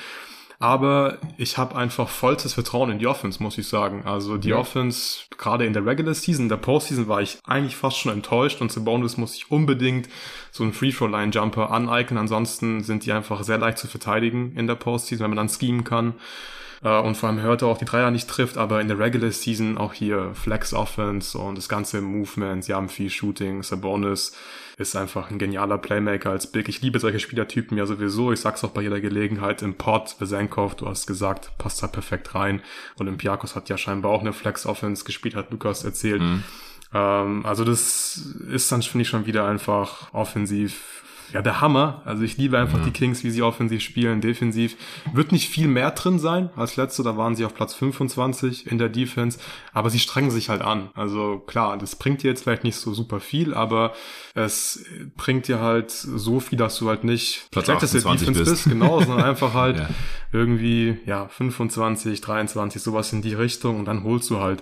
Aber 0.62 1.18
ich 1.38 1.58
habe 1.58 1.76
einfach 1.76 2.08
vollstes 2.08 2.54
Vertrauen 2.54 2.92
in 2.92 3.00
die 3.00 3.08
Offense, 3.08 3.42
muss 3.42 3.58
ich 3.58 3.68
sagen. 3.68 4.04
Also 4.06 4.38
die 4.38 4.50
ja. 4.50 4.58
Offense, 4.58 5.22
gerade 5.38 5.66
in 5.66 5.74
der 5.74 5.86
Regular 5.86 6.14
Season, 6.14 6.46
in 6.46 6.50
der 6.50 6.58
Postseason 6.58 7.08
war 7.08 7.20
ich 7.20 7.40
eigentlich 7.46 7.76
fast 7.76 7.98
schon 7.98 8.12
enttäuscht 8.12 8.62
und 8.62 8.72
Sabonis 8.72 9.18
muss 9.18 9.36
ich 9.36 9.50
unbedingt 9.50 10.08
so 10.52 10.64
einen 10.64 10.74
Free-Throw-Line-Jumper 10.74 11.72
aneignen. 11.72 12.20
Ansonsten 12.20 12.84
sind 12.84 13.08
die 13.08 13.12
einfach 13.12 13.42
sehr 13.44 13.58
leicht 13.58 13.80
zu 13.80 13.88
verteidigen 13.88 14.54
in 14.56 14.68
der 14.68 14.76
Postseason, 14.76 15.24
wenn 15.24 15.32
man 15.32 15.48
dann 15.48 15.50
schemen 15.50 15.84
kann. 15.84 16.14
Äh, 16.84 17.00
und 17.00 17.16
vor 17.16 17.30
allem 17.30 17.42
Hörte 17.42 17.66
auch 17.66 17.78
die 17.78 17.86
Dreier 17.86 18.12
nicht 18.12 18.30
trifft, 18.30 18.58
aber 18.58 18.82
in 18.82 18.88
der 18.88 19.00
Regular 19.00 19.32
Season 19.32 19.78
auch 19.78 19.94
hier 19.94 20.32
Flex 20.34 20.74
Offense 20.74 21.38
und 21.38 21.58
das 21.58 21.70
ganze 21.70 22.02
Movement, 22.02 22.64
sie 22.64 22.74
haben 22.74 22.90
viel 22.90 23.10
Shooting, 23.10 23.64
Sabonis 23.64 24.36
ist 24.78 24.96
einfach 24.96 25.30
ein 25.30 25.38
genialer 25.38 25.78
Playmaker 25.78 26.32
als 26.32 26.48
Big. 26.48 26.68
Ich 26.68 26.82
liebe 26.82 27.00
solche 27.00 27.20
Spielertypen 27.20 27.78
ja 27.78 27.86
sowieso. 27.86 28.32
Ich 28.32 28.40
sag's 28.40 28.64
auch 28.64 28.72
bei 28.72 28.82
jeder 28.82 29.00
Gelegenheit 29.00 29.62
im 29.62 29.76
Pod. 29.76 30.16
Vesenkov, 30.18 30.76
du 30.76 30.88
hast 30.88 31.06
gesagt, 31.06 31.52
passt 31.58 31.84
da 31.84 31.88
perfekt 31.88 32.34
rein. 32.34 32.62
Olympiakos 33.00 33.56
hat 33.56 33.70
ja 33.70 33.78
scheinbar 33.78 34.12
auch 34.12 34.22
eine 34.22 34.34
Flex-Offense 34.34 35.06
gespielt, 35.06 35.36
hat 35.36 35.52
Lukas 35.52 35.84
erzählt. 35.84 36.22
Mhm. 36.22 36.44
Ähm, 36.94 37.46
also 37.46 37.64
das 37.64 38.18
ist 38.50 38.72
dann, 38.72 38.82
finde 38.82 39.04
ich, 39.04 39.10
schon 39.10 39.26
wieder 39.26 39.46
einfach 39.46 40.14
offensiv 40.14 41.04
ja, 41.34 41.42
der 41.42 41.62
Hammer. 41.62 42.02
Also 42.06 42.24
ich 42.24 42.38
liebe 42.38 42.58
einfach 42.58 42.80
mhm. 42.80 42.86
die 42.86 42.92
Kings, 42.92 43.24
wie 43.24 43.32
sie 43.32 43.42
offensiv 43.42 43.82
spielen, 43.82 44.22
defensiv. 44.22 44.76
Wird 45.14 45.32
nicht 45.32 45.50
viel 45.50 45.68
mehr 45.68 45.92
drin 45.92 46.20
sein 46.20 46.50
als 46.56 46.76
letzte, 46.78 47.04
da 47.04 47.18
waren 47.18 47.36
sie 47.36 47.46
auf 47.46 47.54
Platz 47.54 47.74
25 47.74 48.68
in 48.68 48.78
der 48.78 48.90
Defense, 48.90 49.40
aber 49.74 49.90
sie 49.90 50.00
strengen 50.00 50.32
sich 50.32 50.50
halt 50.50 50.62
an. 50.62 50.90
Also 50.94 51.40
klar, 51.40 51.78
das 51.78 51.96
bringt 51.96 52.24
dir 52.24 52.30
jetzt 52.30 52.44
vielleicht 52.44 52.64
nicht 52.64 52.76
so 52.76 52.94
super 52.94 53.20
viel, 53.20 53.54
aber 53.54 53.94
es 54.34 54.86
bringt 55.16 55.48
dir 55.48 55.60
halt 55.60 55.92
so 55.92 56.40
viel, 56.40 56.58
dass 56.58 56.78
du 56.78 56.90
halt 56.90 57.04
nicht 57.04 57.50
Platz 57.52 57.66
schlechteste 57.66 58.00
Defense 58.00 58.32
bist, 58.32 58.46
bist 58.46 58.64
genau, 58.66 59.02
sondern 59.02 59.24
einfach 59.24 59.54
halt 59.56 59.78
ja. 59.78 59.90
irgendwie, 60.32 60.98
ja, 61.06 61.28
25, 61.28 62.22
23, 62.22 62.82
sowas 62.82 63.14
in 63.14 63.22
die 63.22 63.34
Richtung 63.34 63.80
und 63.80 63.86
dann 63.86 64.04
holst 64.04 64.30
du 64.30 64.40
halt 64.40 64.62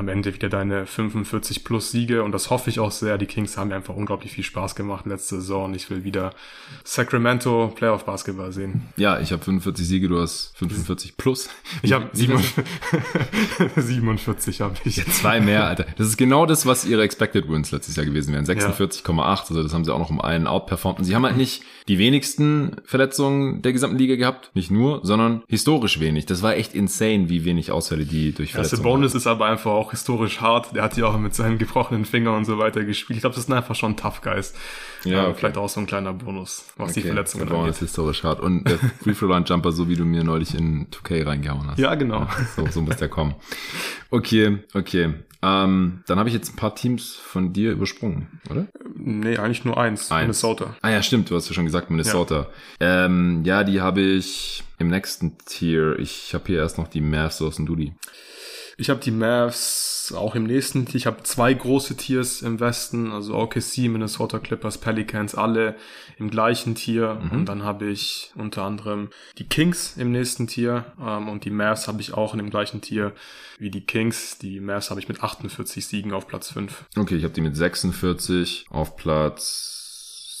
am 0.00 0.08
Ende 0.08 0.34
wieder 0.34 0.48
deine 0.48 0.86
45 0.86 1.62
plus 1.62 1.90
Siege 1.92 2.24
und 2.24 2.32
das 2.32 2.48
hoffe 2.48 2.70
ich 2.70 2.80
auch 2.80 2.90
sehr. 2.90 3.18
Die 3.18 3.26
Kings 3.26 3.58
haben 3.58 3.68
mir 3.68 3.74
einfach 3.76 3.94
unglaublich 3.94 4.32
viel 4.32 4.44
Spaß 4.44 4.74
gemacht 4.74 5.04
letzte 5.06 5.36
Saison 5.36 5.74
ich 5.74 5.90
will 5.90 6.04
wieder 6.04 6.32
Sacramento 6.84 7.70
Playoff 7.74 8.06
Basketball 8.06 8.50
sehen. 8.50 8.88
Ja, 8.96 9.20
ich 9.20 9.30
habe 9.30 9.44
45 9.44 9.86
Siege, 9.86 10.08
du 10.08 10.18
hast 10.20 10.52
45 10.56 11.16
plus. 11.16 11.48
Ich 11.82 11.92
habe 11.92 12.08
47 13.76 14.60
habe 14.60 14.74
ich. 14.84 14.96
Ja, 14.96 15.04
zwei 15.06 15.40
mehr, 15.40 15.66
Alter. 15.66 15.86
Das 15.96 16.08
ist 16.08 16.16
genau 16.16 16.46
das, 16.46 16.66
was 16.66 16.84
ihre 16.84 17.02
Expected 17.02 17.48
Wins 17.48 17.70
letztes 17.70 17.96
Jahr 17.96 18.06
gewesen 18.06 18.32
wären. 18.34 18.44
46,8, 18.44 19.16
ja. 19.16 19.24
also 19.26 19.62
das 19.62 19.72
haben 19.72 19.84
sie 19.84 19.92
auch 19.92 19.98
noch 19.98 20.10
um 20.10 20.20
einen 20.20 20.46
outperformt. 20.46 20.98
Und 20.98 21.04
sie 21.04 21.14
haben 21.14 21.24
halt 21.24 21.36
nicht 21.36 21.62
die 21.88 21.98
wenigsten 21.98 22.76
Verletzungen 22.84 23.62
der 23.62 23.72
gesamten 23.72 23.98
Liga 23.98 24.16
gehabt, 24.16 24.50
nicht 24.54 24.70
nur, 24.70 25.00
sondern 25.04 25.42
historisch 25.48 26.00
wenig. 26.00 26.26
Das 26.26 26.42
war 26.42 26.56
echt 26.56 26.74
insane, 26.74 27.28
wie 27.28 27.44
wenig 27.44 27.72
Ausfälle 27.72 28.04
die 28.04 28.32
durch 28.32 28.52
Verletzungen. 28.52 28.82
Der 28.82 28.90
Bonus 28.90 29.14
ist 29.14 29.26
aber 29.26 29.46
einfach 29.46 29.70
auch 29.70 29.89
historisch 29.90 30.40
hart. 30.40 30.74
Der 30.74 30.82
hat 30.82 30.96
ja 30.96 31.06
auch 31.06 31.18
mit 31.18 31.34
seinen 31.34 31.58
gebrochenen 31.58 32.04
Fingern 32.04 32.36
und 32.36 32.44
so 32.44 32.58
weiter 32.58 32.84
gespielt. 32.84 33.16
Ich 33.16 33.20
glaube, 33.22 33.34
das 33.34 33.44
ist 33.44 33.52
einfach 33.52 33.74
schon 33.74 33.96
Tough 33.96 34.22
Guys. 34.22 34.54
Ja, 35.04 35.28
okay. 35.28 35.34
vielleicht 35.38 35.56
auch 35.56 35.68
so 35.68 35.80
ein 35.80 35.86
kleiner 35.86 36.12
Bonus, 36.12 36.66
was 36.76 36.90
okay. 36.90 37.00
die 37.00 37.06
Verletzungen 37.06 37.48
angeht. 37.48 37.70
ist 37.70 37.80
historisch 37.80 38.24
hart. 38.24 38.40
Und 38.40 38.64
der 38.64 38.78
Free 39.02 39.14
Throw 39.14 39.30
Line 39.30 39.44
Jumper, 39.46 39.72
so 39.72 39.88
wie 39.88 39.96
du 39.96 40.04
mir 40.04 40.24
neulich 40.24 40.54
in 40.54 40.88
2K 40.90 41.26
reingehauen 41.26 41.70
hast. 41.70 41.78
Ja, 41.78 41.94
genau. 41.94 42.20
Ja, 42.20 42.30
so, 42.56 42.66
so 42.66 42.82
muss 42.82 42.96
der 42.96 43.08
kommen. 43.08 43.34
Okay, 44.10 44.58
okay. 44.74 45.14
Ähm, 45.42 46.02
dann 46.06 46.18
habe 46.18 46.28
ich 46.28 46.34
jetzt 46.34 46.52
ein 46.52 46.56
paar 46.56 46.74
Teams 46.74 47.14
von 47.14 47.52
dir 47.54 47.72
übersprungen, 47.72 48.40
oder? 48.50 48.66
Nee, 48.94 49.38
eigentlich 49.38 49.64
nur 49.64 49.78
eins. 49.78 50.10
eins. 50.10 50.22
Minnesota. 50.22 50.76
Ah 50.82 50.90
ja, 50.90 51.02
stimmt, 51.02 51.30
du 51.30 51.36
hast 51.36 51.48
ja 51.48 51.54
schon 51.54 51.64
gesagt, 51.64 51.88
Minnesota. 51.90 52.48
Ja, 52.78 53.06
ähm, 53.06 53.42
ja 53.44 53.64
die 53.64 53.80
habe 53.80 54.02
ich 54.02 54.64
im 54.78 54.88
nächsten 54.88 55.38
Tier. 55.38 55.98
Ich 55.98 56.34
habe 56.34 56.44
hier 56.46 56.58
erst 56.58 56.76
noch 56.76 56.88
die 56.88 57.00
Mavs 57.00 57.40
aus 57.40 57.56
dem 57.56 57.64
Dudi. 57.66 57.94
Ich 58.80 58.88
habe 58.88 59.00
die 59.00 59.10
Mavs 59.10 60.14
auch 60.16 60.34
im 60.34 60.44
nächsten 60.44 60.86
Tier. 60.86 60.96
Ich 60.96 61.06
habe 61.06 61.22
zwei 61.22 61.52
große 61.52 61.98
Tiers 61.98 62.40
im 62.40 62.60
Westen, 62.60 63.12
also 63.12 63.36
OKC, 63.36 63.90
Minnesota 63.90 64.38
Clippers, 64.38 64.78
Pelicans, 64.78 65.34
alle 65.34 65.76
im 66.18 66.30
gleichen 66.30 66.74
Tier. 66.74 67.20
Mhm. 67.22 67.30
Und 67.30 67.46
dann 67.46 67.62
habe 67.62 67.90
ich 67.90 68.32
unter 68.36 68.62
anderem 68.62 69.10
die 69.36 69.46
Kings 69.46 69.98
im 69.98 70.12
nächsten 70.12 70.46
Tier 70.46 70.86
ähm, 70.98 71.28
und 71.28 71.44
die 71.44 71.50
Mavs 71.50 71.88
habe 71.88 72.00
ich 72.00 72.14
auch 72.14 72.32
in 72.32 72.38
dem 72.38 72.48
gleichen 72.48 72.80
Tier 72.80 73.12
wie 73.58 73.70
die 73.70 73.82
Kings. 73.82 74.38
Die 74.38 74.60
Mavs 74.60 74.88
habe 74.88 74.98
ich 74.98 75.08
mit 75.08 75.22
48 75.22 75.86
Siegen 75.86 76.14
auf 76.14 76.26
Platz 76.26 76.50
5. 76.50 76.86
Okay, 76.96 77.16
ich 77.16 77.24
habe 77.24 77.34
die 77.34 77.42
mit 77.42 77.54
46 77.54 78.64
auf 78.70 78.96
Platz 78.96 79.79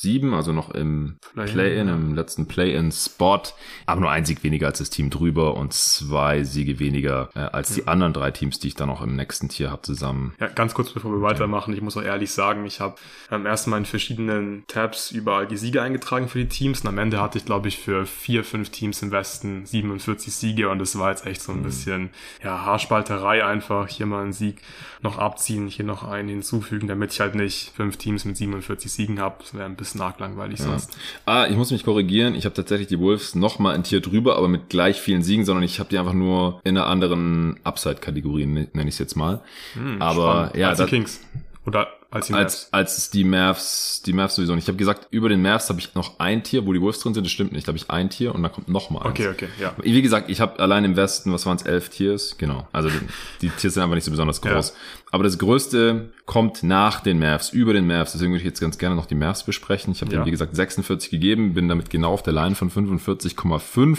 sieben, 0.00 0.32
also 0.32 0.52
noch 0.52 0.70
im 0.70 1.18
Play-In, 1.34 1.88
ja. 1.88 1.94
im 1.94 2.14
letzten 2.14 2.46
Play-In-Spot, 2.46 3.42
aber 3.84 4.00
nur 4.00 4.10
ein 4.10 4.24
Sieg 4.24 4.42
weniger 4.42 4.68
als 4.68 4.78
das 4.78 4.88
Team 4.88 5.10
drüber 5.10 5.56
und 5.56 5.74
zwei 5.74 6.42
Siege 6.42 6.78
weniger 6.78 7.28
äh, 7.34 7.40
als 7.40 7.70
ja. 7.70 7.82
die 7.82 7.88
anderen 7.88 8.14
drei 8.14 8.30
Teams, 8.30 8.58
die 8.58 8.68
ich 8.68 8.74
dann 8.74 8.88
noch 8.88 9.02
im 9.02 9.14
nächsten 9.14 9.50
Tier 9.50 9.70
habe 9.70 9.82
zusammen. 9.82 10.34
Ja, 10.40 10.48
ganz 10.48 10.72
kurz 10.72 10.90
bevor 10.90 11.12
wir 11.12 11.20
weitermachen, 11.20 11.74
ich 11.74 11.82
muss 11.82 11.98
auch 11.98 12.02
ehrlich 12.02 12.32
sagen, 12.32 12.64
ich 12.64 12.80
habe 12.80 12.96
ähm, 13.30 13.44
erstmal 13.44 13.78
in 13.78 13.84
verschiedenen 13.84 14.64
Tabs 14.68 15.10
überall 15.10 15.46
die 15.46 15.58
Siege 15.58 15.82
eingetragen 15.82 16.28
für 16.28 16.38
die 16.38 16.48
Teams 16.48 16.80
und 16.80 16.88
am 16.88 16.96
Ende 16.96 17.20
hatte 17.20 17.36
ich, 17.36 17.44
glaube 17.44 17.68
ich, 17.68 17.78
für 17.78 18.06
vier, 18.06 18.42
fünf 18.42 18.70
Teams 18.70 19.02
im 19.02 19.10
Westen 19.10 19.66
47 19.66 20.32
Siege 20.32 20.70
und 20.70 20.78
das 20.78 20.98
war 20.98 21.10
jetzt 21.10 21.26
echt 21.26 21.42
so 21.42 21.52
ein 21.52 21.58
mhm. 21.58 21.64
bisschen, 21.64 22.10
ja, 22.42 22.64
Haarspalterei 22.64 23.44
einfach, 23.44 23.88
hier 23.88 24.06
mal 24.06 24.22
einen 24.22 24.32
Sieg 24.32 24.62
noch 25.02 25.18
abziehen, 25.18 25.66
hier 25.68 25.84
noch 25.84 26.04
einen 26.04 26.28
hinzufügen, 26.28 26.88
damit 26.88 27.12
ich 27.12 27.20
halt 27.20 27.34
nicht 27.34 27.72
fünf 27.74 27.96
Teams 27.96 28.24
mit 28.24 28.36
47 28.36 28.92
Siegen 28.92 29.20
habe. 29.20 29.36
Das 29.40 29.54
wäre 29.54 29.64
ein 29.64 29.76
bisschen 29.76 29.89
arg 29.98 30.20
langweilig 30.20 30.58
ja. 30.58 30.66
sonst. 30.66 30.96
Ah, 31.24 31.46
ich 31.48 31.56
muss 31.56 31.70
mich 31.70 31.84
korrigieren. 31.84 32.34
Ich 32.34 32.44
habe 32.44 32.54
tatsächlich 32.54 32.88
die 32.88 32.98
Wolves 32.98 33.34
noch 33.34 33.58
mal 33.58 33.74
ein 33.74 33.82
Tier 33.82 34.00
drüber, 34.00 34.36
aber 34.36 34.48
mit 34.48 34.68
gleich 34.68 35.00
vielen 35.00 35.22
Siegen, 35.22 35.44
sondern 35.44 35.64
ich 35.64 35.80
habe 35.80 35.88
die 35.88 35.98
einfach 35.98 36.12
nur 36.12 36.60
in 36.64 36.76
einer 36.76 36.86
anderen 36.86 37.58
Upside-Kategorie, 37.64 38.46
nenne 38.46 38.68
ich 38.74 38.88
es 38.88 38.98
jetzt 38.98 39.16
mal. 39.16 39.40
Hm, 39.74 40.00
aber 40.02 40.44
spannend. 40.44 40.56
ja, 40.56 40.68
Als 40.68 40.78
die 40.78 40.84
Kings. 40.84 41.20
Oder 41.66 41.88
als 42.10 42.26
die 42.26 42.32
Mavs. 42.32 42.42
Als, 42.42 42.72
als 42.72 43.10
die 43.10 43.24
Mavs, 43.24 44.02
die 44.04 44.12
Mavs 44.12 44.34
sowieso. 44.34 44.52
Und 44.52 44.58
ich 44.58 44.66
habe 44.68 44.78
gesagt, 44.78 45.08
über 45.10 45.28
den 45.28 45.42
Mavs 45.42 45.68
habe 45.68 45.78
ich 45.78 45.94
noch 45.94 46.18
ein 46.18 46.42
Tier, 46.42 46.66
wo 46.66 46.72
die 46.72 46.80
Wolves 46.80 47.00
drin 47.00 47.14
sind. 47.14 47.24
Das 47.24 47.30
stimmt 47.30 47.52
nicht. 47.52 47.66
Da 47.66 47.68
habe 47.68 47.78
ich 47.78 47.90
ein 47.90 48.08
Tier 48.08 48.34
und 48.34 48.42
dann 48.42 48.50
kommt 48.50 48.68
noch 48.68 48.90
mal 48.90 49.00
eins. 49.00 49.10
Okay, 49.10 49.28
okay, 49.28 49.48
ja. 49.60 49.74
Wie 49.80 50.00
gesagt, 50.00 50.30
ich 50.30 50.40
habe 50.40 50.58
allein 50.58 50.84
im 50.84 50.96
Westen, 50.96 51.32
was 51.32 51.44
waren 51.46 51.56
es, 51.56 51.62
elf 51.62 51.90
Tiers? 51.90 52.36
Genau. 52.38 52.66
Also 52.72 52.88
die, 52.88 52.98
die 53.42 53.50
Tiers 53.50 53.74
sind 53.74 53.82
einfach 53.82 53.94
nicht 53.94 54.04
so 54.04 54.10
besonders 54.10 54.40
groß. 54.40 54.70
Ja. 54.70 54.74
Aber 55.12 55.22
das 55.22 55.38
Größte 55.38 56.10
kommt 56.24 56.62
nach 56.62 57.00
den 57.00 57.18
Mavs, 57.18 57.50
über 57.50 57.74
den 57.74 57.86
Mavs. 57.86 58.12
Deswegen 58.12 58.32
würde 58.32 58.40
ich 58.40 58.46
jetzt 58.46 58.60
ganz 58.60 58.78
gerne 58.78 58.96
noch 58.96 59.06
die 59.06 59.14
Mavs 59.14 59.44
besprechen. 59.44 59.92
Ich 59.92 60.00
habe 60.00 60.10
ja. 60.10 60.18
denen, 60.18 60.26
wie 60.26 60.30
gesagt, 60.30 60.56
46 60.56 61.10
gegeben, 61.10 61.52
bin 61.52 61.68
damit 61.68 61.90
genau 61.90 62.12
auf 62.12 62.22
der 62.22 62.32
Line 62.32 62.54
von 62.54 62.70
45,5 62.70 63.98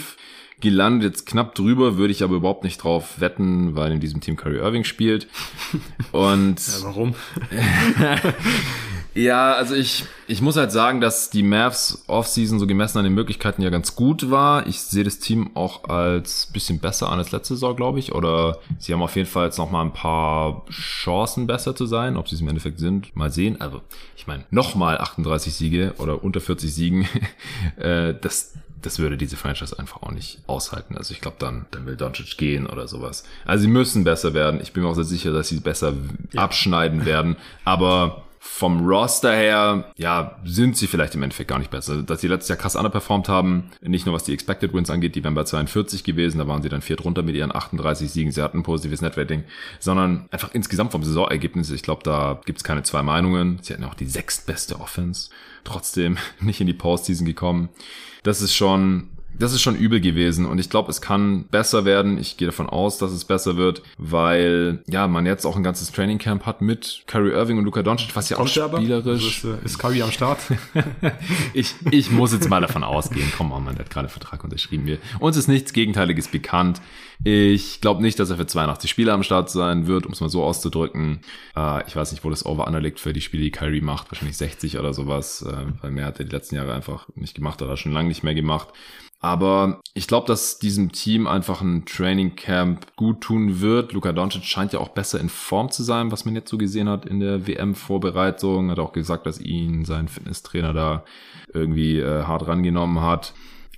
gelandet, 0.62 1.12
jetzt 1.12 1.26
knapp 1.26 1.54
drüber, 1.54 1.98
würde 1.98 2.12
ich 2.12 2.24
aber 2.24 2.36
überhaupt 2.36 2.64
nicht 2.64 2.82
drauf 2.82 3.20
wetten, 3.20 3.76
weil 3.76 3.92
in 3.92 4.00
diesem 4.00 4.20
Team 4.20 4.36
Curry 4.36 4.56
Irving 4.56 4.84
spielt. 4.84 5.26
Und 6.12 6.56
ja, 6.66 6.84
warum? 6.84 7.14
Ja, 9.14 9.52
also 9.52 9.74
ich, 9.74 10.04
ich 10.26 10.40
muss 10.40 10.56
halt 10.56 10.72
sagen, 10.72 11.02
dass 11.02 11.28
die 11.28 11.42
Mavs 11.42 12.04
Offseason 12.06 12.58
so 12.58 12.66
gemessen 12.66 12.96
an 12.96 13.04
den 13.04 13.12
Möglichkeiten 13.12 13.60
ja 13.60 13.68
ganz 13.68 13.94
gut 13.94 14.30
war. 14.30 14.66
Ich 14.66 14.80
sehe 14.80 15.04
das 15.04 15.18
Team 15.18 15.50
auch 15.54 15.84
als 15.84 16.46
bisschen 16.46 16.78
besser 16.78 17.10
an 17.10 17.18
als 17.18 17.30
letzte 17.30 17.54
Saison, 17.54 17.76
glaube 17.76 17.98
ich. 17.98 18.14
Oder 18.14 18.58
sie 18.78 18.94
haben 18.94 19.02
auf 19.02 19.14
jeden 19.14 19.28
Fall 19.28 19.46
jetzt 19.46 19.58
noch 19.58 19.70
mal 19.70 19.82
ein 19.82 19.92
paar 19.92 20.64
Chancen 20.70 21.46
besser 21.46 21.76
zu 21.76 21.84
sein. 21.84 22.16
Ob 22.16 22.28
sie 22.28 22.36
es 22.36 22.40
im 22.40 22.48
Endeffekt 22.48 22.78
sind, 22.78 23.14
mal 23.14 23.30
sehen. 23.30 23.60
Also 23.60 23.82
ich 24.16 24.26
meine, 24.26 24.44
nochmal 24.50 24.96
38 24.96 25.52
Siege 25.52 25.94
oder 25.98 26.24
unter 26.24 26.40
40 26.40 26.74
Siegen, 26.74 27.06
äh, 27.76 28.14
das 28.18 28.54
das 28.82 28.98
würde 28.98 29.16
diese 29.16 29.36
Franchise 29.36 29.78
einfach 29.78 30.02
auch 30.02 30.10
nicht 30.10 30.38
aushalten. 30.46 30.96
Also 30.96 31.14
ich 31.14 31.20
glaube, 31.20 31.36
dann, 31.38 31.66
dann 31.70 31.86
will 31.86 31.96
Doncic 31.96 32.36
gehen 32.36 32.66
oder 32.66 32.88
sowas. 32.88 33.24
Also 33.44 33.62
sie 33.62 33.68
müssen 33.68 34.04
besser 34.04 34.34
werden. 34.34 34.60
Ich 34.60 34.72
bin 34.72 34.82
mir 34.82 34.88
auch 34.88 34.94
sehr 34.94 35.04
sicher, 35.04 35.32
dass 35.32 35.48
sie 35.48 35.60
besser 35.60 35.94
ja. 36.32 36.42
abschneiden 36.42 37.04
werden. 37.06 37.36
Aber 37.64 38.24
vom 38.44 38.84
Roster 38.84 39.32
her, 39.32 39.92
ja, 39.96 40.36
sind 40.44 40.76
sie 40.76 40.88
vielleicht 40.88 41.14
im 41.14 41.22
Endeffekt 41.22 41.48
gar 41.48 41.60
nicht 41.60 41.70
besser. 41.70 42.02
Dass 42.02 42.20
sie 42.20 42.26
letztes 42.26 42.48
Jahr 42.48 42.58
krass 42.58 42.74
underperformed 42.74 43.28
haben, 43.28 43.70
nicht 43.80 44.04
nur 44.04 44.16
was 44.16 44.24
die 44.24 44.34
Expected 44.34 44.74
Wins 44.74 44.90
angeht, 44.90 45.14
die 45.14 45.22
wären 45.22 45.34
bei 45.34 45.44
42 45.44 46.02
gewesen, 46.02 46.38
da 46.38 46.48
waren 46.48 46.60
sie 46.60 46.68
dann 46.68 46.82
vier 46.82 46.96
drunter 46.96 47.22
mit 47.22 47.36
ihren 47.36 47.54
38 47.54 48.10
Siegen, 48.10 48.32
sie 48.32 48.42
hatten 48.42 48.58
ein 48.58 48.62
positives 48.64 49.00
Netrating, 49.00 49.44
sondern 49.78 50.26
einfach 50.32 50.50
insgesamt 50.54 50.90
vom 50.90 51.04
Saisonergebnis, 51.04 51.70
ich 51.70 51.84
glaube, 51.84 52.02
da 52.02 52.40
gibt's 52.44 52.64
keine 52.64 52.82
zwei 52.82 53.04
Meinungen. 53.04 53.60
Sie 53.62 53.74
hatten 53.74 53.84
auch 53.84 53.94
die 53.94 54.06
sechstbeste 54.06 54.80
Offense, 54.80 55.30
trotzdem 55.62 56.18
nicht 56.40 56.60
in 56.60 56.66
die 56.66 56.74
Postseason 56.74 57.24
gekommen. 57.24 57.68
Das 58.24 58.42
ist 58.42 58.56
schon 58.56 59.08
das 59.38 59.52
ist 59.52 59.62
schon 59.62 59.76
übel 59.76 60.00
gewesen 60.00 60.46
und 60.46 60.58
ich 60.58 60.70
glaube, 60.70 60.90
es 60.90 61.00
kann 61.00 61.44
besser 61.44 61.84
werden. 61.84 62.18
Ich 62.18 62.36
gehe 62.36 62.46
davon 62.46 62.68
aus, 62.68 62.98
dass 62.98 63.12
es 63.12 63.24
besser 63.24 63.56
wird, 63.56 63.82
weil 63.98 64.82
ja 64.88 65.08
man 65.08 65.26
jetzt 65.26 65.44
auch 65.44 65.56
ein 65.56 65.62
ganzes 65.62 65.90
Training 65.92 66.18
Camp 66.18 66.46
hat 66.46 66.60
mit 66.60 67.02
Kyrie 67.06 67.30
Irving 67.30 67.58
und 67.58 67.64
Luka 67.64 67.82
Doncic, 67.82 68.14
was 68.14 68.28
ja 68.28 68.38
auch 68.38 68.46
spielerisch 68.46 69.42
ist, 69.42 69.44
äh, 69.44 69.64
ist 69.64 69.78
Kyrie 69.78 70.02
am 70.02 70.12
Start. 70.12 70.38
ich, 71.54 71.74
ich 71.90 72.10
muss 72.10 72.32
jetzt 72.32 72.48
mal 72.48 72.60
davon 72.60 72.84
ausgehen. 72.84 73.30
Komm 73.36 73.52
on, 73.52 73.64
man 73.64 73.78
hat 73.78 73.90
gerade 73.90 74.06
einen 74.06 74.08
Vertrag 74.10 74.44
unterschrieben. 74.44 74.86
Wir, 74.86 74.98
uns 75.18 75.36
ist 75.36 75.48
nichts 75.48 75.72
Gegenteiliges 75.72 76.28
bekannt. 76.28 76.80
Ich 77.24 77.80
glaube 77.80 78.02
nicht, 78.02 78.18
dass 78.18 78.30
er 78.30 78.36
für 78.36 78.46
82 78.46 78.90
Spiele 78.90 79.12
am 79.12 79.22
Start 79.22 79.48
sein 79.48 79.86
wird, 79.86 80.06
um 80.06 80.12
es 80.12 80.20
mal 80.20 80.28
so 80.28 80.42
auszudrücken. 80.42 81.20
Äh, 81.56 81.86
ich 81.86 81.94
weiß 81.94 82.12
nicht, 82.12 82.24
wo 82.24 82.30
das 82.30 82.44
Over-Under 82.44 82.80
liegt 82.80 82.98
für 82.98 83.12
die 83.12 83.20
Spiele, 83.20 83.44
die 83.44 83.52
Kyrie 83.52 83.80
macht. 83.80 84.10
Wahrscheinlich 84.10 84.36
60 84.36 84.78
oder 84.78 84.92
sowas, 84.92 85.42
äh, 85.42 85.66
weil 85.80 85.92
mehr 85.92 86.06
hat 86.06 86.18
er 86.18 86.24
die 86.24 86.34
letzten 86.34 86.56
Jahre 86.56 86.74
einfach 86.74 87.06
nicht 87.14 87.34
gemacht, 87.34 87.60
hat 87.62 87.68
er 87.68 87.76
schon 87.76 87.92
lange 87.92 88.08
nicht 88.08 88.24
mehr 88.24 88.34
gemacht. 88.34 88.68
Aber 89.24 89.80
ich 89.94 90.08
glaube, 90.08 90.26
dass 90.26 90.58
diesem 90.58 90.90
Team 90.90 91.28
einfach 91.28 91.60
ein 91.60 91.84
Training 91.84 92.34
Camp 92.34 92.88
gut 92.96 93.20
tun 93.20 93.60
wird. 93.60 93.92
Luka 93.92 94.12
Doncic 94.12 94.42
scheint 94.44 94.72
ja 94.72 94.80
auch 94.80 94.88
besser 94.88 95.20
in 95.20 95.28
Form 95.28 95.70
zu 95.70 95.84
sein, 95.84 96.10
was 96.10 96.24
man 96.24 96.34
jetzt 96.34 96.50
so 96.50 96.58
gesehen 96.58 96.88
hat 96.88 97.06
in 97.06 97.20
der 97.20 97.46
WM-Vorbereitung. 97.46 98.72
Hat 98.72 98.80
auch 98.80 98.92
gesagt, 98.92 99.26
dass 99.26 99.40
ihn 99.40 99.84
sein 99.84 100.08
Fitnesstrainer 100.08 100.72
da 100.72 101.04
irgendwie 101.54 102.00
äh, 102.00 102.24
hart 102.24 102.48
rangenommen 102.48 103.00
hat. 103.00 103.32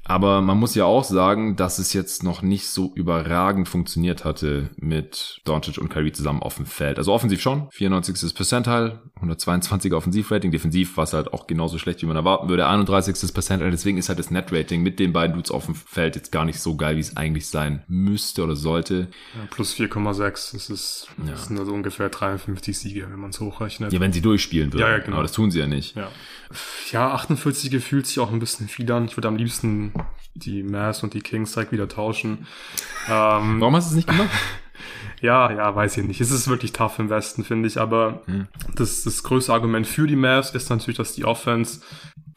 Aber 0.05 0.43
man 0.43 0.59
muss 0.59 0.75
ja 0.75 0.85
auch 0.85 1.05
sagen, 1.05 1.57
dass 1.57 1.79
es 1.79 1.93
jetzt 1.95 2.23
noch 2.23 2.43
nicht 2.43 2.69
so 2.69 2.93
überragend 2.95 3.69
funktioniert 3.69 4.25
hatte 4.25 4.69
mit 4.77 5.41
Doncic 5.45 5.79
und 5.79 5.89
Kyrie 5.89 6.13
zusammen 6.13 6.43
auf 6.43 6.57
dem 6.57 6.67
Feld. 6.67 6.99
Also 6.99 7.13
offensiv 7.13 7.41
schon, 7.41 7.69
94. 7.71 8.35
Percentile, 8.35 9.01
122er 9.23 9.95
Offensivrating, 9.95 10.51
defensiv 10.51 10.97
war 10.97 11.05
es 11.05 11.15
halt 11.15 11.33
auch 11.33 11.47
genauso 11.47 11.79
schlecht, 11.79 12.03
wie 12.03 12.07
man 12.07 12.17
erwarten 12.17 12.49
würde, 12.49 12.67
31. 12.67 13.33
Percentile, 13.33 13.71
deswegen 13.71 13.97
ist 13.97 14.09
halt 14.11 14.19
das 14.19 14.31
Netrating 14.31 14.83
mit 14.83 14.99
den 14.99 15.13
beiden 15.13 15.35
Dudes 15.35 15.51
auf 15.51 15.67
dem 15.67 15.75
Feld 15.75 16.17
jetzt 16.17 16.31
gar 16.31 16.45
nicht 16.45 16.61
so 16.61 16.77
geil, 16.77 16.97
wie 16.97 17.01
es 17.01 17.17
eigentlich 17.17 17.49
sein 17.49 17.83
müsste 17.89 18.45
oder 18.45 18.57
sollte. 18.57 19.09
Ja, 19.35 19.47
plus 19.51 19.75
4,6, 19.75 20.53
das 20.53 20.71
ist, 20.71 21.09
ja. 21.25 21.33
das 21.33 21.47
sind 21.47 21.59
also 21.59 21.73
ungefähr 21.73 22.11
53 22.11 22.79
Siege, 22.79 23.07
wenn 23.11 23.19
man 23.19 23.31
es 23.31 23.41
hochrechnet. 23.41 23.93
Ja, 23.93 24.01
wenn 24.01 24.13
sie 24.13 24.21
durchspielen 24.21 24.73
würden. 24.73 24.83
Ja, 24.83 24.91
ja, 24.91 24.99
genau. 24.99 25.17
Aber 25.17 25.23
das 25.23 25.33
tun 25.33 25.51
sie 25.51 25.61
ja 25.61 25.67
nicht. 25.67 25.97
Ja, 25.97 26.11
ja 26.91 27.13
48 27.13 27.83
fühlt 27.83 28.07
sich 28.07 28.19
auch 28.19 28.33
ein 28.33 28.39
bisschen 28.39 28.69
viel 28.69 28.91
an. 28.93 29.07
Ich 29.07 29.17
würde 29.17 29.29
am 29.29 29.37
liebsten 29.37 29.93
die 30.35 30.63
Mavs 30.63 31.03
und 31.03 31.15
die 31.15 31.21
Kings 31.21 31.53
direkt 31.53 31.73
wieder 31.73 31.89
tauschen. 31.89 32.47
Ähm, 33.09 33.57
Warum 33.61 33.77
hast 33.77 33.87
du 33.87 33.91
es 33.91 33.97
nicht 33.97 34.09
gemacht? 34.09 34.31
ja, 35.21 35.51
ja, 35.53 35.75
weiß 35.75 35.97
ich 35.99 36.05
nicht. 36.05 36.21
Es 36.21 36.31
ist 36.31 36.49
wirklich 36.49 36.73
tough 36.73 36.99
im 36.99 37.11
Westen, 37.11 37.45
finde 37.45 37.69
ich. 37.69 37.79
Aber 37.79 38.23
hm. 38.27 38.49
das, 38.75 39.05
das 39.05 39.23
größte 39.23 39.53
Argument 39.53 39.87
für 39.87 40.07
die 40.07 40.17
Mavs 40.17 40.51
ist 40.51 40.71
natürlich, 40.71 40.97
dass 40.97 41.15
die 41.15 41.25
Offense 41.25 41.81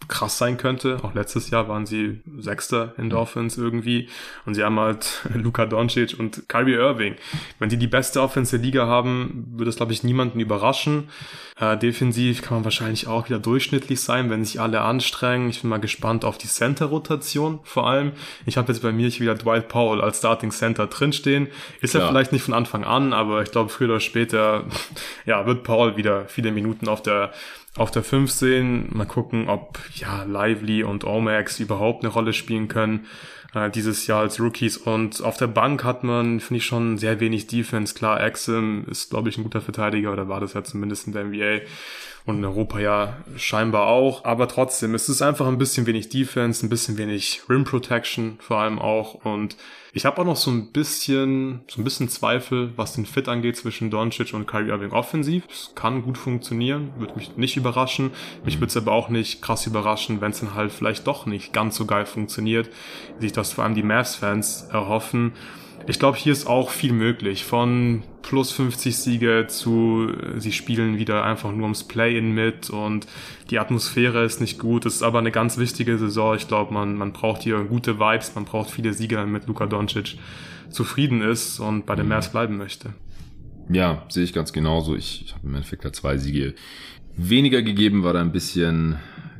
krass 0.08 0.38
sein 0.38 0.58
könnte. 0.58 1.00
Auch 1.04 1.14
letztes 1.14 1.50
Jahr 1.50 1.68
waren 1.68 1.86
sie 1.86 2.22
Sechster 2.38 2.94
in 2.98 3.10
der 3.10 3.20
Offense 3.20 3.62
irgendwie. 3.62 4.10
Und 4.46 4.54
sie 4.54 4.64
haben 4.64 4.80
halt 4.80 5.22
Luka 5.34 5.66
Doncic 5.66 6.20
und 6.20 6.48
Kyrie 6.48 6.74
Irving. 6.74 7.16
Wenn 7.60 7.70
die 7.70 7.78
die 7.78 7.88
beste 7.88 8.22
Offense 8.22 8.58
der 8.58 8.66
Liga 8.66 8.88
haben, 8.88 9.48
würde 9.56 9.70
es, 9.70 9.76
glaube 9.76 9.94
ich, 9.94 10.04
niemanden 10.04 10.40
überraschen. 10.40 11.10
Äh, 11.60 11.78
defensiv 11.78 12.42
kann 12.42 12.58
man 12.58 12.64
wahrscheinlich 12.64 13.08
auch 13.08 13.28
wieder 13.28 13.40
durchschnittlich 13.40 14.02
sein, 14.02 14.30
wenn 14.30 14.46
sich 14.46 14.62
alle 14.62 14.82
anstrengen. 14.82 15.50
Ich 15.50 15.62
bin 15.62 15.70
mal 15.70 15.80
gespannt 15.80 16.26
auf 16.26 16.38
die 16.38 16.48
Center-Rotation 16.48 17.60
vor 17.64 17.88
allem. 17.88 18.12
Ich 18.46 18.58
habe 18.58 18.72
jetzt 18.72 18.82
bei 18.82 18.92
mir 18.92 19.10
hier 19.10 19.22
wieder 19.22 19.36
Dwight 19.36 19.68
Powell 19.68 20.02
als 20.02 20.20
Starting 20.20 20.52
Center 20.52 20.88
drinstehen. 20.88 21.48
Ist 21.82 21.96
er 21.96 22.08
vielleicht 22.08 22.32
nicht 22.32 22.44
von 22.44 22.54
Anfang 22.54 22.84
an, 22.84 23.14
aber 23.14 23.42
ich 23.42 23.52
glaube, 23.52 23.70
früher 23.70 23.90
oder 23.90 24.00
später 24.00 24.66
ja, 25.26 25.46
wird 25.46 25.64
Paul 25.64 25.98
wieder 25.98 26.26
viele 26.28 26.52
Minuten 26.52 26.88
auf 26.88 27.02
der 27.02 27.32
auf 27.78 27.92
der 27.92 28.04
5 28.04 28.32
sehen. 28.32 28.90
Mal 28.92 29.06
gucken, 29.06 29.50
ob 29.50 29.80
ja 29.96 30.24
Lively 30.24 30.84
und 30.84 31.04
Omax 31.04 31.60
überhaupt 31.60 32.04
eine 32.04 32.14
Rolle 32.14 32.34
spielen 32.34 32.68
können 32.68 33.06
äh, 33.54 33.70
dieses 33.70 34.08
Jahr 34.08 34.22
als 34.22 34.40
Rookies. 34.40 34.78
Und 34.78 35.22
auf 35.24 35.38
der 35.38 35.48
Bank 35.48 35.84
hat 35.84 36.04
man, 36.04 36.40
finde 36.40 36.58
ich, 36.58 36.66
schon 36.66 36.98
sehr 36.98 37.20
wenig 37.20 37.48
Defense. 37.48 37.94
Klar, 37.94 38.20
Axel 38.20 38.84
ist, 38.90 39.10
glaube 39.10 39.30
ich, 39.30 39.38
ein 39.38 39.44
guter 39.44 39.62
Verteidiger 39.62 40.12
oder 40.12 40.28
war 40.28 40.40
das 40.40 40.54
ja 40.54 40.64
zumindest 40.64 41.08
in 41.08 41.14
der 41.14 41.26
NBA 41.26 41.62
und 42.28 42.40
in 42.40 42.46
Europa 42.46 42.80
ja 42.80 43.18
scheinbar 43.38 43.88
auch. 43.88 44.26
Aber 44.26 44.48
trotzdem, 44.50 44.94
es 44.94 45.08
ist 45.10 45.22
einfach 45.22 45.48
ein 45.48 45.58
bisschen 45.58 45.88
wenig 45.88 46.10
Defense, 46.10 46.64
ein 46.64 46.70
bisschen 46.70 46.98
wenig 46.98 47.42
Rim 47.50 47.64
Protection 47.64 48.38
vor 48.40 48.58
allem 48.58 48.80
auch. 48.80 49.26
Und 49.26 49.56
ich 49.94 50.06
habe 50.06 50.20
auch 50.22 50.26
noch 50.26 50.36
so 50.36 50.52
ein 50.52 50.74
bisschen, 50.74 51.62
so 51.68 51.82
ein 51.82 51.86
bisschen 51.86 52.10
Zweifel, 52.10 52.74
was 52.76 52.94
den 52.94 53.06
Fit 53.06 53.30
angeht 53.30 53.56
zwischen 53.56 53.90
Doncic 53.90 54.34
und 54.34 54.46
Kyrie 54.46 54.70
Irving 54.70 54.92
offensiv. 54.92 55.46
Es 55.50 55.72
kann 55.74 56.04
gut 56.04 56.18
funktionieren, 56.18 56.92
würde 56.98 57.16
mich 57.16 57.38
nicht 57.38 57.56
überraschen. 57.56 58.12
Mich 58.44 58.58
würde 58.58 58.68
es 58.68 58.78
aber 58.78 58.92
auch 58.92 59.08
nicht 59.08 59.42
krass 59.42 59.66
überraschen, 59.66 60.20
wenn 60.20 60.32
es 60.32 60.42
dann 60.42 60.54
halt 60.54 60.74
vielleicht 60.74 61.08
doch 61.08 61.26
nicht 61.26 61.54
ganz 61.54 61.78
so 61.78 61.86
geil 61.86 62.06
funktioniert, 62.06 62.70
wie 63.20 63.28
sich 63.28 63.34
das 63.34 63.54
vor 63.54 63.64
allem 63.64 63.74
die 63.74 63.84
Mavs-Fans 63.84 64.68
erhoffen. 64.70 65.32
Ich 65.86 66.00
glaube, 66.00 66.18
hier 66.18 66.34
ist 66.34 66.48
auch 66.48 66.70
viel 66.70 66.92
möglich. 66.92 67.46
Von 67.46 68.04
plus 68.22 68.52
50 68.52 68.98
Siege 68.98 69.46
zu, 69.48 70.10
äh, 70.12 70.40
sie 70.40 70.52
spielen 70.52 70.98
wieder 70.98 71.24
einfach 71.24 71.52
nur 71.52 71.64
ums 71.64 71.84
Play-In 71.86 72.32
mit 72.32 72.70
und 72.70 73.08
die 73.50 73.60
Atmosphäre 73.60 74.26
ist 74.26 74.42
nicht 74.42 74.60
gut. 74.60 74.86
Es 74.86 74.96
ist 74.96 75.04
aber 75.04 75.20
eine 75.20 75.32
ganz 75.32 75.58
wichtige 75.58 75.98
Saison. 75.98 76.36
Ich 76.36 76.48
glaube, 76.48 76.74
man, 76.74 76.96
man 76.96 77.14
braucht 77.14 77.44
hier 77.44 77.64
gute 77.64 78.00
Vibes, 78.00 78.36
man 78.36 78.46
braucht 78.46 78.70
viele 78.70 78.94
Siege, 78.94 79.16
damit 79.16 79.48
Luka 79.48 79.66
Doncic 79.66 80.18
zufrieden 80.70 81.22
ist 81.22 81.60
und 81.60 81.86
bei 81.86 81.96
den 81.96 82.08
Mavs 82.10 82.32
bleiben 82.32 82.58
möchte. 82.58 82.94
Ja, 83.70 84.04
sehe 84.10 84.24
ich 84.24 84.34
ganz 84.34 84.54
genauso. 84.54 84.96
Ich, 84.96 85.24
ich 85.26 85.34
habe 85.34 85.48
im 85.48 85.56
Endeffekt 85.56 85.86
da 85.86 85.94
zwei 85.94 86.18
Siege 86.18 86.54
weniger 87.16 87.62
gegeben, 87.62 88.04
war 88.04 88.14
da 88.14 88.22
ein 88.22 88.32
bisschen 88.32 88.98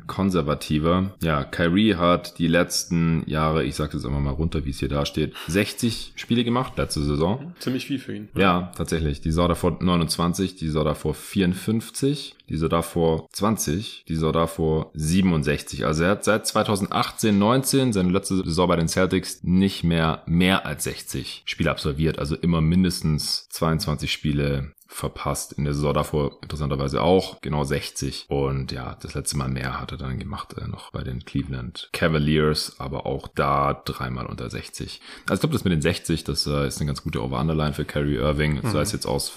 konservativer. 0.08 1.14
Ja, 1.22 1.44
Kyrie 1.44 1.94
hat 1.94 2.38
die 2.40 2.48
letzten 2.48 3.22
Jahre, 3.26 3.62
ich 3.62 3.76
sage 3.76 3.96
jetzt 3.96 4.04
einfach 4.04 4.18
mal 4.18 4.30
runter, 4.30 4.64
wie 4.64 4.70
es 4.70 4.80
hier 4.80 4.88
da 4.88 5.06
steht, 5.06 5.34
60 5.46 6.14
Spiele 6.16 6.42
gemacht, 6.42 6.72
letzte 6.76 7.02
Saison. 7.02 7.54
Ziemlich 7.60 7.86
viel 7.86 8.00
für 8.00 8.16
ihn. 8.16 8.28
Ja, 8.34 8.40
ja 8.40 8.72
tatsächlich. 8.76 9.20
Die 9.20 9.30
Saison 9.30 9.48
davor 9.48 9.76
29, 9.80 10.56
die 10.56 10.66
Saison 10.66 10.84
davor 10.84 11.14
54, 11.14 12.34
die 12.48 12.54
Saison 12.54 12.70
davor 12.70 13.28
20, 13.32 14.04
die 14.08 14.14
Saison 14.14 14.32
davor 14.32 14.90
67. 14.94 15.86
Also 15.86 16.04
er 16.04 16.10
hat 16.10 16.24
seit 16.24 16.46
2018, 16.46 17.38
19, 17.38 17.92
seine 17.92 18.10
letzte 18.10 18.36
Saison 18.36 18.68
bei 18.68 18.76
den 18.76 18.88
Celtics, 18.88 19.44
nicht 19.44 19.84
mehr 19.84 20.22
mehr 20.26 20.66
als 20.66 20.84
60 20.84 21.42
Spiele 21.44 21.70
absolviert. 21.70 22.18
Also 22.18 22.34
immer 22.34 22.60
mindestens 22.60 23.48
22 23.50 24.10
Spiele 24.10 24.72
verpasst. 24.88 25.52
In 25.52 25.64
der 25.64 25.74
Saison 25.74 25.92
davor 25.92 26.38
interessanterweise 26.42 27.02
auch, 27.02 27.40
genau 27.42 27.62
60. 27.62 28.24
Und 28.28 28.72
ja, 28.72 28.96
das 29.00 29.14
letzte 29.14 29.36
Mal 29.36 29.48
mehr 29.48 29.78
hat 29.78 29.92
er 29.92 29.98
dann 29.98 30.18
gemacht, 30.18 30.54
äh, 30.54 30.66
noch 30.66 30.90
bei 30.90 31.04
den 31.04 31.24
Cleveland 31.24 31.90
Cavaliers, 31.92 32.76
aber 32.78 33.06
auch 33.06 33.28
da 33.28 33.74
dreimal 33.84 34.26
unter 34.26 34.48
60. 34.48 35.00
Also 35.26 35.34
ich 35.34 35.40
glaube, 35.40 35.52
das 35.52 35.64
mit 35.64 35.72
den 35.72 35.82
60, 35.82 36.24
das 36.24 36.46
äh, 36.46 36.66
ist 36.66 36.80
eine 36.80 36.86
ganz 36.86 37.02
gute 37.02 37.22
Over-Underline 37.22 37.74
für 37.74 37.84
Kyrie 37.84 38.16
Irving, 38.16 38.60
mhm. 38.62 38.70
sei 38.70 38.80
es 38.80 38.92
jetzt 38.92 39.06
aus 39.06 39.34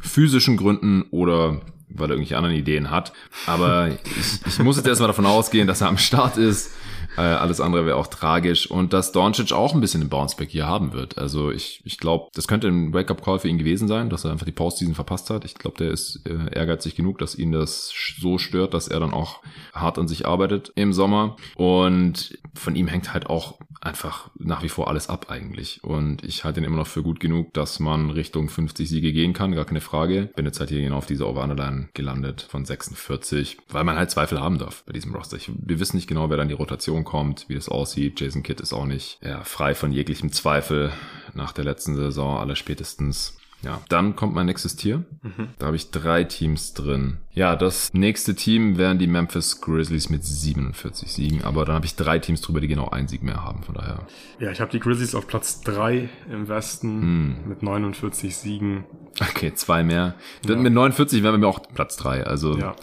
physischen 0.00 0.56
Gründen 0.56 1.02
oder 1.10 1.60
weil 1.90 2.08
er 2.08 2.14
irgendwelche 2.14 2.36
anderen 2.36 2.56
Ideen 2.56 2.90
hat. 2.90 3.12
Aber 3.46 3.88
ich, 4.04 4.46
ich 4.46 4.58
muss 4.60 4.76
jetzt 4.76 4.86
erstmal 4.86 5.08
davon 5.08 5.26
ausgehen, 5.26 5.68
dass 5.68 5.82
er 5.82 5.88
am 5.88 5.98
Start 5.98 6.38
ist. 6.38 6.72
Äh, 7.16 7.20
alles 7.20 7.60
andere 7.60 7.86
wäre 7.86 7.96
auch 7.96 8.06
tragisch. 8.06 8.70
Und 8.70 8.92
dass 8.92 9.12
Doncic 9.12 9.52
auch 9.52 9.74
ein 9.74 9.80
bisschen 9.80 10.00
den 10.00 10.10
Bounceback 10.10 10.50
hier 10.50 10.66
haben 10.66 10.92
wird. 10.92 11.18
Also 11.18 11.50
ich, 11.50 11.80
ich 11.84 11.98
glaube, 11.98 12.28
das 12.34 12.48
könnte 12.48 12.68
ein 12.68 12.92
Wake-up-Call 12.92 13.38
für 13.38 13.48
ihn 13.48 13.58
gewesen 13.58 13.88
sein, 13.88 14.10
dass 14.10 14.24
er 14.24 14.32
einfach 14.32 14.46
die 14.46 14.52
Postseason 14.52 14.94
verpasst 14.94 15.30
hat. 15.30 15.44
Ich 15.44 15.54
glaube, 15.54 15.78
der 15.78 15.90
ist 15.90 16.20
äh, 16.26 16.54
ehrgeizig 16.54 16.96
genug, 16.96 17.18
dass 17.18 17.34
ihn 17.34 17.52
das 17.52 17.92
so 18.20 18.38
stört, 18.38 18.74
dass 18.74 18.88
er 18.88 19.00
dann 19.00 19.12
auch 19.12 19.40
hart 19.72 19.98
an 19.98 20.08
sich 20.08 20.26
arbeitet 20.26 20.72
im 20.74 20.92
Sommer. 20.92 21.36
Und 21.56 22.38
von 22.54 22.74
ihm 22.76 22.88
hängt 22.88 23.12
halt 23.12 23.28
auch 23.28 23.58
einfach 23.84 24.30
nach 24.38 24.62
wie 24.62 24.68
vor 24.68 24.88
alles 24.88 25.08
ab 25.08 25.26
eigentlich. 25.30 25.82
Und 25.84 26.24
ich 26.24 26.44
halte 26.44 26.60
ihn 26.60 26.64
immer 26.64 26.76
noch 26.76 26.86
für 26.86 27.02
gut 27.02 27.20
genug, 27.20 27.52
dass 27.54 27.80
man 27.80 28.10
Richtung 28.10 28.48
50 28.48 28.88
Siege 28.88 29.12
gehen 29.12 29.32
kann, 29.32 29.54
gar 29.54 29.64
keine 29.64 29.80
Frage. 29.80 30.30
Bin 30.34 30.46
jetzt 30.46 30.60
halt 30.60 30.70
hier 30.70 30.80
genau 30.80 30.96
auf 30.96 31.06
diese 31.06 31.28
Over-Underline 31.28 31.88
gelandet 31.94 32.46
von 32.48 32.64
46, 32.64 33.58
weil 33.68 33.84
man 33.84 33.96
halt 33.96 34.10
Zweifel 34.10 34.40
haben 34.40 34.58
darf 34.58 34.84
bei 34.84 34.92
diesem 34.92 35.14
Roster. 35.14 35.36
Ich, 35.36 35.50
wir 35.54 35.80
wissen 35.80 35.96
nicht 35.96 36.08
genau, 36.08 36.30
wer 36.30 36.36
dann 36.36 36.48
die 36.48 36.54
Rotation 36.54 37.04
kommt, 37.04 37.48
wie 37.48 37.54
das 37.54 37.68
aussieht. 37.68 38.20
Jason 38.20 38.42
Kidd 38.42 38.62
ist 38.62 38.72
auch 38.72 38.86
nicht 38.86 39.18
ja, 39.22 39.42
frei 39.44 39.74
von 39.74 39.92
jeglichem 39.92 40.32
Zweifel 40.32 40.92
nach 41.34 41.52
der 41.52 41.64
letzten 41.64 41.94
Saison, 41.94 42.38
aller 42.38 42.56
spätestens. 42.56 43.36
Ja, 43.64 43.80
dann 43.88 44.14
kommt 44.14 44.34
mein 44.34 44.46
nächstes 44.46 44.76
Tier. 44.76 45.04
Mhm. 45.22 45.48
Da 45.58 45.66
habe 45.66 45.76
ich 45.76 45.90
drei 45.90 46.24
Teams 46.24 46.74
drin. 46.74 47.18
Ja, 47.32 47.56
das 47.56 47.94
nächste 47.94 48.34
Team 48.34 48.76
wären 48.76 48.98
die 48.98 49.06
Memphis 49.06 49.60
Grizzlies 49.60 50.10
mit 50.10 50.24
47 50.24 51.12
Siegen, 51.12 51.44
aber 51.44 51.64
dann 51.64 51.74
habe 51.74 51.86
ich 51.86 51.96
drei 51.96 52.18
Teams 52.18 52.40
drüber, 52.40 52.60
die 52.60 52.68
genau 52.68 52.88
einen 52.90 53.08
Sieg 53.08 53.22
mehr 53.22 53.42
haben, 53.42 53.62
von 53.62 53.74
daher. 53.74 54.06
Ja, 54.38 54.50
ich 54.50 54.60
habe 54.60 54.70
die 54.70 54.80
Grizzlies 54.80 55.14
auf 55.14 55.26
Platz 55.26 55.62
drei 55.62 56.08
im 56.30 56.48
Westen 56.48 57.02
hm. 57.02 57.48
mit 57.48 57.62
49 57.62 58.36
Siegen. 58.36 58.84
Okay, 59.20 59.54
zwei 59.54 59.84
mehr. 59.84 60.14
Ja. 60.46 60.56
Mit 60.56 60.72
49 60.72 61.22
wären 61.22 61.40
wir 61.40 61.48
auch 61.48 61.62
Platz 61.74 61.96
drei. 61.96 62.24
Also 62.26 62.56
ja. 62.58 62.74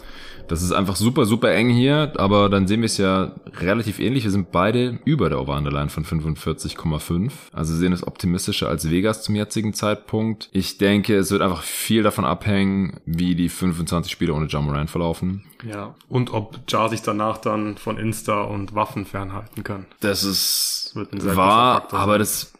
Das 0.52 0.60
ist 0.60 0.72
einfach 0.72 0.96
super, 0.96 1.24
super 1.24 1.50
eng 1.54 1.70
hier, 1.70 2.12
aber 2.18 2.50
dann 2.50 2.66
sehen 2.66 2.82
wir 2.82 2.86
es 2.86 2.98
ja 2.98 3.32
relativ 3.58 3.98
ähnlich. 3.98 4.24
Wir 4.24 4.30
sind 4.30 4.52
beide 4.52 4.98
über 5.06 5.30
der 5.30 5.40
Over-Underline 5.40 5.88
von 5.88 6.04
45,5. 6.04 7.32
Also 7.54 7.74
sehen 7.74 7.94
es 7.94 8.06
optimistischer 8.06 8.68
als 8.68 8.90
Vegas 8.90 9.22
zum 9.22 9.34
jetzigen 9.34 9.72
Zeitpunkt. 9.72 10.50
Ich 10.52 10.76
denke, 10.76 11.16
es 11.16 11.30
wird 11.30 11.40
einfach 11.40 11.62
viel 11.62 12.02
davon 12.02 12.26
abhängen, 12.26 13.00
wie 13.06 13.34
die 13.34 13.48
25 13.48 14.12
Spiele 14.12 14.34
ohne 14.34 14.46
Jamoran 14.46 14.88
verlaufen. 14.88 15.42
Ja, 15.66 15.94
und 16.10 16.34
ob 16.34 16.60
Jar 16.68 16.90
sich 16.90 17.00
danach 17.00 17.38
dann 17.38 17.78
von 17.78 17.96
Insta 17.96 18.42
und 18.42 18.74
Waffen 18.74 19.06
fernhalten 19.06 19.64
kann. 19.64 19.86
Das 20.00 20.22
ist 20.22 20.92
wahr, 20.94 21.88
aber 21.92 22.18
das 22.18 22.52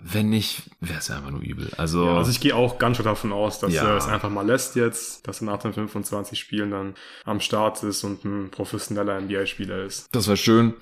wenn 0.00 0.30
nicht, 0.30 0.62
wäre 0.80 0.98
es 0.98 1.08
ja 1.08 1.16
einfach 1.16 1.30
nur 1.30 1.42
übel. 1.42 1.70
Also, 1.76 2.04
ja, 2.04 2.16
also 2.16 2.30
ich 2.30 2.40
gehe 2.40 2.54
auch 2.54 2.78
ganz 2.78 2.96
schön 2.96 3.06
davon 3.06 3.32
aus, 3.32 3.58
dass 3.58 3.72
ja. 3.72 3.84
er 3.84 3.96
es 3.96 4.06
einfach 4.06 4.30
mal 4.30 4.46
lässt 4.46 4.76
jetzt, 4.76 5.26
dass 5.26 5.40
er 5.40 5.46
nach 5.46 5.58
den 5.58 5.72
25 5.72 6.38
Spielen 6.38 6.70
dann 6.70 6.94
am 7.24 7.40
Start 7.40 7.82
ist 7.82 8.04
und 8.04 8.24
ein 8.24 8.50
professioneller 8.50 9.20
NBA-Spieler 9.20 9.84
ist. 9.84 10.08
Das 10.12 10.28
war 10.28 10.36
schön. 10.36 10.74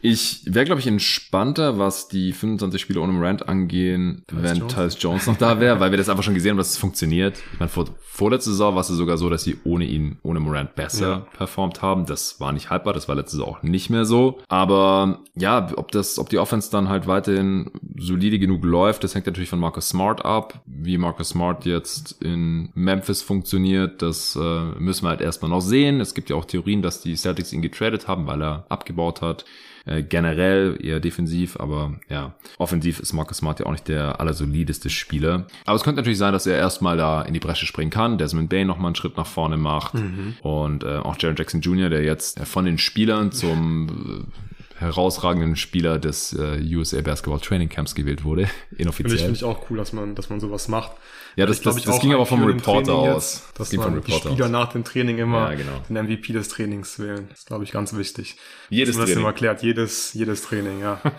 Ich 0.00 0.42
wäre, 0.44 0.64
glaube 0.64 0.80
ich, 0.80 0.86
entspannter, 0.86 1.78
was 1.78 2.08
die 2.08 2.32
25 2.32 2.80
Spiele 2.80 3.00
ohne 3.00 3.12
Morant 3.12 3.48
angehen, 3.48 4.22
Tyus 4.26 4.42
wenn 4.42 4.56
Jones. 4.58 4.74
Tyus 4.74 4.96
Jones 5.00 5.26
noch 5.26 5.36
da 5.36 5.60
wäre, 5.60 5.80
weil 5.80 5.90
wir 5.90 5.98
das 5.98 6.08
einfach 6.08 6.22
schon 6.22 6.34
gesehen 6.34 6.50
haben, 6.50 6.58
dass 6.58 6.70
es 6.70 6.78
funktioniert. 6.78 7.38
Ich 7.52 7.58
meine, 7.58 7.68
vor, 7.68 7.86
vorletzte 8.00 8.50
Saison 8.50 8.74
war 8.74 8.80
es 8.82 8.88
sogar 8.88 9.18
so, 9.18 9.28
dass 9.28 9.44
sie 9.44 9.58
ohne 9.64 9.84
ihn, 9.84 10.18
ohne 10.22 10.40
Morant 10.40 10.74
besser 10.74 11.08
ja. 11.08 11.26
performt 11.36 11.82
haben. 11.82 12.06
Das 12.06 12.40
war 12.40 12.52
nicht 12.52 12.70
haltbar, 12.70 12.92
das 12.92 13.08
war 13.08 13.14
letzte 13.14 13.36
Saison 13.36 13.48
auch 13.48 13.62
nicht 13.62 13.90
mehr 13.90 14.04
so. 14.04 14.38
Aber 14.48 15.20
ja, 15.34 15.70
ob 15.76 15.92
das, 15.92 16.18
ob 16.18 16.28
die 16.28 16.38
Offense 16.38 16.70
dann 16.70 16.88
halt 16.88 17.06
weiterhin 17.06 17.70
solide 17.96 18.38
genug 18.38 18.64
läuft, 18.64 19.04
das 19.04 19.14
hängt 19.14 19.26
natürlich 19.26 19.50
von 19.50 19.60
Marcus 19.60 19.88
Smart 19.88 20.24
ab. 20.24 20.62
Wie 20.66 20.98
Marcus 20.98 21.30
Smart 21.30 21.64
jetzt 21.64 22.22
in 22.22 22.70
Memphis 22.74 23.22
funktioniert, 23.22 24.02
das 24.02 24.36
äh, 24.36 24.64
müssen 24.78 25.04
wir 25.04 25.10
halt 25.10 25.20
erstmal 25.20 25.50
noch 25.50 25.60
sehen. 25.60 26.00
Es 26.00 26.14
gibt 26.14 26.30
ja 26.30 26.36
auch 26.36 26.44
Theorien, 26.44 26.82
dass 26.82 27.00
die 27.00 27.16
Celtics 27.16 27.52
ihn 27.52 27.62
getradet 27.62 28.08
haben, 28.08 28.26
weil 28.26 28.42
er 28.42 28.66
abgebaut 28.68 29.22
hat. 29.22 29.44
Äh, 29.88 30.02
generell 30.02 30.78
eher 30.82 31.00
defensiv, 31.00 31.58
aber 31.58 31.94
ja, 32.10 32.34
offensiv 32.58 33.00
ist 33.00 33.14
Marcus 33.14 33.38
Smart 33.38 33.60
ja 33.60 33.66
auch 33.66 33.70
nicht 33.70 33.88
der 33.88 34.20
allersolideste 34.20 34.90
Spieler. 34.90 35.46
Aber 35.64 35.76
es 35.76 35.82
könnte 35.82 36.00
natürlich 36.00 36.18
sein, 36.18 36.34
dass 36.34 36.46
er 36.46 36.58
erstmal 36.58 36.98
da 36.98 37.22
in 37.22 37.32
die 37.32 37.40
Bresche 37.40 37.64
springen 37.64 37.90
kann, 37.90 38.18
Desmond 38.18 38.50
Bain 38.50 38.66
nochmal 38.66 38.88
einen 38.88 38.96
Schritt 38.96 39.16
nach 39.16 39.26
vorne 39.26 39.56
macht 39.56 39.94
mhm. 39.94 40.34
und 40.42 40.84
äh, 40.84 40.98
auch 40.98 41.16
Jaron 41.18 41.36
Jackson 41.36 41.62
Jr., 41.62 41.88
der 41.88 42.02
jetzt 42.02 42.38
von 42.40 42.66
den 42.66 42.76
Spielern 42.76 43.32
zum 43.32 44.26
äh, 44.30 44.47
herausragenden 44.78 45.56
Spieler 45.56 45.98
des 45.98 46.32
äh, 46.32 46.60
USA 46.74 47.00
Basketball 47.00 47.40
Training 47.40 47.68
Camps 47.68 47.94
gewählt 47.94 48.24
wurde, 48.24 48.48
inoffiziell. 48.76 49.10
Finde 49.10 49.14
ich, 49.14 49.22
find 49.22 49.36
ich 49.36 49.44
auch 49.44 49.70
cool, 49.70 49.78
dass 49.78 49.92
man, 49.92 50.14
dass 50.14 50.30
man 50.30 50.40
sowas 50.40 50.68
macht. 50.68 50.92
Ja, 51.36 51.46
das, 51.46 51.60
das, 51.60 51.76
das, 51.76 51.84
das 51.84 52.00
ging 52.00 52.12
aber 52.12 52.26
vom 52.26 52.44
Reporter 52.44 52.94
aus. 52.94 53.44
Jetzt, 53.46 53.60
dass 53.60 53.70
ging 53.70 53.80
vom 53.80 53.94
Reporter 53.94 54.30
die 54.30 54.34
Spieler 54.34 54.46
aus. 54.46 54.52
nach 54.52 54.72
dem 54.72 54.84
Training 54.84 55.18
immer 55.18 55.50
ja, 55.50 55.56
genau. 55.56 55.82
den 55.88 56.04
MVP 56.04 56.32
des 56.32 56.48
Trainings 56.48 56.98
wählen. 56.98 57.26
Das 57.28 57.40
ist, 57.40 57.46
glaube 57.46 57.64
ich, 57.64 57.70
ganz 57.70 57.96
wichtig. 57.96 58.36
Jedes 58.70 58.96
Training. 58.96 59.14
Das 59.14 59.18
immer 59.18 59.28
erklärt. 59.28 59.62
Jedes, 59.62 60.14
jedes 60.14 60.42
Training, 60.42 60.80
ja. 60.80 61.00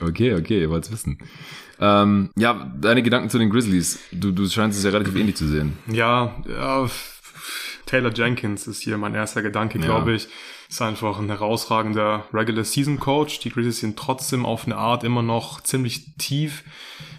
okay, 0.00 0.34
okay, 0.34 0.60
ihr 0.60 0.70
wollt's 0.70 0.92
wissen. 0.92 1.18
Ähm, 1.80 2.30
ja, 2.36 2.72
deine 2.78 3.02
Gedanken 3.02 3.30
zu 3.30 3.38
den 3.38 3.50
Grizzlies. 3.50 4.00
Du, 4.12 4.32
du 4.32 4.48
scheinst 4.48 4.78
es 4.78 4.84
ja 4.84 4.90
relativ 4.90 5.14
ähnlich 5.14 5.36
zu 5.36 5.46
sehen. 5.46 5.78
Ja, 5.90 6.36
ja 6.48 6.88
Taylor 7.86 8.12
Jenkins 8.12 8.66
ist 8.66 8.82
hier 8.82 8.98
mein 8.98 9.14
erster 9.14 9.42
Gedanke, 9.42 9.78
glaube 9.78 10.10
ja. 10.10 10.16
ich. 10.16 10.28
Ist 10.76 10.82
einfach 10.82 11.18
ein 11.18 11.30
herausragender 11.30 12.26
Regular 12.34 12.62
Season 12.62 13.00
Coach. 13.00 13.40
Die 13.40 13.48
Grizzlies 13.48 13.80
sind 13.80 13.98
trotzdem 13.98 14.44
auf 14.44 14.66
eine 14.66 14.76
Art 14.76 15.04
immer 15.04 15.22
noch 15.22 15.62
ziemlich 15.62 16.14
tief. 16.18 16.64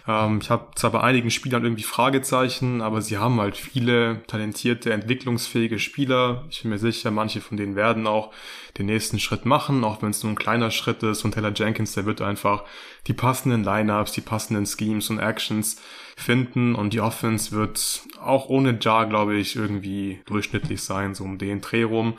Ähm, 0.06 0.38
ich 0.40 0.48
habe 0.48 0.68
zwar 0.76 0.92
bei 0.92 1.00
einigen 1.00 1.32
Spielern 1.32 1.64
irgendwie 1.64 1.82
Fragezeichen, 1.82 2.80
aber 2.82 3.02
sie 3.02 3.18
haben 3.18 3.40
halt 3.40 3.56
viele 3.56 4.22
talentierte, 4.28 4.92
entwicklungsfähige 4.92 5.80
Spieler. 5.80 6.44
Ich 6.50 6.62
bin 6.62 6.70
mir 6.70 6.78
sicher, 6.78 7.10
manche 7.10 7.40
von 7.40 7.56
denen 7.56 7.74
werden 7.74 8.06
auch 8.06 8.32
den 8.78 8.86
nächsten 8.86 9.18
Schritt 9.18 9.44
machen, 9.44 9.82
auch 9.82 10.02
wenn 10.02 10.10
es 10.10 10.22
nur 10.22 10.30
ein 10.30 10.38
kleiner 10.38 10.70
Schritt 10.70 11.02
ist. 11.02 11.24
Und 11.24 11.32
Taylor 11.32 11.52
Jenkins, 11.52 11.94
der 11.94 12.06
wird 12.06 12.22
einfach 12.22 12.62
die 13.08 13.12
passenden 13.12 13.64
Lineups, 13.64 14.12
die 14.12 14.20
passenden 14.20 14.66
Schemes 14.66 15.10
und 15.10 15.18
Actions 15.18 15.80
finden 16.18 16.74
und 16.74 16.92
die 16.92 17.00
Offense 17.00 17.52
wird 17.52 18.02
auch 18.20 18.48
ohne 18.48 18.76
Jar, 18.80 19.06
glaube 19.06 19.36
ich, 19.36 19.54
irgendwie 19.54 20.20
durchschnittlich 20.26 20.82
sein, 20.82 21.14
so 21.14 21.24
um 21.24 21.38
den 21.38 21.60
Dreh 21.60 21.84
rum. 21.84 22.14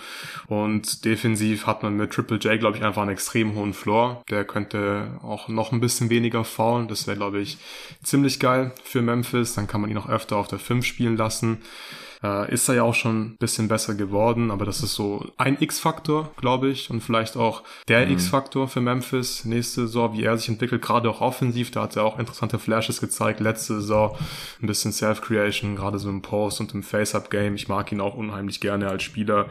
Und 0.47 1.03
defensiv 1.03 1.67
hat 1.67 1.83
man 1.83 1.97
mit 1.97 2.11
Triple 2.11 2.37
J, 2.37 2.59
glaube 2.59 2.77
ich, 2.77 2.83
einfach 2.83 3.01
einen 3.01 3.11
extrem 3.11 3.55
hohen 3.55 3.73
Floor. 3.73 4.23
Der 4.29 4.45
könnte 4.45 5.19
auch 5.21 5.49
noch 5.49 5.71
ein 5.71 5.81
bisschen 5.81 6.09
weniger 6.09 6.45
faulen. 6.45 6.87
Das 6.87 7.07
wäre, 7.07 7.17
glaube 7.17 7.39
ich, 7.39 7.57
ziemlich 8.01 8.39
geil 8.39 8.71
für 8.83 9.01
Memphis. 9.01 9.53
Dann 9.53 9.67
kann 9.67 9.81
man 9.81 9.89
ihn 9.89 9.97
auch 9.97 10.09
öfter 10.09 10.37
auf 10.37 10.47
der 10.47 10.59
5 10.59 10.85
spielen 10.85 11.17
lassen. 11.17 11.57
Äh, 12.21 12.53
ist 12.53 12.67
er 12.67 12.75
ja 12.75 12.83
auch 12.83 12.95
schon 12.95 13.21
ein 13.21 13.37
bisschen 13.37 13.69
besser 13.69 13.95
geworden, 13.95 14.51
aber 14.51 14.65
das 14.65 14.83
ist 14.83 14.93
so 14.93 15.25
ein 15.37 15.57
X-Faktor, 15.59 16.31
glaube 16.37 16.69
ich, 16.69 16.89
und 16.89 17.01
vielleicht 17.01 17.37
auch 17.37 17.63
der 17.87 18.05
mhm. 18.05 18.13
X-Faktor 18.13 18.67
für 18.67 18.81
Memphis 18.81 19.45
nächste 19.45 19.81
Saison, 19.81 20.13
wie 20.13 20.23
er 20.23 20.37
sich 20.37 20.49
entwickelt, 20.49 20.81
gerade 20.81 21.09
auch 21.09 21.21
offensiv. 21.21 21.71
Da 21.71 21.83
hat 21.83 21.95
er 21.95 22.03
auch 22.03 22.19
interessante 22.19 22.59
Flashes 22.59 22.99
gezeigt. 22.99 23.39
Letzte 23.39 23.75
Saison 23.75 24.17
ein 24.61 24.67
bisschen 24.67 24.91
Self-Creation, 24.91 25.77
gerade 25.77 25.97
so 25.97 26.09
im 26.09 26.21
Post 26.21 26.59
und 26.59 26.73
im 26.73 26.83
Face-Up-Game. 26.83 27.55
Ich 27.55 27.69
mag 27.69 27.91
ihn 27.91 28.01
auch 28.01 28.15
unheimlich 28.15 28.59
gerne 28.59 28.89
als 28.89 29.03
Spieler. 29.03 29.45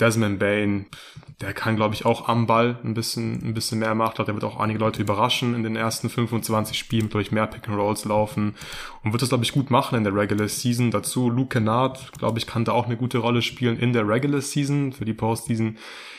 Desmond 0.00 0.38
Bain, 0.38 0.86
der 1.40 1.52
kann, 1.52 1.76
glaube 1.76 1.94
ich, 1.94 2.04
auch 2.04 2.28
am 2.28 2.46
Ball 2.46 2.78
ein 2.84 2.94
bisschen, 2.94 3.42
ein 3.42 3.54
bisschen 3.54 3.78
mehr 3.78 3.94
machen. 3.94 4.24
Der 4.24 4.34
wird 4.34 4.44
auch 4.44 4.58
einige 4.58 4.78
Leute 4.78 5.02
überraschen 5.02 5.54
in 5.54 5.62
den 5.62 5.76
ersten 5.76 6.08
25 6.08 6.78
Spielen, 6.78 7.08
durch 7.08 7.32
mehr 7.32 7.46
Pick 7.46 7.68
and 7.68 7.78
Rolls 7.78 8.04
laufen 8.04 8.54
und 9.02 9.12
wird 9.12 9.22
das, 9.22 9.28
glaube 9.28 9.44
ich, 9.44 9.52
gut 9.52 9.70
machen 9.70 9.96
in 9.96 10.04
der 10.04 10.14
Regular 10.14 10.48
Season. 10.48 10.90
Dazu 10.90 11.30
Luke 11.30 11.58
Kennard, 11.58 12.12
glaube 12.18 12.38
ich, 12.38 12.46
kann 12.46 12.64
da 12.64 12.72
auch 12.72 12.86
eine 12.86 12.96
gute 12.96 13.18
Rolle 13.18 13.42
spielen 13.42 13.78
in 13.78 13.92
der 13.92 14.08
Regular 14.08 14.40
Season. 14.40 14.92
Für 14.92 15.04
die 15.04 15.14
Postseason 15.14 15.76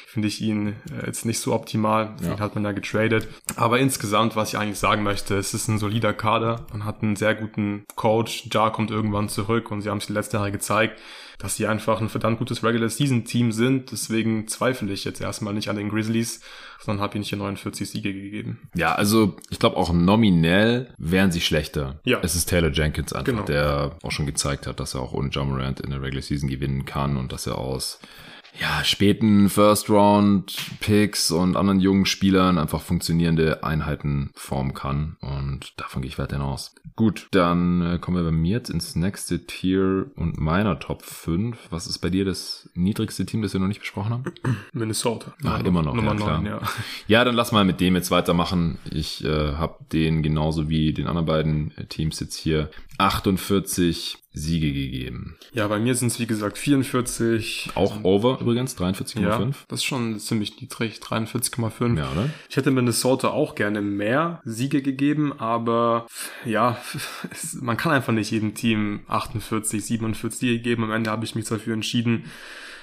finde 0.08 0.30
ich 0.30 0.42
ihn 0.42 0.76
äh, 0.92 1.08
jetzt 1.08 1.26
nicht 1.26 1.40
so 1.40 1.54
optimal. 1.54 2.16
Ja. 2.22 2.40
hat 2.40 2.56
man 2.56 2.64
da 2.64 2.72
getradet. 2.72 3.28
Aber 3.58 3.80
insgesamt, 3.80 4.36
was 4.36 4.54
ich 4.54 4.58
eigentlich 4.58 4.80
sagen 4.80 5.04
möchte, 5.04 5.36
es 5.36 5.54
ist 5.54 5.68
ein 5.68 5.78
solider 5.78 6.14
Kader. 6.14 6.66
Man 6.72 6.86
hat 6.86 7.04
einen 7.04 7.16
sehr 7.18 7.36
guten 7.36 7.84
Coach. 7.96 8.48
Jar 8.52 8.72
kommt 8.72 8.92
irgendwann 8.92 9.28
zurück 9.28 9.72
und 9.72 9.82
sie 9.82 9.90
haben 9.90 9.98
es 9.98 10.08
die 10.08 10.14
letzten 10.14 10.38
Jahre 10.38 10.52
gezeigt 10.52 11.02
dass 11.46 11.58
sie 11.58 11.68
einfach 11.68 12.02
ein 12.02 12.10
verdammt 12.10 12.40
gutes 12.40 12.64
Regular 12.64 12.90
Season 12.90 13.24
Team 13.24 13.52
sind. 13.52 13.92
Deswegen 13.92 14.48
zweifle 14.48 14.92
ich 14.92 15.06
jetzt 15.06 15.22
erstmal 15.22 15.54
nicht 15.54 15.70
an 15.70 15.76
den 15.76 15.90
Grizzlies, 15.90 16.42
sondern 16.80 17.04
habe 17.04 17.18
ihnen 17.18 17.24
hier 17.24 17.38
49 17.38 17.88
Siege 17.88 18.12
gegeben. 18.12 18.68
Ja, 18.74 18.96
also 18.96 19.36
ich 19.52 19.60
glaube 19.60 19.78
auch 19.78 19.94
nominell 19.94 20.88
wären 20.98 21.32
sie 21.32 21.42
schlechter. 21.42 22.00
Ja. 22.04 22.18
Es 22.24 22.34
ist 22.34 22.50
Taylor 22.50 22.72
Jenkins 22.72 23.14
einfach, 23.14 23.26
genau. 23.26 23.44
der 23.44 23.96
auch 24.02 24.10
schon 24.10 24.26
gezeigt 24.26 24.66
hat, 24.66 24.80
dass 24.80 24.96
er 24.96 25.02
auch 25.02 25.14
ohne 25.14 25.30
Jamorant 25.32 25.82
in 25.82 25.92
der 25.92 26.02
Regular 26.02 26.24
Season 26.24 26.50
gewinnen 26.50 26.86
kann 26.86 27.16
und 27.16 27.32
dass 27.32 27.46
er 27.46 27.60
aus 27.60 28.00
ja, 28.60 28.84
späten 28.84 29.50
First 29.50 29.90
Round 29.90 30.56
Picks 30.80 31.32
und 31.32 31.58
anderen 31.58 31.80
jungen 31.80 32.06
Spielern 32.06 32.58
einfach 32.58 32.82
funktionierende 32.82 33.64
Einheiten 33.64 34.32
formen 34.36 34.74
kann. 34.74 35.18
Und 35.22 35.74
davon 35.78 36.02
gehe 36.02 36.10
ich 36.10 36.18
weiterhin 36.18 36.44
aus. 36.44 36.76
Gut, 36.96 37.28
dann 37.32 37.82
äh, 37.82 38.00
kommen 38.00 38.18
wir 38.18 38.24
bei 38.24 38.32
mir 38.32 38.58
jetzt 38.58 38.70
ins 38.70 38.96
nächste 38.96 39.46
Tier 39.46 40.10
und 40.16 40.40
meiner 40.40 40.80
Top 40.80 41.02
5. 41.02 41.58
Was 41.70 41.88
ist 41.88 42.00
bei 42.00 42.10
dir 42.10 42.24
das 42.24 42.70
niedrigste 42.74 43.26
Team, 43.26 43.42
das 43.42 43.54
wir 43.54 43.60
noch 43.60 43.68
nicht 43.68 43.82
besprochen 43.82 44.12
haben? 44.12 44.24
Minnesota. 44.74 45.34
Ah, 45.44 45.58
immer 45.58 45.82
noch. 45.82 45.94
Nummer 45.94 46.16
ja, 46.18 46.38
9, 46.38 46.46
ja. 46.46 46.62
Ja, 47.08 47.26
dann 47.26 47.36
lass 47.36 47.52
mal 47.52 47.66
mit 47.66 47.82
dem 47.82 47.96
jetzt 47.96 48.12
weitermachen. 48.12 48.78
Ich 48.90 49.24
äh, 49.26 49.54
habe 49.54 49.84
den 49.92 50.24
genauso 50.24 50.70
wie 50.70 50.94
den 50.94 51.08
anderen 51.08 51.26
beiden 51.26 51.74
Teams 51.90 52.20
jetzt 52.20 52.36
hier 52.36 52.70
48 52.98 54.18
Siege 54.36 54.74
gegeben. 54.74 55.36
Ja, 55.54 55.68
bei 55.68 55.80
mir 55.80 55.96
sind 55.96 56.10
es 56.10 56.20
wie 56.20 56.28
gesagt 56.28 56.58
44. 56.58 57.72
Auch 57.76 58.04
over 58.04 58.40
übrigens, 58.42 58.78
43,5. 58.78 59.22
Ja, 59.22 59.40
das 59.68 59.80
ist 59.80 59.86
schon 59.86 60.20
ziemlich 60.20 60.62
niedrig, 60.62 61.00
43,5. 61.00 61.98
Ja, 61.98 62.12
oder? 62.12 62.30
Ich 62.50 62.58
hätte 62.58 62.72
Minnesota 62.72 63.30
auch 63.30 63.56
gerne 63.56 63.82
mehr 63.82 64.42
Siege 64.44 64.82
gegeben, 64.82 65.34
aber 65.40 66.08
ja, 66.44 66.78
man 67.62 67.78
kann 67.78 67.94
einfach 67.94 68.14
nicht 68.14 68.32
jedem 68.32 68.54
Team 68.54 69.02
48, 69.08 69.84
47 69.84 70.40
Siege 70.40 70.60
geben. 70.60 70.84
Am 70.84 70.92
Ende 70.92 71.10
habe 71.10 71.26
ich 71.26 71.36
mich 71.36 71.46
dafür 71.46 71.74
entschieden, 71.74 72.26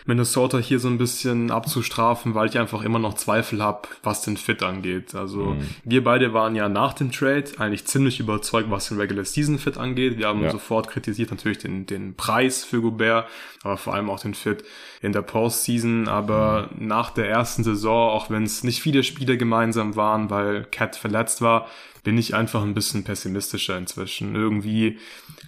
Minnesota 0.04 0.58
hier 0.58 0.80
so 0.80 0.88
ein 0.88 0.98
bisschen 0.98 1.50
abzustrafen, 1.50 2.34
weil 2.34 2.48
ich 2.48 2.58
einfach 2.58 2.82
immer 2.82 2.98
noch 2.98 3.14
Zweifel 3.14 3.62
habe, 3.62 3.88
was 4.02 4.22
den 4.22 4.36
Fit 4.36 4.62
angeht. 4.62 5.14
Also 5.14 5.54
mhm. 5.54 5.68
wir 5.84 6.02
beide 6.02 6.32
waren 6.32 6.56
ja 6.56 6.68
nach 6.68 6.92
dem 6.92 7.12
Trade 7.12 7.44
eigentlich 7.58 7.84
ziemlich 7.84 8.18
überzeugt, 8.18 8.70
was 8.70 8.88
den 8.88 8.98
Regular 8.98 9.24
Season 9.24 9.58
Fit 9.58 9.78
angeht. 9.78 10.18
Wir 10.18 10.28
haben 10.28 10.42
ja. 10.42 10.50
sofort 10.50 10.88
kritisiert 10.88 11.30
natürlich 11.30 11.58
den, 11.58 11.86
den 11.86 12.14
Preis 12.14 12.64
für 12.64 12.80
Gobert, 12.80 13.28
aber 13.62 13.76
vor 13.76 13.94
allem 13.94 14.10
auch 14.10 14.20
den 14.20 14.34
Fit 14.34 14.64
in 15.00 15.12
der 15.12 15.22
Postseason. 15.22 16.08
Aber 16.08 16.70
mhm. 16.76 16.88
nach 16.88 17.10
der 17.10 17.28
ersten 17.28 17.62
Saison, 17.62 18.10
auch 18.10 18.30
wenn 18.30 18.42
es 18.42 18.64
nicht 18.64 18.82
viele 18.82 19.04
Spiele 19.04 19.36
gemeinsam 19.36 19.94
waren, 19.94 20.30
weil 20.30 20.64
Cat 20.64 20.96
verletzt 20.96 21.42
war, 21.42 21.68
bin 22.02 22.18
ich 22.18 22.34
einfach 22.34 22.62
ein 22.62 22.74
bisschen 22.74 23.04
pessimistischer 23.04 23.78
inzwischen. 23.78 24.34
Irgendwie 24.34 24.98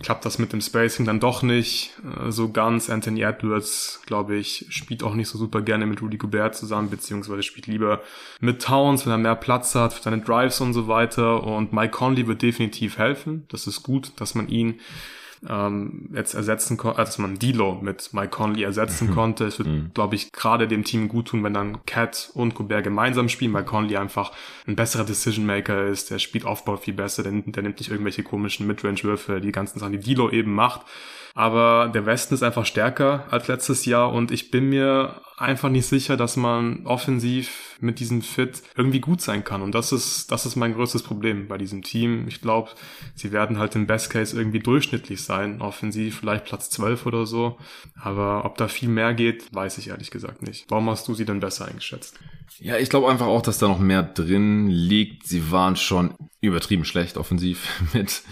klappt 0.03 0.24
das 0.24 0.38
mit 0.38 0.53
dem 0.53 0.61
Spacing 0.61 1.07
dann 1.07 1.20
doch 1.20 1.42
nicht 1.42 1.92
äh, 2.05 2.30
so 2.30 2.51
ganz. 2.51 2.90
Anthony 2.90 3.22
Edwards, 3.22 4.03
glaube 4.07 4.36
ich, 4.36 4.66
spielt 4.70 5.03
auch 5.03 5.14
nicht 5.14 5.28
so 5.28 5.38
super 5.38 5.62
gerne 5.62 5.86
mit 5.86 6.03
Rudy 6.03 6.16
Gobert 6.16 6.57
zusammen, 6.57 6.90
beziehungsweise 6.90 7.42
spielt 7.42 7.66
lieber 7.66 8.03
mit 8.40 8.62
Towns, 8.62 9.07
wenn 9.07 9.12
er 9.12 9.18
mehr 9.18 9.36
Platz 9.36 9.74
hat 9.74 9.92
für 9.92 10.03
seine 10.03 10.20
Drives 10.20 10.61
und 10.61 10.72
so 10.74 10.88
weiter. 10.88 11.45
Und 11.45 11.72
Mike 11.72 11.92
Conley 11.92 12.26
wird 12.26 12.42
definitiv 12.42 12.99
helfen. 12.99 13.47
Das 13.49 13.66
ist 13.66 13.82
gut, 13.82 14.12
dass 14.16 14.34
man 14.34 14.49
ihn 14.49 14.80
ähm, 15.49 16.09
jetzt 16.14 16.34
ersetzen 16.34 16.76
konnte, 16.76 16.99
dass 16.99 17.18
man 17.18 17.38
Dilo 17.38 17.78
mit 17.80 18.12
Mike 18.12 18.28
Conley 18.28 18.62
ersetzen 18.62 19.09
mhm. 19.09 19.14
konnte. 19.14 19.45
Es 19.47 19.59
wird, 19.59 19.68
mhm. 19.68 19.90
glaube 19.95 20.14
ich, 20.14 20.32
gerade 20.32 20.68
dem 20.68 20.84
Team 20.84 21.09
gut 21.09 21.28
tun, 21.28 21.42
wenn 21.45 21.55
dann 21.55 21.84
Cat 21.86 22.30
und 22.34 22.55
Gobert 22.55 22.84
gemeinsam 22.84 23.28
spielen, 23.28 23.53
weil 23.53 23.64
Conley 23.64 23.97
einfach 23.97 24.32
ein 24.66 24.76
besserer 24.76 25.05
Decision 25.05 25.47
Maker 25.47 25.86
ist. 25.86 26.11
Der 26.11 26.18
spielt 26.18 26.45
Aufbau 26.45 26.76
viel 26.76 26.95
besser, 26.95 27.22
der, 27.22 27.32
der 27.32 27.62
nimmt 27.62 27.78
nicht 27.78 27.90
irgendwelche 27.90 28.22
komischen 28.22 28.66
Midrange-Würfe, 28.66 29.40
die 29.40 29.53
ganzen 29.53 29.78
Sachen, 29.78 29.92
die 29.92 29.99
Dilo 29.99 30.30
eben 30.30 30.55
macht. 30.55 30.82
Aber 31.35 31.91
der 31.93 32.07
Westen 32.07 32.35
ist 32.35 32.45
einfach 32.45 32.64
stärker 32.64 33.26
als 33.30 33.49
letztes 33.49 33.85
Jahr 33.85 34.12
und 34.12 34.30
ich 34.30 34.53
bin 34.53 34.68
mir 34.68 35.20
einfach 35.37 35.68
nicht 35.68 35.87
sicher, 35.87 36.16
dass 36.16 36.37
man 36.37 36.87
offensiv 36.87 37.76
mit 37.80 37.99
diesem 37.99 38.22
Fit 38.22 38.62
irgendwie 38.76 39.01
gut 39.01 39.20
sein 39.20 39.43
kann. 39.43 39.62
Und 39.62 39.74
das 39.74 39.91
ist, 39.91 40.30
das 40.30 40.47
ist 40.47 40.55
mein 40.55 40.74
größtes 40.74 41.03
Problem 41.03 41.49
bei 41.49 41.59
diesem 41.59 41.82
Team. 41.82 42.28
Ich 42.28 42.41
glaube, 42.41 42.70
sie 43.16 43.32
werden 43.32 43.59
halt 43.59 43.74
im 43.74 43.89
Best 43.89 44.11
Case 44.11 44.37
irgendwie 44.37 44.61
durchschnittlich 44.61 45.22
sein, 45.22 45.61
offensiv 45.61 46.20
vielleicht 46.20 46.45
Platz 46.45 46.70
12 46.70 47.05
oder 47.07 47.26
so. 47.26 47.59
Aber 48.01 48.45
ob 48.45 48.57
da 48.57 48.68
viel 48.68 48.89
mehr 48.89 49.12
geht, 49.12 49.53
weiß 49.53 49.78
ich 49.78 49.89
ehrlich 49.89 50.12
gesagt 50.12 50.43
nicht. 50.43 50.66
Warum 50.68 50.89
hast 50.89 51.09
du 51.09 51.14
sie 51.14 51.24
denn 51.24 51.41
besser 51.41 51.66
eingeschätzt? 51.66 52.16
Ja, 52.61 52.78
ich 52.78 52.91
glaube 52.91 53.11
einfach 53.11 53.26
auch, 53.26 53.43
dass 53.43 53.59
da 53.59 53.66
noch 53.66 53.80
mehr 53.80 54.05
drin 54.05 54.68
liegt. 54.68 55.26
Sie 55.26 55.51
waren 55.51 55.74
schon 55.74 56.14
übertrieben 56.41 56.85
schlecht 56.85 57.16
offensiv 57.16 57.82
mit 57.93 58.22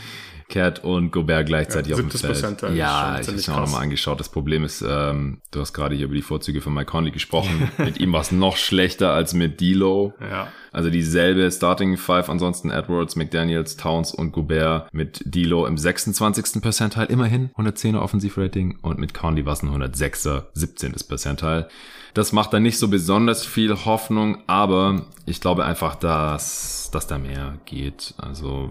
Cat 0.52 0.84
und 0.84 1.10
Gobert 1.12 1.46
gleichzeitig 1.46 1.90
ja, 1.90 1.96
auf 1.96 2.02
dem 2.02 2.10
Feld. 2.10 2.62
Ja, 2.74 3.18
ich 3.18 3.26
habe 3.26 3.38
es 3.38 3.48
mir 3.48 3.54
auch 3.54 3.60
nochmal 3.60 3.82
angeschaut. 3.82 4.20
Das 4.20 4.28
Problem 4.28 4.64
ist, 4.64 4.84
ähm, 4.86 5.40
du 5.50 5.60
hast 5.60 5.72
gerade 5.72 5.94
hier 5.94 6.04
über 6.04 6.14
die 6.14 6.22
Vorzüge 6.22 6.60
von 6.60 6.74
Mike 6.74 6.90
Conley 6.90 7.10
gesprochen. 7.10 7.70
mit 7.78 7.98
ihm 7.98 8.12
war 8.12 8.20
es 8.20 8.32
noch 8.32 8.58
schlechter 8.58 9.12
als 9.12 9.32
mit 9.32 9.60
D'Lo. 9.60 10.12
Ja. 10.20 10.48
Also 10.70 10.90
dieselbe 10.90 11.50
Starting 11.50 11.96
Five, 11.96 12.28
ansonsten 12.28 12.70
Edwards, 12.70 13.16
McDaniels, 13.16 13.76
Towns 13.76 14.12
und 14.12 14.32
Gobert 14.32 14.92
mit 14.92 15.24
D'Lo 15.26 15.66
im 15.66 15.78
26. 15.78 16.60
Percentile 16.60 17.06
immerhin 17.06 17.50
110er 17.56 18.00
Offensivrating 18.00 18.78
und 18.82 18.98
mit 18.98 19.14
Conley 19.14 19.46
war 19.46 19.54
es 19.54 19.62
ein 19.62 19.70
106er 19.70 20.44
17. 20.52 20.92
Percentile. 21.08 21.68
Das 22.14 22.32
macht 22.32 22.52
dann 22.52 22.62
nicht 22.62 22.78
so 22.78 22.88
besonders 22.88 23.44
viel 23.44 23.74
Hoffnung, 23.86 24.42
aber 24.46 25.06
ich 25.24 25.40
glaube 25.40 25.64
einfach, 25.64 25.94
dass, 25.94 26.90
dass 26.92 27.06
da 27.06 27.16
mehr 27.16 27.58
geht. 27.64 28.14
Also 28.18 28.70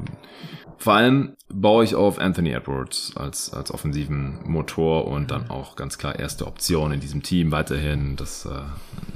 vor 0.82 0.94
allem 0.94 1.36
baue 1.48 1.84
ich 1.84 1.94
auf 1.94 2.18
Anthony 2.18 2.50
Edwards 2.54 3.14
als, 3.16 3.54
als 3.54 3.72
offensiven 3.72 4.40
Motor 4.46 5.06
und 5.06 5.30
dann 5.30 5.52
auch 5.52 5.76
ganz 5.76 6.00
klar 6.00 6.18
erste 6.18 6.48
Option 6.48 6.92
in 6.92 7.00
diesem 7.00 7.22
Team 7.22 7.52
weiterhin. 7.52 8.16
Das 8.16 8.48
äh, 8.48 8.50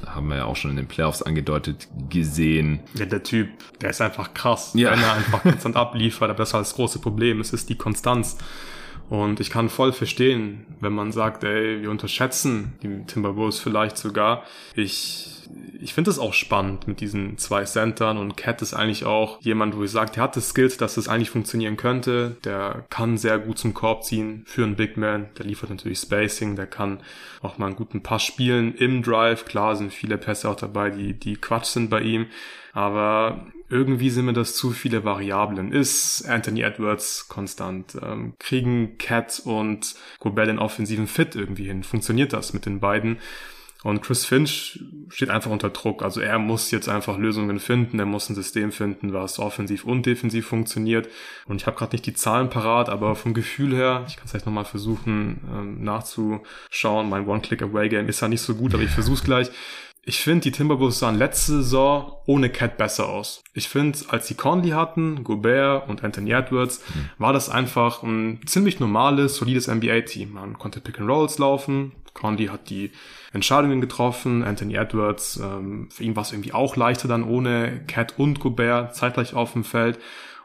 haben 0.05 0.27
wir 0.27 0.37
ja 0.37 0.45
auch 0.45 0.55
schon 0.55 0.69
in 0.69 0.77
den 0.77 0.87
Playoffs 0.87 1.23
angedeutet 1.23 1.87
gesehen. 2.07 2.81
Ja, 2.93 3.05
der 3.05 3.23
Typ, 3.23 3.49
der 3.81 3.89
ist 3.89 3.99
einfach 3.99 4.35
krass, 4.35 4.73
ja. 4.75 4.91
wenn 4.91 4.99
er 4.99 5.13
einfach 5.15 5.41
konstant 5.41 5.75
abliefert. 5.75 6.29
Aber 6.29 6.37
das 6.37 6.49
ist 6.49 6.53
halt 6.53 6.65
das 6.67 6.75
große 6.75 6.99
Problem. 6.99 7.39
Es 7.39 7.51
ist 7.51 7.67
die 7.67 7.77
Konstanz. 7.77 8.37
Und 9.09 9.39
ich 9.39 9.49
kann 9.49 9.69
voll 9.69 9.91
verstehen, 9.91 10.67
wenn 10.81 10.93
man 10.93 11.11
sagt, 11.11 11.43
ey, 11.43 11.81
wir 11.81 11.89
unterschätzen 11.89 12.73
die 12.83 13.05
Timberwolves 13.05 13.59
vielleicht 13.59 13.97
sogar. 13.97 14.43
Ich 14.75 15.34
ich 15.79 15.93
finde 15.93 16.11
es 16.11 16.19
auch 16.19 16.33
spannend 16.33 16.87
mit 16.87 16.99
diesen 16.99 17.37
zwei 17.37 17.63
Centern 17.63 18.17
und 18.17 18.37
Cat 18.37 18.61
ist 18.61 18.73
eigentlich 18.73 19.05
auch 19.05 19.41
jemand, 19.41 19.75
wo 19.75 19.83
ich 19.83 19.91
sage, 19.91 20.11
der 20.11 20.23
hat 20.23 20.35
das 20.35 20.49
Skills, 20.49 20.77
dass 20.77 20.97
es 20.97 21.07
eigentlich 21.07 21.29
funktionieren 21.29 21.77
könnte. 21.77 22.37
Der 22.43 22.85
kann 22.89 23.17
sehr 23.17 23.39
gut 23.39 23.59
zum 23.59 23.73
Korb 23.73 24.03
ziehen 24.03 24.43
für 24.45 24.63
einen 24.63 24.75
Big 24.75 24.97
Man. 24.97 25.29
Der 25.37 25.45
liefert 25.45 25.69
natürlich 25.69 25.99
Spacing, 25.99 26.55
der 26.55 26.67
kann 26.67 26.99
auch 27.41 27.57
mal 27.57 27.67
einen 27.67 27.75
guten 27.75 28.01
Pass 28.01 28.23
spielen 28.23 28.75
im 28.75 29.03
Drive. 29.03 29.45
Klar 29.45 29.75
sind 29.75 29.93
viele 29.93 30.17
Pässe 30.17 30.49
auch 30.49 30.55
dabei, 30.55 30.89
die, 30.89 31.13
die 31.13 31.35
Quatsch 31.35 31.67
sind 31.67 31.89
bei 31.89 32.01
ihm. 32.01 32.27
Aber 32.73 33.45
irgendwie 33.69 34.09
sind 34.09 34.25
mir 34.25 34.33
das 34.33 34.55
zu 34.55 34.71
viele 34.71 35.05
Variablen. 35.05 35.71
Ist 35.71 36.27
Anthony 36.27 36.61
Edwards 36.61 37.27
konstant? 37.29 37.97
Ähm, 38.01 38.33
kriegen 38.37 38.97
Cat 38.97 39.41
und 39.45 39.95
Gobert 40.19 40.49
den 40.49 40.59
offensiven 40.59 41.07
Fit 41.07 41.35
irgendwie 41.35 41.65
hin? 41.65 41.83
Funktioniert 41.83 42.33
das 42.33 42.53
mit 42.53 42.65
den 42.65 42.79
beiden? 42.79 43.19
Und 43.85 44.01
Chris 44.01 44.25
Finch 44.25 44.79
steht 45.09 45.29
einfach 45.29 45.51
unter 45.51 45.69
Druck. 45.69 46.01
Also 46.01 46.19
er 46.19 46.39
muss 46.39 46.71
jetzt 46.71 46.89
einfach 46.89 47.19
Lösungen 47.19 47.59
finden. 47.59 47.99
Er 47.99 48.07
muss 48.07 48.27
ein 48.27 48.33
System 48.33 48.71
finden, 48.71 49.13
was 49.13 49.37
offensiv 49.37 49.85
und 49.85 50.07
defensiv 50.07 50.47
funktioniert. 50.47 51.07
Und 51.45 51.61
ich 51.61 51.67
habe 51.67 51.77
gerade 51.77 51.91
nicht 51.91 52.07
die 52.07 52.15
Zahlen 52.15 52.49
parat, 52.49 52.89
aber 52.89 53.15
vom 53.15 53.35
Gefühl 53.35 53.75
her, 53.75 54.03
ich 54.07 54.15
kann 54.15 54.25
es 54.25 54.31
gleich 54.31 54.43
nochmal 54.43 54.65
versuchen 54.65 55.39
ähm, 55.53 55.83
nachzuschauen. 55.83 57.07
Mein 57.07 57.27
One-Click-Away-Game 57.27 58.09
ist 58.09 58.21
ja 58.21 58.27
nicht 58.27 58.41
so 58.41 58.55
gut, 58.55 58.73
aber 58.73 58.81
ich 58.81 58.89
versuche 58.89 59.17
es 59.17 59.23
gleich. 59.23 59.51
Ich 60.07 60.19
finde, 60.19 60.41
die 60.41 60.51
Timberwolves 60.51 60.99
sahen 60.99 61.15
letzte 61.15 61.53
Saison 61.53 62.13
ohne 62.27 62.51
Cat 62.51 62.77
besser 62.77 63.09
aus. 63.09 63.43
Ich 63.55 63.69
finde, 63.69 63.97
als 64.09 64.27
sie 64.27 64.35
Conley 64.35 64.69
hatten, 64.69 65.23
Gobert 65.23 65.89
und 65.89 66.03
Anthony 66.03 66.31
Edwards, 66.31 66.83
mhm. 66.93 67.09
war 67.17 67.33
das 67.33 67.49
einfach 67.49 68.03
ein 68.03 68.39
ziemlich 68.45 68.79
normales, 68.79 69.37
solides 69.37 69.67
NBA-Team. 69.67 70.33
Man 70.33 70.59
konnte 70.59 70.79
Pick 70.79 70.99
and 70.99 71.09
Rolls 71.09 71.39
laufen. 71.39 71.93
Conley 72.13 72.47
hat 72.47 72.69
die 72.69 72.91
Entscheidungen 73.33 73.81
getroffen. 73.81 74.43
Anthony 74.43 74.75
Edwards, 74.75 75.39
ähm, 75.43 75.89
für 75.89 76.03
ihn 76.03 76.15
war 76.15 76.21
es 76.21 76.31
irgendwie 76.31 76.53
auch 76.53 76.75
leichter 76.75 77.07
dann 77.07 77.23
ohne 77.23 77.81
Cat 77.87 78.13
und 78.17 78.39
Gobert 78.39 78.95
zeitgleich 78.95 79.33
auf 79.33 79.53
dem 79.53 79.63
Feld. 79.63 79.97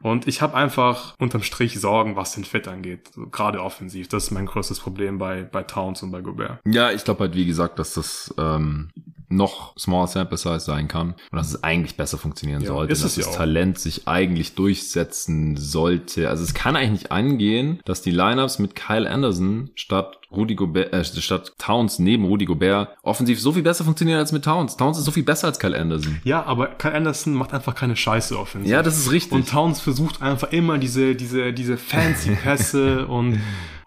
Und 0.03 0.27
ich 0.27 0.41
habe 0.41 0.55
einfach 0.55 1.15
unterm 1.19 1.43
Strich 1.43 1.79
Sorgen, 1.79 2.17
was 2.17 2.35
den 2.35 2.45
Fit 2.45 2.67
angeht, 2.67 3.11
gerade 3.31 3.63
offensiv. 3.63 4.09
Das 4.09 4.25
ist 4.25 4.31
mein 4.31 4.47
größtes 4.47 4.81
Problem 4.81 5.19
bei, 5.19 5.43
bei 5.43 5.63
Towns 5.63 6.03
und 6.03 6.11
bei 6.11 6.23
Gobert. 6.23 6.61
Ja, 6.65 6.91
ich 6.91 7.05
glaube 7.05 7.21
halt, 7.21 7.35
wie 7.35 7.45
gesagt, 7.45 7.79
dass 7.79 7.95
das 7.95 8.35
ähm, 8.39 8.89
noch 9.31 9.77
Small 9.79 10.09
Sample 10.09 10.37
Size 10.37 10.61
sein 10.61 10.89
kann 10.89 11.15
und 11.31 11.39
dass 11.39 11.49
es 11.49 11.63
eigentlich 11.63 11.97
besser 11.97 12.19
funktionieren 12.19 12.63
ja, 12.63 12.69
sollte, 12.69 12.93
dass 12.93 13.15
das 13.15 13.31
Talent 13.31 13.79
sich 13.79 14.07
eigentlich 14.09 14.55
durchsetzen 14.55 15.57
sollte. 15.57 16.29
Also 16.29 16.43
es 16.43 16.53
kann 16.53 16.77
eigentlich 16.77 16.91
nicht 16.91 17.13
angehen, 17.13 17.81
dass 17.85 18.03
die 18.03 18.11
Lineups 18.11 18.59
mit 18.59 18.75
Kyle 18.75 19.09
Anderson 19.09 19.71
statt 19.77 20.19
Rudy 20.33 20.55
Gobert, 20.55 20.93
äh, 20.93 21.05
statt 21.05 21.53
Towns 21.59 21.99
neben 21.99 22.25
Rudy 22.25 22.45
Gobert 22.45 22.91
offensiv 23.03 23.41
so 23.41 23.53
viel 23.53 23.63
besser 23.63 23.85
funktionieren 23.85 24.19
als 24.19 24.33
mit 24.33 24.45
Towns. 24.45 24.77
Towns 24.77 24.99
ist 24.99 25.05
so 25.05 25.11
viel 25.11 25.25
besser 25.25 25.49
als 25.49 25.59
Kyle 25.59 25.79
Anderson. 25.79 26.21
Ja, 26.25 26.45
aber 26.45 26.67
Kyle 26.67 26.95
Anderson 26.95 27.35
macht 27.35 27.53
einfach 27.53 27.75
keine 27.75 27.97
Scheiße 27.97 28.39
offensiv. 28.39 28.71
Ja, 28.71 28.83
das 28.83 28.99
ist 28.99 29.11
richtig. 29.11 29.33
Und 29.33 29.49
Towns 29.49 29.81
versucht 29.81 30.23
einfach 30.23 30.53
immer 30.53 30.79
diese, 30.79 31.15
diese, 31.15 31.53
diese 31.53 31.77
fancy 31.77 32.31
Pässe 32.43 33.07
und 33.07 33.41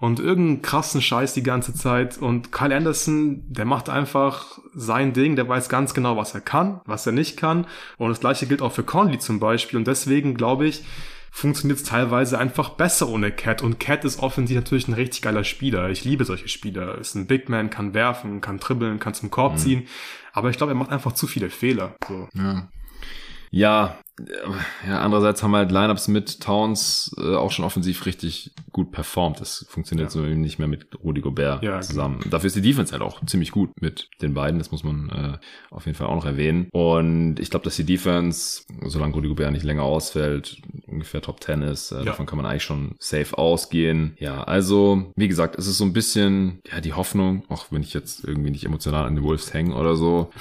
und 0.03 0.19
irgendeinen 0.19 0.61
krassen 0.61 1.01
Scheiß 1.01 1.33
die 1.33 1.43
ganze 1.43 1.73
Zeit. 1.73 2.17
Und 2.17 2.51
Kyle 2.51 2.75
Anderson, 2.75 3.41
der 3.47 3.63
macht 3.63 3.87
einfach 3.87 4.59
sein 4.73 5.13
Ding, 5.13 5.37
der 5.37 5.47
weiß 5.47 5.69
ganz 5.69 5.93
genau, 5.93 6.17
was 6.17 6.33
er 6.33 6.41
kann, 6.41 6.81
was 6.83 7.05
er 7.05 7.13
nicht 7.13 7.37
kann. 7.37 7.67
Und 7.97 8.09
das 8.09 8.19
gleiche 8.19 8.45
gilt 8.45 8.61
auch 8.61 8.73
für 8.73 8.83
Conley 8.83 9.19
zum 9.19 9.39
Beispiel. 9.39 9.79
Und 9.79 9.87
deswegen 9.87 10.35
glaube 10.35 10.67
ich, 10.67 10.83
funktioniert 11.31 11.79
es 11.79 11.85
teilweise 11.85 12.37
einfach 12.37 12.71
besser 12.71 13.07
ohne 13.07 13.31
Cat. 13.31 13.61
Und 13.61 13.79
Cat 13.79 14.03
ist 14.03 14.19
offensiv 14.19 14.57
natürlich 14.57 14.89
ein 14.89 14.93
richtig 14.93 15.21
geiler 15.21 15.45
Spieler. 15.45 15.89
Ich 15.89 16.03
liebe 16.03 16.25
solche 16.25 16.49
Spieler. 16.49 16.97
Ist 16.97 17.15
ein 17.15 17.25
Big 17.25 17.47
Man, 17.47 17.69
kann 17.69 17.93
werfen, 17.93 18.41
kann 18.41 18.59
dribbeln, 18.59 18.99
kann 18.99 19.13
zum 19.13 19.31
Korb 19.31 19.53
mhm. 19.53 19.57
ziehen. 19.57 19.87
Aber 20.33 20.49
ich 20.49 20.57
glaube, 20.57 20.73
er 20.73 20.75
macht 20.75 20.91
einfach 20.91 21.13
zu 21.13 21.27
viele 21.27 21.49
Fehler. 21.49 21.95
So. 22.09 22.27
Ja. 22.33 22.67
Ja, 23.53 23.99
ja, 24.87 24.99
andererseits 24.99 25.41
haben 25.41 25.55
halt 25.55 25.71
Lineups 25.71 26.07
mit 26.07 26.39
Towns 26.39 27.15
äh, 27.17 27.35
auch 27.35 27.51
schon 27.51 27.65
offensiv 27.65 28.05
richtig 28.05 28.51
gut 28.71 28.91
performt. 28.91 29.41
Das 29.41 29.65
funktioniert 29.69 30.09
ja. 30.09 30.11
so 30.11 30.21
nicht 30.21 30.59
mehr 30.59 30.67
mit 30.67 30.87
Rudy 31.03 31.21
Gobert 31.21 31.63
ja, 31.63 31.81
zusammen. 31.81 32.19
Genau. 32.19 32.31
Dafür 32.31 32.47
ist 32.47 32.55
die 32.55 32.61
Defense 32.61 32.91
halt 32.91 33.01
auch 33.01 33.23
ziemlich 33.25 33.51
gut 33.51 33.71
mit 33.79 34.09
den 34.21 34.33
beiden. 34.33 34.59
Das 34.59 34.71
muss 34.71 34.83
man 34.83 35.09
äh, 35.09 35.37
auf 35.71 35.85
jeden 35.85 35.97
Fall 35.97 36.07
auch 36.07 36.15
noch 36.15 36.25
erwähnen. 36.25 36.67
Und 36.71 37.39
ich 37.39 37.49
glaube, 37.49 37.63
dass 37.63 37.75
die 37.75 37.85
Defense, 37.85 38.63
solange 38.83 39.13
Rudy 39.13 39.29
Gobert 39.29 39.51
nicht 39.51 39.65
länger 39.65 39.83
ausfällt, 39.83 40.61
ungefähr 40.87 41.21
Top 41.21 41.43
10 41.43 41.61
ist, 41.63 41.91
äh, 41.91 41.97
ja. 41.97 42.03
davon 42.03 42.25
kann 42.25 42.37
man 42.37 42.45
eigentlich 42.45 42.63
schon 42.63 42.95
safe 42.99 43.37
ausgehen. 43.37 44.15
Ja, 44.19 44.43
also, 44.43 45.11
wie 45.15 45.27
gesagt, 45.27 45.57
es 45.57 45.67
ist 45.67 45.77
so 45.77 45.85
ein 45.85 45.93
bisschen, 45.93 46.59
ja, 46.71 46.81
die 46.81 46.93
Hoffnung, 46.93 47.45
auch 47.49 47.67
wenn 47.71 47.81
ich 47.81 47.93
jetzt 47.93 48.23
irgendwie 48.25 48.51
nicht 48.51 48.65
emotional 48.65 49.05
an 49.05 49.15
den 49.15 49.23
Wolves 49.23 49.53
hänge 49.53 49.75
oder 49.75 49.95
so, 49.95 50.31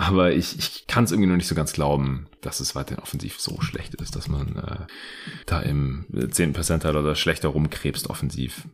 aber 0.00 0.32
ich, 0.32 0.58
ich 0.58 0.86
kann 0.86 1.04
es 1.04 1.12
irgendwie 1.12 1.28
noch 1.28 1.36
nicht 1.36 1.46
so 1.46 1.54
ganz 1.54 1.74
glauben, 1.74 2.26
dass 2.40 2.60
es 2.60 2.74
weiterhin 2.74 3.02
offensiv 3.02 3.38
so 3.38 3.60
schlecht 3.60 3.94
ist, 3.96 4.16
dass 4.16 4.28
man 4.28 4.56
äh, 4.56 4.86
da 5.44 5.60
im 5.60 6.06
10 6.30 6.54
Percentile 6.54 6.98
oder 6.98 7.14
schlechter 7.14 7.48
rumkrebst 7.48 8.08
offensiv. 8.08 8.66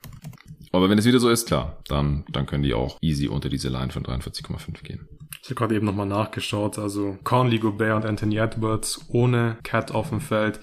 Aber 0.71 0.89
wenn 0.89 0.99
es 0.99 1.05
wieder 1.05 1.19
so 1.19 1.29
ist, 1.29 1.49
klar, 1.49 1.83
dann, 1.89 2.25
dann 2.31 2.47
können 2.47 2.63
die 2.63 2.75
auch 2.75 2.99
easy 3.01 3.27
unter 3.27 3.49
diese 3.49 3.71
Line 3.71 3.91
von 3.91 4.05
43,5 4.05 4.85
gehen. 4.85 5.09
Ich 5.43 5.51
habe 5.51 5.57
gerade 5.57 5.75
eben 5.75 5.87
nochmal 5.87 6.07
nachgeschaut. 6.07 6.79
Also 6.79 7.19
Conley, 7.25 7.59
Gobert 7.59 7.97
und 7.97 8.09
Anthony 8.09 8.37
Edwards 8.37 9.05
ohne 9.09 9.57
Cat 9.65 9.91
auf 9.91 10.11
dem 10.11 10.21
Feld 10.21 10.61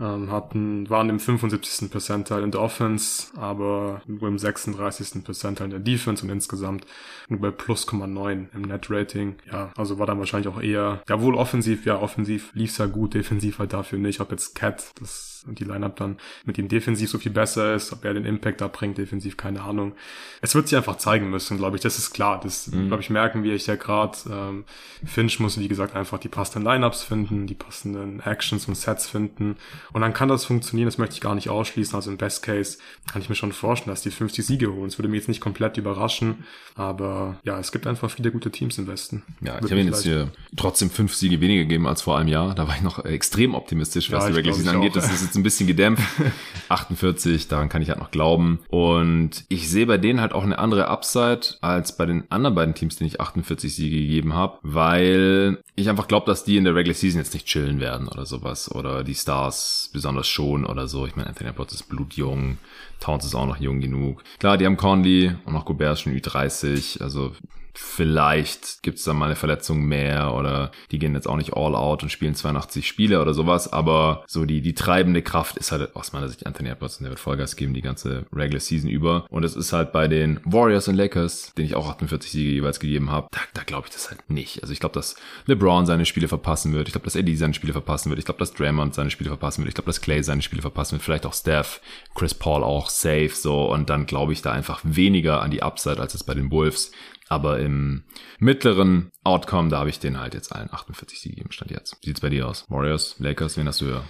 ähm, 0.00 0.30
hatten, 0.30 0.88
waren 0.90 1.10
im 1.10 1.20
75. 1.20 1.90
Percentile 1.90 2.42
in 2.42 2.50
der 2.50 2.60
Offense, 2.60 3.26
aber 3.36 4.02
nur 4.06 4.28
im 4.28 4.38
36. 4.38 5.24
Percentile 5.24 5.64
in 5.66 5.70
der 5.70 5.80
Defense 5.80 6.24
und 6.24 6.30
insgesamt 6.30 6.86
nur 7.28 7.40
bei 7.40 7.50
plus 7.50 7.86
0,9 7.86 8.46
im 8.54 8.62
Net-Rating. 8.62 9.36
Ja, 9.50 9.72
also 9.76 9.98
war 9.98 10.06
dann 10.06 10.18
wahrscheinlich 10.18 10.52
auch 10.52 10.60
eher, 10.60 11.02
ja 11.08 11.20
wohl 11.20 11.34
offensiv, 11.34 11.86
ja 11.86 11.98
offensiv 11.98 12.50
lief's 12.54 12.78
ja 12.78 12.86
gut, 12.86 13.14
defensiv 13.14 13.58
halt 13.58 13.72
dafür 13.72 13.98
nicht. 13.98 14.20
Ob 14.20 14.30
jetzt 14.30 14.54
Cat, 14.54 14.92
das 14.98 15.31
die 15.46 15.64
Lineup 15.64 15.96
dann 15.96 16.18
mit 16.44 16.58
ihm 16.58 16.68
defensiv 16.68 17.10
so 17.10 17.18
viel 17.18 17.32
besser 17.32 17.74
ist, 17.74 17.92
ob 17.92 18.04
er 18.04 18.14
den 18.14 18.24
Impact 18.24 18.60
da 18.60 18.68
bringt, 18.68 18.98
defensiv 18.98 19.36
keine 19.36 19.62
Ahnung. 19.62 19.92
Es 20.40 20.54
wird 20.54 20.68
sich 20.68 20.76
einfach 20.76 20.96
zeigen 20.96 21.30
müssen, 21.30 21.56
glaube 21.56 21.76
ich. 21.76 21.82
Das 21.82 21.98
ist 21.98 22.12
klar. 22.12 22.40
Das, 22.42 22.68
mhm. 22.68 22.88
glaube 22.88 23.02
ich, 23.02 23.10
merken 23.10 23.42
wir 23.42 23.56
ja 23.56 23.76
gerade. 23.76 24.18
Ähm, 24.30 24.64
Finch 25.04 25.40
muss, 25.40 25.58
wie 25.58 25.68
gesagt, 25.68 25.94
einfach 25.96 26.18
die 26.18 26.28
passenden 26.28 26.64
Lineups 26.64 27.02
finden, 27.02 27.46
die 27.46 27.54
passenden 27.54 28.20
Actions 28.20 28.68
und 28.68 28.76
Sets 28.76 29.08
finden. 29.08 29.56
Und 29.92 30.00
dann 30.00 30.12
kann 30.12 30.28
das 30.28 30.44
funktionieren, 30.44 30.86
das 30.86 30.98
möchte 30.98 31.14
ich 31.14 31.20
gar 31.20 31.34
nicht 31.34 31.48
ausschließen. 31.48 31.94
Also 31.94 32.10
im 32.10 32.16
Best 32.16 32.42
Case 32.42 32.78
kann 33.10 33.22
ich 33.22 33.28
mir 33.28 33.34
schon 33.34 33.52
vorstellen, 33.52 33.92
dass 33.92 34.02
die 34.02 34.10
50 34.10 34.44
Siege 34.44 34.72
holen. 34.72 34.88
Es 34.88 34.98
würde 34.98 35.08
mich 35.08 35.18
jetzt 35.18 35.28
nicht 35.28 35.40
komplett 35.40 35.76
überraschen, 35.76 36.44
aber 36.74 37.38
ja, 37.44 37.58
es 37.58 37.72
gibt 37.72 37.86
einfach 37.86 38.10
viele 38.10 38.30
gute 38.30 38.50
Teams 38.50 38.78
im 38.78 38.86
Westen. 38.86 39.22
Ja, 39.40 39.56
ich 39.58 39.70
habe 39.70 39.80
ihnen 39.80 39.88
jetzt 39.88 40.02
hier 40.02 40.30
trotzdem 40.56 40.90
fünf 40.90 41.14
Siege 41.14 41.40
weniger 41.40 41.62
gegeben 41.62 41.86
als 41.86 42.02
vor 42.02 42.18
einem 42.18 42.28
Jahr. 42.28 42.54
Da 42.54 42.68
war 42.68 42.76
ich 42.76 42.82
noch 42.82 43.04
extrem 43.04 43.54
optimistisch, 43.54 44.10
was 44.12 44.24
ja, 44.24 44.30
die 44.30 44.36
Regular 44.36 44.56
Season 44.56 44.74
angeht. 44.76 44.96
Das 44.96 45.12
ist 45.12 45.31
jetzt 45.32 45.36
ein 45.38 45.42
bisschen 45.42 45.66
gedämpft. 45.66 46.02
48, 46.68 47.48
daran 47.48 47.68
kann 47.68 47.82
ich 47.82 47.88
halt 47.88 47.98
noch 47.98 48.10
glauben. 48.10 48.60
Und 48.68 49.44
ich 49.48 49.68
sehe 49.68 49.86
bei 49.86 49.98
denen 49.98 50.20
halt 50.20 50.32
auch 50.32 50.42
eine 50.42 50.58
andere 50.58 50.88
Upside 50.88 51.56
als 51.60 51.96
bei 51.96 52.06
den 52.06 52.30
anderen 52.30 52.54
beiden 52.54 52.74
Teams, 52.74 52.96
denen 52.96 53.08
ich 53.08 53.20
48 53.20 53.74
Siege 53.74 53.96
gegeben 53.96 54.34
habe, 54.34 54.58
weil 54.62 55.58
ich 55.74 55.88
einfach 55.88 56.08
glaube, 56.08 56.26
dass 56.26 56.44
die 56.44 56.56
in 56.56 56.64
der 56.64 56.74
Regular 56.74 56.94
Season 56.94 57.20
jetzt 57.20 57.34
nicht 57.34 57.46
chillen 57.46 57.80
werden 57.80 58.08
oder 58.08 58.26
sowas. 58.26 58.70
Oder 58.70 59.04
die 59.04 59.14
Stars 59.14 59.90
besonders 59.92 60.28
schon 60.28 60.64
oder 60.66 60.86
so. 60.86 61.06
Ich 61.06 61.16
meine, 61.16 61.28
Anthony 61.28 61.50
Edwards 61.50 61.74
ist 61.74 61.88
blutjung. 61.88 62.58
Towns 63.00 63.24
ist 63.24 63.34
auch 63.34 63.46
noch 63.46 63.56
jung 63.56 63.80
genug. 63.80 64.22
Klar, 64.38 64.58
die 64.58 64.66
haben 64.66 64.76
Conley 64.76 65.34
und 65.44 65.56
auch 65.56 65.64
Gobert 65.64 65.98
schon 65.98 66.14
Ü30. 66.14 67.02
Also 67.02 67.32
Vielleicht 67.74 68.82
gibt's 68.82 69.04
da 69.04 69.14
mal 69.14 69.26
eine 69.26 69.36
Verletzung 69.36 69.84
mehr 69.84 70.34
oder 70.34 70.72
die 70.90 70.98
gehen 70.98 71.14
jetzt 71.14 71.28
auch 71.28 71.36
nicht 71.36 71.54
all 71.54 71.74
out 71.74 72.02
und 72.02 72.10
spielen 72.10 72.34
82 72.34 72.86
Spiele 72.86 73.20
oder 73.20 73.32
sowas, 73.32 73.72
aber 73.72 74.24
so 74.26 74.44
die, 74.44 74.60
die 74.60 74.74
treibende 74.74 75.22
Kraft 75.22 75.56
ist 75.56 75.72
halt 75.72 75.96
aus 75.96 76.12
meiner 76.12 76.28
Sicht 76.28 76.46
Anthony 76.46 76.68
Edwards 76.68 76.98
und 76.98 77.04
der 77.04 77.10
wird 77.10 77.20
Vollgas 77.20 77.56
geben 77.56 77.72
die 77.74 77.80
ganze 77.80 78.26
Regular 78.32 78.60
Season 78.60 78.90
über. 78.90 79.26
Und 79.30 79.44
es 79.44 79.56
ist 79.56 79.72
halt 79.72 79.92
bei 79.92 80.08
den 80.08 80.40
Warriors 80.44 80.88
und 80.88 80.96
Lakers, 80.96 81.52
denen 81.56 81.66
ich 81.66 81.74
auch 81.74 81.88
48 81.88 82.30
Siege 82.30 82.50
jeweils 82.50 82.80
gegeben 82.80 83.10
habe, 83.10 83.28
da, 83.30 83.40
da 83.54 83.62
glaube 83.62 83.86
ich 83.86 83.94
das 83.94 84.10
halt 84.10 84.28
nicht. 84.28 84.62
Also 84.62 84.72
ich 84.72 84.80
glaube, 84.80 84.94
dass 84.94 85.16
LeBron 85.46 85.86
seine 85.86 86.04
Spiele 86.04 86.28
verpassen 86.28 86.72
wird. 86.74 86.88
Ich 86.88 86.92
glaube, 86.92 87.04
dass 87.04 87.16
Eddie 87.16 87.36
seine 87.36 87.54
Spiele 87.54 87.72
verpassen 87.72 88.10
wird. 88.10 88.18
Ich 88.18 88.24
glaube, 88.24 88.38
dass 88.40 88.52
Draymond 88.52 88.94
seine 88.94 89.10
Spiele 89.10 89.30
verpassen 89.30 89.62
wird. 89.62 89.68
Ich 89.68 89.74
glaube, 89.74 89.86
dass 89.86 90.00
Clay 90.00 90.22
seine 90.22 90.42
Spiele 90.42 90.62
verpassen 90.62 90.92
wird. 90.92 91.02
Vielleicht 91.02 91.26
auch 91.26 91.34
Steph, 91.34 91.80
Chris 92.14 92.34
Paul 92.34 92.62
auch 92.64 92.90
safe 92.90 93.30
so. 93.32 93.72
Und 93.72 93.88
dann 93.88 94.06
glaube 94.06 94.32
ich 94.32 94.42
da 94.42 94.52
einfach 94.52 94.80
weniger 94.82 95.40
an 95.40 95.50
die 95.50 95.62
Upside 95.62 96.00
als 96.00 96.14
es 96.14 96.24
bei 96.24 96.34
den 96.34 96.50
Wolves. 96.50 96.92
Aber 97.32 97.60
im 97.60 98.02
mittleren 98.40 99.10
Outcome, 99.24 99.70
da 99.70 99.78
habe 99.78 99.88
ich 99.88 99.98
den 99.98 100.20
halt 100.20 100.34
jetzt 100.34 100.54
allen 100.54 100.68
48 100.70 101.18
Siege 101.18 101.36
gegeben, 101.36 101.50
stand 101.50 101.70
jetzt. 101.70 101.96
Sieht's 102.04 102.20
bei 102.20 102.28
dir 102.28 102.46
aus? 102.46 102.66
Warriors, 102.68 103.16
Lakers, 103.20 103.56
wen 103.56 103.66
hast 103.66 103.80
du 103.80 103.86
höher? 103.86 104.04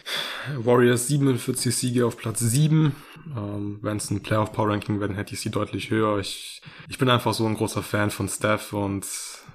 Warriors 0.56 1.06
47 1.06 1.72
Siege 1.72 2.04
auf 2.04 2.16
Platz 2.16 2.40
7. 2.40 2.92
Ähm, 3.36 3.78
Wenn 3.80 3.98
es 3.98 4.10
ein 4.10 4.24
Playoff 4.24 4.52
Power 4.52 4.70
Ranking 4.70 4.98
werden, 4.98 5.14
hätte 5.14 5.34
ich 5.34 5.40
sie 5.40 5.50
deutlich 5.50 5.90
höher. 5.90 6.18
Ich, 6.18 6.62
ich 6.88 6.98
bin 6.98 7.08
einfach 7.08 7.32
so 7.32 7.46
ein 7.46 7.54
großer 7.54 7.84
Fan 7.84 8.10
von 8.10 8.28
Steph 8.28 8.72
und 8.72 9.06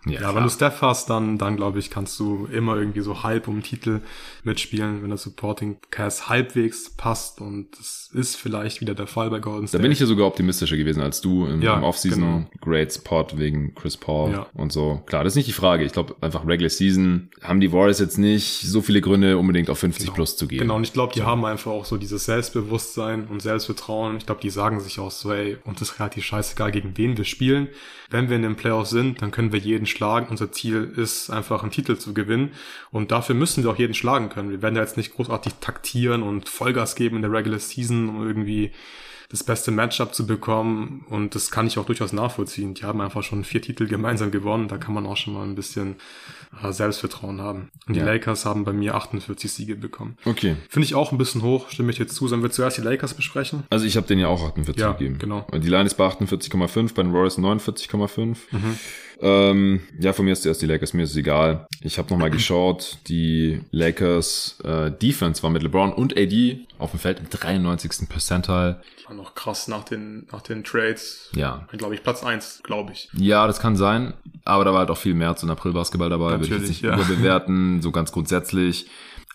ja, 0.09 0.21
ja 0.21 0.35
wenn 0.35 0.43
du 0.43 0.49
Steph 0.49 0.81
hast, 0.81 1.09
dann, 1.09 1.37
dann 1.37 1.57
glaube 1.57 1.79
ich, 1.79 1.89
kannst 1.89 2.19
du 2.19 2.47
immer 2.51 2.77
irgendwie 2.77 3.01
so 3.01 3.23
halb 3.23 3.47
um 3.47 3.63
Titel 3.63 4.01
mitspielen, 4.43 5.01
wenn 5.01 5.09
der 5.09 5.17
Supporting 5.17 5.77
Cast 5.91 6.29
halbwegs 6.29 6.89
passt 6.95 7.41
und 7.41 7.67
das 7.77 8.09
ist 8.13 8.35
vielleicht 8.35 8.81
wieder 8.81 8.95
der 8.95 9.07
Fall 9.07 9.29
bei 9.29 9.39
Golden 9.39 9.67
State. 9.67 9.79
Da 9.79 9.83
bin 9.83 9.91
ich 9.91 9.99
ja 9.99 10.05
sogar 10.05 10.27
optimistischer 10.27 10.77
gewesen 10.77 11.01
als 11.01 11.21
du 11.21 11.45
im, 11.45 11.61
ja, 11.61 11.77
im 11.77 11.83
Offseason 11.83 12.21
genau. 12.21 12.49
Great 12.61 12.93
Spot 12.93 13.27
wegen 13.35 13.75
Chris 13.75 13.97
Paul 13.97 14.31
ja. 14.31 14.47
und 14.53 14.71
so. 14.71 15.01
Klar, 15.05 15.23
das 15.23 15.33
ist 15.33 15.37
nicht 15.37 15.47
die 15.47 15.53
Frage. 15.53 15.83
Ich 15.83 15.91
glaube 15.91 16.15
einfach 16.21 16.45
Regular 16.47 16.69
Season 16.69 17.29
haben 17.41 17.59
die 17.59 17.71
Warriors 17.71 17.99
jetzt 17.99 18.17
nicht 18.17 18.61
so 18.61 18.81
viele 18.81 19.01
Gründe, 19.01 19.37
unbedingt 19.37 19.69
auf 19.69 19.79
50 19.79 20.05
genau. 20.05 20.15
plus 20.15 20.37
zu 20.37 20.47
gehen. 20.47 20.59
Genau, 20.59 20.75
und 20.75 20.83
ich 20.83 20.93
glaube, 20.93 21.13
die 21.13 21.19
so. 21.19 21.25
haben 21.25 21.45
einfach 21.45 21.71
auch 21.71 21.85
so 21.85 21.97
dieses 21.97 22.25
Selbstbewusstsein 22.25 23.27
und 23.27 23.41
Selbstvertrauen. 23.41 24.17
Ich 24.17 24.25
glaube, 24.25 24.41
die 24.41 24.49
sagen 24.49 24.79
sich 24.79 24.99
auch 24.99 25.11
so, 25.11 25.31
ey, 25.31 25.57
uns 25.65 25.81
ist 25.81 25.99
relativ 25.99 26.23
scheißegal, 26.25 26.71
gegen 26.71 26.97
wen 26.97 27.17
wir 27.17 27.25
spielen. 27.25 27.69
Wenn 28.09 28.29
wir 28.29 28.37
in 28.37 28.43
den 28.43 28.55
Playoffs 28.55 28.89
sind, 28.89 29.21
dann 29.21 29.31
können 29.31 29.51
wir 29.51 29.59
jeden 29.59 29.85
schlagen. 29.97 30.27
Unser 30.29 30.51
Ziel 30.51 30.93
ist 30.95 31.29
einfach 31.29 31.63
einen 31.63 31.71
Titel 31.71 31.97
zu 31.97 32.13
gewinnen. 32.13 32.51
Und 32.91 33.11
dafür 33.11 33.35
müssen 33.35 33.63
wir 33.63 33.71
auch 33.71 33.79
jeden 33.79 33.93
schlagen 33.93 34.29
können. 34.29 34.51
Wir 34.51 34.61
werden 34.61 34.75
ja 34.75 34.81
jetzt 34.81 34.97
nicht 34.97 35.15
großartig 35.15 35.55
taktieren 35.59 36.23
und 36.23 36.47
Vollgas 36.47 36.95
geben 36.95 37.17
in 37.17 37.21
der 37.23 37.31
Regular 37.31 37.59
Season, 37.59 38.09
um 38.09 38.27
irgendwie 38.27 38.71
das 39.29 39.43
beste 39.43 39.71
Matchup 39.71 40.13
zu 40.13 40.25
bekommen. 40.25 41.05
Und 41.09 41.35
das 41.35 41.51
kann 41.51 41.67
ich 41.67 41.77
auch 41.77 41.85
durchaus 41.85 42.13
nachvollziehen. 42.13 42.73
Die 42.75 42.83
haben 42.83 43.01
einfach 43.01 43.23
schon 43.23 43.43
vier 43.43 43.61
Titel 43.61 43.87
gemeinsam 43.87 44.31
gewonnen. 44.31 44.67
Da 44.69 44.77
kann 44.77 44.93
man 44.93 45.05
auch 45.05 45.17
schon 45.17 45.33
mal 45.33 45.43
ein 45.43 45.55
bisschen 45.55 45.95
äh, 46.63 46.71
Selbstvertrauen 46.71 47.41
haben. 47.41 47.69
Und 47.87 47.95
die 47.95 47.99
ja. 47.99 48.05
Lakers 48.05 48.45
haben 48.45 48.63
bei 48.63 48.71
mir 48.71 48.95
48 48.95 49.51
Siege 49.51 49.75
bekommen. 49.75 50.17
Okay. 50.23 50.55
Finde 50.69 50.85
ich 50.85 50.95
auch 50.95 51.11
ein 51.11 51.17
bisschen 51.17 51.41
hoch, 51.41 51.69
stimme 51.69 51.91
ich 51.91 51.97
jetzt 51.97 52.15
zu. 52.15 52.27
Sollen 52.27 52.41
wir 52.41 52.51
zuerst 52.51 52.77
die 52.77 52.81
Lakers 52.81 53.15
besprechen? 53.15 53.63
Also 53.69 53.85
ich 53.85 53.97
habe 53.97 54.07
denen 54.07 54.21
ja 54.21 54.27
auch 54.27 54.43
48 54.43 54.79
ja, 54.79 54.93
gegeben. 54.93 55.17
genau. 55.19 55.45
Die 55.53 55.69
Line 55.69 55.85
ist 55.85 55.95
bei 55.95 56.07
48,5, 56.07 56.93
bei 56.93 57.03
den 57.03 57.13
Warriors 57.13 57.37
49,5. 57.37 58.37
Mhm. 58.51 58.79
Ähm, 59.19 59.81
ja, 59.99 60.13
von 60.13 60.25
mir 60.25 60.31
ist 60.31 60.43
zuerst 60.43 60.61
die 60.61 60.65
Lakers, 60.65 60.93
mir 60.93 61.03
ist 61.03 61.11
es 61.11 61.17
egal. 61.17 61.67
Ich 61.81 61.97
habe 61.97 62.09
nochmal 62.09 62.29
geschaut, 62.29 62.97
die 63.07 63.61
Lakers 63.71 64.59
äh, 64.63 64.91
Defense 64.91 65.41
war 65.43 65.49
mit 65.49 65.63
LeBron 65.63 65.91
und 65.93 66.17
AD 66.17 66.65
auf 66.77 66.91
dem 66.91 66.99
Feld 66.99 67.19
im 67.19 67.29
93. 67.29 68.09
Percentile. 68.09 68.81
War 69.07 69.15
noch 69.15 69.35
krass 69.35 69.67
nach 69.67 69.83
den, 69.83 70.27
nach 70.31 70.41
den 70.41 70.63
Trades. 70.63 71.29
Ja. 71.35 71.67
Glaube 71.71 71.95
ich, 71.95 72.03
Platz 72.03 72.23
eins, 72.23 72.61
glaube 72.63 72.91
ich. 72.91 73.09
Ja, 73.13 73.47
das 73.47 73.59
kann 73.59 73.75
sein. 73.75 74.13
Aber 74.45 74.65
da 74.65 74.71
war 74.71 74.79
halt 74.79 74.91
auch 74.91 74.97
viel 74.97 75.13
März 75.13 75.43
und 75.43 75.49
April 75.49 75.73
Basketball 75.73 76.09
dabei. 76.09 76.31
Natürlich, 76.31 76.49
Würde 76.49 76.63
ich 76.65 76.69
jetzt 76.69 76.81
nicht 76.81 76.89
ja. 76.89 76.95
überbewerten, 76.95 77.81
so 77.81 77.91
ganz 77.91 78.11
grundsätzlich. 78.11 78.87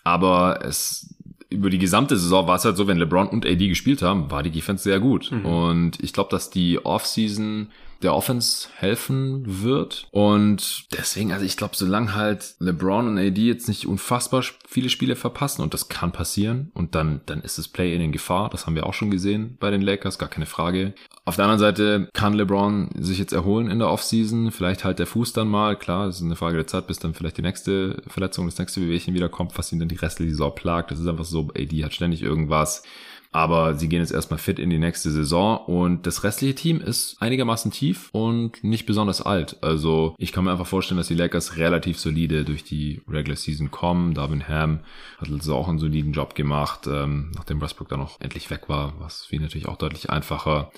Aber 0.03 0.59
es 0.63 1.13
über 1.49 1.69
die 1.69 1.77
gesamte 1.77 2.17
Saison 2.17 2.47
war 2.47 2.55
es 2.55 2.65
halt 2.65 2.77
so, 2.77 2.87
wenn 2.87 2.97
LeBron 2.97 3.27
und 3.27 3.45
AD 3.45 3.67
gespielt 3.67 4.01
haben, 4.01 4.31
war 4.31 4.41
die 4.41 4.49
Defense 4.49 4.83
sehr 4.83 4.99
gut. 4.99 5.31
Mhm. 5.31 5.45
Und 5.45 6.03
ich 6.03 6.11
glaube, 6.11 6.31
dass 6.31 6.49
die 6.49 6.83
Offseason 6.83 7.69
der 8.03 8.13
Offense 8.13 8.67
helfen 8.75 9.63
wird. 9.63 10.07
Und 10.11 10.85
deswegen, 10.91 11.31
also 11.31 11.45
ich 11.45 11.57
glaube, 11.57 11.75
solange 11.75 12.13
halt 12.13 12.55
LeBron 12.59 13.07
und 13.07 13.17
AD 13.17 13.41
jetzt 13.41 13.67
nicht 13.67 13.87
unfassbar 13.87 14.43
viele 14.67 14.89
Spiele 14.89 15.15
verpassen, 15.15 15.61
und 15.61 15.73
das 15.73 15.89
kann 15.89 16.11
passieren, 16.11 16.71
und 16.73 16.95
dann, 16.95 17.21
dann 17.25 17.41
ist 17.41 17.57
das 17.57 17.67
Play 17.67 17.95
in 17.95 18.11
Gefahr. 18.11 18.49
Das 18.49 18.65
haben 18.65 18.75
wir 18.75 18.85
auch 18.85 18.93
schon 18.93 19.11
gesehen 19.11 19.57
bei 19.59 19.71
den 19.71 19.81
Lakers, 19.81 20.19
gar 20.19 20.29
keine 20.29 20.45
Frage. 20.45 20.93
Auf 21.25 21.37
der 21.37 21.45
anderen 21.45 21.59
Seite 21.59 22.09
kann 22.13 22.33
LeBron 22.33 22.89
sich 22.99 23.17
jetzt 23.17 23.31
erholen 23.31 23.69
in 23.69 23.79
der 23.79 23.89
Offseason. 23.89 24.51
Vielleicht 24.51 24.83
halt 24.83 24.99
der 24.99 25.07
Fuß 25.07 25.31
dann 25.31 25.47
mal. 25.47 25.77
Klar, 25.77 26.07
das 26.07 26.17
ist 26.17 26.23
eine 26.23 26.35
Frage 26.35 26.57
der 26.57 26.67
Zeit, 26.67 26.87
bis 26.87 26.99
dann 26.99 27.13
vielleicht 27.13 27.37
die 27.37 27.41
nächste 27.41 28.01
Verletzung, 28.07 28.45
das 28.45 28.59
nächste 28.59 28.81
Bewegchen 28.81 29.13
wieder 29.13 29.29
kommt, 29.29 29.57
was 29.57 29.71
ihn 29.71 29.79
dann 29.79 29.87
die 29.87 29.95
restliche 29.95 30.31
Saison 30.31 30.53
plagt. 30.53 30.91
Das 30.91 30.99
ist 30.99 31.07
einfach 31.07 31.23
so, 31.23 31.49
AD 31.55 31.83
hat 31.83 31.93
ständig 31.93 32.21
irgendwas. 32.21 32.83
Aber 33.33 33.73
sie 33.73 33.89
gehen 33.89 33.99
jetzt 33.99 34.11
erstmal 34.11 34.37
fit 34.37 34.59
in 34.59 34.69
die 34.69 34.77
nächste 34.77 35.09
Saison 35.09 35.57
und 35.65 36.05
das 36.05 36.23
restliche 36.23 36.53
Team 36.53 36.79
ist 36.79 37.17
einigermaßen 37.19 37.71
tief 37.71 38.09
und 38.11 38.63
nicht 38.63 38.85
besonders 38.85 39.21
alt. 39.21 39.57
Also 39.61 40.15
ich 40.19 40.31
kann 40.31 40.45
mir 40.45 40.51
einfach 40.51 40.67
vorstellen, 40.67 40.99
dass 40.99 41.07
die 41.07 41.15
Lakers 41.15 41.57
relativ 41.57 41.99
solide 41.99 42.45
durch 42.45 42.63
die 42.63 43.01
Regular 43.07 43.35
Season 43.35 43.71
kommen. 43.71 44.13
Darwin 44.13 44.47
Ham 44.47 44.81
hat 45.17 45.31
also 45.31 45.55
auch 45.55 45.67
einen 45.67 45.79
soliden 45.79 46.13
Job 46.13 46.35
gemacht, 46.35 46.87
ähm, 46.87 47.31
nachdem 47.33 47.59
Westbrook 47.59 47.89
dann 47.89 47.99
noch 47.99 48.21
endlich 48.21 48.51
weg 48.51 48.69
war, 48.69 48.93
was 48.99 49.27
ihn 49.31 49.41
natürlich 49.41 49.67
auch 49.67 49.77
deutlich 49.77 50.11
einfacher. 50.11 50.71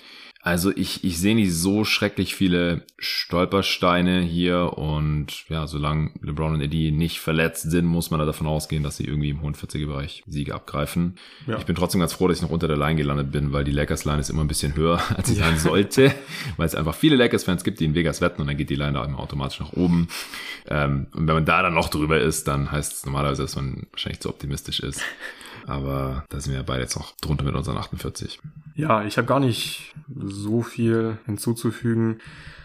Also 0.45 0.71
ich, 0.75 1.03
ich 1.03 1.17
sehe 1.17 1.33
nicht 1.33 1.55
so 1.55 1.83
schrecklich 1.85 2.35
viele 2.35 2.83
Stolpersteine 2.99 4.21
hier 4.21 4.77
und 4.77 5.49
ja, 5.49 5.65
solange 5.65 6.11
LeBron 6.21 6.53
und 6.53 6.61
Eddie 6.61 6.91
nicht 6.91 7.19
verletzt 7.19 7.71
sind, 7.71 7.87
muss 7.87 8.11
man 8.11 8.19
da 8.19 8.27
davon 8.27 8.45
ausgehen, 8.45 8.83
dass 8.83 8.97
sie 8.97 9.05
irgendwie 9.05 9.31
im 9.31 9.41
hohen 9.41 9.55
40er-Bereich 9.55 10.23
Siege 10.27 10.53
abgreifen. 10.53 11.17
Ja. 11.47 11.57
Ich 11.57 11.65
bin 11.65 11.75
trotzdem 11.75 11.99
ganz 11.99 12.13
froh, 12.13 12.27
dass 12.27 12.37
ich 12.37 12.43
noch 12.43 12.51
unter 12.51 12.67
der 12.67 12.77
Line 12.77 12.95
gelandet 12.95 13.31
bin, 13.31 13.53
weil 13.53 13.63
die 13.63 13.71
Lakers-Line 13.71 14.19
ist 14.19 14.29
immer 14.29 14.43
ein 14.43 14.47
bisschen 14.47 14.75
höher, 14.75 15.01
als 15.17 15.29
sie 15.29 15.35
ja. 15.35 15.45
sein 15.45 15.57
sollte, 15.57 16.13
weil 16.57 16.67
es 16.67 16.75
einfach 16.75 16.93
viele 16.93 17.15
Lakers-Fans 17.15 17.63
gibt, 17.63 17.79
die 17.79 17.85
in 17.85 17.95
Vegas 17.95 18.21
wetten 18.21 18.39
und 18.39 18.47
dann 18.47 18.55
geht 18.55 18.69
die 18.69 18.75
Line 18.75 18.93
da 18.93 19.03
immer 19.03 19.17
automatisch 19.17 19.59
nach 19.61 19.73
oben. 19.73 20.09
Ähm, 20.69 21.07
und 21.15 21.27
wenn 21.27 21.33
man 21.33 21.45
da 21.45 21.63
dann 21.63 21.73
noch 21.73 21.89
drüber 21.89 22.19
ist, 22.19 22.47
dann 22.47 22.71
heißt 22.71 22.93
es 22.93 23.05
normalerweise, 23.07 23.41
dass 23.41 23.55
man 23.55 23.87
wahrscheinlich 23.89 24.19
zu 24.19 24.29
optimistisch 24.29 24.79
ist. 24.81 25.01
Aber 25.65 26.25
da 26.29 26.39
sind 26.39 26.53
wir 26.53 26.63
beide 26.63 26.81
jetzt 26.83 26.95
noch 26.95 27.15
drunter 27.17 27.43
mit 27.43 27.55
unseren 27.55 27.77
48. 27.77 28.39
Ja, 28.75 29.03
ich 29.03 29.17
habe 29.17 29.27
gar 29.27 29.39
nicht 29.39 29.93
so 30.15 30.61
viel 30.61 31.17
hinzuzufügen. 31.25 32.19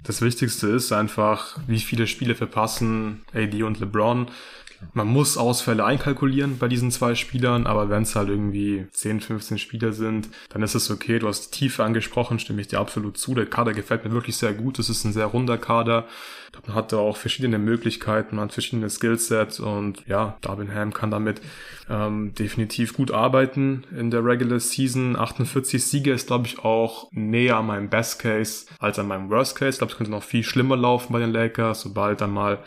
Das 0.05 0.23
Wichtigste 0.23 0.69
ist 0.69 0.93
einfach, 0.93 1.59
wie 1.67 1.79
viele 1.79 2.07
Spiele 2.07 2.35
verpassen 2.35 3.23
AD 3.35 3.63
und 3.63 3.81
LeBron. 3.81 4.29
Man 4.95 5.09
muss 5.09 5.37
Ausfälle 5.37 5.85
einkalkulieren 5.85 6.57
bei 6.59 6.67
diesen 6.67 6.91
zwei 6.91 7.15
Spielern, 7.15 7.67
aber 7.67 7.91
wenn 7.91 8.03
es 8.03 8.17
halt 8.17 8.31
irgendwie 8.31 8.87
10, 8.93 9.21
15 9.21 9.59
Spieler 9.59 9.93
sind, 9.93 10.31
dann 10.49 10.63
ist 10.63 10.75
es 10.75 10.91
okay. 10.91 11.19
Du 11.19 11.29
hast 11.29 11.49
die 11.49 11.59
Tiefe 11.59 11.85
angesprochen, 11.85 12.39
stimme 12.39 12.63
ich 12.63 12.69
dir 12.69 12.81
absolut 12.81 13.19
zu. 13.19 13.35
Der 13.35 13.45
Kader 13.45 13.75
gefällt 13.75 14.05
mir 14.05 14.13
wirklich 14.13 14.37
sehr 14.39 14.55
gut. 14.55 14.79
Es 14.79 14.89
ist 14.89 15.05
ein 15.05 15.13
sehr 15.13 15.27
runder 15.27 15.59
Kader. 15.59 16.07
Man 16.67 16.75
hat 16.75 16.93
da 16.93 16.97
auch 16.97 17.17
verschiedene 17.17 17.59
Möglichkeiten, 17.59 18.37
man 18.37 18.47
hat 18.47 18.53
verschiedene 18.55 18.89
Skillsets 18.91 19.61
und 19.61 20.07
ja, 20.07 20.37
Darwin 20.41 20.75
Ham 20.75 20.93
kann 20.93 21.11
damit 21.11 21.41
ähm, 21.91 22.33
definitiv 22.35 22.95
gut 22.95 23.11
arbeiten 23.11 23.85
in 23.97 24.11
der 24.11 24.25
Regular 24.25 24.61
Season. 24.61 25.17
48 25.17 25.85
Siege 25.85 26.13
ist, 26.13 26.29
glaube 26.29 26.47
ich, 26.47 26.61
auch 26.61 27.09
näher 27.11 27.57
an 27.57 27.67
meinem 27.67 27.91
Best 27.91 28.21
Case 28.21 28.67
als 28.79 28.99
an 28.99 29.09
meinem 29.09 29.29
Worst 29.29 29.57
Case. 29.57 29.71
Ich 29.71 29.79
glaube, 29.79 29.91
es 29.93 29.97
könnte 29.99 30.13
noch 30.13 30.23
viel 30.23 30.45
schlimmer 30.45 30.77
laufen 30.77 31.13
bei 31.13 31.19
den 31.19 31.33
Lakers, 31.33 31.81
sobald 31.83 32.21
dann 32.21 32.31
mal 32.31 32.61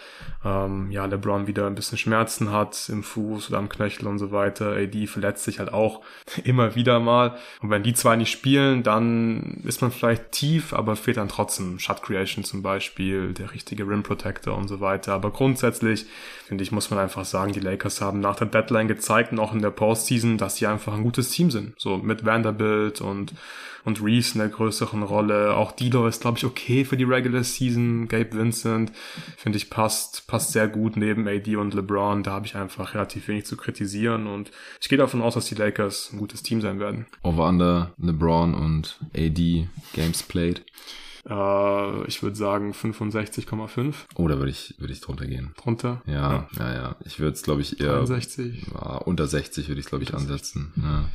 ähm, 0.43 0.91
ja, 0.91 1.05
LeBron 1.05 1.47
wieder 1.47 1.67
ein 1.67 1.75
bisschen 1.75 1.97
Schmerzen 1.97 2.51
hat 2.51 2.89
im 2.89 3.01
Fuß 3.01 3.49
oder 3.49 3.59
am 3.59 3.69
Knöchel 3.69 4.07
und 4.07 4.19
so 4.19 4.31
weiter. 4.31 4.73
AD 4.73 5.07
verletzt 5.07 5.45
sich 5.45 5.59
halt 5.59 5.71
auch 5.71 6.01
immer 6.43 6.75
wieder 6.75 6.99
mal. 6.99 7.37
Und 7.61 7.69
wenn 7.69 7.83
die 7.83 7.93
zwei 7.93 8.17
nicht 8.17 8.31
spielen, 8.31 8.83
dann 8.83 9.61
ist 9.63 9.81
man 9.81 9.91
vielleicht 9.91 10.33
tief, 10.33 10.73
aber 10.73 10.97
fehlt 10.97 11.17
dann 11.17 11.29
trotzdem 11.29 11.79
Shot 11.79 12.03
Creation 12.03 12.43
zum 12.43 12.61
Beispiel, 12.61 13.33
der 13.33 13.53
richtige 13.53 13.87
Rim 13.87 14.03
Protector 14.03 14.57
und 14.57 14.67
so 14.67 14.81
weiter. 14.81 15.13
Aber 15.13 15.31
grundsätzlich, 15.31 16.07
finde 16.45 16.64
ich, 16.64 16.72
muss 16.72 16.90
man 16.90 16.99
einfach 16.99 17.26
sagen, 17.26 17.53
die 17.53 17.60
Lakers 17.60 18.02
haben 18.02 18.20
nach 18.20 18.36
der 18.36 18.48
Deadline 18.48 18.88
gezeigt 18.88 19.32
und 19.32 19.40
auch 19.40 19.53
in 19.53 19.61
der 19.61 19.72
Postseason, 19.72 20.38
dass 20.38 20.57
sie 20.57 20.68
einfach 20.68 20.94
ein 20.94 21.03
gutes 21.03 21.30
Team 21.30 21.52
sind. 21.52 21.74
So 21.78 21.98
mit 21.98 22.26
Vanderbilt 22.26 23.02
und 23.02 23.34
und 23.86 24.02
Reeves 24.02 24.34
in 24.34 24.40
der 24.40 24.49
größeren 24.49 25.03
Rolle. 25.03 25.56
Auch 25.56 25.72
Dilo 25.72 26.07
ist, 26.07 26.22
glaube 26.22 26.38
ich, 26.38 26.45
okay 26.45 26.86
für 26.86 26.98
die 26.98 27.03
Regular 27.03 27.44
Season. 27.44 28.07
Gabe 28.07 28.34
Vincent, 28.34 28.91
finde 29.38 29.57
ich, 29.57 29.70
passt, 29.70 30.28
passt 30.28 30.53
sehr 30.53 30.68
gut 30.68 30.98
neben 30.98 31.28
AD 31.28 31.56
und 31.56 31.74
LeBron. 31.74 32.24
Da 32.24 32.32
habe 32.32 32.45
ich 32.45 32.56
einfach 32.56 32.94
relativ 32.94 33.28
wenig 33.28 33.45
zu 33.45 33.57
kritisieren 33.57 34.28
und 34.28 34.52
ich 34.82 34.90
gehe 34.90 34.98
davon 34.98 35.22
aus, 35.22 35.34
dass 35.34 35.45
die 35.45 35.56
Lakers 35.56 36.11
ein 36.14 36.20
gutes 36.20 36.44
Team 36.44 36.61
sein 36.61 36.80
werden. 36.80 37.06
Over-under 37.24 37.94
LeBron 37.98 38.53
und 38.53 38.99
AD 39.15 39.68
Games 39.94 40.24
played. 40.24 40.64
Äh, 41.29 42.07
ich 42.07 42.21
würde 42.23 42.35
sagen 42.35 42.73
65,5. 42.73 43.93
Oh, 44.15 44.27
da 44.27 44.37
würde 44.37 44.51
ich, 44.51 44.75
würde 44.77 44.93
ich 44.93 45.01
drunter 45.01 45.25
gehen. 45.25 45.53
Drunter? 45.57 46.01
Ja, 46.05 46.13
ja, 46.13 46.47
ja. 46.59 46.73
ja. 46.73 46.95
Ich 47.05 47.19
würde 47.19 47.33
es, 47.35 47.43
glaube 47.43 47.61
ich, 47.61 47.79
eher. 47.79 48.03
63. 48.03 48.67
Ja, 48.73 48.97
unter 48.97 49.27
60 49.27 49.67
würde 49.67 49.79
ich, 49.79 49.87
glaube 49.87 50.03
ich, 50.03 50.13
ansetzen. 50.13 50.73
Ja. 50.75 51.05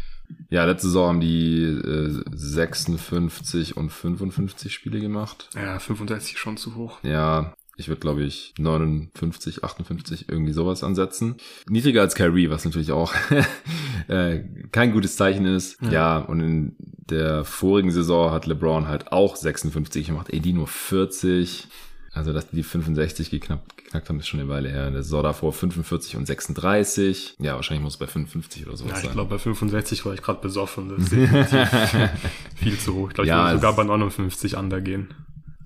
Ja, 0.50 0.64
letzte 0.64 0.88
Saison 0.88 1.08
haben 1.08 1.20
die 1.20 1.62
äh, 1.62 2.22
56 2.32 3.76
und 3.76 3.90
55 3.90 4.72
Spiele 4.72 5.00
gemacht. 5.00 5.48
Ja, 5.54 5.78
65 5.78 6.38
schon 6.38 6.56
zu 6.56 6.74
hoch. 6.74 6.98
Ja, 7.02 7.54
ich 7.78 7.86
würde, 7.86 8.00
glaube 8.00 8.24
ich, 8.24 8.54
59, 8.58 9.62
58, 9.62 10.28
irgendwie 10.28 10.52
sowas 10.52 10.82
ansetzen. 10.82 11.36
Niedriger 11.68 12.00
als 12.00 12.16
Kyrie, 12.16 12.50
was 12.50 12.64
natürlich 12.64 12.90
auch 12.90 13.14
äh, 14.08 14.40
kein 14.72 14.92
gutes 14.92 15.16
Zeichen 15.16 15.46
ist. 15.46 15.80
Ja. 15.80 15.92
ja, 15.92 16.18
und 16.18 16.40
in 16.40 16.76
der 17.08 17.44
vorigen 17.44 17.92
Saison 17.92 18.32
hat 18.32 18.46
LeBron 18.46 18.88
halt 18.88 19.12
auch 19.12 19.36
56 19.36 20.08
gemacht, 20.08 20.34
AD 20.34 20.52
nur 20.52 20.66
40. 20.66 21.68
Also, 22.12 22.32
dass 22.32 22.50
die 22.50 22.64
65 22.64 23.30
geknackt, 23.30 23.76
geknackt 23.76 24.08
haben, 24.08 24.18
ist 24.18 24.26
schon 24.26 24.40
eine 24.40 24.48
Weile 24.48 24.70
her. 24.70 24.90
Der 24.90 25.04
Saison 25.04 25.22
davor 25.22 25.52
45 25.52 26.16
und 26.16 26.26
36. 26.26 27.36
Ja, 27.38 27.54
wahrscheinlich 27.54 27.84
muss 27.84 27.92
es 27.92 27.98
bei 28.00 28.08
55 28.08 28.66
oder 28.66 28.76
so 28.76 28.86
ja, 28.86 28.96
sein. 28.96 29.04
Ich 29.04 29.12
glaube, 29.12 29.30
bei 29.30 29.38
65 29.38 30.04
war 30.04 30.14
ich 30.14 30.22
gerade 30.22 30.40
besoffen. 30.40 30.88
Das 30.88 30.98
ist 30.98 31.12
definitiv 31.12 32.10
viel 32.56 32.76
zu 32.76 32.94
hoch. 32.96 33.08
Ich 33.10 33.14
glaube, 33.14 33.28
ja, 33.28 33.44
ich 33.44 33.50
würde 33.52 33.60
sogar 33.60 33.76
bei 33.76 33.84
59 33.84 34.56
undergehen. 34.56 35.14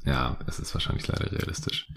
Ja, 0.05 0.39
es 0.47 0.59
ist 0.59 0.74
wahrscheinlich 0.74 1.07
leider 1.07 1.31
realistisch. 1.31 1.89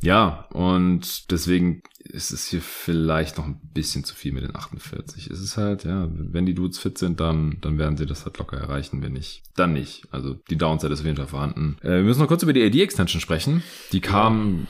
Ja, 0.00 0.46
und 0.50 1.30
deswegen 1.32 1.82
ist 1.98 2.30
es 2.30 2.46
hier 2.46 2.62
vielleicht 2.62 3.36
noch 3.36 3.46
ein 3.46 3.60
bisschen 3.74 4.04
zu 4.04 4.14
viel 4.14 4.32
mit 4.32 4.44
den 4.44 4.54
48. 4.54 5.28
Es 5.28 5.40
ist 5.40 5.56
halt, 5.56 5.84
ja, 5.84 6.08
wenn 6.10 6.46
die 6.46 6.54
Dudes 6.54 6.78
fit 6.78 6.98
sind, 6.98 7.20
dann, 7.20 7.58
dann 7.60 7.78
werden 7.78 7.96
sie 7.96 8.06
das 8.06 8.24
halt 8.24 8.38
locker 8.38 8.56
erreichen. 8.56 9.02
Wenn 9.02 9.12
nicht, 9.12 9.42
dann 9.56 9.72
nicht. 9.72 10.06
Also 10.10 10.34
die 10.50 10.56
Downside 10.56 10.92
ist 10.92 11.00
auf 11.00 11.06
jeden 11.06 11.16
Fall 11.16 11.26
vorhanden. 11.26 11.76
Äh, 11.82 11.96
wir 11.96 12.02
müssen 12.04 12.20
noch 12.20 12.28
kurz 12.28 12.42
über 12.42 12.52
die 12.52 12.64
AD-Extension 12.64 13.20
sprechen. 13.20 13.62
Die 13.92 14.00
kam 14.00 14.68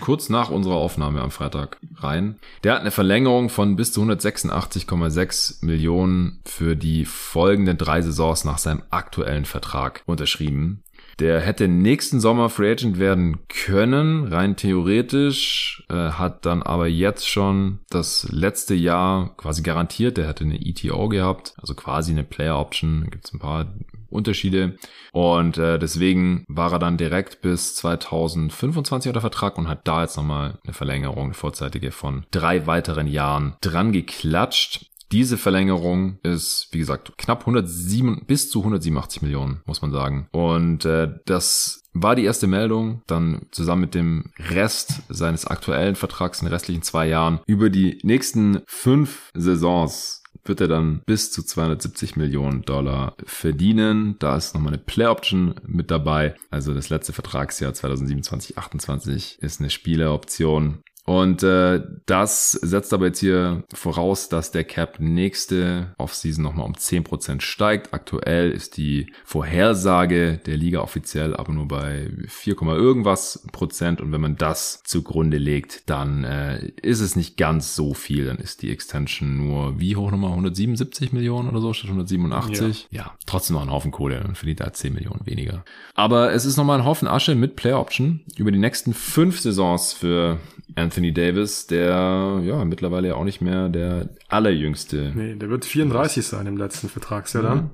kurz 0.00 0.28
nach 0.28 0.50
unserer 0.50 0.76
Aufnahme 0.76 1.20
am 1.20 1.30
Freitag 1.30 1.78
rein. 1.96 2.36
Der 2.64 2.74
hat 2.74 2.80
eine 2.80 2.90
Verlängerung 2.90 3.48
von 3.48 3.76
bis 3.76 3.92
zu 3.92 4.02
186,6 4.02 5.64
Millionen 5.64 6.40
für 6.44 6.76
die 6.76 7.04
folgenden 7.04 7.78
drei 7.78 8.00
Saisons 8.02 8.44
nach 8.44 8.58
seinem 8.58 8.82
aktuellen 8.90 9.44
Vertrag 9.44 10.02
unterschrieben. 10.06 10.82
Der 11.18 11.40
hätte 11.40 11.68
nächsten 11.68 12.20
Sommer 12.20 12.48
Free 12.48 12.72
Agent 12.72 12.98
werden 12.98 13.46
können, 13.48 14.26
rein 14.32 14.56
theoretisch, 14.56 15.84
äh, 15.88 15.94
hat 15.94 16.46
dann 16.46 16.62
aber 16.62 16.86
jetzt 16.86 17.28
schon 17.28 17.80
das 17.90 18.28
letzte 18.30 18.74
Jahr 18.74 19.36
quasi 19.36 19.62
garantiert. 19.62 20.16
Der 20.16 20.28
hätte 20.28 20.44
eine 20.44 20.60
ETO 20.60 21.08
gehabt, 21.08 21.54
also 21.58 21.74
quasi 21.74 22.12
eine 22.12 22.24
Player 22.24 22.58
Option. 22.58 23.02
Da 23.04 23.10
gibt 23.10 23.26
es 23.26 23.32
ein 23.32 23.38
paar 23.38 23.66
Unterschiede. 24.12 24.76
Und 25.12 25.58
äh, 25.58 25.78
deswegen 25.78 26.44
war 26.48 26.72
er 26.72 26.78
dann 26.78 26.96
direkt 26.96 27.40
bis 27.42 27.74
2025 27.76 29.10
unter 29.10 29.20
Vertrag 29.20 29.58
und 29.58 29.68
hat 29.68 29.86
da 29.88 30.02
jetzt 30.02 30.16
nochmal 30.16 30.58
eine 30.64 30.72
Verlängerung, 30.72 31.24
eine 31.24 31.34
vorzeitige 31.34 31.90
von 31.90 32.24
drei 32.30 32.66
weiteren 32.66 33.06
Jahren 33.06 33.56
dran 33.60 33.92
geklatscht. 33.92 34.86
Diese 35.12 35.36
Verlängerung 35.36 36.18
ist, 36.22 36.68
wie 36.72 36.78
gesagt, 36.78 37.12
knapp 37.18 37.40
107 37.40 38.24
bis 38.26 38.50
zu 38.50 38.60
187 38.60 39.20
Millionen, 39.22 39.60
muss 39.66 39.82
man 39.82 39.92
sagen. 39.92 40.26
Und 40.32 40.86
äh, 40.86 41.08
das 41.26 41.82
war 41.92 42.16
die 42.16 42.24
erste 42.24 42.46
Meldung, 42.46 43.02
dann 43.06 43.46
zusammen 43.50 43.82
mit 43.82 43.94
dem 43.94 44.32
Rest 44.38 45.02
seines 45.10 45.46
aktuellen 45.46 45.94
Vertrags 45.94 46.40
in 46.40 46.46
den 46.46 46.54
restlichen 46.54 46.82
zwei 46.82 47.06
Jahren 47.06 47.40
über 47.46 47.68
die 47.68 47.98
nächsten 48.02 48.62
fünf 48.66 49.30
Saisons 49.34 50.22
wird 50.44 50.60
er 50.60 50.68
dann 50.68 51.02
bis 51.06 51.30
zu 51.30 51.42
270 51.42 52.16
Millionen 52.16 52.62
Dollar 52.62 53.14
verdienen. 53.24 54.16
Da 54.18 54.36
ist 54.36 54.54
nochmal 54.54 54.72
eine 54.72 54.82
Play 54.82 55.06
Option 55.06 55.54
mit 55.66 55.90
dabei. 55.90 56.34
Also 56.50 56.74
das 56.74 56.90
letzte 56.90 57.12
Vertragsjahr 57.12 57.72
2027-28 57.72 59.38
ist 59.40 59.60
eine 59.60 59.70
Spieleroption. 59.70 60.82
Und 61.04 61.42
äh, 61.42 61.82
das 62.06 62.52
setzt 62.52 62.92
aber 62.94 63.06
jetzt 63.06 63.18
hier 63.18 63.64
voraus, 63.74 64.28
dass 64.28 64.52
der 64.52 64.62
Cap 64.62 65.00
nächste 65.00 65.94
Offseason 65.98 66.44
nochmal 66.44 66.66
um 66.66 66.74
10% 66.74 67.40
steigt. 67.40 67.92
Aktuell 67.92 68.52
ist 68.52 68.76
die 68.76 69.12
Vorhersage 69.24 70.40
der 70.46 70.56
Liga 70.56 70.80
offiziell 70.80 71.34
aber 71.34 71.52
nur 71.52 71.66
bei 71.66 72.08
4, 72.28 72.56
irgendwas 72.62 73.44
Prozent. 73.50 74.00
Und 74.00 74.12
wenn 74.12 74.20
man 74.20 74.36
das 74.36 74.82
zugrunde 74.84 75.38
legt, 75.38 75.90
dann 75.90 76.22
äh, 76.22 76.66
ist 76.82 77.00
es 77.00 77.16
nicht 77.16 77.36
ganz 77.36 77.74
so 77.74 77.94
viel. 77.94 78.26
Dann 78.26 78.38
ist 78.38 78.62
die 78.62 78.70
Extension 78.70 79.36
nur 79.36 79.80
wie 79.80 79.96
hoch 79.96 80.12
nochmal? 80.12 80.30
177 80.30 81.12
Millionen 81.12 81.48
oder 81.48 81.60
so 81.60 81.72
statt 81.72 81.90
187? 81.90 82.88
Ja, 82.90 83.02
ja 83.02 83.14
trotzdem 83.26 83.54
noch 83.54 83.62
ein 83.62 83.70
Haufen 83.72 83.90
Kohle. 83.90 84.20
Dann 84.20 84.36
verdient 84.36 84.60
er 84.60 84.72
10 84.72 84.94
Millionen 84.94 85.26
weniger. 85.26 85.64
Aber 85.94 86.32
es 86.32 86.44
ist 86.44 86.56
nochmal 86.56 86.78
ein 86.78 86.84
Haufen 86.84 87.08
Asche 87.08 87.34
mit 87.34 87.56
Player 87.56 87.80
Option 87.80 88.20
über 88.36 88.52
die 88.52 88.58
nächsten 88.58 88.94
fünf 88.94 89.40
Saisons 89.40 89.92
für 89.92 90.38
Anthony 90.76 90.91
Davis, 91.12 91.66
der 91.66 92.40
ja 92.44 92.64
mittlerweile 92.64 93.08
ja 93.08 93.14
auch 93.14 93.24
nicht 93.24 93.40
mehr 93.40 93.68
der 93.68 94.08
allerjüngste. 94.28 95.12
Nee, 95.14 95.34
der 95.34 95.48
wird 95.48 95.64
34 95.64 96.26
sein 96.26 96.46
im 96.46 96.56
letzten 96.56 96.88
Vertragsjahr 96.88 97.42
dann. 97.42 97.58
Mhm. 97.58 97.70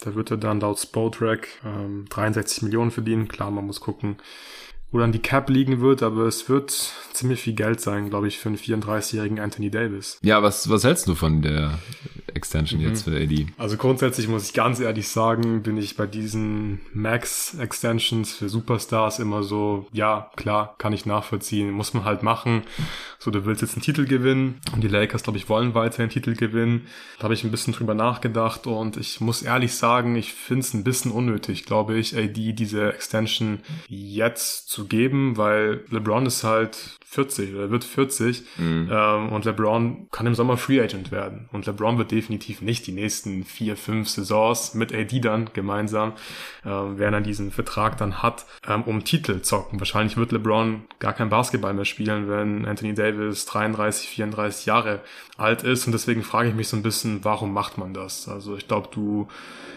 Da 0.00 0.14
wird 0.14 0.30
er 0.30 0.36
dann 0.36 0.60
laut 0.60 0.78
Spotrack 0.78 1.48
ähm, 1.64 2.06
63 2.10 2.62
Millionen 2.62 2.90
verdienen. 2.90 3.28
Klar, 3.28 3.50
man 3.50 3.66
muss 3.66 3.80
gucken, 3.80 4.16
wo 4.92 4.98
dann 4.98 5.10
die 5.10 5.18
Cap 5.18 5.48
liegen 5.48 5.80
wird, 5.80 6.02
aber 6.02 6.26
es 6.26 6.48
wird 6.48 6.70
ziemlich 7.12 7.40
viel 7.40 7.54
Geld 7.54 7.80
sein, 7.80 8.10
glaube 8.10 8.28
ich, 8.28 8.38
für 8.38 8.50
einen 8.50 8.58
34-jährigen 8.58 9.40
Anthony 9.40 9.70
Davis. 9.70 10.18
Ja, 10.22 10.42
was, 10.42 10.68
was 10.68 10.84
hältst 10.84 11.08
du 11.08 11.14
von 11.14 11.40
der 11.40 11.78
Extension 12.34 12.80
mhm. 12.80 12.88
jetzt 12.88 13.04
für 13.04 13.16
AD? 13.16 13.46
Also 13.56 13.76
grundsätzlich 13.78 14.28
muss 14.28 14.44
ich 14.44 14.54
ganz 14.54 14.80
ehrlich 14.80 15.08
sagen, 15.08 15.62
bin 15.62 15.78
ich 15.78 15.96
bei 15.96 16.06
diesen 16.06 16.80
Max-Extensions 16.92 18.34
für 18.34 18.48
Superstars 18.48 19.18
immer 19.18 19.42
so, 19.42 19.86
ja, 19.92 20.30
klar, 20.36 20.74
kann 20.78 20.92
ich 20.92 21.06
nachvollziehen, 21.06 21.70
muss 21.70 21.94
man 21.94 22.04
halt 22.04 22.22
machen. 22.22 22.62
So, 23.18 23.30
du 23.30 23.46
willst 23.46 23.62
jetzt 23.62 23.74
einen 23.74 23.82
Titel 23.82 24.04
gewinnen 24.04 24.60
und 24.74 24.82
die 24.82 24.88
Lakers, 24.88 25.22
glaube 25.22 25.38
ich, 25.38 25.48
wollen 25.48 25.74
weiter 25.74 26.00
einen 26.00 26.10
Titel 26.10 26.34
gewinnen. 26.34 26.86
Da 27.18 27.24
habe 27.24 27.34
ich 27.34 27.44
ein 27.44 27.50
bisschen 27.50 27.72
drüber 27.72 27.94
nachgedacht 27.94 28.66
und 28.66 28.96
ich 28.96 29.20
muss 29.20 29.42
ehrlich 29.42 29.74
sagen, 29.74 30.16
ich 30.16 30.34
finde 30.34 30.60
es 30.60 30.74
ein 30.74 30.84
bisschen 30.84 31.12
unnötig, 31.12 31.64
glaube 31.64 31.96
ich, 31.96 32.16
AD 32.16 32.52
diese 32.52 32.92
Extension 32.92 33.60
jetzt 33.88 34.68
zu 34.68 34.81
zu 34.82 34.88
geben, 34.88 35.36
weil 35.36 35.84
LeBron 35.90 36.26
ist 36.26 36.44
halt 36.44 36.98
40 37.04 37.54
oder 37.54 37.70
wird 37.70 37.84
40 37.84 38.42
mhm. 38.56 38.88
ähm, 38.90 39.28
und 39.32 39.44
LeBron 39.44 40.08
kann 40.10 40.26
im 40.26 40.34
Sommer 40.34 40.56
Free 40.56 40.80
Agent 40.80 41.12
werden. 41.12 41.48
Und 41.52 41.66
LeBron 41.66 41.98
wird 41.98 42.10
definitiv 42.10 42.62
nicht 42.62 42.86
die 42.86 42.92
nächsten 42.92 43.44
vier, 43.44 43.76
fünf 43.76 44.08
Saisons 44.08 44.74
mit 44.74 44.94
AD 44.94 45.20
dann 45.20 45.50
gemeinsam, 45.52 46.14
ähm, 46.64 46.94
wer 46.96 47.10
dann 47.10 47.22
diesen 47.22 47.50
Vertrag 47.52 47.98
dann 47.98 48.22
hat, 48.22 48.46
ähm, 48.66 48.82
um 48.84 49.04
Titel 49.04 49.42
zocken. 49.42 49.78
Wahrscheinlich 49.78 50.16
wird 50.16 50.32
LeBron 50.32 50.82
gar 50.98 51.12
kein 51.12 51.28
Basketball 51.28 51.74
mehr 51.74 51.84
spielen, 51.84 52.28
wenn 52.28 52.64
Anthony 52.64 52.94
Davis 52.94 53.44
33, 53.46 54.08
34 54.08 54.66
Jahre 54.66 55.00
alt 55.36 55.62
ist. 55.62 55.86
Und 55.86 55.92
deswegen 55.92 56.22
frage 56.22 56.48
ich 56.48 56.54
mich 56.54 56.68
so 56.68 56.76
ein 56.76 56.82
bisschen, 56.82 57.24
warum 57.24 57.52
macht 57.52 57.78
man 57.78 57.94
das? 57.94 58.28
Also 58.28 58.56
ich 58.56 58.66
glaube, 58.66 58.88
du 58.90 59.28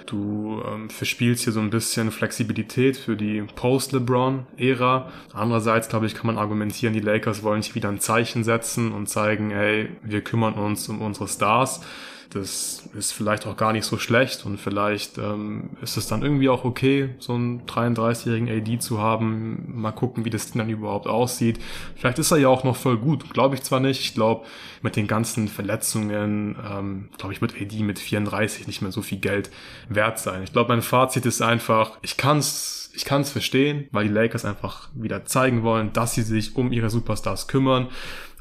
Du 0.05 0.61
ähm, 0.65 0.89
verspielst 0.89 1.43
hier 1.43 1.53
so 1.53 1.59
ein 1.59 1.69
bisschen 1.69 2.11
Flexibilität 2.11 2.97
für 2.97 3.15
die 3.15 3.41
Post-LeBron-Ära. 3.55 5.11
Andererseits, 5.33 5.89
glaube 5.89 6.05
ich, 6.05 6.15
kann 6.15 6.27
man 6.27 6.37
argumentieren, 6.37 6.93
die 6.93 6.99
Lakers 6.99 7.43
wollen 7.43 7.61
sich 7.61 7.75
wieder 7.75 7.89
ein 7.89 7.99
Zeichen 7.99 8.43
setzen 8.43 8.91
und 8.91 9.07
zeigen, 9.07 9.51
ey, 9.51 9.89
wir 10.03 10.21
kümmern 10.21 10.53
uns 10.53 10.87
um 10.89 11.01
unsere 11.01 11.27
Stars. 11.27 11.81
Das 12.31 12.83
ist 12.97 13.13
vielleicht 13.13 13.45
auch 13.47 13.55
gar 13.55 13.71
nicht 13.71 13.85
so 13.85 13.97
schlecht 13.97 14.45
und 14.45 14.59
vielleicht 14.59 15.17
ähm, 15.17 15.71
ist 15.81 15.97
es 15.97 16.07
dann 16.07 16.21
irgendwie 16.21 16.49
auch 16.49 16.65
okay, 16.65 17.09
so 17.19 17.33
einen 17.33 17.65
33-jährigen 17.65 18.49
AD 18.49 18.79
zu 18.79 18.99
haben. 18.99 19.79
Mal 19.79 19.91
gucken, 19.91 20.25
wie 20.25 20.29
das 20.29 20.51
dann 20.51 20.69
überhaupt 20.69 21.07
aussieht. 21.07 21.59
Vielleicht 21.95 22.19
ist 22.19 22.31
er 22.31 22.37
ja 22.37 22.47
auch 22.47 22.63
noch 22.63 22.75
voll 22.75 22.97
gut. 22.97 23.33
Glaube 23.33 23.55
ich 23.55 23.63
zwar 23.63 23.79
nicht. 23.79 24.01
Ich 24.01 24.13
glaube, 24.13 24.45
mit 24.81 24.95
den 24.95 25.07
ganzen 25.07 25.47
Verletzungen, 25.47 26.55
ähm, 26.69 27.09
glaube 27.17 27.33
ich, 27.33 27.41
wird 27.41 27.55
AD 27.59 27.83
mit 27.83 27.99
34 27.99 28.67
nicht 28.67 28.81
mehr 28.81 28.91
so 28.91 29.01
viel 29.01 29.19
Geld 29.19 29.49
wert 29.89 30.19
sein. 30.19 30.43
Ich 30.43 30.53
glaube, 30.53 30.69
mein 30.69 30.81
Fazit 30.81 31.25
ist 31.25 31.41
einfach, 31.41 31.97
ich 32.01 32.17
kann's 32.17 32.84
ich 32.95 33.05
kann 33.05 33.21
es 33.21 33.31
verstehen, 33.31 33.87
weil 33.91 34.07
die 34.07 34.13
Lakers 34.13 34.45
einfach 34.45 34.89
wieder 34.93 35.25
zeigen 35.25 35.63
wollen, 35.63 35.93
dass 35.93 36.13
sie 36.13 36.21
sich 36.21 36.55
um 36.55 36.71
ihre 36.71 36.89
Superstars 36.89 37.47
kümmern 37.47 37.89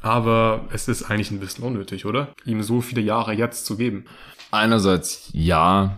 aber 0.05 0.65
es 0.71 0.87
ist 0.87 1.09
eigentlich 1.09 1.31
ein 1.31 1.39
bisschen 1.39 1.63
unnötig, 1.63 2.05
oder? 2.05 2.27
Ihm 2.45 2.61
so 2.61 2.79
viele 2.81 3.01
Jahre 3.01 3.33
jetzt 3.33 3.65
zu 3.65 3.75
geben. 3.75 4.05
Einerseits 4.51 5.31
ja, 5.33 5.97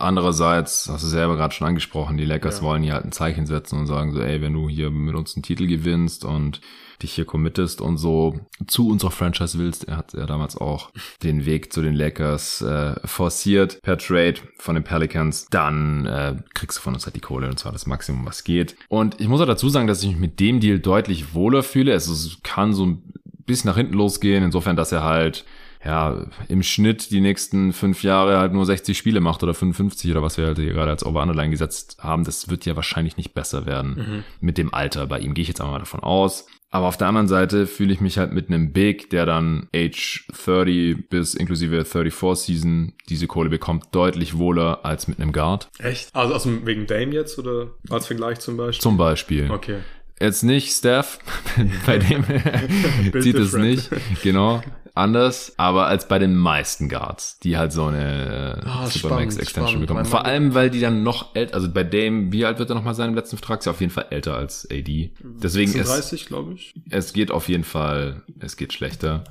andererseits 0.00 0.88
hast 0.88 1.04
du 1.04 1.08
selber 1.08 1.36
gerade 1.36 1.54
schon 1.54 1.66
angesprochen, 1.66 2.16
die 2.16 2.24
Lakers 2.24 2.58
ja. 2.58 2.62
wollen 2.62 2.82
hier 2.82 2.94
halt 2.94 3.04
ein 3.04 3.12
Zeichen 3.12 3.46
setzen 3.46 3.80
und 3.80 3.86
sagen 3.86 4.12
so, 4.12 4.20
ey, 4.20 4.40
wenn 4.40 4.52
du 4.52 4.68
hier 4.68 4.90
mit 4.90 5.14
uns 5.14 5.36
einen 5.36 5.42
Titel 5.42 5.66
gewinnst 5.66 6.24
und 6.24 6.60
dich 7.02 7.12
hier 7.12 7.24
committest 7.24 7.80
und 7.80 7.96
so 7.96 8.40
zu 8.66 8.88
unserer 8.88 9.10
Franchise 9.10 9.58
willst. 9.58 9.84
Er 9.84 9.96
hat 9.96 10.14
ja 10.14 10.26
damals 10.26 10.56
auch 10.56 10.90
den 11.22 11.46
Weg 11.46 11.72
zu 11.72 11.82
den 11.82 11.94
Lakers 11.94 12.60
äh, 12.62 12.94
forciert 13.04 13.80
per 13.82 13.98
Trade 13.98 14.34
von 14.58 14.74
den 14.74 14.84
Pelicans. 14.84 15.46
Dann 15.50 16.06
äh, 16.06 16.36
kriegst 16.54 16.78
du 16.78 16.82
von 16.82 16.94
uns 16.94 17.06
halt 17.06 17.16
die 17.16 17.20
Kohle 17.20 17.48
und 17.48 17.58
zwar 17.58 17.72
das 17.72 17.86
Maximum, 17.86 18.26
was 18.26 18.44
geht. 18.44 18.76
Und 18.88 19.20
ich 19.20 19.28
muss 19.28 19.40
auch 19.40 19.46
dazu 19.46 19.68
sagen, 19.68 19.86
dass 19.86 20.02
ich 20.02 20.08
mich 20.08 20.18
mit 20.18 20.40
dem 20.40 20.60
Deal 20.60 20.80
deutlich 20.80 21.34
wohler 21.34 21.62
fühle. 21.62 21.92
Es 21.92 22.38
kann 22.42 22.72
so 22.72 22.86
ein 22.86 23.02
bisschen 23.46 23.68
nach 23.68 23.76
hinten 23.76 23.94
losgehen, 23.94 24.44
insofern, 24.44 24.76
dass 24.76 24.92
er 24.92 25.04
halt 25.04 25.44
ja, 25.84 26.26
im 26.48 26.62
Schnitt 26.62 27.10
die 27.10 27.20
nächsten 27.20 27.72
fünf 27.72 28.02
Jahre 28.02 28.38
halt 28.38 28.52
nur 28.52 28.66
60 28.66 28.96
Spiele 28.96 29.20
macht 29.20 29.42
oder 29.42 29.54
55 29.54 30.10
oder 30.10 30.22
was 30.22 30.38
wir 30.38 30.46
halt 30.46 30.58
hier 30.58 30.72
gerade 30.72 30.90
als 30.90 31.04
Over-Underline 31.04 31.50
gesetzt 31.50 31.98
haben, 32.00 32.24
das 32.24 32.48
wird 32.48 32.66
ja 32.66 32.76
wahrscheinlich 32.76 33.16
nicht 33.16 33.34
besser 33.34 33.66
werden 33.66 33.94
mhm. 33.94 34.24
mit 34.40 34.58
dem 34.58 34.74
Alter. 34.74 35.06
Bei 35.06 35.18
ihm 35.18 35.34
gehe 35.34 35.42
ich 35.42 35.48
jetzt 35.48 35.60
einmal 35.60 35.78
davon 35.78 36.00
aus. 36.00 36.46
Aber 36.70 36.86
auf 36.86 36.98
der 36.98 37.06
anderen 37.06 37.28
Seite 37.28 37.66
fühle 37.66 37.94
ich 37.94 38.02
mich 38.02 38.18
halt 38.18 38.32
mit 38.32 38.48
einem 38.48 38.72
Big, 38.72 39.08
der 39.08 39.24
dann 39.24 39.68
Age 39.74 40.26
30 40.44 41.08
bis 41.08 41.34
inklusive 41.34 41.86
34 41.86 42.44
Season 42.44 42.92
diese 43.08 43.26
Kohle 43.26 43.48
bekommt, 43.48 43.86
deutlich 43.92 44.36
wohler 44.36 44.84
als 44.84 45.08
mit 45.08 45.18
einem 45.18 45.32
Guard. 45.32 45.70
Echt? 45.78 46.14
Also, 46.14 46.34
also 46.34 46.66
wegen 46.66 46.86
Dame 46.86 47.12
jetzt 47.12 47.38
oder 47.38 47.68
als 47.88 48.06
Vergleich 48.06 48.40
zum 48.40 48.58
Beispiel? 48.58 48.82
Zum 48.82 48.98
Beispiel. 48.98 49.50
Okay. 49.50 49.78
Jetzt 50.20 50.42
nicht 50.42 50.72
Steph, 50.72 51.18
bei 51.86 51.98
dem 51.98 52.24
zieht 53.20 53.36
es 53.36 53.52
nicht, 53.54 53.90
genau, 54.22 54.62
anders, 54.98 55.54
aber 55.56 55.86
als 55.86 56.08
bei 56.08 56.18
den 56.18 56.34
meisten 56.34 56.88
Guards, 56.88 57.38
die 57.38 57.56
halt 57.56 57.72
so 57.72 57.86
eine 57.86 58.60
oh, 58.66 58.86
Supermax 58.86 59.36
Extension 59.36 59.80
bekommen. 59.80 60.04
Vor 60.04 60.26
allem, 60.26 60.54
weil 60.54 60.70
die 60.70 60.80
dann 60.80 61.02
noch 61.02 61.34
älter, 61.34 61.54
also 61.54 61.70
bei 61.70 61.84
Dame, 61.84 62.32
wie 62.32 62.44
alt 62.44 62.58
wird 62.58 62.70
er 62.70 62.74
nochmal 62.74 62.94
sein 62.94 63.10
im 63.10 63.14
letzten 63.14 63.36
Vertrag? 63.36 63.60
Ist 63.60 63.66
ja 63.66 63.72
auf 63.72 63.80
jeden 63.80 63.92
Fall 63.92 64.06
älter 64.10 64.36
als 64.36 64.68
AD. 64.70 65.12
Deswegen 65.20 65.70
36, 65.70 66.26
glaube 66.26 66.54
ich. 66.54 66.74
Es 66.90 67.12
geht 67.12 67.30
auf 67.30 67.48
jeden 67.48 67.64
Fall, 67.64 68.22
es 68.40 68.56
geht 68.56 68.72
schlechter. 68.72 69.24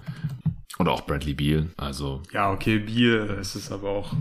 Und 0.78 0.88
auch 0.88 1.02
Bradley 1.02 1.34
Beal, 1.34 1.68
also. 1.76 2.22
Ja, 2.32 2.52
okay, 2.52 2.80
Beal, 2.80 3.38
es 3.40 3.56
ist 3.56 3.72
aber 3.72 3.90
auch 3.90 4.14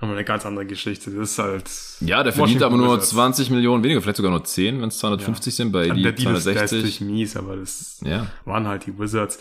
nochmal 0.00 0.16
eine 0.16 0.24
ganz 0.24 0.46
andere 0.46 0.66
Geschichte. 0.66 1.10
Das 1.10 1.30
ist 1.32 1.38
halt. 1.38 1.70
Ja, 2.00 2.22
der 2.22 2.32
verdient 2.32 2.62
aber 2.62 2.76
nur 2.76 3.00
20 3.00 3.50
Millionen 3.50 3.82
weniger, 3.82 4.00
vielleicht 4.00 4.16
sogar 4.16 4.30
nur 4.32 4.44
10, 4.44 4.80
wenn 4.80 4.88
es 4.88 4.98
250 4.98 5.52
ja. 5.52 5.56
sind, 5.56 5.72
bei 5.72 5.88
die 5.88 6.14
260. 6.14 6.54
Das 6.54 6.72
ist 6.72 7.00
mies, 7.00 7.36
aber 7.36 7.56
das 7.56 8.00
ja. 8.04 8.26
waren 8.44 8.66
halt 8.66 8.86
die 8.86 8.98
Wizards. 8.98 9.38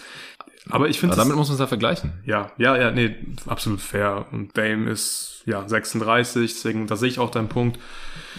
Aber 0.70 0.90
ich 0.90 1.00
finde. 1.00 1.16
Damit 1.16 1.36
muss 1.36 1.48
man 1.48 1.56
es 1.56 1.60
ja 1.60 1.68
vergleichen. 1.68 2.14
Ja, 2.26 2.52
ja, 2.58 2.76
ja, 2.78 2.92
nee, 2.92 3.16
absolut 3.46 3.82
fair. 3.82 4.26
Und 4.32 4.58
Dame 4.58 4.90
ist 4.90 5.42
ja 5.46 5.68
36, 5.68 6.54
deswegen, 6.54 6.86
da 6.88 6.96
sehe 6.96 7.10
ich 7.10 7.18
auch 7.18 7.32
deinen 7.32 7.48
Punkt. 7.48 7.80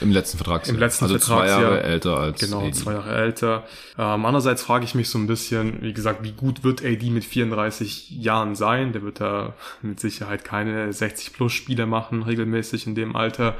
Im 0.00 0.12
letzten 0.12 0.36
Vertrag. 0.36 0.68
Im 0.68 0.78
letzten 0.78 1.04
also 1.06 1.18
Vertrag. 1.18 1.48
zwei 1.48 1.48
Jahre 1.48 1.82
älter 1.82 2.18
als 2.18 2.40
Genau, 2.40 2.60
AD. 2.60 2.72
zwei 2.72 2.92
Jahre 2.92 3.14
älter. 3.14 3.64
Ähm, 3.98 4.24
andererseits 4.24 4.62
frage 4.62 4.84
ich 4.84 4.94
mich 4.94 5.08
so 5.08 5.18
ein 5.18 5.26
bisschen, 5.26 5.82
wie 5.82 5.92
gesagt, 5.92 6.22
wie 6.22 6.32
gut 6.32 6.62
wird 6.62 6.84
AD 6.84 7.10
mit 7.10 7.24
34 7.24 8.10
Jahren 8.10 8.54
sein? 8.54 8.92
Der 8.92 9.02
wird 9.02 9.20
da 9.20 9.54
mit 9.82 9.98
Sicherheit 9.98 10.44
keine 10.44 10.92
60 10.92 11.32
plus 11.32 11.52
Spiele 11.52 11.86
machen, 11.86 12.22
regelmäßig 12.22 12.86
in 12.86 12.94
dem 12.94 13.16
Alter. 13.16 13.56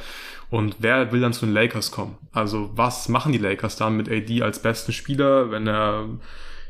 Und 0.51 0.77
wer 0.81 1.13
will 1.13 1.21
dann 1.21 1.33
zu 1.33 1.47
den 1.47 1.55
Lakers 1.55 1.91
kommen? 1.91 2.19
Also 2.33 2.71
was 2.75 3.09
machen 3.09 3.33
die 3.33 3.39
Lakers 3.39 3.77
dann 3.77 3.97
mit 3.97 4.09
AD 4.11 4.43
als 4.43 4.61
besten 4.61 4.93
Spieler, 4.93 5.51
wenn 5.51 5.67
er 5.67 6.09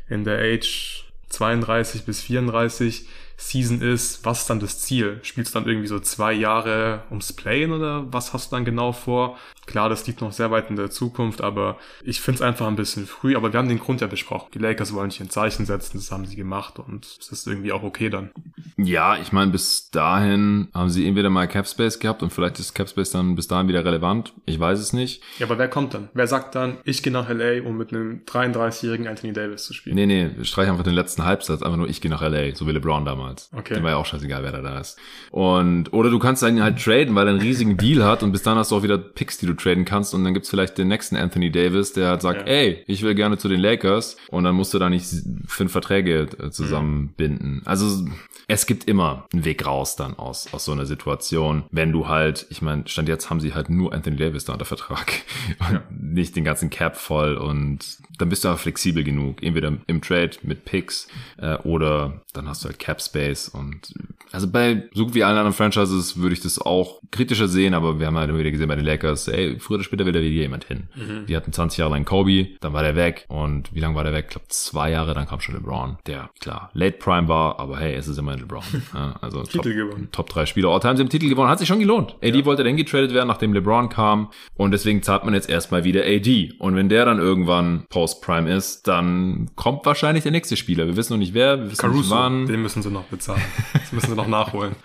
in 0.09 0.23
der 0.23 0.39
Age 0.39 1.05
32 1.31 2.03
bis 2.03 2.21
34 2.21 3.05
Season 3.41 3.81
ist, 3.81 4.23
was 4.23 4.41
ist 4.41 4.49
dann 4.49 4.59
das 4.59 4.79
Ziel? 4.79 5.19
Spielst 5.23 5.55
du 5.55 5.59
dann 5.59 5.67
irgendwie 5.67 5.87
so 5.87 5.99
zwei 5.99 6.31
Jahre 6.31 7.03
ums 7.09 7.33
Playen 7.33 7.71
oder 7.71 8.05
was 8.13 8.33
hast 8.33 8.51
du 8.51 8.55
dann 8.55 8.65
genau 8.65 8.91
vor? 8.91 9.37
Klar, 9.65 9.89
das 9.89 10.05
liegt 10.05 10.21
noch 10.21 10.31
sehr 10.31 10.51
weit 10.51 10.69
in 10.69 10.75
der 10.75 10.89
Zukunft, 10.89 11.41
aber 11.41 11.77
ich 12.03 12.21
finde 12.21 12.35
es 12.35 12.41
einfach 12.41 12.67
ein 12.67 12.75
bisschen 12.75 13.05
früh. 13.07 13.35
Aber 13.35 13.51
wir 13.51 13.57
haben 13.57 13.67
den 13.67 13.79
Grund 13.79 14.01
ja 14.01 14.07
besprochen. 14.07 14.49
Die 14.53 14.59
Lakers 14.59 14.93
wollen 14.93 15.09
sich 15.09 15.21
ein 15.21 15.29
Zeichen 15.29 15.65
setzen, 15.65 15.97
das 15.97 16.11
haben 16.11 16.25
sie 16.25 16.35
gemacht 16.35 16.77
und 16.79 17.05
es 17.05 17.31
ist 17.31 17.47
irgendwie 17.47 17.71
auch 17.71 17.83
okay 17.83 18.09
dann. 18.09 18.31
Ja, 18.77 19.17
ich 19.17 19.31
meine, 19.31 19.51
bis 19.51 19.89
dahin 19.89 20.67
haben 20.73 20.89
sie 20.89 21.07
entweder 21.07 21.29
mal 21.29 21.47
Capspace 21.47 21.99
gehabt 21.99 22.21
und 22.23 22.31
vielleicht 22.31 22.59
ist 22.59 22.73
Capspace 22.73 23.11
dann 23.11 23.35
bis 23.35 23.47
dahin 23.47 23.67
wieder 23.67 23.83
relevant. 23.83 24.33
Ich 24.45 24.59
weiß 24.59 24.79
es 24.79 24.93
nicht. 24.93 25.23
Ja, 25.39 25.47
aber 25.47 25.57
wer 25.57 25.67
kommt 25.67 25.93
dann? 25.93 26.09
Wer 26.13 26.27
sagt 26.27 26.55
dann, 26.55 26.77
ich 26.83 27.01
gehe 27.01 27.13
nach 27.13 27.29
LA, 27.29 27.61
um 27.67 27.77
mit 27.77 27.93
einem 27.93 28.21
33-jährigen 28.25 29.07
Anthony 29.07 29.33
Davis 29.33 29.65
zu 29.65 29.73
spielen? 29.73 29.95
Nee, 29.95 30.05
nee, 30.05 30.29
streich 30.43 30.69
einfach 30.69 30.83
den 30.83 30.93
letzten 30.93 31.25
Halbsatz, 31.25 31.63
einfach 31.63 31.77
nur 31.77 31.87
ich 31.87 32.01
gehe 32.01 32.11
nach 32.11 32.21
LA, 32.21 32.55
so 32.55 32.67
wie 32.67 32.71
LeBron 32.71 33.05
damals. 33.05 33.30
Okay. 33.55 33.75
Dem 33.75 33.83
war 33.83 33.91
ja 33.91 33.97
auch 33.97 34.05
scheißegal, 34.05 34.43
wer 34.43 34.51
da 34.51 34.61
da 34.61 34.79
ist. 34.79 34.97
Und, 35.31 35.93
oder 35.93 36.09
du 36.09 36.19
kannst 36.19 36.43
einen 36.43 36.61
halt 36.63 36.83
traden, 36.83 37.15
weil 37.15 37.27
er 37.27 37.31
einen 37.31 37.41
riesigen 37.41 37.77
Deal 37.77 38.03
hat 38.03 38.23
und 38.23 38.31
bis 38.31 38.43
dann 38.43 38.57
hast 38.57 38.71
du 38.71 38.77
auch 38.77 38.83
wieder 38.83 38.97
Picks, 38.97 39.37
die 39.37 39.45
du 39.45 39.53
traden 39.53 39.85
kannst 39.85 40.13
und 40.13 40.23
dann 40.23 40.33
gibt's 40.33 40.49
vielleicht 40.49 40.77
den 40.77 40.87
nächsten 40.87 41.15
Anthony 41.15 41.51
Davis, 41.51 41.93
der 41.93 42.09
halt 42.09 42.21
sagt, 42.21 42.47
ja. 42.47 42.53
ey, 42.53 42.83
ich 42.87 43.03
will 43.03 43.15
gerne 43.15 43.37
zu 43.37 43.47
den 43.47 43.59
Lakers 43.59 44.17
und 44.29 44.43
dann 44.43 44.55
musst 44.55 44.73
du 44.73 44.79
da 44.79 44.89
nicht 44.89 45.07
fünf 45.47 45.71
Verträge 45.71 46.27
äh, 46.39 46.49
zusammenbinden. 46.49 47.55
Mhm. 47.55 47.61
Also 47.65 48.05
es 48.47 48.65
gibt 48.65 48.85
immer 48.85 49.27
einen 49.33 49.45
Weg 49.45 49.65
raus 49.65 49.95
dann 49.95 50.15
aus, 50.17 50.53
aus 50.53 50.65
so 50.65 50.71
einer 50.71 50.85
Situation, 50.85 51.63
wenn 51.71 51.91
du 51.91 52.07
halt, 52.07 52.45
ich 52.49 52.61
meine, 52.61 52.87
Stand 52.87 53.07
jetzt 53.07 53.29
haben 53.29 53.39
sie 53.39 53.53
halt 53.53 53.69
nur 53.69 53.93
Anthony 53.93 54.17
Davis 54.17 54.45
da 54.45 54.53
unter 54.53 54.65
Vertrag 54.65 55.11
und 55.59 55.73
ja. 55.73 55.83
nicht 55.89 56.35
den 56.35 56.43
ganzen 56.43 56.69
Cap 56.69 56.97
voll 56.97 57.37
und 57.37 57.97
dann 58.17 58.29
bist 58.29 58.43
du 58.43 58.49
aber 58.49 58.57
flexibel 58.57 59.03
genug, 59.03 59.41
entweder 59.41 59.73
im 59.87 60.01
Trade 60.01 60.31
mit 60.43 60.65
Picks 60.65 61.07
äh, 61.37 61.55
oder 61.59 62.21
dann 62.33 62.47
hast 62.47 62.63
du 62.63 62.67
halt 62.67 62.79
Cap 62.79 63.01
Space 63.01 63.20
und 63.53 63.93
also 64.31 64.49
bei 64.49 64.89
so 64.93 65.05
gut 65.05 65.13
wie 65.13 65.23
allen 65.23 65.37
anderen 65.37 65.53
Franchises 65.53 66.17
würde 66.17 66.33
ich 66.33 66.39
das 66.39 66.59
auch 66.59 67.01
kritischer 67.11 67.47
sehen, 67.47 67.73
aber 67.73 67.99
wir 67.99 68.07
haben 68.07 68.17
halt 68.17 68.29
immer 68.29 68.39
wieder 68.39 68.51
gesehen 68.51 68.67
bei 68.67 68.75
den 68.75 68.85
Lakers, 68.85 69.27
ey, 69.27 69.59
früher 69.59 69.75
oder 69.75 69.83
später 69.83 70.05
will 70.05 70.13
da 70.13 70.21
wieder 70.21 70.29
jemand 70.29 70.63
hin. 70.65 70.87
Mhm. 70.95 71.25
Die 71.25 71.35
hatten 71.35 71.51
20 71.51 71.79
Jahre 71.79 71.91
lang 71.91 72.05
Kobe, 72.05 72.47
dann 72.61 72.73
war 72.73 72.83
der 72.83 72.95
weg 72.95 73.25
und 73.27 73.73
wie 73.73 73.79
lange 73.79 73.95
war 73.95 74.03
der 74.03 74.13
weg? 74.13 74.25
Ich 74.27 74.31
glaube 74.31 74.47
zwei 74.49 74.91
Jahre, 74.91 75.13
dann 75.13 75.27
kam 75.27 75.41
schon 75.41 75.55
LeBron, 75.55 75.97
der 76.07 76.29
klar 76.39 76.71
Late 76.73 76.97
Prime 76.97 77.27
war, 77.27 77.59
aber 77.59 77.79
hey, 77.79 77.93
es 77.95 78.07
ist 78.07 78.17
immer 78.17 78.35
LeBron. 78.35 78.63
Ja, 78.93 79.15
also 79.21 79.43
Titel 79.43 79.73
top, 79.73 79.89
gewonnen. 79.89 80.09
Top 80.11 80.29
3 80.29 80.45
Spieler 80.45 80.69
All-Time 80.69 80.97
sind 80.97 81.09
Titel 81.09 81.29
gewonnen, 81.29 81.49
hat 81.49 81.59
sich 81.59 81.67
schon 81.67 81.79
gelohnt. 81.79 82.15
AD 82.21 82.37
ja. 82.37 82.45
wollte 82.45 82.63
dann 82.63 82.75
getradet 82.75 83.13
werden, 83.13 83.27
nachdem 83.27 83.53
LeBron 83.53 83.89
kam 83.89 84.31
und 84.55 84.71
deswegen 84.71 85.01
zahlt 85.01 85.23
man 85.23 85.33
jetzt 85.33 85.49
erstmal 85.49 85.83
wieder 85.83 86.03
AD 86.03 86.53
und 86.59 86.75
wenn 86.75 86.89
der 86.89 87.05
dann 87.05 87.19
irgendwann 87.19 87.85
Post-Prime 87.89 88.53
ist, 88.53 88.87
dann 88.87 89.49
kommt 89.55 89.85
wahrscheinlich 89.85 90.23
der 90.23 90.31
nächste 90.31 90.57
Spieler. 90.57 90.87
Wir 90.87 90.97
wissen 90.97 91.13
noch 91.13 91.19
nicht 91.19 91.33
wer, 91.33 91.59
wir 91.59 91.71
wissen 91.71 91.81
Caruso, 91.81 91.99
nicht 91.99 92.09
wann. 92.09 92.47
Den 92.47 92.61
müssen 92.61 92.81
sie 92.81 92.89
noch 92.89 93.00
bezahlen. 93.05 93.41
Das 93.73 93.91
müssen 93.91 94.09
sie 94.09 94.15
noch 94.15 94.27
nachholen. 94.27 94.75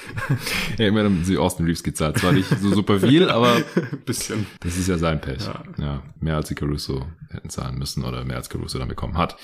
ja, 0.78 0.86
immerhin 0.88 1.12
haben 1.12 1.24
sie 1.24 1.38
Austin 1.38 1.66
Reeves 1.66 1.82
gezahlt. 1.82 2.18
Zwar 2.18 2.32
nicht 2.32 2.48
so 2.48 2.74
super 2.74 3.00
viel, 3.00 3.28
aber 3.28 3.56
bisschen. 4.04 4.46
Das 4.60 4.76
ist 4.76 4.88
ja 4.88 4.98
sein 4.98 5.20
Pech. 5.20 5.44
Ja. 5.44 5.62
ja, 5.78 6.02
mehr 6.20 6.36
als 6.36 6.48
sie 6.48 6.54
Caruso 6.54 7.06
hätten 7.30 7.50
zahlen 7.50 7.78
müssen 7.78 8.04
oder 8.04 8.24
mehr 8.24 8.36
als 8.36 8.48
Caruso 8.48 8.78
dann 8.78 8.88
bekommen 8.88 9.16
hat. 9.16 9.36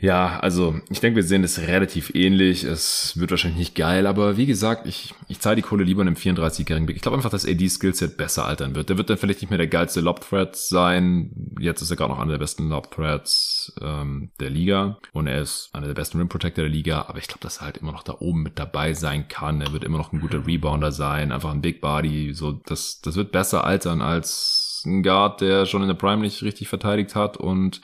Ja, 0.00 0.38
also 0.38 0.80
ich 0.90 1.00
denke, 1.00 1.16
wir 1.16 1.22
sehen 1.24 1.42
das 1.42 1.58
relativ 1.58 2.14
ähnlich. 2.14 2.62
Es 2.62 3.18
wird 3.18 3.30
wahrscheinlich 3.32 3.58
nicht 3.58 3.74
geil, 3.74 4.06
aber 4.06 4.36
wie 4.36 4.46
gesagt, 4.46 4.86
ich, 4.86 5.12
ich 5.26 5.40
zahle 5.40 5.56
die 5.56 5.62
Kohle 5.62 5.82
lieber 5.82 6.02
einem 6.02 6.14
34-jährigen 6.14 6.86
Big. 6.86 6.96
Ich 6.96 7.02
glaube 7.02 7.16
einfach, 7.16 7.30
dass 7.30 7.46
AD-Skillset 7.46 8.16
besser 8.16 8.44
altern 8.44 8.76
wird. 8.76 8.90
Der 8.90 8.96
wird 8.96 9.10
dann 9.10 9.18
vielleicht 9.18 9.40
nicht 9.40 9.50
mehr 9.50 9.58
der 9.58 9.66
geilste 9.66 10.00
Lob-Threat 10.00 10.54
sein. 10.54 11.32
Jetzt 11.58 11.82
ist 11.82 11.90
er 11.90 11.96
gerade 11.96 12.12
noch 12.12 12.20
einer 12.20 12.32
der 12.32 12.38
besten 12.38 12.68
Lob-Threats 12.68 13.72
ähm, 13.82 14.30
der 14.38 14.50
Liga 14.50 14.98
und 15.12 15.26
er 15.26 15.42
ist 15.42 15.70
einer 15.72 15.88
der 15.88 15.94
besten 15.94 16.18
Rim-Protector 16.18 16.62
der 16.62 16.72
Liga, 16.72 17.06
aber 17.08 17.18
ich 17.18 17.26
glaube, 17.26 17.40
dass 17.40 17.58
er 17.58 17.66
halt 17.66 17.78
immer 17.78 17.92
noch 17.92 18.04
da 18.04 18.16
oben 18.20 18.44
mit 18.44 18.58
dabei 18.58 18.94
sein 18.94 19.26
kann. 19.26 19.60
Er 19.60 19.72
wird 19.72 19.82
immer 19.82 19.98
noch 19.98 20.12
ein 20.12 20.20
guter 20.20 20.46
Rebounder 20.46 20.92
sein, 20.92 21.32
einfach 21.32 21.50
ein 21.50 21.60
Big 21.60 21.80
Body. 21.80 22.34
So, 22.34 22.52
das, 22.52 23.00
das 23.00 23.16
wird 23.16 23.32
besser 23.32 23.64
altern 23.64 24.00
als 24.00 24.84
ein 24.86 25.02
Guard, 25.02 25.40
der 25.40 25.66
schon 25.66 25.82
in 25.82 25.88
der 25.88 25.94
Prime 25.94 26.22
nicht 26.22 26.42
richtig 26.42 26.68
verteidigt 26.68 27.16
hat 27.16 27.36
und 27.36 27.80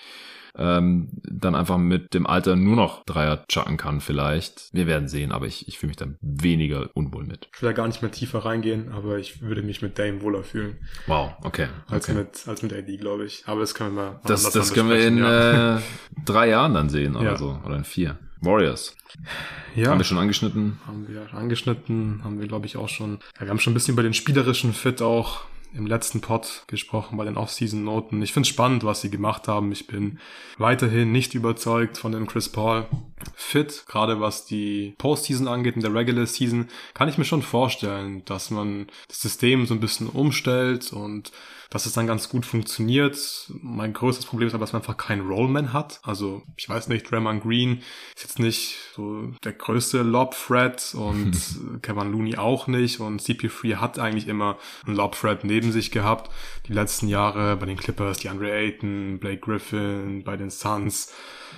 ähm, 0.56 1.08
dann 1.22 1.54
einfach 1.54 1.78
mit 1.78 2.14
dem 2.14 2.26
Alter 2.26 2.56
nur 2.56 2.76
noch 2.76 3.04
Dreier 3.04 3.44
chucken 3.48 3.76
kann 3.76 4.00
vielleicht. 4.00 4.68
Wir 4.72 4.86
werden 4.86 5.08
sehen, 5.08 5.32
aber 5.32 5.46
ich, 5.46 5.68
ich 5.68 5.78
fühle 5.78 5.88
mich 5.88 5.96
dann 5.96 6.16
weniger 6.20 6.90
unwohl 6.94 7.24
mit. 7.24 7.48
Ich 7.54 7.62
will 7.62 7.70
da 7.70 7.72
gar 7.72 7.86
nicht 7.86 8.02
mehr 8.02 8.10
tiefer 8.10 8.44
reingehen, 8.44 8.92
aber 8.92 9.18
ich 9.18 9.42
würde 9.42 9.62
mich 9.62 9.82
mit 9.82 9.98
Dame 9.98 10.22
wohler 10.22 10.44
fühlen. 10.44 10.76
Wow, 11.06 11.32
okay. 11.42 11.68
Als, 11.88 12.08
okay. 12.08 12.18
mit, 12.18 12.46
als 12.46 12.62
mit 12.62 12.72
AD, 12.72 12.96
glaube 12.98 13.24
ich. 13.24 13.42
Aber 13.46 13.60
das 13.60 13.74
können 13.74 13.94
wir 13.94 14.02
mal. 14.02 14.20
Das, 14.24 14.50
das 14.50 14.72
können 14.72 14.90
wir 14.90 15.06
in 15.06 15.18
ja. 15.18 15.78
äh, 15.78 15.80
drei 16.24 16.48
Jahren 16.48 16.74
dann 16.74 16.88
sehen 16.88 17.16
oder 17.16 17.32
ja. 17.32 17.36
so. 17.36 17.58
Oder 17.64 17.76
in 17.76 17.84
vier. 17.84 18.18
Warriors. 18.40 18.94
Ja. 19.74 19.90
Haben 19.90 19.98
wir 19.98 20.04
schon 20.04 20.18
angeschnitten? 20.18 20.78
Haben 20.86 21.08
wir 21.08 21.32
angeschnitten, 21.32 22.20
haben 22.22 22.40
wir, 22.40 22.46
glaube 22.46 22.66
ich, 22.66 22.76
auch 22.76 22.88
schon. 22.88 23.18
Ja, 23.36 23.42
wir 23.42 23.48
haben 23.48 23.58
schon 23.58 23.72
ein 23.72 23.74
bisschen 23.74 23.94
über 23.94 24.02
den 24.02 24.14
spielerischen 24.14 24.72
Fit 24.72 25.02
auch 25.02 25.40
im 25.74 25.86
letzten 25.86 26.20
Pod 26.20 26.64
gesprochen 26.68 27.16
bei 27.16 27.24
den 27.24 27.36
Off-Season-Noten. 27.36 28.22
Ich 28.22 28.32
finde 28.32 28.46
es 28.46 28.48
spannend, 28.48 28.84
was 28.84 29.00
sie 29.00 29.10
gemacht 29.10 29.48
haben. 29.48 29.72
Ich 29.72 29.86
bin 29.86 30.18
weiterhin 30.56 31.10
nicht 31.10 31.34
überzeugt 31.34 31.98
von 31.98 32.12
dem 32.12 32.26
Chris 32.26 32.48
Paul 32.48 32.86
fit, 33.34 33.84
gerade 33.88 34.20
was 34.20 34.46
die 34.46 34.94
Postseason 34.98 35.48
angeht, 35.48 35.74
in 35.74 35.82
der 35.82 35.94
Regular 35.94 36.26
Season, 36.26 36.68
kann 36.92 37.08
ich 37.08 37.18
mir 37.18 37.24
schon 37.24 37.42
vorstellen, 37.42 38.24
dass 38.24 38.50
man 38.50 38.86
das 39.08 39.20
System 39.20 39.66
so 39.66 39.74
ein 39.74 39.80
bisschen 39.80 40.08
umstellt 40.08 40.92
und 40.92 41.32
dass 41.74 41.86
es 41.86 41.92
dann 41.92 42.06
ganz 42.06 42.28
gut 42.28 42.46
funktioniert. 42.46 43.18
Mein 43.60 43.92
größtes 43.92 44.26
Problem 44.26 44.46
ist 44.46 44.54
aber, 44.54 44.62
dass 44.62 44.72
man 44.72 44.82
einfach 44.82 44.96
keinen 44.96 45.26
Rollman 45.26 45.72
hat. 45.72 45.98
Also, 46.04 46.42
ich 46.56 46.68
weiß 46.68 46.86
nicht, 46.86 47.10
Draymond 47.10 47.42
Green 47.42 47.82
ist 48.14 48.22
jetzt 48.22 48.38
nicht 48.38 48.76
so 48.94 49.32
der 49.42 49.54
größte 49.54 50.02
Lob-Threat 50.02 50.94
und 50.96 51.32
Kevin 51.82 52.12
Looney 52.12 52.36
auch 52.36 52.68
nicht 52.68 53.00
und 53.00 53.20
CP3 53.20 53.78
hat 53.78 53.98
eigentlich 53.98 54.28
immer 54.28 54.56
einen 54.86 54.94
Lob-Threat 54.94 55.42
neben 55.42 55.72
sich 55.72 55.90
gehabt. 55.90 56.30
Die 56.68 56.72
letzten 56.72 57.08
Jahre 57.08 57.56
bei 57.56 57.66
den 57.66 57.76
Clippers, 57.76 58.18
die 58.18 58.28
Andre 58.28 58.52
Ayton, 58.52 59.18
Blake 59.18 59.40
Griffin, 59.40 60.22
bei 60.22 60.36
den 60.36 60.50
Suns. 60.50 61.12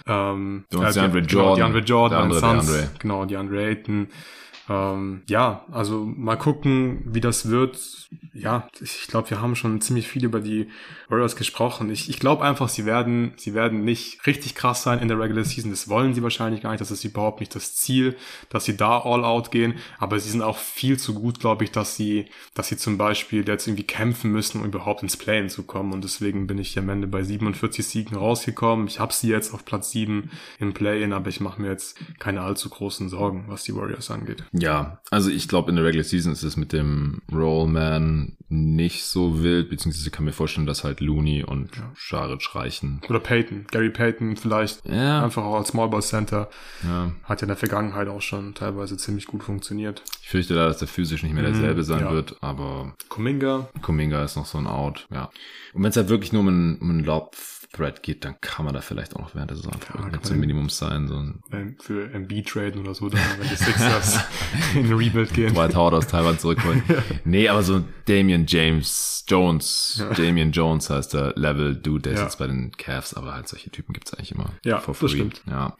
Ähm, 0.06 0.64
du 0.70 0.80
äh, 0.80 0.92
die, 0.94 0.98
Andre 0.98 1.18
Jordan. 1.18 1.26
Genau, 1.28 1.54
die 1.56 1.62
Andre 1.62 1.80
Jordan, 1.80 2.32
Suns, 2.32 2.90
genau, 2.98 3.26
die 3.26 3.36
Andre 3.36 3.66
Ayton. 3.66 4.08
Ähm, 4.68 5.22
ja, 5.28 5.64
also 5.70 6.04
mal 6.04 6.36
gucken, 6.36 7.02
wie 7.06 7.20
das 7.20 7.48
wird. 7.48 7.78
Ja, 8.32 8.68
ich 8.80 9.06
glaube, 9.06 9.30
wir 9.30 9.40
haben 9.40 9.54
schon 9.54 9.80
ziemlich 9.80 10.08
viel 10.08 10.24
über 10.24 10.40
die 10.40 10.68
Warriors 11.08 11.36
gesprochen. 11.36 11.90
Ich, 11.90 12.10
ich 12.10 12.18
glaube 12.18 12.44
einfach, 12.44 12.68
sie 12.68 12.84
werden, 12.84 13.32
sie 13.36 13.54
werden 13.54 13.84
nicht 13.84 14.26
richtig 14.26 14.54
krass 14.54 14.82
sein 14.82 14.98
in 14.98 15.08
der 15.08 15.18
Regular 15.18 15.44
Season. 15.44 15.70
Das 15.70 15.88
wollen 15.88 16.14
sie 16.14 16.22
wahrscheinlich 16.22 16.62
gar 16.62 16.70
nicht. 16.70 16.80
Das 16.80 16.90
ist 16.90 17.04
überhaupt 17.04 17.40
nicht 17.40 17.54
das 17.54 17.76
Ziel, 17.76 18.16
dass 18.48 18.64
sie 18.64 18.76
da 18.76 19.00
all 19.00 19.24
out 19.24 19.50
gehen. 19.50 19.74
Aber 19.98 20.18
sie 20.18 20.30
sind 20.30 20.42
auch 20.42 20.58
viel 20.58 20.98
zu 20.98 21.14
gut, 21.14 21.40
glaube 21.40 21.64
ich, 21.64 21.70
dass 21.70 21.96
sie, 21.96 22.26
dass 22.54 22.68
sie 22.68 22.76
zum 22.76 22.98
Beispiel 22.98 23.46
jetzt 23.46 23.66
irgendwie 23.68 23.86
kämpfen 23.86 24.32
müssen, 24.32 24.60
um 24.60 24.66
überhaupt 24.66 25.02
ins 25.02 25.16
Play-In 25.16 25.48
zu 25.48 25.62
kommen. 25.62 25.92
Und 25.92 26.02
deswegen 26.02 26.46
bin 26.46 26.58
ich 26.58 26.78
am 26.78 26.88
Ende 26.88 27.06
bei 27.06 27.22
47 27.22 27.86
Siegen 27.86 28.16
rausgekommen. 28.16 28.88
Ich 28.88 28.98
habe 28.98 29.12
sie 29.12 29.28
jetzt 29.28 29.54
auf 29.54 29.64
Platz 29.64 29.90
7 29.92 30.30
im 30.58 30.74
Play-In, 30.74 31.12
aber 31.12 31.28
ich 31.28 31.40
mache 31.40 31.60
mir 31.62 31.68
jetzt 31.68 31.98
keine 32.18 32.42
allzu 32.42 32.68
großen 32.68 33.08
Sorgen, 33.08 33.44
was 33.48 33.62
die 33.62 33.74
Warriors 33.74 34.10
angeht. 34.10 34.44
Ja, 34.58 35.00
also 35.10 35.30
ich 35.30 35.48
glaube, 35.48 35.70
in 35.70 35.76
der 35.76 35.84
Regular 35.84 36.04
Season 36.04 36.32
ist 36.32 36.42
es 36.42 36.56
mit 36.56 36.72
dem 36.72 37.22
Rollman 37.32 38.36
nicht 38.48 39.04
so 39.04 39.42
wild, 39.42 39.70
beziehungsweise 39.70 40.10
kann 40.10 40.24
mir 40.24 40.32
vorstellen, 40.32 40.66
dass 40.66 40.84
halt 40.84 41.00
Looney 41.00 41.44
und 41.44 41.76
ja. 41.76 41.90
Scharic 41.94 42.54
reichen. 42.54 43.00
Oder 43.08 43.18
Peyton, 43.18 43.66
Gary 43.70 43.90
Payton 43.90 44.36
vielleicht. 44.36 44.86
Ja. 44.86 45.24
Einfach 45.24 45.44
auch 45.44 45.56
als 45.56 45.68
Small 45.68 45.88
Ball 45.88 46.02
Center. 46.02 46.48
Ja. 46.84 47.12
Hat 47.24 47.40
ja 47.40 47.44
in 47.44 47.48
der 47.48 47.56
Vergangenheit 47.56 48.08
auch 48.08 48.22
schon 48.22 48.54
teilweise 48.54 48.96
ziemlich 48.96 49.26
gut 49.26 49.42
funktioniert. 49.42 50.02
Ich 50.22 50.28
fürchte 50.28 50.54
da, 50.54 50.66
dass 50.66 50.78
der 50.78 50.88
physisch 50.88 51.22
nicht 51.22 51.34
mehr 51.34 51.42
derselbe 51.42 51.80
mhm, 51.80 51.84
sein 51.84 52.00
ja. 52.00 52.12
wird, 52.12 52.36
aber. 52.40 52.94
Kuminga. 53.08 53.68
Kuminga 53.82 54.22
ist 54.24 54.36
noch 54.36 54.46
so 54.46 54.58
ein 54.58 54.66
Out, 54.66 55.08
ja. 55.12 55.30
Und 55.72 55.82
wenn 55.82 55.90
es 55.90 55.96
halt 55.96 56.08
wirklich 56.08 56.32
nur 56.32 56.42
um 56.42 56.48
einen, 56.48 56.78
um 56.78 56.90
einen 56.90 57.04
Lob 57.04 57.34
Thread 57.76 58.02
geht, 58.02 58.24
dann 58.24 58.40
kann 58.40 58.64
man 58.64 58.74
da 58.74 58.80
vielleicht 58.80 59.14
auch 59.14 59.20
noch 59.20 59.34
während 59.34 59.50
der 59.50 59.56
Saison 59.56 59.74
ja, 60.12 60.22
zum 60.22 60.38
Minimum 60.38 60.68
sein. 60.68 61.08
So 61.08 61.16
ein 61.16 61.76
für 61.80 62.10
MB 62.12 62.46
traden 62.46 62.80
oder 62.80 62.94
so, 62.94 63.08
dann, 63.08 63.20
wenn 63.38 63.48
die 63.48 63.56
Sixers 63.56 64.20
in 64.74 64.92
Rebuild 64.92 65.32
gehen. 65.34 65.54
Dwight 65.54 65.74
Howard 65.74 65.94
aus 65.94 66.06
Taiwan 66.06 66.38
zurückholen. 66.38 66.82
ja. 66.88 67.02
Nee, 67.24 67.48
aber 67.48 67.62
so 67.62 67.84
Damian 68.06 68.46
James 68.46 69.24
Jones, 69.28 69.96
ja. 69.98 70.12
Damian 70.14 70.52
Jones 70.52 70.88
heißt 70.90 71.14
der 71.14 71.32
Level 71.36 71.76
Dude, 71.76 72.02
der 72.02 72.12
ist 72.14 72.20
jetzt 72.20 72.38
bei 72.38 72.46
den 72.46 72.72
Cavs, 72.72 73.14
aber 73.14 73.34
halt 73.34 73.48
solche 73.48 73.70
Typen 73.70 73.92
gibt's 73.92 74.14
eigentlich 74.14 74.32
immer. 74.32 74.50
Ja, 74.64 74.80
for 74.80 74.94
free. 74.94 75.06
das 75.06 75.12
stimmt. 75.12 75.42
Ja. 75.46 75.76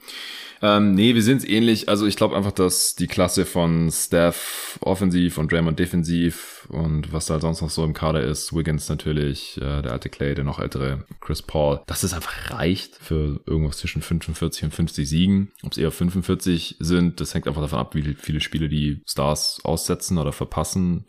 Ähm, 0.61 0.93
nee, 0.93 1.13
wir 1.13 1.21
sind 1.21 1.47
ähnlich. 1.47 1.89
Also 1.89 2.05
ich 2.07 2.15
glaube 2.15 2.35
einfach, 2.35 2.51
dass 2.51 2.95
die 2.95 3.07
Klasse 3.07 3.45
von 3.45 3.91
Steph 3.91 4.79
offensiv 4.81 5.37
und 5.37 5.51
Draymond 5.51 5.77
defensiv 5.77 6.56
und 6.69 7.13
was 7.13 7.25
da 7.27 7.33
halt 7.33 7.41
sonst 7.41 7.61
noch 7.61 7.69
so 7.69 7.83
im 7.83 7.93
Kader 7.93 8.21
ist, 8.21 8.53
Wiggins 8.53 8.89
natürlich, 8.89 9.57
äh, 9.57 9.81
der 9.81 9.91
alte 9.91 10.09
Clay, 10.09 10.35
der 10.35 10.43
noch 10.43 10.59
ältere 10.59 11.05
Chris 11.21 11.41
Paul, 11.41 11.81
dass 11.87 12.03
es 12.03 12.13
einfach 12.13 12.51
reicht 12.51 12.95
für 12.95 13.41
irgendwas 13.45 13.77
zwischen 13.77 14.01
45 14.01 14.65
und 14.65 14.73
50 14.73 15.07
Siegen. 15.07 15.51
Ob 15.63 15.71
es 15.71 15.77
eher 15.77 15.91
45 15.91 16.77
sind, 16.79 17.19
das 17.19 17.33
hängt 17.33 17.47
einfach 17.47 17.61
davon 17.61 17.79
ab, 17.79 17.95
wie 17.95 18.15
viele 18.15 18.41
Spiele 18.41 18.69
die 18.69 19.01
Stars 19.05 19.59
aussetzen 19.63 20.17
oder 20.17 20.31
verpassen. 20.31 21.05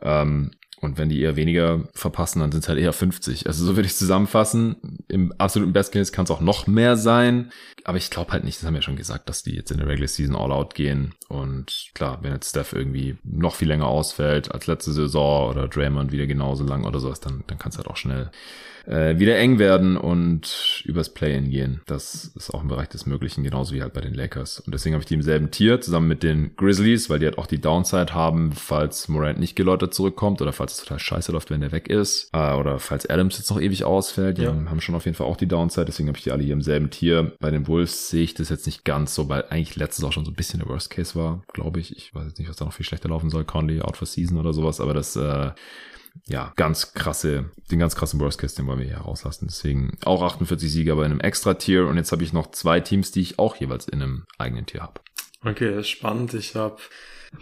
Ähm, 0.00 0.52
und 0.80 0.96
wenn 0.96 1.08
die 1.08 1.20
eher 1.20 1.36
weniger 1.36 1.88
verpassen, 1.92 2.40
dann 2.40 2.52
sind 2.52 2.62
es 2.62 2.68
halt 2.68 2.78
eher 2.78 2.92
50. 2.92 3.46
Also 3.46 3.64
so 3.64 3.76
würde 3.76 3.86
ich 3.86 3.96
zusammenfassen. 3.96 4.76
Im 5.08 5.32
absoluten 5.32 5.72
Best 5.72 5.92
Case 5.92 6.12
kann 6.12 6.24
es 6.24 6.30
auch 6.30 6.40
noch 6.40 6.66
mehr 6.66 6.96
sein. 6.96 7.50
Aber 7.84 7.98
ich 7.98 8.10
glaube 8.10 8.32
halt 8.32 8.44
nicht, 8.44 8.58
das 8.58 8.66
haben 8.66 8.74
wir 8.74 8.78
ja 8.78 8.82
schon 8.82 8.96
gesagt, 8.96 9.28
dass 9.28 9.42
die 9.42 9.54
jetzt 9.54 9.70
in 9.70 9.78
der 9.78 9.88
Regular 9.88 10.08
Season 10.08 10.36
all 10.36 10.52
out 10.52 10.74
gehen. 10.74 11.14
Und 11.28 11.90
klar, 11.94 12.18
wenn 12.22 12.32
jetzt 12.32 12.50
Steph 12.50 12.72
irgendwie 12.72 13.16
noch 13.24 13.56
viel 13.56 13.68
länger 13.68 13.88
ausfällt 13.88 14.52
als 14.52 14.66
letzte 14.66 14.92
Saison 14.92 15.50
oder 15.50 15.66
Draymond 15.66 16.12
wieder 16.12 16.26
genauso 16.26 16.64
lang 16.64 16.84
oder 16.84 17.00
sowas, 17.00 17.20
dann, 17.20 17.42
dann 17.48 17.58
kann 17.58 17.70
es 17.70 17.78
halt 17.78 17.88
auch 17.88 17.96
schnell 17.96 18.30
äh, 18.88 19.18
wieder 19.18 19.36
eng 19.38 19.58
werden 19.58 19.96
und 19.96 20.82
übers 20.84 21.10
Play-In 21.10 21.50
gehen. 21.50 21.80
Das 21.86 22.32
ist 22.34 22.50
auch 22.50 22.62
im 22.62 22.68
Bereich 22.68 22.88
des 22.88 23.06
Möglichen, 23.06 23.44
genauso 23.44 23.74
wie 23.74 23.82
halt 23.82 23.92
bei 23.92 24.00
den 24.00 24.14
Lakers. 24.14 24.60
Und 24.60 24.72
deswegen 24.72 24.94
habe 24.94 25.02
ich 25.02 25.08
die 25.08 25.14
im 25.14 25.22
selben 25.22 25.50
Tier 25.50 25.80
zusammen 25.80 26.08
mit 26.08 26.22
den 26.22 26.56
Grizzlies, 26.56 27.10
weil 27.10 27.18
die 27.18 27.26
halt 27.26 27.38
auch 27.38 27.46
die 27.46 27.60
Downside 27.60 28.14
haben, 28.14 28.52
falls 28.52 29.08
Morant 29.08 29.38
nicht 29.38 29.56
geläutert 29.56 29.92
zurückkommt 29.92 30.40
oder 30.40 30.52
falls 30.52 30.74
es 30.74 30.80
total 30.80 30.98
scheiße 30.98 31.32
läuft, 31.32 31.50
wenn 31.50 31.60
der 31.60 31.72
weg 31.72 31.88
ist. 31.88 32.30
Äh, 32.32 32.54
oder 32.54 32.78
falls 32.78 33.08
Adams 33.08 33.36
jetzt 33.38 33.50
noch 33.50 33.60
ewig 33.60 33.84
ausfällt. 33.84 34.38
Die 34.38 34.42
ja. 34.42 34.54
haben 34.54 34.80
schon 34.80 34.94
auf 34.94 35.04
jeden 35.04 35.16
Fall 35.16 35.26
auch 35.26 35.36
die 35.36 35.48
Downside, 35.48 35.86
deswegen 35.86 36.08
habe 36.08 36.16
ich 36.16 36.24
die 36.24 36.32
alle 36.32 36.42
hier 36.42 36.54
im 36.54 36.62
selben 36.62 36.90
Tier. 36.90 37.32
Bei 37.40 37.50
den 37.50 37.66
Wolves 37.66 38.08
sehe 38.08 38.22
ich 38.22 38.34
das 38.34 38.48
jetzt 38.48 38.66
nicht 38.66 38.84
ganz 38.84 39.14
so, 39.14 39.28
weil 39.28 39.44
eigentlich 39.50 39.76
letztes 39.76 40.04
auch 40.04 40.12
schon 40.12 40.24
so 40.24 40.30
ein 40.30 40.34
bisschen 40.34 40.60
der 40.60 40.68
Worst 40.68 40.90
Case 40.90 41.14
war, 41.14 41.42
glaube 41.52 41.80
ich. 41.80 41.94
Ich 41.94 42.14
weiß 42.14 42.24
jetzt 42.26 42.38
nicht, 42.38 42.48
was 42.48 42.56
da 42.56 42.64
noch 42.64 42.72
viel 42.72 42.86
schlechter 42.86 43.10
laufen 43.10 43.28
soll. 43.28 43.44
Conley 43.44 43.82
out 43.82 43.96
for 43.96 44.06
season 44.06 44.38
oder 44.38 44.52
sowas, 44.52 44.80
aber 44.80 44.94
das 44.94 45.14
äh, 45.16 45.50
ja, 46.26 46.52
ganz 46.56 46.92
krasse, 46.92 47.50
den 47.70 47.78
ganz 47.78 47.96
krassen 47.96 48.20
Worst 48.20 48.38
Case, 48.38 48.56
den 48.56 48.66
wollen 48.66 48.80
wir 48.80 48.86
hier 48.86 48.98
rauslassen. 48.98 49.46
Deswegen 49.48 49.96
auch 50.04 50.22
48 50.22 50.70
Sieger 50.70 50.96
bei 50.96 51.04
einem 51.04 51.20
Extra-Tier. 51.20 51.86
Und 51.86 51.96
jetzt 51.96 52.12
habe 52.12 52.22
ich 52.22 52.32
noch 52.32 52.50
zwei 52.50 52.80
Teams, 52.80 53.10
die 53.12 53.20
ich 53.20 53.38
auch 53.38 53.56
jeweils 53.56 53.88
in 53.88 54.02
einem 54.02 54.24
eigenen 54.38 54.66
Tier 54.66 54.82
habe. 54.82 55.00
Okay, 55.44 55.84
spannend. 55.84 56.34
Ich 56.34 56.54
habe 56.56 56.78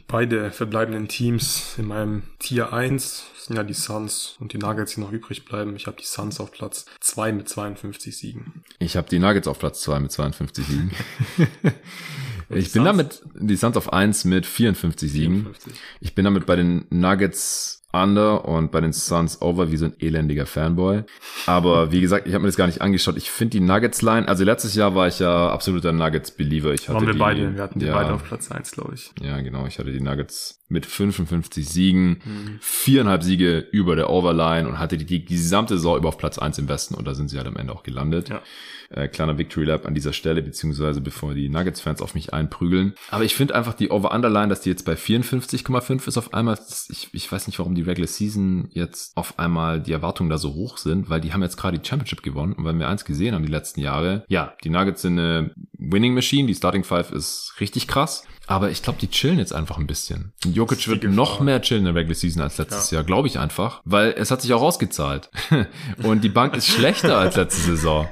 beide 0.06 0.50
verbleibenden 0.50 1.08
Teams 1.08 1.74
in 1.78 1.86
meinem 1.86 2.22
Tier 2.38 2.72
1. 2.72 3.24
Das 3.34 3.44
sind 3.46 3.56
ja 3.56 3.62
die 3.62 3.74
Suns 3.74 4.36
und 4.40 4.52
die 4.52 4.58
Nuggets, 4.58 4.94
die 4.94 5.00
noch 5.00 5.12
übrig 5.12 5.44
bleiben. 5.44 5.76
Ich 5.76 5.86
habe 5.86 5.96
die 5.96 6.04
Suns 6.04 6.40
auf 6.40 6.52
Platz 6.52 6.86
2 7.00 7.32
mit 7.32 7.48
52 7.48 8.16
Siegen. 8.16 8.64
Ich 8.78 8.96
habe 8.96 9.08
die 9.08 9.18
Nuggets 9.18 9.48
auf 9.48 9.58
Platz 9.58 9.80
2 9.82 10.00
mit 10.00 10.12
52 10.12 10.66
Siegen. 10.66 10.90
ich 12.50 12.72
bin 12.72 12.84
damit, 12.84 13.22
die 13.34 13.56
Suns 13.56 13.76
auf 13.76 13.92
1 13.92 14.24
mit 14.24 14.46
54 14.46 15.10
Siegen. 15.10 15.42
54. 15.42 15.72
Ich 16.00 16.14
bin 16.14 16.24
damit 16.24 16.46
bei 16.46 16.56
den 16.56 16.86
Nuggets 16.90 17.75
Under 18.02 18.46
und 18.46 18.70
bei 18.72 18.80
den 18.80 18.92
Suns 18.92 19.40
Over 19.42 19.70
wie 19.70 19.76
so 19.76 19.86
ein 19.86 19.94
elendiger 19.98 20.46
Fanboy. 20.46 21.02
Aber 21.46 21.92
wie 21.92 22.00
gesagt, 22.00 22.26
ich 22.26 22.34
habe 22.34 22.42
mir 22.42 22.48
das 22.48 22.56
gar 22.56 22.66
nicht 22.66 22.80
angeschaut. 22.80 23.16
Ich 23.16 23.30
finde 23.30 23.58
die 23.58 23.60
Nuggets-Line, 23.60 24.28
also 24.28 24.44
letztes 24.44 24.74
Jahr 24.74 24.94
war 24.94 25.08
ich 25.08 25.18
ja 25.18 25.50
absoluter 25.50 25.92
Nuggets-Believer. 25.92 26.72
Ich 26.72 26.88
hatte 26.88 26.94
Waren 26.94 27.06
wir 27.06 27.12
die, 27.12 27.18
beide, 27.18 27.54
wir 27.54 27.62
hatten 27.62 27.78
die 27.78 27.86
ja, 27.86 27.94
beide 27.94 28.14
auf 28.14 28.24
Platz 28.24 28.50
eins, 28.50 28.72
glaube 28.72 28.94
ich. 28.94 29.10
Ja, 29.20 29.40
genau. 29.40 29.66
Ich 29.66 29.78
hatte 29.78 29.92
die 29.92 30.00
Nuggets 30.00 30.55
mit 30.68 30.84
55 30.84 31.68
Siegen, 31.68 32.08
mhm. 32.24 32.58
viereinhalb 32.60 33.22
Siege 33.22 33.58
über 33.70 33.94
der 33.94 34.10
Overline 34.10 34.68
und 34.68 34.78
hatte 34.78 34.96
die, 34.96 35.04
die 35.04 35.24
gesamte 35.24 35.76
Saison 35.76 35.96
über 35.96 36.08
auf 36.08 36.18
Platz 36.18 36.38
eins 36.38 36.58
im 36.58 36.68
Westen 36.68 36.94
und 36.94 37.06
da 37.06 37.14
sind 37.14 37.28
sie 37.28 37.38
halt 37.38 37.46
am 37.46 37.56
Ende 37.56 37.72
auch 37.72 37.82
gelandet. 37.82 38.28
Ja. 38.28 38.42
Äh, 38.90 39.08
kleiner 39.08 39.36
Victory 39.38 39.64
Lap 39.64 39.86
an 39.86 39.94
dieser 39.94 40.12
Stelle, 40.12 40.42
beziehungsweise 40.42 41.00
bevor 41.00 41.34
die 41.34 41.48
Nuggets-Fans 41.48 42.02
auf 42.02 42.14
mich 42.14 42.32
einprügeln. 42.32 42.94
Aber 43.10 43.24
ich 43.24 43.34
finde 43.34 43.54
einfach 43.54 43.74
die 43.74 43.90
Over-Underline, 43.90 44.48
dass 44.48 44.60
die 44.60 44.70
jetzt 44.70 44.84
bei 44.84 44.94
54,5 44.94 46.06
ist 46.06 46.18
auf 46.18 46.34
einmal. 46.34 46.58
Ich, 46.88 47.08
ich 47.12 47.30
weiß 47.30 47.46
nicht, 47.46 47.58
warum 47.58 47.74
die 47.74 47.82
Regular 47.82 48.06
Season 48.06 48.68
jetzt 48.70 49.16
auf 49.16 49.38
einmal 49.38 49.80
die 49.80 49.92
Erwartungen 49.92 50.30
da 50.30 50.38
so 50.38 50.54
hoch 50.54 50.78
sind, 50.78 51.10
weil 51.10 51.20
die 51.20 51.32
haben 51.32 51.42
jetzt 51.42 51.56
gerade 51.56 51.78
die 51.78 51.86
Championship 51.86 52.22
gewonnen 52.22 52.52
und 52.52 52.64
weil 52.64 52.78
wir 52.78 52.88
eins 52.88 53.04
gesehen 53.04 53.34
haben 53.34 53.44
die 53.44 53.52
letzten 53.52 53.80
Jahre, 53.80 54.24
ja, 54.28 54.54
die 54.62 54.70
Nuggets 54.70 55.02
sind 55.02 55.18
eine 55.18 55.50
Winning 55.78 56.14
Machine, 56.14 56.46
die 56.46 56.54
Starting 56.54 56.84
Five 56.84 57.12
ist 57.12 57.54
richtig 57.60 57.88
krass. 57.88 58.24
Aber 58.46 58.70
ich 58.70 58.82
glaube, 58.82 58.98
die 59.00 59.08
chillen 59.08 59.38
jetzt 59.38 59.52
einfach 59.52 59.78
ein 59.78 59.86
bisschen. 59.86 60.32
Jokic 60.44 60.86
wird 60.88 61.04
noch 61.04 61.40
mehr 61.40 61.60
chillen 61.60 61.80
in 61.80 61.86
der 61.86 61.94
Regular 61.94 62.14
Season 62.14 62.42
als 62.42 62.58
letztes 62.58 62.90
ja. 62.90 62.96
Jahr, 62.96 63.04
glaube 63.04 63.28
ich 63.28 63.38
einfach, 63.38 63.80
weil 63.84 64.14
es 64.16 64.30
hat 64.30 64.42
sich 64.42 64.52
auch 64.54 64.62
ausgezahlt. 64.62 65.30
und 66.02 66.22
die 66.22 66.28
Bank 66.28 66.56
ist 66.56 66.68
schlechter 66.68 67.18
als 67.18 67.36
letzte 67.36 67.62
Saison. 67.62 68.08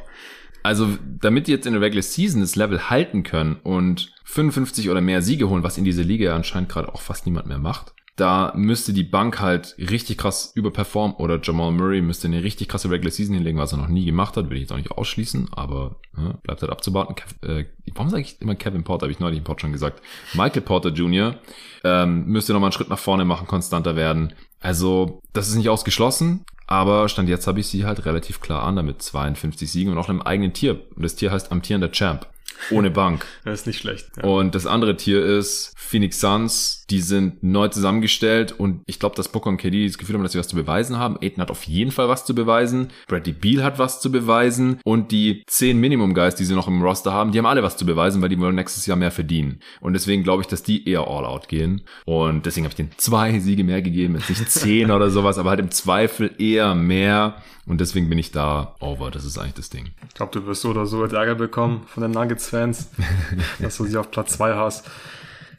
Also, 0.64 0.88
damit 1.20 1.46
die 1.46 1.52
jetzt 1.52 1.66
in 1.66 1.74
der 1.74 1.82
Regular 1.82 2.02
Season 2.02 2.40
das 2.40 2.56
Level 2.56 2.88
halten 2.90 3.22
können 3.22 3.56
und 3.62 4.12
55 4.24 4.90
oder 4.90 5.00
mehr 5.00 5.22
Siege 5.22 5.48
holen, 5.48 5.62
was 5.62 5.78
in 5.78 5.84
dieser 5.84 6.02
Liga 6.02 6.34
anscheinend 6.34 6.70
gerade 6.70 6.92
auch 6.92 7.02
fast 7.02 7.26
niemand 7.26 7.46
mehr 7.46 7.58
macht, 7.58 7.94
da 8.16 8.52
müsste 8.54 8.92
die 8.92 9.02
Bank 9.02 9.40
halt 9.40 9.74
richtig 9.78 10.18
krass 10.18 10.52
überperformen 10.54 11.16
oder 11.16 11.40
Jamal 11.42 11.72
Murray 11.72 12.00
müsste 12.00 12.28
eine 12.28 12.44
richtig 12.44 12.68
krasse 12.68 12.88
Regular 12.90 13.10
Season 13.10 13.34
hinlegen, 13.34 13.58
was 13.58 13.72
er 13.72 13.78
noch 13.78 13.88
nie 13.88 14.04
gemacht 14.04 14.36
hat, 14.36 14.50
will 14.50 14.56
ich 14.56 14.62
jetzt 14.62 14.72
auch 14.72 14.76
nicht 14.76 14.92
ausschließen, 14.92 15.48
aber 15.52 15.96
ja, 16.16 16.34
bleibt 16.44 16.62
halt 16.62 16.70
abzuwarten. 16.70 17.16
Kev, 17.16 17.34
äh, 17.42 17.66
warum 17.94 18.10
sage 18.10 18.22
ich 18.22 18.40
immer 18.40 18.54
Kevin 18.54 18.84
Porter, 18.84 19.04
habe 19.04 19.12
ich 19.12 19.18
neulich 19.18 19.38
im 19.38 19.44
Pod 19.44 19.60
schon 19.60 19.72
gesagt. 19.72 20.00
Michael 20.34 20.62
Porter 20.62 20.90
Jr. 20.90 21.34
Ähm, 21.82 22.26
müsste 22.26 22.52
nochmal 22.52 22.68
einen 22.68 22.72
Schritt 22.72 22.88
nach 22.88 22.98
vorne 22.98 23.24
machen, 23.24 23.48
konstanter 23.48 23.96
werden. 23.96 24.32
Also, 24.60 25.20
das 25.32 25.48
ist 25.48 25.56
nicht 25.56 25.68
ausgeschlossen, 25.68 26.44
aber 26.68 27.08
Stand 27.08 27.28
jetzt 27.28 27.48
habe 27.48 27.60
ich 27.60 27.66
sie 27.66 27.84
halt 27.84 28.06
relativ 28.06 28.40
klar 28.40 28.62
an, 28.62 28.76
damit 28.76 29.02
52 29.02 29.70
Siegen 29.70 29.92
und 29.92 29.98
auch 29.98 30.08
einem 30.08 30.22
eigenen 30.22 30.52
Tier. 30.52 30.80
Und 30.94 31.02
das 31.02 31.16
Tier 31.16 31.32
heißt 31.32 31.50
amtierender 31.50 31.90
Champ 31.90 32.28
ohne 32.70 32.90
Bank. 32.90 33.26
Das 33.44 33.60
ist 33.60 33.66
nicht 33.66 33.78
schlecht. 33.78 34.06
Ja. 34.16 34.24
Und 34.24 34.54
das 34.54 34.66
andere 34.66 34.96
Tier 34.96 35.22
ist 35.22 35.74
Phoenix 35.76 36.18
Suns. 36.20 36.86
Die 36.88 37.00
sind 37.00 37.42
neu 37.42 37.68
zusammengestellt 37.68 38.52
und 38.52 38.82
ich 38.86 38.98
glaube, 38.98 39.16
dass 39.16 39.28
Booker 39.28 39.50
und 39.50 39.58
KD 39.58 39.86
das 39.86 39.98
Gefühl 39.98 40.14
haben, 40.14 40.22
dass 40.22 40.32
sie 40.32 40.38
was 40.38 40.48
zu 40.48 40.56
beweisen 40.56 40.98
haben. 40.98 41.18
Aiden 41.20 41.42
hat 41.42 41.50
auf 41.50 41.64
jeden 41.64 41.90
Fall 41.90 42.08
was 42.08 42.24
zu 42.24 42.34
beweisen. 42.34 42.88
Bradley 43.06 43.32
Beal 43.32 43.62
hat 43.62 43.78
was 43.78 44.00
zu 44.00 44.10
beweisen 44.10 44.80
und 44.84 45.12
die 45.12 45.44
zehn 45.46 45.78
Minimum 45.78 46.14
Guys, 46.14 46.34
die 46.34 46.44
sie 46.44 46.54
noch 46.54 46.68
im 46.68 46.82
Roster 46.82 47.12
haben, 47.12 47.32
die 47.32 47.38
haben 47.38 47.46
alle 47.46 47.62
was 47.62 47.76
zu 47.76 47.86
beweisen, 47.86 48.22
weil 48.22 48.28
die 48.28 48.38
wollen 48.40 48.54
nächstes 48.54 48.86
Jahr 48.86 48.96
mehr 48.96 49.10
verdienen. 49.10 49.60
Und 49.80 49.92
deswegen 49.92 50.22
glaube 50.22 50.42
ich, 50.42 50.48
dass 50.48 50.62
die 50.62 50.88
eher 50.88 51.06
all 51.06 51.26
out 51.26 51.48
gehen. 51.48 51.82
Und 52.06 52.46
deswegen 52.46 52.64
habe 52.64 52.72
ich 52.72 52.76
denen 52.76 52.92
zwei 52.96 53.38
Siege 53.38 53.64
mehr 53.64 53.82
gegeben, 53.82 54.14
jetzt 54.16 54.30
nicht 54.30 54.50
zehn 54.50 54.90
oder 54.90 55.10
sowas, 55.10 55.38
aber 55.38 55.50
halt 55.50 55.60
im 55.60 55.70
Zweifel 55.70 56.30
eher 56.38 56.74
mehr. 56.74 57.36
Und 57.66 57.80
deswegen 57.80 58.08
bin 58.10 58.18
ich 58.18 58.30
da 58.30 58.74
over. 58.80 59.10
Das 59.10 59.24
ist 59.24 59.38
eigentlich 59.38 59.54
das 59.54 59.70
Ding. 59.70 59.90
Ich 60.08 60.14
glaube, 60.14 60.32
du 60.32 60.46
wirst 60.46 60.62
so 60.62 60.70
oder 60.70 60.86
so 60.86 61.02
Ärger 61.04 61.34
bekommen 61.34 61.84
von 61.86 62.02
den 62.02 62.12
Nuggets-Fans, 62.54 62.88
dass 63.60 63.76
du 63.76 63.84
sie 63.84 63.96
auf 63.96 64.10
Platz 64.10 64.34
zwei 64.34 64.54
hast. 64.54 64.88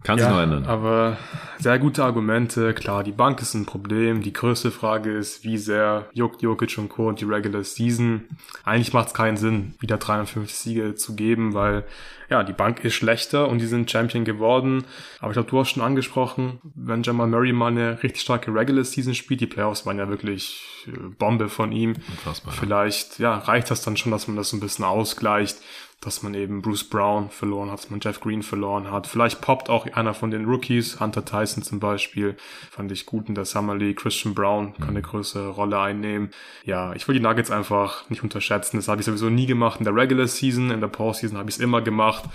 Kann 0.03 0.19
sich 0.19 0.27
ja, 0.27 0.33
noch 0.33 0.41
ändern. 0.41 0.65
Aber 0.65 1.17
sehr 1.57 1.79
gute 1.79 2.03
Argumente. 2.03 2.75
Klar, 2.75 3.03
die 3.03 3.11
Bank 3.11 3.41
ist 3.41 3.55
ein 3.55 3.65
Problem. 3.65 4.21
Die 4.21 4.33
größte 4.33 4.69
Frage 4.69 5.11
ist, 5.11 5.43
wie 5.43 5.57
sehr 5.57 6.07
juckt 6.13 6.43
Jokic 6.43 6.77
und 6.77 6.89
Co. 6.89 7.07
und 7.07 7.21
die 7.21 7.25
Regular 7.25 7.63
Season. 7.63 8.25
Eigentlich 8.63 8.93
macht 8.93 9.07
es 9.07 9.13
keinen 9.15 9.35
Sinn, 9.35 9.73
wieder 9.79 9.97
53 9.97 10.55
Siege 10.55 10.93
zu 10.93 11.15
geben, 11.15 11.55
weil 11.55 11.85
ja, 12.29 12.43
die 12.43 12.53
Bank 12.53 12.83
ist 12.85 12.93
schlechter 12.93 13.49
und 13.49 13.59
die 13.59 13.65
sind 13.65 13.89
Champion 13.89 14.25
geworden. 14.25 14.83
Aber 15.19 15.31
ich 15.31 15.35
glaube, 15.35 15.49
du 15.49 15.59
hast 15.59 15.71
schon 15.71 15.83
angesprochen, 15.83 16.59
wenn 16.75 17.01
Jamal 17.01 17.27
Murray 17.27 17.51
mal 17.51 17.71
eine 17.71 18.03
richtig 18.03 18.21
starke 18.21 18.53
Regular 18.53 18.83
Season 18.83 19.15
spielt, 19.15 19.41
die 19.41 19.47
Playoffs 19.47 19.87
waren 19.87 19.97
ja 19.97 20.07
wirklich 20.07 20.85
äh, 20.87 20.91
Bombe 21.17 21.49
von 21.49 21.71
ihm. 21.71 21.95
Unfassbar, 22.09 22.53
Vielleicht, 22.53 23.17
ja, 23.17 23.37
reicht 23.39 23.71
das 23.71 23.81
dann 23.81 23.97
schon, 23.97 24.11
dass 24.11 24.27
man 24.27 24.37
das 24.37 24.53
ein 24.53 24.59
bisschen 24.59 24.85
ausgleicht 24.85 25.57
dass 26.01 26.21
man 26.21 26.33
eben 26.35 26.61
Bruce 26.61 26.83
Brown 26.83 27.29
verloren 27.29 27.71
hat, 27.71 27.79
dass 27.79 27.89
man 27.89 27.99
Jeff 27.99 28.19
Green 28.19 28.43
verloren 28.43 28.91
hat. 28.91 29.07
Vielleicht 29.07 29.41
poppt 29.41 29.69
auch 29.69 29.87
einer 29.87 30.13
von 30.13 30.29
den 30.29 30.45
Rookies, 30.45 30.99
Hunter 30.99 31.25
Tyson 31.25 31.63
zum 31.63 31.79
Beispiel, 31.79 32.35
fand 32.69 32.91
ich 32.91 33.05
gut 33.05 33.27
in 33.27 33.35
der 33.35 33.45
Summer 33.45 33.75
League. 33.75 33.97
Christian 33.97 34.35
Brown 34.35 34.75
kann 34.75 34.89
eine 34.89 35.01
größere 35.01 35.49
Rolle 35.49 35.79
einnehmen. 35.79 36.29
Ja, 36.63 36.93
ich 36.93 37.07
will 37.07 37.15
die 37.15 37.21
Nuggets 37.21 37.49
einfach 37.49 38.09
nicht 38.09 38.23
unterschätzen. 38.23 38.77
Das 38.77 38.87
habe 38.87 39.01
ich 39.01 39.05
sowieso 39.05 39.29
nie 39.29 39.47
gemacht 39.47 39.79
in 39.79 39.85
der 39.85 39.95
Regular 39.95 40.27
Season, 40.27 40.69
in 40.69 40.81
der 40.81 40.87
Postseason 40.89 41.37
habe 41.37 41.49
ich 41.49 41.55
es 41.55 41.61
immer 41.61 41.81
gemacht. 41.81 42.25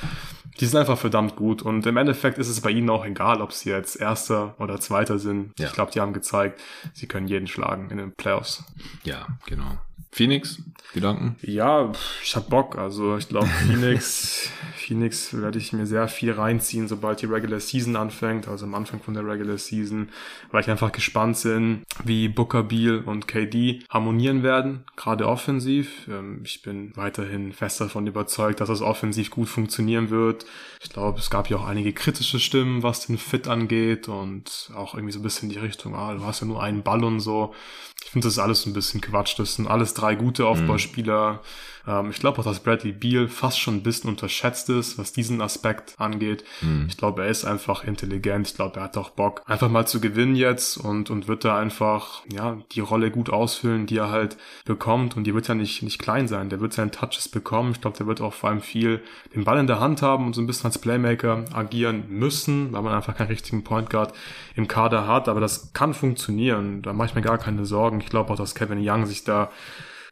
Die 0.59 0.67
sind 0.67 0.79
einfach 0.79 0.99
verdammt 0.99 1.37
gut 1.37 1.63
und 1.63 1.87
im 1.87 1.97
Endeffekt 1.97 2.39
ist 2.39 2.49
es 2.49 2.61
bei 2.61 2.71
ihnen 2.71 2.91
auch 2.91 3.05
egal, 3.05 3.41
ob 3.41 3.53
sie 3.53 3.71
jetzt 3.71 3.97
Erster 4.01 4.57
oder 4.59 4.81
Zweiter 4.81 5.19
sind. 5.19 5.53
Ja. 5.59 5.69
Ich 5.69 5.73
glaube, 5.73 5.93
die 5.93 6.01
haben 6.01 6.13
gezeigt, 6.13 6.61
sie 6.93 7.07
können 7.07 7.29
jeden 7.29 7.47
schlagen 7.47 7.89
in 7.91 7.99
den 7.99 8.13
Playoffs. 8.13 8.65
Ja, 9.05 9.27
genau. 9.47 9.79
Phoenix, 10.13 10.63
Gedanken? 10.93 11.37
Ja, 11.43 11.93
ich 12.23 12.35
hab 12.35 12.49
Bock. 12.49 12.77
Also 12.77 13.17
ich 13.17 13.29
glaube, 13.29 13.47
Phoenix, 13.67 14.51
Phoenix 14.77 15.33
werde 15.35 15.59
ich 15.59 15.73
mir 15.73 15.87
sehr 15.87 16.09
viel 16.09 16.33
reinziehen, 16.33 16.89
sobald 16.89 17.23
die 17.23 17.27
Regular 17.27 17.61
Season 17.61 17.97
anfängt, 17.97 18.49
also 18.49 18.67
am 18.67 18.75
Anfang 18.75 19.01
von 19.01 19.15
der 19.15 19.27
Regular 19.27 19.59
Season, 19.59 20.09
weil 20.51 20.63
ich 20.63 20.71
einfach 20.71 20.93
gespannt 20.93 21.31
bin, 21.43 21.83
wie 22.05 22.29
Booker, 22.29 22.63
Beal 22.65 23.03
und 23.05 23.29
KD 23.29 23.85
harmonieren 23.89 24.43
werden, 24.43 24.85
gerade 24.97 25.29
offensiv. 25.29 26.09
Ähm, 26.09 26.41
ich 26.45 26.63
bin 26.63 26.93
weiterhin 26.97 27.53
fest 27.53 27.81
davon 27.81 28.07
überzeugt, 28.07 28.61
dass 28.61 28.69
das 28.69 28.83
offensiv 28.83 29.31
gut 29.31 29.49
funktionieren 29.49 30.11
wird. 30.11 30.45
Ich 30.83 30.91
glaube, 30.91 31.19
es 31.19 31.31
gab 31.31 31.49
ja 31.51 31.59
auch 31.59 31.67
einige 31.67 31.93
kritische 31.93 32.41
Stimmen, 32.41 32.83
was 32.83 33.07
den 33.07 33.19
Fit 33.19 33.47
angeht 33.49 34.09
und 34.09 34.71
auch 34.75 34.95
irgendwie 34.95 35.13
so 35.13 35.21
ein 35.21 35.23
bisschen 35.23 35.51
die 35.51 35.59
Richtung, 35.59 35.95
ah, 35.95 36.15
du 36.15 36.25
hast 36.25 36.41
ja 36.41 36.47
nur 36.47 36.63
einen 36.63 36.83
Ball 36.83 37.05
und 37.05 37.21
so. 37.21 37.55
Ich 38.03 38.11
finde, 38.11 38.27
das 38.27 38.35
ist 38.35 38.39
alles 38.39 38.67
ein 38.67 38.73
bisschen 38.73 39.01
Quatsch. 39.01 39.39
Das 39.39 39.55
sind 39.55 39.69
alles 39.69 39.90
drei 39.95 40.15
gute 40.15 40.47
Aufbauspieler. 40.47 41.33
Mhm. 41.33 41.39
Ähm, 41.87 42.11
ich 42.11 42.19
glaube 42.19 42.39
auch, 42.39 42.45
dass 42.45 42.61
Bradley 42.61 42.93
Beal 42.93 43.29
fast 43.29 43.59
schon 43.59 43.77
ein 43.77 43.83
bisschen 43.83 44.11
unterschätzt 44.11 44.69
ist, 44.69 44.99
was 44.99 45.13
diesen 45.13 45.41
Aspekt 45.41 45.95
angeht. 45.99 46.45
Mhm. 46.61 46.87
Ich 46.89 46.97
glaube, 46.97 47.23
er 47.23 47.29
ist 47.29 47.45
einfach 47.45 47.85
intelligent. 47.85 48.49
Ich 48.49 48.55
glaube, 48.55 48.81
er 48.81 48.85
hat 48.85 48.97
auch 48.97 49.11
Bock, 49.11 49.43
einfach 49.47 49.69
mal 49.69 49.87
zu 49.87 50.01
gewinnen 50.01 50.37
jetzt 50.37 50.77
und, 50.77 51.11
und 51.11 51.29
wird 51.29 51.45
da 51.45 51.59
einfach, 51.59 52.23
ja, 52.33 52.59
die 52.73 52.81
Rolle 52.81 53.11
gut 53.11 53.31
ausfüllen, 53.31 53.87
die 53.87 53.99
er 53.99 54.11
halt 54.11 54.37
bekommt. 54.65 55.17
Und 55.17 55.25
die 55.25 55.35
wird 55.35 55.49
ja 55.49 55.55
nicht, 55.55 55.83
nicht 55.83 55.99
klein 55.99 56.29
sein. 56.29 56.49
Der 56.51 56.61
wird 56.61 56.73
seinen 56.73 56.93
Touches 56.93 57.29
bekommen. 57.29 57.73
Ich 57.73 57.81
glaube, 57.81 57.97
der 57.97 58.07
wird 58.07 58.21
auch 58.21 58.35
vor 58.35 58.51
allem 58.51 58.61
viel 58.61 59.03
den 59.35 59.45
Ball 59.45 59.59
in 59.59 59.67
der 59.67 59.81
Hand 59.81 60.03
haben 60.03 60.27
und 60.27 60.35
so 60.35 60.41
ein 60.41 60.47
bisschen 60.47 60.67
als 60.67 60.79
Playmaker 60.79 61.45
agieren 61.53 62.05
müssen, 62.09 62.73
weil 62.73 62.83
man 62.83 62.95
einfach 62.95 63.17
keinen 63.17 63.29
richtigen 63.29 63.65
Point 63.65 63.91
Guard 63.91 64.15
im 64.55 64.69
Kader 64.69 65.07
hat. 65.07 65.29
Aber 65.29 65.41
das 65.41 65.73
kann 65.73 65.95
funktionieren. 65.95 66.83
Da 66.83 66.93
mache 66.93 67.09
ich 67.09 67.15
mir 67.15 67.23
gar 67.23 67.39
keine 67.39 67.65
Sorgen. 67.65 68.01
Ich 68.01 68.09
glaube 68.09 68.33
auch, 68.33 68.37
dass 68.37 68.55
Kevin 68.55 68.79
Young 68.81 69.07
sich 69.07 69.25
da 69.25 69.51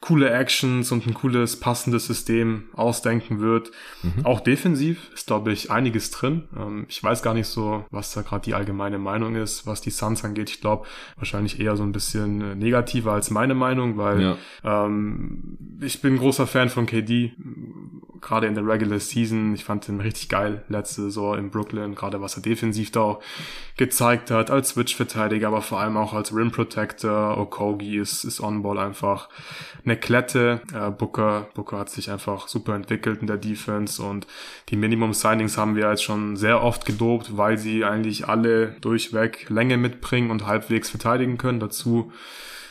coole 0.01 0.31
Actions 0.31 0.93
und 0.93 1.07
ein 1.07 1.15
cooles 1.15 1.59
passendes 1.59 2.07
System 2.07 2.69
ausdenken 2.75 3.41
wird. 3.41 3.71
Mhm. 4.03 4.25
Auch 4.25 4.41
defensiv 4.41 5.11
ist, 5.13 5.27
glaube 5.27 5.53
ich, 5.53 5.71
einiges 5.71 6.11
drin. 6.11 6.45
Ähm, 6.57 6.87
ich 6.89 7.03
weiß 7.03 7.23
gar 7.23 7.35
nicht 7.35 7.49
so, 7.49 7.85
was 7.91 8.13
da 8.13 8.23
gerade 8.23 8.45
die 8.45 8.55
allgemeine 8.55 8.99
Meinung 8.99 9.35
ist, 9.35 9.67
was 9.67 9.81
die 9.81 9.91
Suns 9.91 10.25
angeht. 10.25 10.51
Ich 10.51 10.61
glaube, 10.61 10.87
wahrscheinlich 11.17 11.61
eher 11.61 11.77
so 11.77 11.83
ein 11.83 11.93
bisschen 11.93 12.41
äh, 12.41 12.55
negativer 12.55 13.13
als 13.13 13.31
meine 13.31 13.55
Meinung, 13.55 13.97
weil 13.97 14.23
ja. 14.23 14.37
ähm, 14.65 15.59
ich 15.81 16.01
bin 16.01 16.19
großer 16.19 16.47
Fan 16.47 16.69
von 16.69 16.87
KD, 16.87 17.33
gerade 18.21 18.47
in 18.47 18.55
der 18.55 18.67
Regular 18.67 18.99
Season. 18.99 19.55
Ich 19.55 19.65
fand 19.65 19.89
ihn 19.89 20.01
richtig 20.01 20.29
geil 20.29 20.63
letzte 20.69 21.03
Saison 21.03 21.39
in 21.39 21.51
Brooklyn, 21.51 21.95
gerade 21.95 22.21
was 22.21 22.37
er 22.37 22.43
defensiv 22.43 22.91
da 22.91 23.01
auch 23.01 23.23
gezeigt 23.77 24.31
hat, 24.31 24.51
als 24.51 24.71
Switch-Verteidiger, 24.71 25.49
aber 25.49 25.63
vor 25.63 25.81
allem 25.81 25.97
auch 25.97 26.13
als 26.13 26.35
Rim 26.35 26.51
Protector. 26.51 27.39
Okogi 27.39 27.99
ist, 27.99 28.25
ist 28.25 28.41
On-Ball 28.41 28.79
einfach 28.79 29.29
eine 29.85 29.97
Klette. 29.97 30.61
Äh, 30.75 30.91
Booker, 30.91 31.49
Booker 31.55 31.79
hat 31.79 31.91
sich 31.91 32.11
einfach 32.11 32.49
super 32.49 32.75
entwickelt 32.75 33.21
in 33.21 33.27
der 33.27 33.37
Defense 33.37 34.03
und 34.03 34.27
die 34.69 34.77
Minimum 34.77 35.15
Signings 35.15 35.57
haben 35.57 35.77
wir 35.77 35.89
jetzt 35.89 36.03
schon 36.03 36.37
sehr 36.37 36.63
oft 36.63 36.85
gedopt, 36.85 37.37
weil 37.37 37.59
sie 37.59 37.85
eigentlich 37.85 38.29
alle 38.29 38.77
durchweg 38.81 39.49
Länge 39.49 39.77
mitbringen 39.77 40.31
und 40.31 40.47
halbwegs 40.47 40.91
verteidigen 40.91 41.39
können. 41.39 41.61
Dazu 41.61 42.13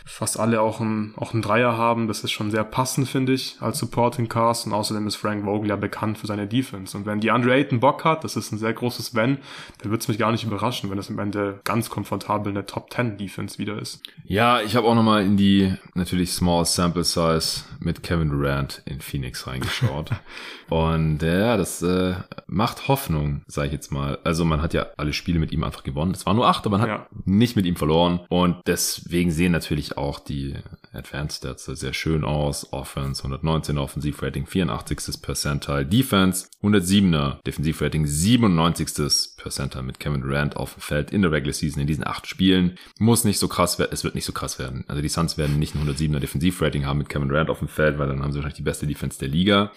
fast 0.07 0.39
alle 0.39 0.61
auch 0.61 0.79
ein, 0.79 1.13
auch 1.17 1.34
ein 1.34 1.41
Dreier 1.41 1.77
haben. 1.77 2.07
Das 2.07 2.23
ist 2.23 2.31
schon 2.31 2.49
sehr 2.49 2.63
passend, 2.63 3.07
finde 3.07 3.34
ich, 3.34 3.57
als 3.59 3.77
Supporting 3.77 4.29
Cast. 4.29 4.65
Und 4.65 4.73
außerdem 4.73 5.05
ist 5.05 5.17
Frank 5.17 5.43
Vogel 5.43 5.69
ja 5.69 5.75
bekannt 5.75 6.17
für 6.17 6.27
seine 6.27 6.47
Defense. 6.47 6.97
Und 6.97 7.05
wenn 7.05 7.19
die 7.19 7.29
Andre 7.29 7.53
Ayton 7.53 7.81
Bock 7.81 8.05
hat, 8.05 8.23
das 8.23 8.35
ist 8.35 8.51
ein 8.51 8.57
sehr 8.57 8.73
großes 8.73 9.13
Wenn, 9.13 9.39
dann 9.81 9.91
würde 9.91 10.01
es 10.01 10.07
mich 10.07 10.17
gar 10.17 10.31
nicht 10.31 10.45
überraschen, 10.45 10.89
wenn 10.89 10.97
es 10.97 11.09
am 11.09 11.19
Ende 11.19 11.59
ganz 11.65 11.89
komfortabel 11.89 12.51
eine 12.51 12.65
Top 12.65 12.91
10 12.91 13.17
Defense 13.17 13.59
wieder 13.59 13.79
ist. 13.79 14.01
Ja, 14.25 14.61
ich 14.61 14.75
habe 14.75 14.88
auch 14.88 14.95
nochmal 14.95 15.25
in 15.25 15.35
die 15.35 15.75
natürlich 15.93 16.31
Small 16.31 16.65
Sample 16.65 17.03
Size 17.03 17.63
mit 17.79 18.01
Kevin 18.01 18.29
Durant 18.29 18.81
in 18.85 19.01
Phoenix 19.01 19.45
reingeschaut. 19.45 20.11
Und 20.69 21.23
äh, 21.23 21.39
ja, 21.39 21.57
das 21.57 21.81
äh, 21.81 22.15
macht 22.47 22.88
Hoffnung, 22.88 23.41
sage 23.47 23.67
ich 23.67 23.73
jetzt 23.73 23.91
mal. 23.91 24.17
Also 24.23 24.43
man 24.43 24.61
hat 24.61 24.73
ja 24.73 24.88
alle 24.97 25.13
Spiele 25.13 25.39
mit 25.39 25.51
ihm 25.51 25.63
einfach 25.63 25.84
gewonnen. 25.84 26.11
Es 26.11 26.25
waren 26.25 26.35
nur 26.35 26.47
acht, 26.47 26.65
aber 26.65 26.77
man 26.77 26.89
hat 26.89 27.07
nicht 27.25 27.55
mit 27.55 27.65
ihm 27.65 27.77
verloren. 27.77 28.19
Und 28.29 28.57
deswegen 28.67 29.31
sehen 29.31 29.51
natürlich 29.51 29.97
auch 29.98 30.19
die 30.19 30.56
Advanced 30.94 31.38
Stats 31.38 31.65
sehr 31.65 31.94
schön 31.94 32.24
aus. 32.24 32.72
Offense 32.72 33.24
119 33.24 33.78
Offensivrating, 33.78 34.45
84. 34.45 35.22
Percentile. 35.22 35.86
Defense 35.86 36.48
107er 36.64 37.41
Defensivrating, 37.45 38.06
97. 38.06 39.36
Percentile 39.38 39.84
mit 39.84 39.99
Kevin 39.99 40.22
Durant 40.22 40.56
auf 40.56 40.74
dem 40.74 40.82
Feld 40.82 41.11
in 41.11 41.22
der 41.22 41.32
Regular 41.32 41.53
Season 41.53 41.82
in 41.82 41.88
diesen 41.88 42.06
acht 42.06 42.28
Spielen. 42.28 42.78
Muss 42.99 43.24
nicht 43.24 43.40
so 43.40 43.48
krass 43.48 43.80
werden. 43.80 43.91
Es 43.94 44.03
wird 44.03 44.15
nicht 44.15 44.26
so 44.26 44.34
krass 44.34 44.60
werden. 44.60 44.86
Also 44.88 45.02
die 45.02 45.10
Suns 45.10 45.38
werden 45.38 45.60
nicht 45.60 45.76
ein 45.76 45.88
107er 45.88 46.19
Defensivrating 46.19 46.86
haben 46.86 46.99
mit 46.99 47.10
Kevin 47.10 47.30
Durant 47.30 47.49
auf 47.49 47.60
dem 47.60 47.68
Feld, 47.68 47.99
weil 47.99 48.07
dann 48.07 48.22
haben 48.22 48.32
sie 48.32 48.38
wahrscheinlich 48.38 48.57
die 48.57 48.64
beste 48.64 48.88
Defense 48.88 49.19
der 49.19 49.30
Liga. 49.30 49.72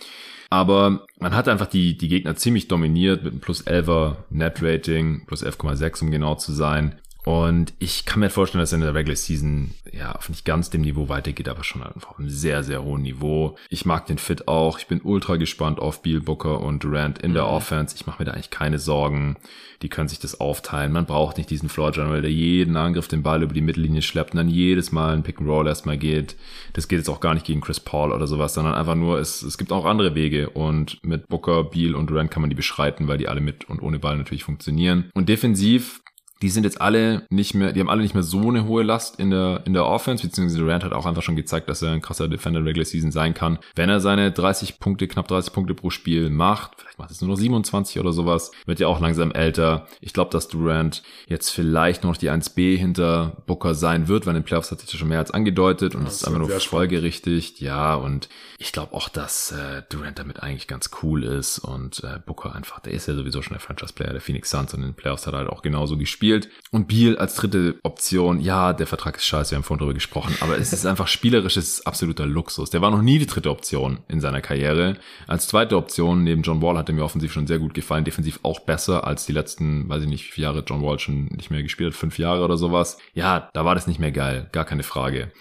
Aber 0.50 1.06
man 1.20 1.34
hat 1.36 1.46
einfach 1.46 1.68
die, 1.68 1.96
die 1.96 2.08
Gegner 2.08 2.34
ziemlich 2.34 2.66
dominiert 2.66 3.22
mit 3.22 3.32
einem 3.32 3.40
plus 3.40 3.64
11er 3.64 4.16
Net 4.30 4.60
Rating, 4.60 5.24
plus 5.26 5.44
11,6 5.44 6.02
um 6.02 6.10
genau 6.10 6.34
zu 6.34 6.52
sein. 6.52 6.99
Und 7.24 7.74
ich 7.78 8.06
kann 8.06 8.20
mir 8.20 8.30
vorstellen, 8.30 8.60
dass 8.60 8.72
er 8.72 8.76
in 8.76 8.82
der 8.82 8.94
Regular 8.94 9.16
Season 9.16 9.72
ja 9.92 10.12
auf 10.12 10.28
nicht 10.28 10.44
ganz 10.44 10.70
dem 10.70 10.80
Niveau 10.80 11.08
weitergeht, 11.08 11.48
aber 11.48 11.64
schon 11.64 11.82
einfach 11.82 12.10
auf 12.10 12.18
einem 12.18 12.30
sehr, 12.30 12.62
sehr 12.62 12.82
hohen 12.82 13.02
Niveau. 13.02 13.56
Ich 13.68 13.84
mag 13.84 14.06
den 14.06 14.18
Fit 14.18 14.48
auch. 14.48 14.78
Ich 14.78 14.86
bin 14.86 15.00
ultra 15.02 15.36
gespannt 15.36 15.80
auf 15.80 16.02
Beal 16.02 16.20
Booker 16.20 16.60
und 16.60 16.82
Durant 16.82 17.18
in 17.18 17.34
der 17.34 17.44
mhm. 17.44 17.50
Offense. 17.50 17.94
Ich 17.96 18.06
mache 18.06 18.22
mir 18.22 18.24
da 18.26 18.32
eigentlich 18.32 18.50
keine 18.50 18.78
Sorgen. 18.78 19.36
Die 19.82 19.88
können 19.88 20.08
sich 20.08 20.18
das 20.18 20.40
aufteilen. 20.40 20.92
Man 20.92 21.06
braucht 21.06 21.38
nicht 21.38 21.50
diesen 21.50 21.68
Floor 21.68 21.92
General, 21.92 22.20
der 22.20 22.32
jeden 22.32 22.76
Angriff 22.76 23.08
den 23.08 23.22
Ball 23.22 23.42
über 23.42 23.54
die 23.54 23.62
Mittellinie 23.62 24.02
schleppt 24.02 24.32
und 24.32 24.38
dann 24.38 24.48
jedes 24.48 24.92
Mal 24.92 25.14
ein 25.14 25.22
Pick 25.22 25.40
and 25.40 25.48
Roll 25.48 25.66
erstmal 25.66 25.96
geht. 25.96 26.36
Das 26.74 26.88
geht 26.88 26.98
jetzt 26.98 27.08
auch 27.08 27.20
gar 27.20 27.34
nicht 27.34 27.46
gegen 27.46 27.60
Chris 27.60 27.80
Paul 27.80 28.12
oder 28.12 28.26
sowas, 28.26 28.54
sondern 28.54 28.74
einfach 28.74 28.94
nur, 28.94 29.18
es, 29.18 29.42
es 29.42 29.56
gibt 29.56 29.72
auch 29.72 29.86
andere 29.86 30.14
Wege 30.14 30.50
und 30.50 30.98
mit 31.02 31.28
Booker, 31.28 31.64
Beal 31.64 31.94
und 31.94 32.10
Durant 32.10 32.30
kann 32.30 32.42
man 32.42 32.50
die 32.50 32.56
beschreiten, 32.56 33.08
weil 33.08 33.18
die 33.18 33.28
alle 33.28 33.40
mit 33.40 33.68
und 33.70 33.80
ohne 33.82 33.98
Ball 33.98 34.16
natürlich 34.16 34.44
funktionieren. 34.44 35.10
Und 35.14 35.30
defensiv 35.30 36.02
die 36.42 36.48
sind 36.48 36.64
jetzt 36.64 36.80
alle 36.80 37.26
nicht 37.28 37.54
mehr, 37.54 37.72
die 37.72 37.80
haben 37.80 37.90
alle 37.90 38.02
nicht 38.02 38.14
mehr 38.14 38.22
so 38.22 38.48
eine 38.48 38.66
hohe 38.66 38.82
Last 38.82 39.20
in 39.20 39.30
der, 39.30 39.62
in 39.66 39.74
der 39.74 39.84
Offense, 39.84 40.26
beziehungsweise 40.26 40.60
Durant 40.60 40.84
hat 40.84 40.92
auch 40.92 41.04
einfach 41.04 41.22
schon 41.22 41.36
gezeigt, 41.36 41.68
dass 41.68 41.82
er 41.82 41.92
ein 41.92 42.00
krasser 42.00 42.28
Defender 42.28 42.64
Regular 42.64 42.86
Season 42.86 43.12
sein 43.12 43.34
kann. 43.34 43.58
Wenn 43.74 43.90
er 43.90 44.00
seine 44.00 44.32
30 44.32 44.80
Punkte, 44.80 45.06
knapp 45.06 45.28
30 45.28 45.52
Punkte 45.52 45.74
pro 45.74 45.90
Spiel 45.90 46.30
macht, 46.30 46.72
vielleicht 46.78 46.98
macht 46.98 47.10
es 47.10 47.20
nur 47.20 47.30
noch 47.30 47.36
27 47.36 48.00
oder 48.00 48.12
sowas, 48.12 48.52
wird 48.64 48.80
ja 48.80 48.86
auch 48.86 49.00
langsam 49.00 49.32
älter. 49.32 49.86
Ich 50.00 50.14
glaube, 50.14 50.30
dass 50.30 50.48
Durant 50.48 51.02
jetzt 51.26 51.50
vielleicht 51.50 52.04
noch 52.04 52.16
die 52.16 52.30
1B 52.30 52.76
hinter 52.76 53.42
Booker 53.46 53.74
sein 53.74 54.08
wird, 54.08 54.24
weil 54.24 54.34
in 54.34 54.40
den 54.40 54.46
Playoffs 54.46 54.70
hat 54.70 54.80
sich 54.80 54.90
das 54.90 54.98
schon 54.98 55.08
mehr 55.08 55.18
als 55.18 55.32
angedeutet 55.32 55.94
und 55.94 56.06
es 56.06 56.16
ist 56.16 56.26
einfach 56.26 56.40
nur 56.40 56.48
folgerichtig. 56.48 57.60
Ja, 57.60 57.96
und 57.96 58.28
ich 58.58 58.72
glaube 58.72 58.94
auch, 58.94 59.10
dass 59.10 59.52
äh, 59.52 59.82
Durant 59.90 60.18
damit 60.18 60.42
eigentlich 60.42 60.68
ganz 60.68 60.90
cool 61.02 61.24
ist 61.24 61.58
und 61.58 62.02
äh, 62.02 62.18
Booker 62.24 62.54
einfach, 62.54 62.80
der 62.80 62.92
ist 62.92 63.08
ja 63.08 63.14
sowieso 63.14 63.42
schon 63.42 63.54
der 63.54 63.60
Franchise-Player 63.60 64.12
der 64.12 64.20
Phoenix 64.20 64.50
Suns 64.50 64.72
und 64.72 64.80
in 64.80 64.90
den 64.90 64.94
Playoffs 64.94 65.26
hat 65.26 65.34
er 65.34 65.40
halt 65.40 65.50
auch 65.50 65.62
genauso 65.62 65.98
gespielt 65.98 66.29
gespielt. 66.30 66.48
Und 66.72 66.86
Beal 66.86 67.18
als 67.18 67.34
dritte 67.34 67.80
Option, 67.82 68.40
ja, 68.40 68.72
der 68.72 68.86
Vertrag 68.86 69.16
ist 69.16 69.26
scheiße, 69.26 69.50
wir 69.50 69.56
haben 69.56 69.64
vorhin 69.64 69.80
drüber 69.80 69.94
gesprochen, 69.94 70.36
aber 70.40 70.56
es 70.56 70.72
ist 70.72 70.86
einfach 70.86 71.08
spielerisches 71.08 71.84
absoluter 71.84 72.26
Luxus. 72.26 72.70
Der 72.70 72.80
war 72.80 72.92
noch 72.92 73.02
nie 73.02 73.18
die 73.18 73.26
dritte 73.26 73.50
Option 73.50 73.98
in 74.06 74.20
seiner 74.20 74.40
Karriere. 74.40 74.96
Als 75.26 75.48
zweite 75.48 75.76
Option, 75.76 76.22
neben 76.22 76.42
John 76.42 76.62
Wall, 76.62 76.78
hat 76.78 76.88
er 76.88 76.94
mir 76.94 77.04
offensiv 77.04 77.32
schon 77.32 77.48
sehr 77.48 77.58
gut 77.58 77.74
gefallen, 77.74 78.04
defensiv 78.04 78.38
auch 78.44 78.60
besser 78.60 79.04
als 79.04 79.26
die 79.26 79.32
letzten, 79.32 79.88
weiß 79.88 80.04
ich 80.04 80.08
nicht, 80.08 80.26
wie 80.26 80.32
viele 80.32 80.46
Jahre 80.46 80.64
John 80.64 80.82
Wall 80.82 81.00
schon 81.00 81.24
nicht 81.26 81.50
mehr 81.50 81.62
gespielt 81.62 81.92
hat, 81.92 81.98
fünf 81.98 82.18
Jahre 82.18 82.44
oder 82.44 82.56
sowas. 82.56 82.98
Ja, 83.14 83.50
da 83.52 83.64
war 83.64 83.74
das 83.74 83.88
nicht 83.88 83.98
mehr 83.98 84.12
geil, 84.12 84.48
gar 84.52 84.64
keine 84.64 84.84
Frage. 84.84 85.32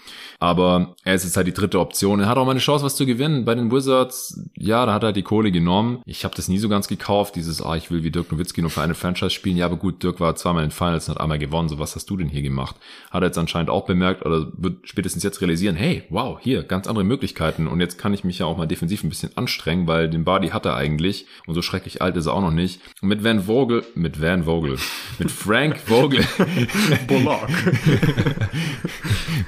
Aber 0.42 0.96
er 1.04 1.14
ist 1.14 1.24
jetzt 1.24 1.36
halt 1.36 1.46
die 1.46 1.52
dritte 1.52 1.78
Option. 1.78 2.20
Er 2.20 2.26
hat 2.26 2.38
auch 2.38 2.46
mal 2.46 2.52
eine 2.52 2.60
Chance, 2.60 2.82
was 2.82 2.96
zu 2.96 3.04
gewinnen. 3.04 3.44
Bei 3.44 3.54
den 3.54 3.70
Wizards, 3.70 4.40
ja, 4.56 4.86
da 4.86 4.94
hat 4.94 5.02
er 5.02 5.12
die 5.12 5.22
Kohle 5.22 5.52
genommen. 5.52 6.00
Ich 6.06 6.24
habe 6.24 6.34
das 6.34 6.48
nie 6.48 6.56
so 6.56 6.70
ganz 6.70 6.88
gekauft, 6.88 7.36
dieses, 7.36 7.60
ah, 7.60 7.76
ich 7.76 7.90
will 7.90 8.04
wie 8.04 8.10
Dirk 8.10 8.32
Nowitzki 8.32 8.62
nur 8.62 8.70
für 8.70 8.80
eine 8.80 8.94
Franchise 8.94 9.30
spielen. 9.30 9.58
Ja, 9.58 9.66
aber 9.66 9.76
gut, 9.76 10.02
Dirk 10.02 10.18
war 10.18 10.34
zweimal 10.36 10.64
in 10.64 10.70
Finals 10.70 11.08
und 11.08 11.16
hat 11.16 11.20
einmal 11.20 11.38
gewonnen. 11.38 11.68
So, 11.68 11.78
was 11.78 11.94
hast 11.94 12.08
du 12.08 12.16
denn 12.16 12.28
hier 12.28 12.40
gemacht? 12.40 12.76
Hat 13.10 13.22
er 13.22 13.26
jetzt 13.26 13.36
anscheinend 13.36 13.68
auch 13.68 13.84
bemerkt 13.84 14.24
oder 14.24 14.50
wird 14.56 14.88
spätestens 14.88 15.22
jetzt 15.22 15.42
realisieren, 15.42 15.76
hey, 15.76 16.04
wow, 16.08 16.38
hier, 16.40 16.62
ganz 16.62 16.86
andere 16.86 17.04
Möglichkeiten. 17.04 17.68
Und 17.68 17.80
jetzt 17.80 17.98
kann 17.98 18.14
ich 18.14 18.24
mich 18.24 18.38
ja 18.38 18.46
auch 18.46 18.56
mal 18.56 18.66
defensiv 18.66 19.04
ein 19.04 19.10
bisschen 19.10 19.36
anstrengen, 19.36 19.86
weil 19.86 20.08
den 20.08 20.24
Body 20.24 20.48
hat 20.48 20.64
er 20.64 20.74
eigentlich. 20.74 21.26
Und 21.46 21.54
so 21.54 21.60
schrecklich 21.60 22.00
alt 22.00 22.16
ist 22.16 22.24
er 22.24 22.32
auch 22.32 22.40
noch 22.40 22.50
nicht. 22.50 22.80
Und 23.02 23.10
mit 23.10 23.22
Van 23.22 23.42
Vogel, 23.42 23.84
mit 23.94 24.22
Van 24.22 24.44
Vogel, 24.44 24.78
mit 25.18 25.30
Frank 25.30 25.76
Vogel. 25.76 26.24
Bullock. 27.06 27.46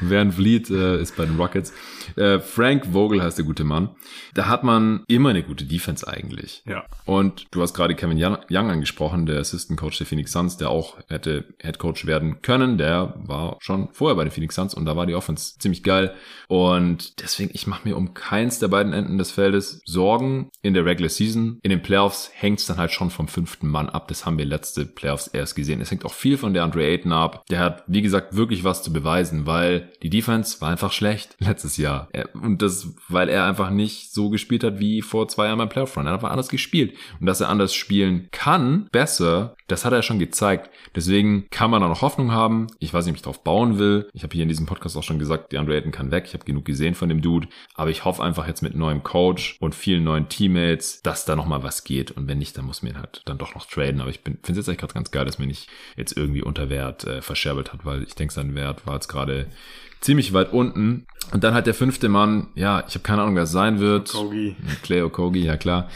Van 0.02 0.32
Vliet, 0.32 0.70
äh, 0.70 0.81
äh, 0.82 1.00
ist 1.00 1.16
bei 1.16 1.24
den 1.24 1.36
Rockets. 1.36 1.72
Äh, 2.16 2.40
Frank 2.40 2.86
Vogel 2.92 3.22
heißt 3.22 3.38
der 3.38 3.44
gute 3.44 3.64
Mann. 3.64 3.90
Da 4.34 4.48
hat 4.48 4.64
man 4.64 5.04
immer 5.08 5.30
eine 5.30 5.42
gute 5.42 5.64
Defense 5.64 6.06
eigentlich. 6.06 6.62
Ja. 6.66 6.84
Und 7.04 7.46
du 7.50 7.62
hast 7.62 7.74
gerade 7.74 7.94
Kevin 7.94 8.22
Young 8.22 8.70
angesprochen, 8.70 9.26
der 9.26 9.40
Assistant 9.40 9.78
Coach 9.78 9.98
der 9.98 10.06
Phoenix 10.06 10.32
Suns, 10.32 10.56
der 10.56 10.70
auch 10.70 10.98
hätte 11.08 11.44
Head 11.60 11.78
Coach 11.78 12.06
werden 12.06 12.42
können. 12.42 12.78
Der 12.78 13.14
war 13.16 13.56
schon 13.60 13.88
vorher 13.92 14.16
bei 14.16 14.24
den 14.24 14.30
Phoenix 14.30 14.54
Suns 14.54 14.74
und 14.74 14.84
da 14.84 14.96
war 14.96 15.06
die 15.06 15.14
Offense 15.14 15.58
ziemlich 15.58 15.82
geil. 15.82 16.14
Und 16.48 17.20
deswegen, 17.22 17.50
ich 17.54 17.66
mache 17.66 17.88
mir 17.88 17.96
um 17.96 18.14
keins 18.14 18.58
der 18.58 18.68
beiden 18.68 18.92
Enden 18.92 19.18
des 19.18 19.30
Feldes 19.30 19.80
Sorgen 19.84 20.50
in 20.62 20.74
der 20.74 20.84
Regular 20.84 21.10
Season. 21.10 21.58
In 21.62 21.70
den 21.70 21.82
Playoffs 21.82 22.30
hängt 22.34 22.60
es 22.60 22.66
dann 22.66 22.78
halt 22.78 22.92
schon 22.92 23.10
vom 23.10 23.28
fünften 23.28 23.68
Mann 23.68 23.88
ab. 23.88 24.08
Das 24.08 24.26
haben 24.26 24.38
wir 24.38 24.44
letzte 24.44 24.86
Playoffs 24.86 25.28
erst 25.28 25.56
gesehen. 25.56 25.80
Es 25.80 25.90
hängt 25.90 26.04
auch 26.04 26.12
viel 26.12 26.38
von 26.38 26.54
der 26.54 26.64
Andre 26.64 26.84
Ayton 26.84 27.12
ab. 27.12 27.44
Der 27.50 27.60
hat, 27.60 27.84
wie 27.86 28.02
gesagt, 28.02 28.36
wirklich 28.36 28.64
was 28.64 28.82
zu 28.82 28.92
beweisen, 28.92 29.46
weil 29.46 29.92
die 30.02 30.10
Defense 30.10 30.60
war 30.60 30.70
einfach 30.70 30.92
schlecht 30.92 31.36
letztes 31.38 31.76
Jahr. 31.76 32.01
Und 32.34 32.62
das, 32.62 32.88
weil 33.08 33.28
er 33.28 33.44
einfach 33.44 33.70
nicht 33.70 34.12
so 34.12 34.30
gespielt 34.30 34.64
hat 34.64 34.78
wie 34.78 35.02
vor 35.02 35.28
zwei 35.28 35.46
Jahren 35.46 35.58
beim 35.58 35.68
Playoff 35.68 35.96
Run. 35.96 36.06
Er 36.06 36.12
hat 36.12 36.18
einfach 36.18 36.30
anders 36.30 36.48
gespielt. 36.48 36.94
Und 37.20 37.26
dass 37.26 37.40
er 37.40 37.48
anders 37.48 37.74
spielen 37.74 38.28
kann, 38.30 38.88
besser, 38.92 39.54
das 39.68 39.84
hat 39.84 39.92
er 39.92 40.02
schon 40.02 40.18
gezeigt. 40.18 40.70
Deswegen 40.94 41.46
kann 41.50 41.70
man 41.70 41.80
da 41.80 41.88
noch 41.88 42.02
Hoffnung 42.02 42.32
haben. 42.32 42.66
Ich 42.78 42.92
weiß 42.92 43.04
nicht, 43.04 43.12
ob 43.12 43.16
ich 43.16 43.22
drauf 43.22 43.44
bauen 43.44 43.78
will. 43.78 44.08
Ich 44.12 44.22
habe 44.22 44.32
hier 44.32 44.42
in 44.42 44.48
diesem 44.48 44.66
Podcast 44.66 44.96
auch 44.96 45.02
schon 45.02 45.18
gesagt, 45.18 45.52
die 45.52 45.58
Andre 45.58 45.74
Ayton 45.74 45.92
kann 45.92 46.10
weg. 46.10 46.24
Ich 46.26 46.34
habe 46.34 46.44
genug 46.44 46.64
gesehen 46.64 46.94
von 46.94 47.08
dem 47.08 47.22
Dude. 47.22 47.48
Aber 47.74 47.90
ich 47.90 48.04
hoffe 48.04 48.22
einfach 48.22 48.46
jetzt 48.46 48.62
mit 48.62 48.74
neuem 48.74 49.02
Coach 49.02 49.56
und 49.60 49.74
vielen 49.74 50.04
neuen 50.04 50.28
Teammates, 50.28 51.02
dass 51.02 51.24
da 51.24 51.36
nochmal 51.36 51.62
was 51.62 51.84
geht. 51.84 52.10
Und 52.10 52.28
wenn 52.28 52.38
nicht, 52.38 52.56
dann 52.56 52.66
muss 52.66 52.82
man 52.82 52.92
ihn 52.92 52.98
halt 52.98 53.22
dann 53.24 53.38
doch 53.38 53.54
noch 53.54 53.66
traden. 53.66 54.00
Aber 54.00 54.10
ich 54.10 54.20
finde 54.20 54.40
es 54.42 54.56
jetzt 54.56 54.68
eigentlich 54.68 54.78
gerade 54.78 54.94
ganz 54.94 55.10
geil, 55.10 55.24
dass 55.24 55.38
mir 55.38 55.46
nicht 55.46 55.68
jetzt 55.96 56.16
irgendwie 56.16 56.42
unter 56.42 56.68
Wert 56.68 57.04
äh, 57.04 57.22
verscherbelt 57.22 57.72
hat, 57.72 57.84
weil 57.84 58.02
ich 58.02 58.14
denke, 58.14 58.34
sein 58.34 58.54
Wert 58.54 58.86
war 58.86 58.94
jetzt 58.94 59.08
gerade 59.08 59.46
ziemlich 60.02 60.32
weit 60.34 60.52
unten. 60.52 61.06
Und 61.32 61.44
dann 61.44 61.54
hat 61.54 61.66
der 61.66 61.74
fünfte 61.74 62.10
Mann, 62.10 62.48
ja, 62.54 62.84
ich 62.86 62.94
habe 62.94 63.02
keine 63.02 63.22
Ahnung, 63.22 63.36
wer 63.36 63.44
es 63.44 63.52
sein 63.52 63.80
wird. 63.80 64.14
Okogi. 64.14 64.54
Clay 64.82 65.02
Okogi, 65.02 65.44
ja 65.44 65.56
klar. 65.56 65.88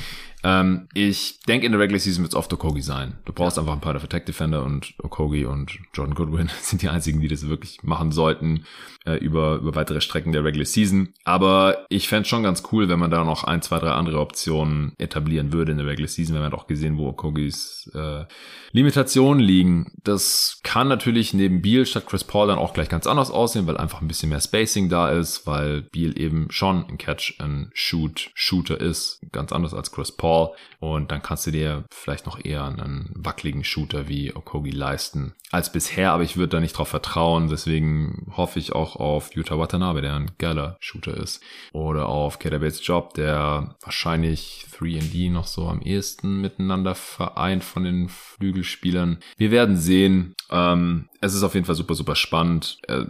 Ähm, 0.47 0.87
ich 0.95 1.41
denke, 1.49 1.67
in 1.67 1.73
der 1.73 1.81
Regular 1.81 1.99
Season 1.99 2.23
wird 2.23 2.33
es 2.33 2.39
oft 2.39 2.53
Okogi 2.53 2.81
sein. 2.81 3.15
Du 3.25 3.33
brauchst 3.33 3.57
ja. 3.57 3.63
einfach 3.65 3.75
ein 3.75 3.81
paar 3.81 3.95
der 3.95 4.01
Protect 4.01 4.29
Defender 4.29 4.63
und 4.63 4.95
Okogi 5.03 5.45
und 5.45 5.77
Jordan 5.93 6.15
Goodwin 6.15 6.49
sind 6.61 6.83
die 6.83 6.89
einzigen, 6.89 7.21
die 7.21 7.27
das 7.27 7.49
wirklich 7.49 7.83
machen 7.83 8.13
sollten 8.13 8.65
äh, 9.07 9.17
über, 9.17 9.57
über 9.57 9.75
weitere 9.75 10.01
Strecken 10.01 10.31
der 10.31 10.45
Regular 10.45 10.65
Season. 10.65 11.09
Aber 11.25 11.87
ich 11.89 12.07
fände 12.07 12.29
schon 12.29 12.45
ganz 12.45 12.63
cool, 12.71 12.89
wenn 12.89 13.01
man 13.01 13.11
da 13.11 13.25
noch 13.25 13.43
ein, 13.43 13.61
zwei, 13.61 13.81
drei 13.81 13.91
andere 13.91 14.21
Optionen 14.21 14.93
etablieren 14.99 15.53
würde 15.53 15.73
in 15.73 15.79
der 15.79 15.87
Regular 15.89 16.09
Season. 16.09 16.37
wenn 16.37 16.43
man 16.43 16.53
doch 16.53 16.69
gesehen, 16.69 16.97
wo 16.97 17.09
Okogis 17.09 17.91
äh, 17.95 18.25
Limitationen 18.71 19.43
liegen. 19.43 19.91
Das 20.05 20.61
kann 20.63 20.87
natürlich 20.87 21.35
neben 21.35 21.61
Beal 21.61 21.87
statt 21.87 22.07
Chris 22.07 22.23
Paul 22.23 22.47
dann 22.47 22.59
auch 22.59 22.73
gleich 22.73 22.89
ganz 22.89 23.09
anders 23.09 23.33
aussehen, 23.33 23.67
weil 23.67 23.79
einfach 23.79 24.01
ein 24.01 24.09
bisschen 24.09 24.29
mehr 24.29 24.41
Spacing 24.41 24.89
da 24.89 25.11
ist, 25.11 25.45
weil 25.47 25.83
Beal 25.83 26.17
eben 26.17 26.47
schon 26.51 26.85
ein 26.87 26.99
Catch-and-Shoot-Shooter 26.99 28.81
ist, 28.81 29.21
ganz 29.33 29.51
anders 29.51 29.75
als 29.75 29.91
Chris 29.91 30.13
Paul. 30.13 30.36
Und 30.81 31.11
dann 31.11 31.23
kannst 31.23 31.47
du 31.47 31.51
dir 31.51 31.85
vielleicht 31.91 32.27
noch 32.27 32.45
eher 32.45 32.65
einen 32.65 33.13
wackeligen 33.15 33.65
Shooter 33.65 34.09
wie 34.09 34.35
Okogi 34.35 34.71
leisten 34.71 35.35
als 35.51 35.71
bisher, 35.71 36.13
aber 36.13 36.23
ich 36.23 36.37
würde 36.37 36.57
da 36.57 36.61
nicht 36.61 36.77
drauf 36.77 36.89
vertrauen. 36.89 37.49
Deswegen 37.49 38.27
hoffe 38.37 38.59
ich 38.59 38.73
auch 38.73 38.97
auf 38.97 39.35
Yuta 39.35 39.59
Watanabe, 39.59 40.03
der 40.03 40.15
ein 40.15 40.33
geiler 40.39 40.77
Shooter 40.81 41.17
ist. 41.17 41.43
Oder 41.73 42.09
auf 42.09 42.39
Keda 42.39 42.59
Bates 42.59 42.87
Job, 42.87 43.15
der 43.15 43.77
wahrscheinlich 43.81 44.67
3D 44.79 45.31
noch 45.31 45.47
so 45.47 45.69
am 45.69 45.81
ehesten 45.83 46.41
miteinander 46.41 46.95
vereint 46.95 47.65
von 47.65 47.85
den 47.85 48.09
Flügelspielern. 48.09 49.19
Wir 49.37 49.51
werden 49.51 49.77
sehen. 49.77 50.35
Ähm, 50.51 51.09
es 51.21 51.35
ist 51.35 51.43
auf 51.43 51.55
jeden 51.55 51.67
Fall 51.67 51.75
super, 51.75 51.95
super 51.95 52.17
spannend. 52.17 52.79
Äh, 52.89 53.05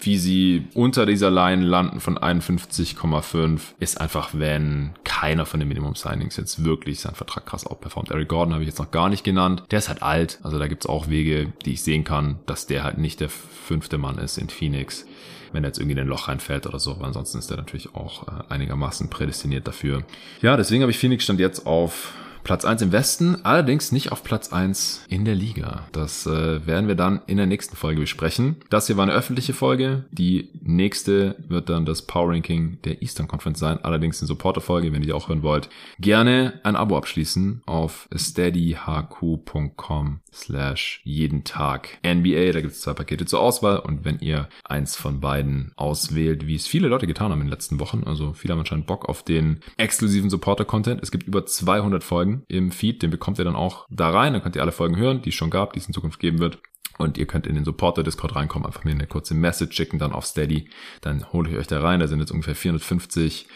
wie 0.00 0.18
sie 0.18 0.66
unter 0.74 1.06
dieser 1.06 1.30
Line 1.30 1.64
landen 1.64 2.00
von 2.00 2.18
51,5 2.18 3.60
ist 3.78 4.00
einfach, 4.00 4.30
wenn 4.32 4.92
keiner 5.04 5.46
von 5.46 5.60
den 5.60 5.68
Minimum 5.68 5.94
Signings 5.94 6.36
jetzt 6.36 6.64
wirklich 6.64 7.00
seinen 7.00 7.14
Vertrag 7.14 7.46
krass 7.46 7.66
outperformt. 7.66 8.10
Eric 8.10 8.28
Gordon 8.28 8.52
habe 8.52 8.64
ich 8.64 8.68
jetzt 8.68 8.78
noch 8.78 8.90
gar 8.90 9.08
nicht 9.08 9.24
genannt. 9.24 9.62
Der 9.70 9.78
ist 9.78 9.88
halt 9.88 10.02
alt. 10.02 10.40
Also 10.42 10.58
da 10.58 10.66
gibt's 10.66 10.86
auch 10.86 11.08
Wege, 11.08 11.52
die 11.64 11.74
ich 11.74 11.82
sehen 11.82 12.04
kann, 12.04 12.38
dass 12.46 12.66
der 12.66 12.84
halt 12.84 12.98
nicht 12.98 13.20
der 13.20 13.30
fünfte 13.30 13.98
Mann 13.98 14.18
ist 14.18 14.38
in 14.38 14.48
Phoenix 14.48 15.06
wenn 15.54 15.62
er 15.62 15.68
jetzt 15.68 15.78
irgendwie 15.78 15.92
in 15.92 16.00
ein 16.00 16.08
Loch 16.08 16.28
reinfällt 16.28 16.66
oder 16.66 16.78
so. 16.80 16.90
Aber 16.90 17.06
ansonsten 17.06 17.38
ist 17.38 17.50
er 17.50 17.56
natürlich 17.56 17.94
auch 17.94 18.26
äh, 18.26 18.42
einigermaßen 18.48 19.08
prädestiniert 19.08 19.66
dafür. 19.66 20.02
Ja, 20.42 20.56
deswegen 20.56 20.82
habe 20.82 20.90
ich 20.90 20.98
Phoenix 20.98 21.24
stand 21.24 21.40
jetzt 21.40 21.64
auf 21.64 22.12
Platz 22.44 22.64
1 22.64 22.82
im 22.82 22.92
Westen, 22.92 23.44
allerdings 23.44 23.90
nicht 23.90 24.12
auf 24.12 24.22
Platz 24.22 24.52
1 24.52 25.06
in 25.08 25.24
der 25.24 25.34
Liga. 25.34 25.88
Das 25.92 26.26
äh, 26.26 26.66
werden 26.66 26.88
wir 26.88 26.94
dann 26.94 27.22
in 27.26 27.38
der 27.38 27.46
nächsten 27.46 27.74
Folge 27.74 28.02
besprechen. 28.02 28.56
Das 28.70 28.86
hier 28.86 28.96
war 28.96 29.04
eine 29.04 29.14
öffentliche 29.14 29.54
Folge. 29.54 30.04
Die 30.10 30.50
nächste 30.62 31.36
wird 31.48 31.70
dann 31.70 31.86
das 31.86 32.02
Power 32.02 32.30
Ranking 32.30 32.78
der 32.84 33.02
Eastern 33.02 33.26
Conference 33.26 33.58
sein, 33.58 33.82
allerdings 33.82 34.20
eine 34.20 34.28
Supporter-Folge, 34.28 34.92
wenn 34.92 35.00
ihr 35.00 35.06
die 35.06 35.12
auch 35.14 35.28
hören 35.28 35.42
wollt. 35.42 35.70
Gerne 35.98 36.60
ein 36.62 36.76
Abo 36.76 36.96
abschließen 36.96 37.62
auf 37.66 38.08
steadyhq.com 38.14 40.20
slash 40.34 41.00
jeden 41.04 41.44
Tag 41.44 41.98
NBA. 42.04 42.52
Da 42.52 42.60
gibt 42.60 42.72
es 42.72 42.80
zwei 42.80 42.92
Pakete 42.92 43.26
zur 43.26 43.40
Auswahl 43.40 43.78
und 43.78 44.04
wenn 44.04 44.18
ihr 44.18 44.48
eins 44.64 44.96
von 44.96 45.20
beiden 45.20 45.72
auswählt, 45.76 46.46
wie 46.46 46.56
es 46.56 46.66
viele 46.66 46.88
Leute 46.88 47.06
getan 47.06 47.30
haben 47.30 47.40
in 47.40 47.46
den 47.46 47.52
letzten 47.52 47.80
Wochen, 47.80 48.04
also 48.04 48.32
viele 48.32 48.52
haben 48.52 48.60
anscheinend 48.60 48.86
Bock 48.86 49.08
auf 49.08 49.22
den 49.22 49.60
exklusiven 49.76 50.30
Supporter-Content. 50.30 51.02
Es 51.02 51.10
gibt 51.10 51.26
über 51.26 51.46
200 51.46 52.02
Folgen 52.02 52.44
im 52.48 52.70
Feed. 52.72 53.02
Den 53.02 53.10
bekommt 53.10 53.38
ihr 53.38 53.44
dann 53.44 53.56
auch 53.56 53.86
da 53.90 54.10
rein. 54.10 54.32
Dann 54.32 54.42
könnt 54.42 54.56
ihr 54.56 54.62
alle 54.62 54.72
Folgen 54.72 54.96
hören, 54.96 55.22
die 55.22 55.30
es 55.30 55.34
schon 55.34 55.50
gab, 55.50 55.72
die 55.72 55.78
es 55.78 55.86
in 55.86 55.94
Zukunft 55.94 56.20
geben 56.20 56.38
wird. 56.38 56.58
Und 56.98 57.18
ihr 57.18 57.26
könnt 57.26 57.46
in 57.46 57.56
den 57.56 57.64
Supporter-Discord 57.64 58.36
reinkommen, 58.36 58.66
einfach 58.66 58.84
mir 58.84 58.92
eine 58.92 59.06
kurze 59.06 59.34
Message 59.34 59.76
schicken, 59.76 59.98
dann 59.98 60.12
auf 60.12 60.26
Steady. 60.26 60.68
Dann 61.00 61.32
hole 61.32 61.50
ich 61.50 61.56
euch 61.56 61.66
da 61.66 61.80
rein. 61.80 62.00
Da 62.00 62.06
sind 62.06 62.20
jetzt 62.20 62.30
ungefähr 62.30 62.54
450 62.54 63.46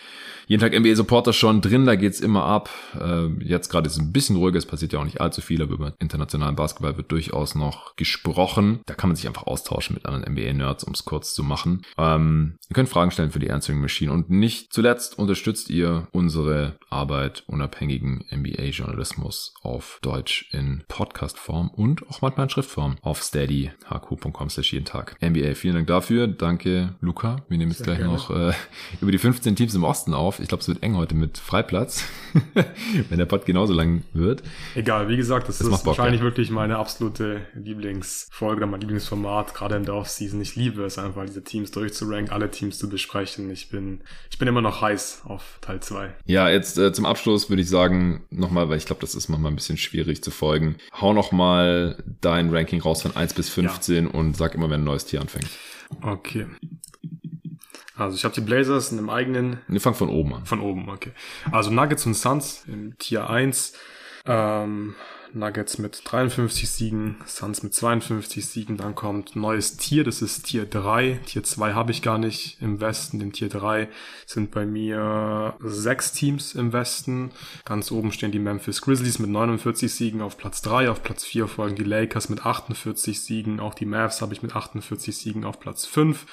jeden 0.48 0.60
Tag 0.60 0.78
NBA 0.78 0.94
Supporter 0.94 1.32
schon 1.34 1.60
drin, 1.60 1.84
da 1.84 1.94
geht's 1.94 2.20
immer 2.20 2.44
ab. 2.44 2.70
Äh, 2.98 3.26
jetzt 3.44 3.68
gerade 3.68 3.86
ist 3.86 3.92
es 3.94 3.98
ein 4.00 4.12
bisschen 4.12 4.36
ruhiger, 4.36 4.56
es 4.56 4.64
passiert 4.66 4.94
ja 4.94 4.98
auch 4.98 5.04
nicht 5.04 5.20
allzu 5.20 5.42
viel, 5.42 5.60
aber 5.62 5.74
über 5.74 5.92
internationalen 5.98 6.56
Basketball 6.56 6.96
wird 6.96 7.12
durchaus 7.12 7.54
noch 7.54 7.94
gesprochen. 7.96 8.80
Da 8.86 8.94
kann 8.94 9.10
man 9.10 9.16
sich 9.16 9.26
einfach 9.28 9.46
austauschen 9.46 9.94
mit 9.94 10.06
anderen 10.06 10.32
NBA-Nerds, 10.32 10.84
um 10.84 10.94
es 10.94 11.04
kurz 11.04 11.34
zu 11.34 11.42
machen. 11.44 11.82
Ähm, 11.98 12.56
ihr 12.68 12.74
könnt 12.74 12.88
Fragen 12.88 13.10
stellen 13.10 13.30
für 13.30 13.38
die 13.38 13.50
Answering 13.50 13.80
Machine 13.80 14.10
und 14.10 14.30
nicht 14.30 14.72
zuletzt 14.72 15.18
unterstützt 15.18 15.68
ihr 15.68 16.08
unsere 16.12 16.78
Arbeit 16.88 17.44
unabhängigen 17.46 18.24
NBA-Journalismus 18.34 19.52
auf 19.62 19.98
Deutsch 20.00 20.48
in 20.52 20.82
Podcast-Form 20.88 21.68
und 21.68 22.08
auch 22.08 22.22
manchmal 22.22 22.46
in 22.46 22.50
Schriftform 22.50 22.96
auf 23.02 23.22
steadyhq.com 23.22 24.48
slash 24.48 24.72
jeden 24.72 24.86
Tag. 24.86 25.16
NBA, 25.22 25.54
vielen 25.54 25.74
Dank 25.74 25.88
dafür. 25.88 26.26
Danke, 26.26 26.96
Luca. 27.02 27.44
Wir 27.48 27.58
nehmen 27.58 27.70
jetzt 27.70 27.84
Sehr 27.84 27.96
gleich 27.96 27.98
gerne. 27.98 28.14
noch 28.14 28.30
äh, 28.30 28.54
über 29.02 29.12
die 29.12 29.18
15 29.18 29.54
Teams 29.54 29.74
im 29.74 29.84
Osten 29.84 30.14
auf. 30.14 30.37
Ich 30.40 30.48
glaube, 30.48 30.62
es 30.62 30.68
wird 30.68 30.82
eng 30.82 30.96
heute 30.96 31.14
mit 31.14 31.38
Freiplatz, 31.38 32.04
wenn 33.08 33.18
der 33.18 33.26
Pod 33.26 33.46
genauso 33.46 33.72
lang 33.72 34.02
wird. 34.12 34.42
Egal, 34.74 35.08
wie 35.08 35.16
gesagt, 35.16 35.48
das, 35.48 35.58
das 35.58 35.68
ist 35.68 35.86
wahrscheinlich 35.86 36.20
Bock, 36.20 36.30
wirklich 36.30 36.50
meine 36.50 36.78
absolute 36.78 37.42
Lieblingsfolge, 37.54 38.66
mein 38.66 38.80
Lieblingsformat, 38.80 39.54
gerade 39.54 39.76
in 39.76 39.84
der 39.84 39.94
Offseason. 39.94 40.40
Ich 40.40 40.56
liebe 40.56 40.84
es 40.84 40.98
einfach, 40.98 41.24
diese 41.26 41.42
Teams 41.42 41.70
durchzuranken, 41.70 42.32
alle 42.32 42.50
Teams 42.50 42.78
zu 42.78 42.88
besprechen. 42.88 43.50
Ich 43.50 43.70
bin, 43.70 44.00
ich 44.30 44.38
bin 44.38 44.48
immer 44.48 44.62
noch 44.62 44.80
heiß 44.80 45.22
auf 45.24 45.58
Teil 45.60 45.80
2. 45.80 46.14
Ja, 46.26 46.48
jetzt 46.48 46.78
äh, 46.78 46.92
zum 46.92 47.06
Abschluss 47.06 47.48
würde 47.48 47.62
ich 47.62 47.68
sagen, 47.68 48.24
nochmal, 48.30 48.68
weil 48.68 48.78
ich 48.78 48.86
glaube, 48.86 49.00
das 49.00 49.14
ist 49.14 49.28
manchmal 49.28 49.52
ein 49.52 49.56
bisschen 49.56 49.76
schwierig 49.76 50.22
zu 50.22 50.30
folgen. 50.30 50.76
Hau 51.00 51.12
nochmal 51.12 52.02
dein 52.20 52.54
Ranking 52.54 52.80
raus 52.80 53.02
von 53.02 53.16
1 53.16 53.34
bis 53.34 53.48
15 53.48 54.04
ja. 54.04 54.10
und 54.10 54.36
sag 54.36 54.54
immer, 54.54 54.70
wenn 54.70 54.82
ein 54.82 54.84
neues 54.84 55.04
Tier 55.04 55.20
anfängt. 55.20 55.48
Okay. 56.02 56.46
Also 57.98 58.16
ich 58.16 58.24
habe 58.24 58.34
die 58.34 58.40
Blazers 58.40 58.92
in 58.92 58.98
einem 58.98 59.10
eigenen. 59.10 59.60
Wir 59.66 59.80
fangen 59.80 59.96
von 59.96 60.08
oben 60.08 60.34
an. 60.34 60.46
Von 60.46 60.60
oben, 60.60 60.88
okay. 60.88 61.12
Also 61.50 61.70
Nuggets 61.70 62.06
und 62.06 62.14
Suns 62.14 62.64
im 62.66 62.96
Tier 62.98 63.28
1. 63.28 63.74
Ähm, 64.26 64.94
Nuggets 65.34 65.78
mit 65.78 66.00
53 66.04 66.70
Siegen, 66.70 67.16
Suns 67.26 67.62
mit 67.62 67.74
52 67.74 68.46
Siegen. 68.46 68.76
Dann 68.76 68.94
kommt 68.94 69.36
neues 69.36 69.76
Tier, 69.76 70.04
das 70.04 70.22
ist 70.22 70.44
Tier 70.44 70.64
3. 70.64 71.20
Tier 71.26 71.42
2 71.42 71.72
habe 71.72 71.90
ich 71.90 72.02
gar 72.02 72.18
nicht 72.18 72.58
im 72.60 72.80
Westen. 72.80 73.20
Im 73.20 73.32
Tier 73.32 73.48
3 73.48 73.88
sind 74.26 74.50
bei 74.50 74.64
mir 74.64 75.54
sechs 75.60 76.12
Teams 76.12 76.54
im 76.54 76.72
Westen. 76.72 77.30
Ganz 77.64 77.90
oben 77.90 78.12
stehen 78.12 78.32
die 78.32 78.38
Memphis 78.38 78.80
Grizzlies 78.80 79.18
mit 79.18 79.30
49 79.30 79.92
Siegen 79.92 80.22
auf 80.22 80.38
Platz 80.38 80.62
3. 80.62 80.90
Auf 80.90 81.02
Platz 81.02 81.24
4 81.24 81.48
folgen 81.48 81.76
die 81.76 81.84
Lakers 81.84 82.28
mit 82.28 82.46
48 82.46 83.20
Siegen. 83.20 83.60
Auch 83.60 83.74
die 83.74 83.86
Mavs 83.86 84.22
habe 84.22 84.34
ich 84.34 84.42
mit 84.42 84.54
48 84.54 85.16
Siegen 85.16 85.44
auf 85.44 85.60
Platz 85.60 85.84
5. 85.84 86.26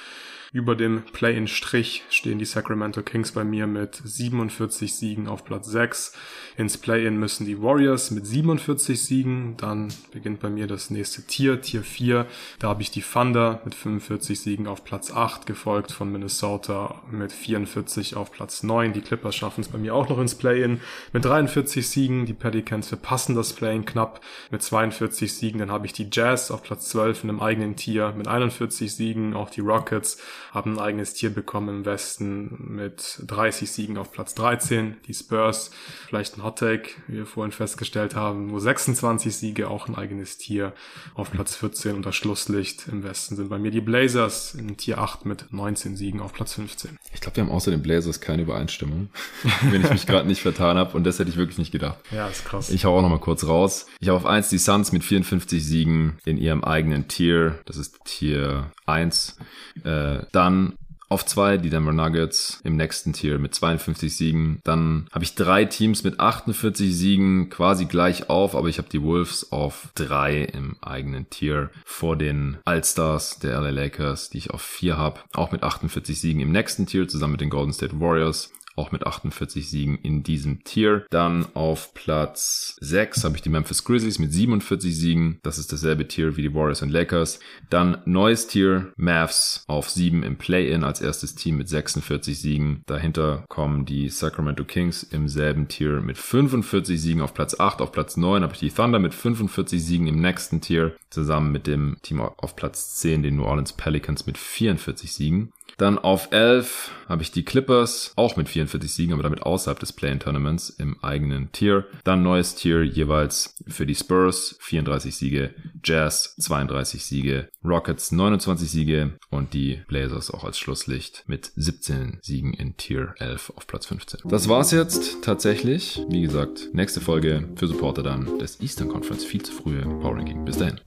Über 0.52 0.76
dem 0.76 1.02
Play-in-Strich 1.12 2.04
stehen 2.08 2.38
die 2.38 2.44
Sacramento 2.44 3.02
Kings 3.02 3.32
bei 3.32 3.42
mir 3.42 3.66
mit 3.66 4.00
47 4.02 4.94
Siegen 4.94 5.26
auf 5.26 5.44
Platz 5.44 5.66
6. 5.68 6.12
Ins 6.56 6.78
Play-in 6.78 7.18
müssen 7.18 7.46
die 7.46 7.60
Warriors 7.60 8.12
mit 8.12 8.26
47 8.26 9.02
Siegen. 9.02 9.56
Dann 9.56 9.92
beginnt 10.12 10.40
bei 10.40 10.48
mir 10.48 10.68
das 10.68 10.90
nächste 10.90 11.22
Tier, 11.22 11.60
Tier 11.60 11.82
4. 11.82 12.26
Da 12.60 12.68
habe 12.68 12.82
ich 12.82 12.92
die 12.92 13.02
Thunder 13.02 13.60
mit 13.64 13.74
45 13.74 14.40
Siegen 14.40 14.66
auf 14.68 14.84
Platz 14.84 15.10
8, 15.10 15.46
gefolgt 15.46 15.90
von 15.90 16.12
Minnesota 16.12 17.02
mit 17.10 17.32
44 17.32 18.14
auf 18.14 18.30
Platz 18.30 18.62
9. 18.62 18.92
Die 18.92 19.00
Clippers 19.00 19.34
schaffen 19.34 19.62
es 19.62 19.68
bei 19.68 19.78
mir 19.78 19.94
auch 19.94 20.08
noch 20.08 20.18
ins 20.18 20.36
Play-in 20.36 20.80
mit 21.12 21.24
43 21.24 21.86
Siegen. 21.88 22.24
Die 22.24 22.34
Pelicans 22.34 22.88
verpassen 22.88 23.34
das 23.34 23.52
Play-in 23.52 23.84
knapp 23.84 24.20
mit 24.52 24.62
42 24.62 25.34
Siegen. 25.34 25.58
Dann 25.58 25.72
habe 25.72 25.86
ich 25.86 25.92
die 25.92 26.08
Jazz 26.10 26.52
auf 26.52 26.62
Platz 26.62 26.88
12 26.90 27.24
in 27.24 27.30
einem 27.30 27.40
eigenen 27.40 27.74
Tier 27.74 28.14
mit 28.16 28.28
41 28.28 28.94
Siegen. 28.94 29.34
Auch 29.34 29.50
die 29.50 29.60
Rockets 29.60 30.18
haben 30.56 30.78
ein 30.78 30.78
eigenes 30.78 31.12
Tier 31.12 31.28
bekommen 31.28 31.68
im 31.68 31.84
Westen 31.84 32.74
mit 32.74 33.20
30 33.26 33.70
Siegen 33.70 33.98
auf 33.98 34.10
Platz 34.10 34.34
13. 34.34 34.96
Die 35.06 35.12
Spurs, 35.12 35.70
vielleicht 36.08 36.38
ein 36.38 36.42
Hottake, 36.42 36.92
wie 37.08 37.18
wir 37.18 37.26
vorhin 37.26 37.52
festgestellt 37.52 38.16
haben, 38.16 38.46
nur 38.46 38.60
26 38.62 39.36
Siege, 39.36 39.68
auch 39.68 39.86
ein 39.86 39.94
eigenes 39.94 40.38
Tier 40.38 40.72
auf 41.14 41.30
Platz 41.30 41.56
14. 41.56 41.94
Und 41.94 42.06
das 42.06 42.16
Schlusslicht 42.16 42.88
im 42.88 43.04
Westen 43.04 43.36
sind 43.36 43.50
bei 43.50 43.58
mir 43.58 43.70
die 43.70 43.82
Blazers 43.82 44.54
in 44.54 44.78
Tier 44.78 44.96
8 44.96 45.26
mit 45.26 45.52
19 45.52 45.94
Siegen 45.94 46.20
auf 46.22 46.32
Platz 46.32 46.54
15. 46.54 46.96
Ich 47.12 47.20
glaube, 47.20 47.36
wir 47.36 47.44
haben 47.44 47.50
außer 47.50 47.70
den 47.70 47.82
Blazers 47.82 48.22
keine 48.22 48.40
Übereinstimmung, 48.40 49.10
wenn 49.70 49.84
ich 49.84 49.90
mich 49.90 50.06
gerade 50.06 50.26
nicht 50.26 50.40
vertan 50.40 50.78
habe. 50.78 50.96
Und 50.96 51.04
das 51.04 51.18
hätte 51.18 51.28
ich 51.28 51.36
wirklich 51.36 51.58
nicht 51.58 51.70
gedacht. 51.70 51.98
Ja, 52.10 52.28
ist 52.28 52.46
krass. 52.46 52.70
Ich 52.70 52.86
hau 52.86 52.96
auch 52.96 53.02
noch 53.02 53.10
mal 53.10 53.20
kurz 53.20 53.44
raus. 53.44 53.84
Ich 54.00 54.08
habe 54.08 54.16
auf 54.16 54.24
1 54.24 54.48
die 54.48 54.58
Suns 54.58 54.90
mit 54.90 55.04
54 55.04 55.62
Siegen 55.62 56.16
in 56.24 56.38
ihrem 56.38 56.64
eigenen 56.64 57.08
Tier. 57.08 57.58
Das 57.66 57.76
ist 57.76 58.02
Tier 58.06 58.70
1. 58.86 59.36
Äh, 59.84 60.20
dann 60.32 60.74
auf 61.08 61.24
zwei 61.24 61.56
die 61.56 61.70
Denver 61.70 61.92
Nuggets 61.92 62.60
im 62.64 62.76
nächsten 62.76 63.12
Tier 63.12 63.38
mit 63.38 63.54
52 63.54 64.16
Siegen. 64.16 64.60
Dann 64.64 65.06
habe 65.12 65.24
ich 65.24 65.36
drei 65.36 65.64
Teams 65.64 66.02
mit 66.02 66.18
48 66.18 66.94
Siegen 66.94 67.48
quasi 67.48 67.84
gleich 67.84 68.28
auf, 68.28 68.56
aber 68.56 68.68
ich 68.68 68.78
habe 68.78 68.88
die 68.88 69.02
Wolves 69.02 69.52
auf 69.52 69.88
drei 69.94 70.42
im 70.42 70.76
eigenen 70.82 71.30
Tier 71.30 71.70
vor 71.84 72.16
den 72.16 72.58
All-Stars 72.64 73.38
der 73.38 73.60
LA 73.60 73.70
Lakers, 73.70 74.30
die 74.30 74.38
ich 74.38 74.50
auf 74.50 74.62
vier 74.62 74.96
habe, 74.96 75.20
auch 75.32 75.52
mit 75.52 75.62
48 75.62 76.20
Siegen 76.20 76.40
im 76.40 76.50
nächsten 76.50 76.86
Tier 76.86 77.06
zusammen 77.06 77.32
mit 77.32 77.40
den 77.40 77.50
Golden 77.50 77.72
State 77.72 78.00
Warriors 78.00 78.50
auch 78.76 78.92
mit 78.92 79.06
48 79.06 79.68
Siegen 79.68 79.98
in 79.98 80.22
diesem 80.22 80.64
Tier. 80.64 81.04
Dann 81.10 81.46
auf 81.54 81.94
Platz 81.94 82.76
6 82.80 83.24
habe 83.24 83.36
ich 83.36 83.42
die 83.42 83.48
Memphis 83.48 83.84
Grizzlies 83.84 84.18
mit 84.18 84.32
47 84.32 84.96
Siegen. 84.96 85.38
Das 85.42 85.58
ist 85.58 85.72
dasselbe 85.72 86.06
Tier 86.06 86.36
wie 86.36 86.42
die 86.42 86.54
Warriors 86.54 86.82
und 86.82 86.90
Lakers. 86.90 87.40
Dann 87.70 87.98
neues 88.04 88.46
Tier, 88.46 88.92
Mavs 88.96 89.64
auf 89.66 89.90
7 89.90 90.22
im 90.22 90.36
Play-In 90.36 90.84
als 90.84 91.00
erstes 91.00 91.34
Team 91.34 91.56
mit 91.56 91.68
46 91.68 92.38
Siegen. 92.38 92.82
Dahinter 92.86 93.44
kommen 93.48 93.84
die 93.84 94.08
Sacramento 94.08 94.64
Kings 94.64 95.02
im 95.02 95.28
selben 95.28 95.68
Tier 95.68 96.00
mit 96.00 96.18
45 96.18 97.00
Siegen 97.00 97.22
auf 97.22 97.34
Platz 97.34 97.58
8. 97.58 97.80
Auf 97.80 97.92
Platz 97.92 98.16
9 98.16 98.42
habe 98.42 98.52
ich 98.52 98.60
die 98.60 98.70
Thunder 98.70 98.98
mit 98.98 99.14
45 99.14 99.82
Siegen 99.82 100.06
im 100.06 100.20
nächsten 100.20 100.60
Tier. 100.60 100.94
Zusammen 101.10 101.52
mit 101.52 101.66
dem 101.66 101.96
Team 102.02 102.20
auf 102.20 102.56
Platz 102.56 102.96
10, 102.96 103.22
den 103.22 103.36
New 103.36 103.44
Orleans 103.44 103.72
Pelicans 103.72 104.26
mit 104.26 104.38
44 104.38 105.12
Siegen. 105.12 105.52
Dann 105.76 105.98
auf 105.98 106.32
11 106.32 106.90
habe 107.08 107.22
ich 107.22 107.30
die 107.30 107.44
Clippers, 107.44 108.12
auch 108.16 108.36
mit 108.36 108.48
44 108.48 108.92
Siegen, 108.92 109.12
aber 109.12 109.22
damit 109.22 109.42
außerhalb 109.42 109.78
des 109.78 109.92
Play-In-Tournaments 109.92 110.70
im 110.70 111.02
eigenen 111.02 111.52
Tier. 111.52 111.86
Dann 112.04 112.22
neues 112.22 112.54
Tier 112.54 112.82
jeweils 112.82 113.54
für 113.68 113.86
die 113.86 113.94
Spurs, 113.94 114.56
34 114.60 115.14
Siege, 115.14 115.54
Jazz 115.84 116.34
32 116.38 117.04
Siege, 117.04 117.48
Rockets 117.64 118.10
29 118.12 118.70
Siege 118.70 119.18
und 119.30 119.52
die 119.54 119.82
Blazers 119.86 120.30
auch 120.30 120.44
als 120.44 120.58
Schlusslicht 120.58 121.24
mit 121.26 121.52
17 121.56 122.18
Siegen 122.22 122.54
in 122.54 122.76
Tier 122.76 123.14
11 123.18 123.52
auf 123.56 123.66
Platz 123.66 123.86
15. 123.86 124.20
Das 124.24 124.48
war's 124.48 124.72
jetzt 124.72 125.22
tatsächlich. 125.22 126.00
Wie 126.08 126.22
gesagt, 126.22 126.70
nächste 126.72 127.00
Folge 127.00 127.48
für 127.56 127.66
Supporter 127.66 128.02
dann 128.02 128.38
des 128.38 128.60
Eastern 128.60 128.88
Conference 128.88 129.24
viel 129.24 129.42
zu 129.42 129.52
frühe 129.52 129.82
Power 129.82 130.16
Ranking. 130.16 130.44
Bis 130.44 130.58
dahin. 130.58 130.80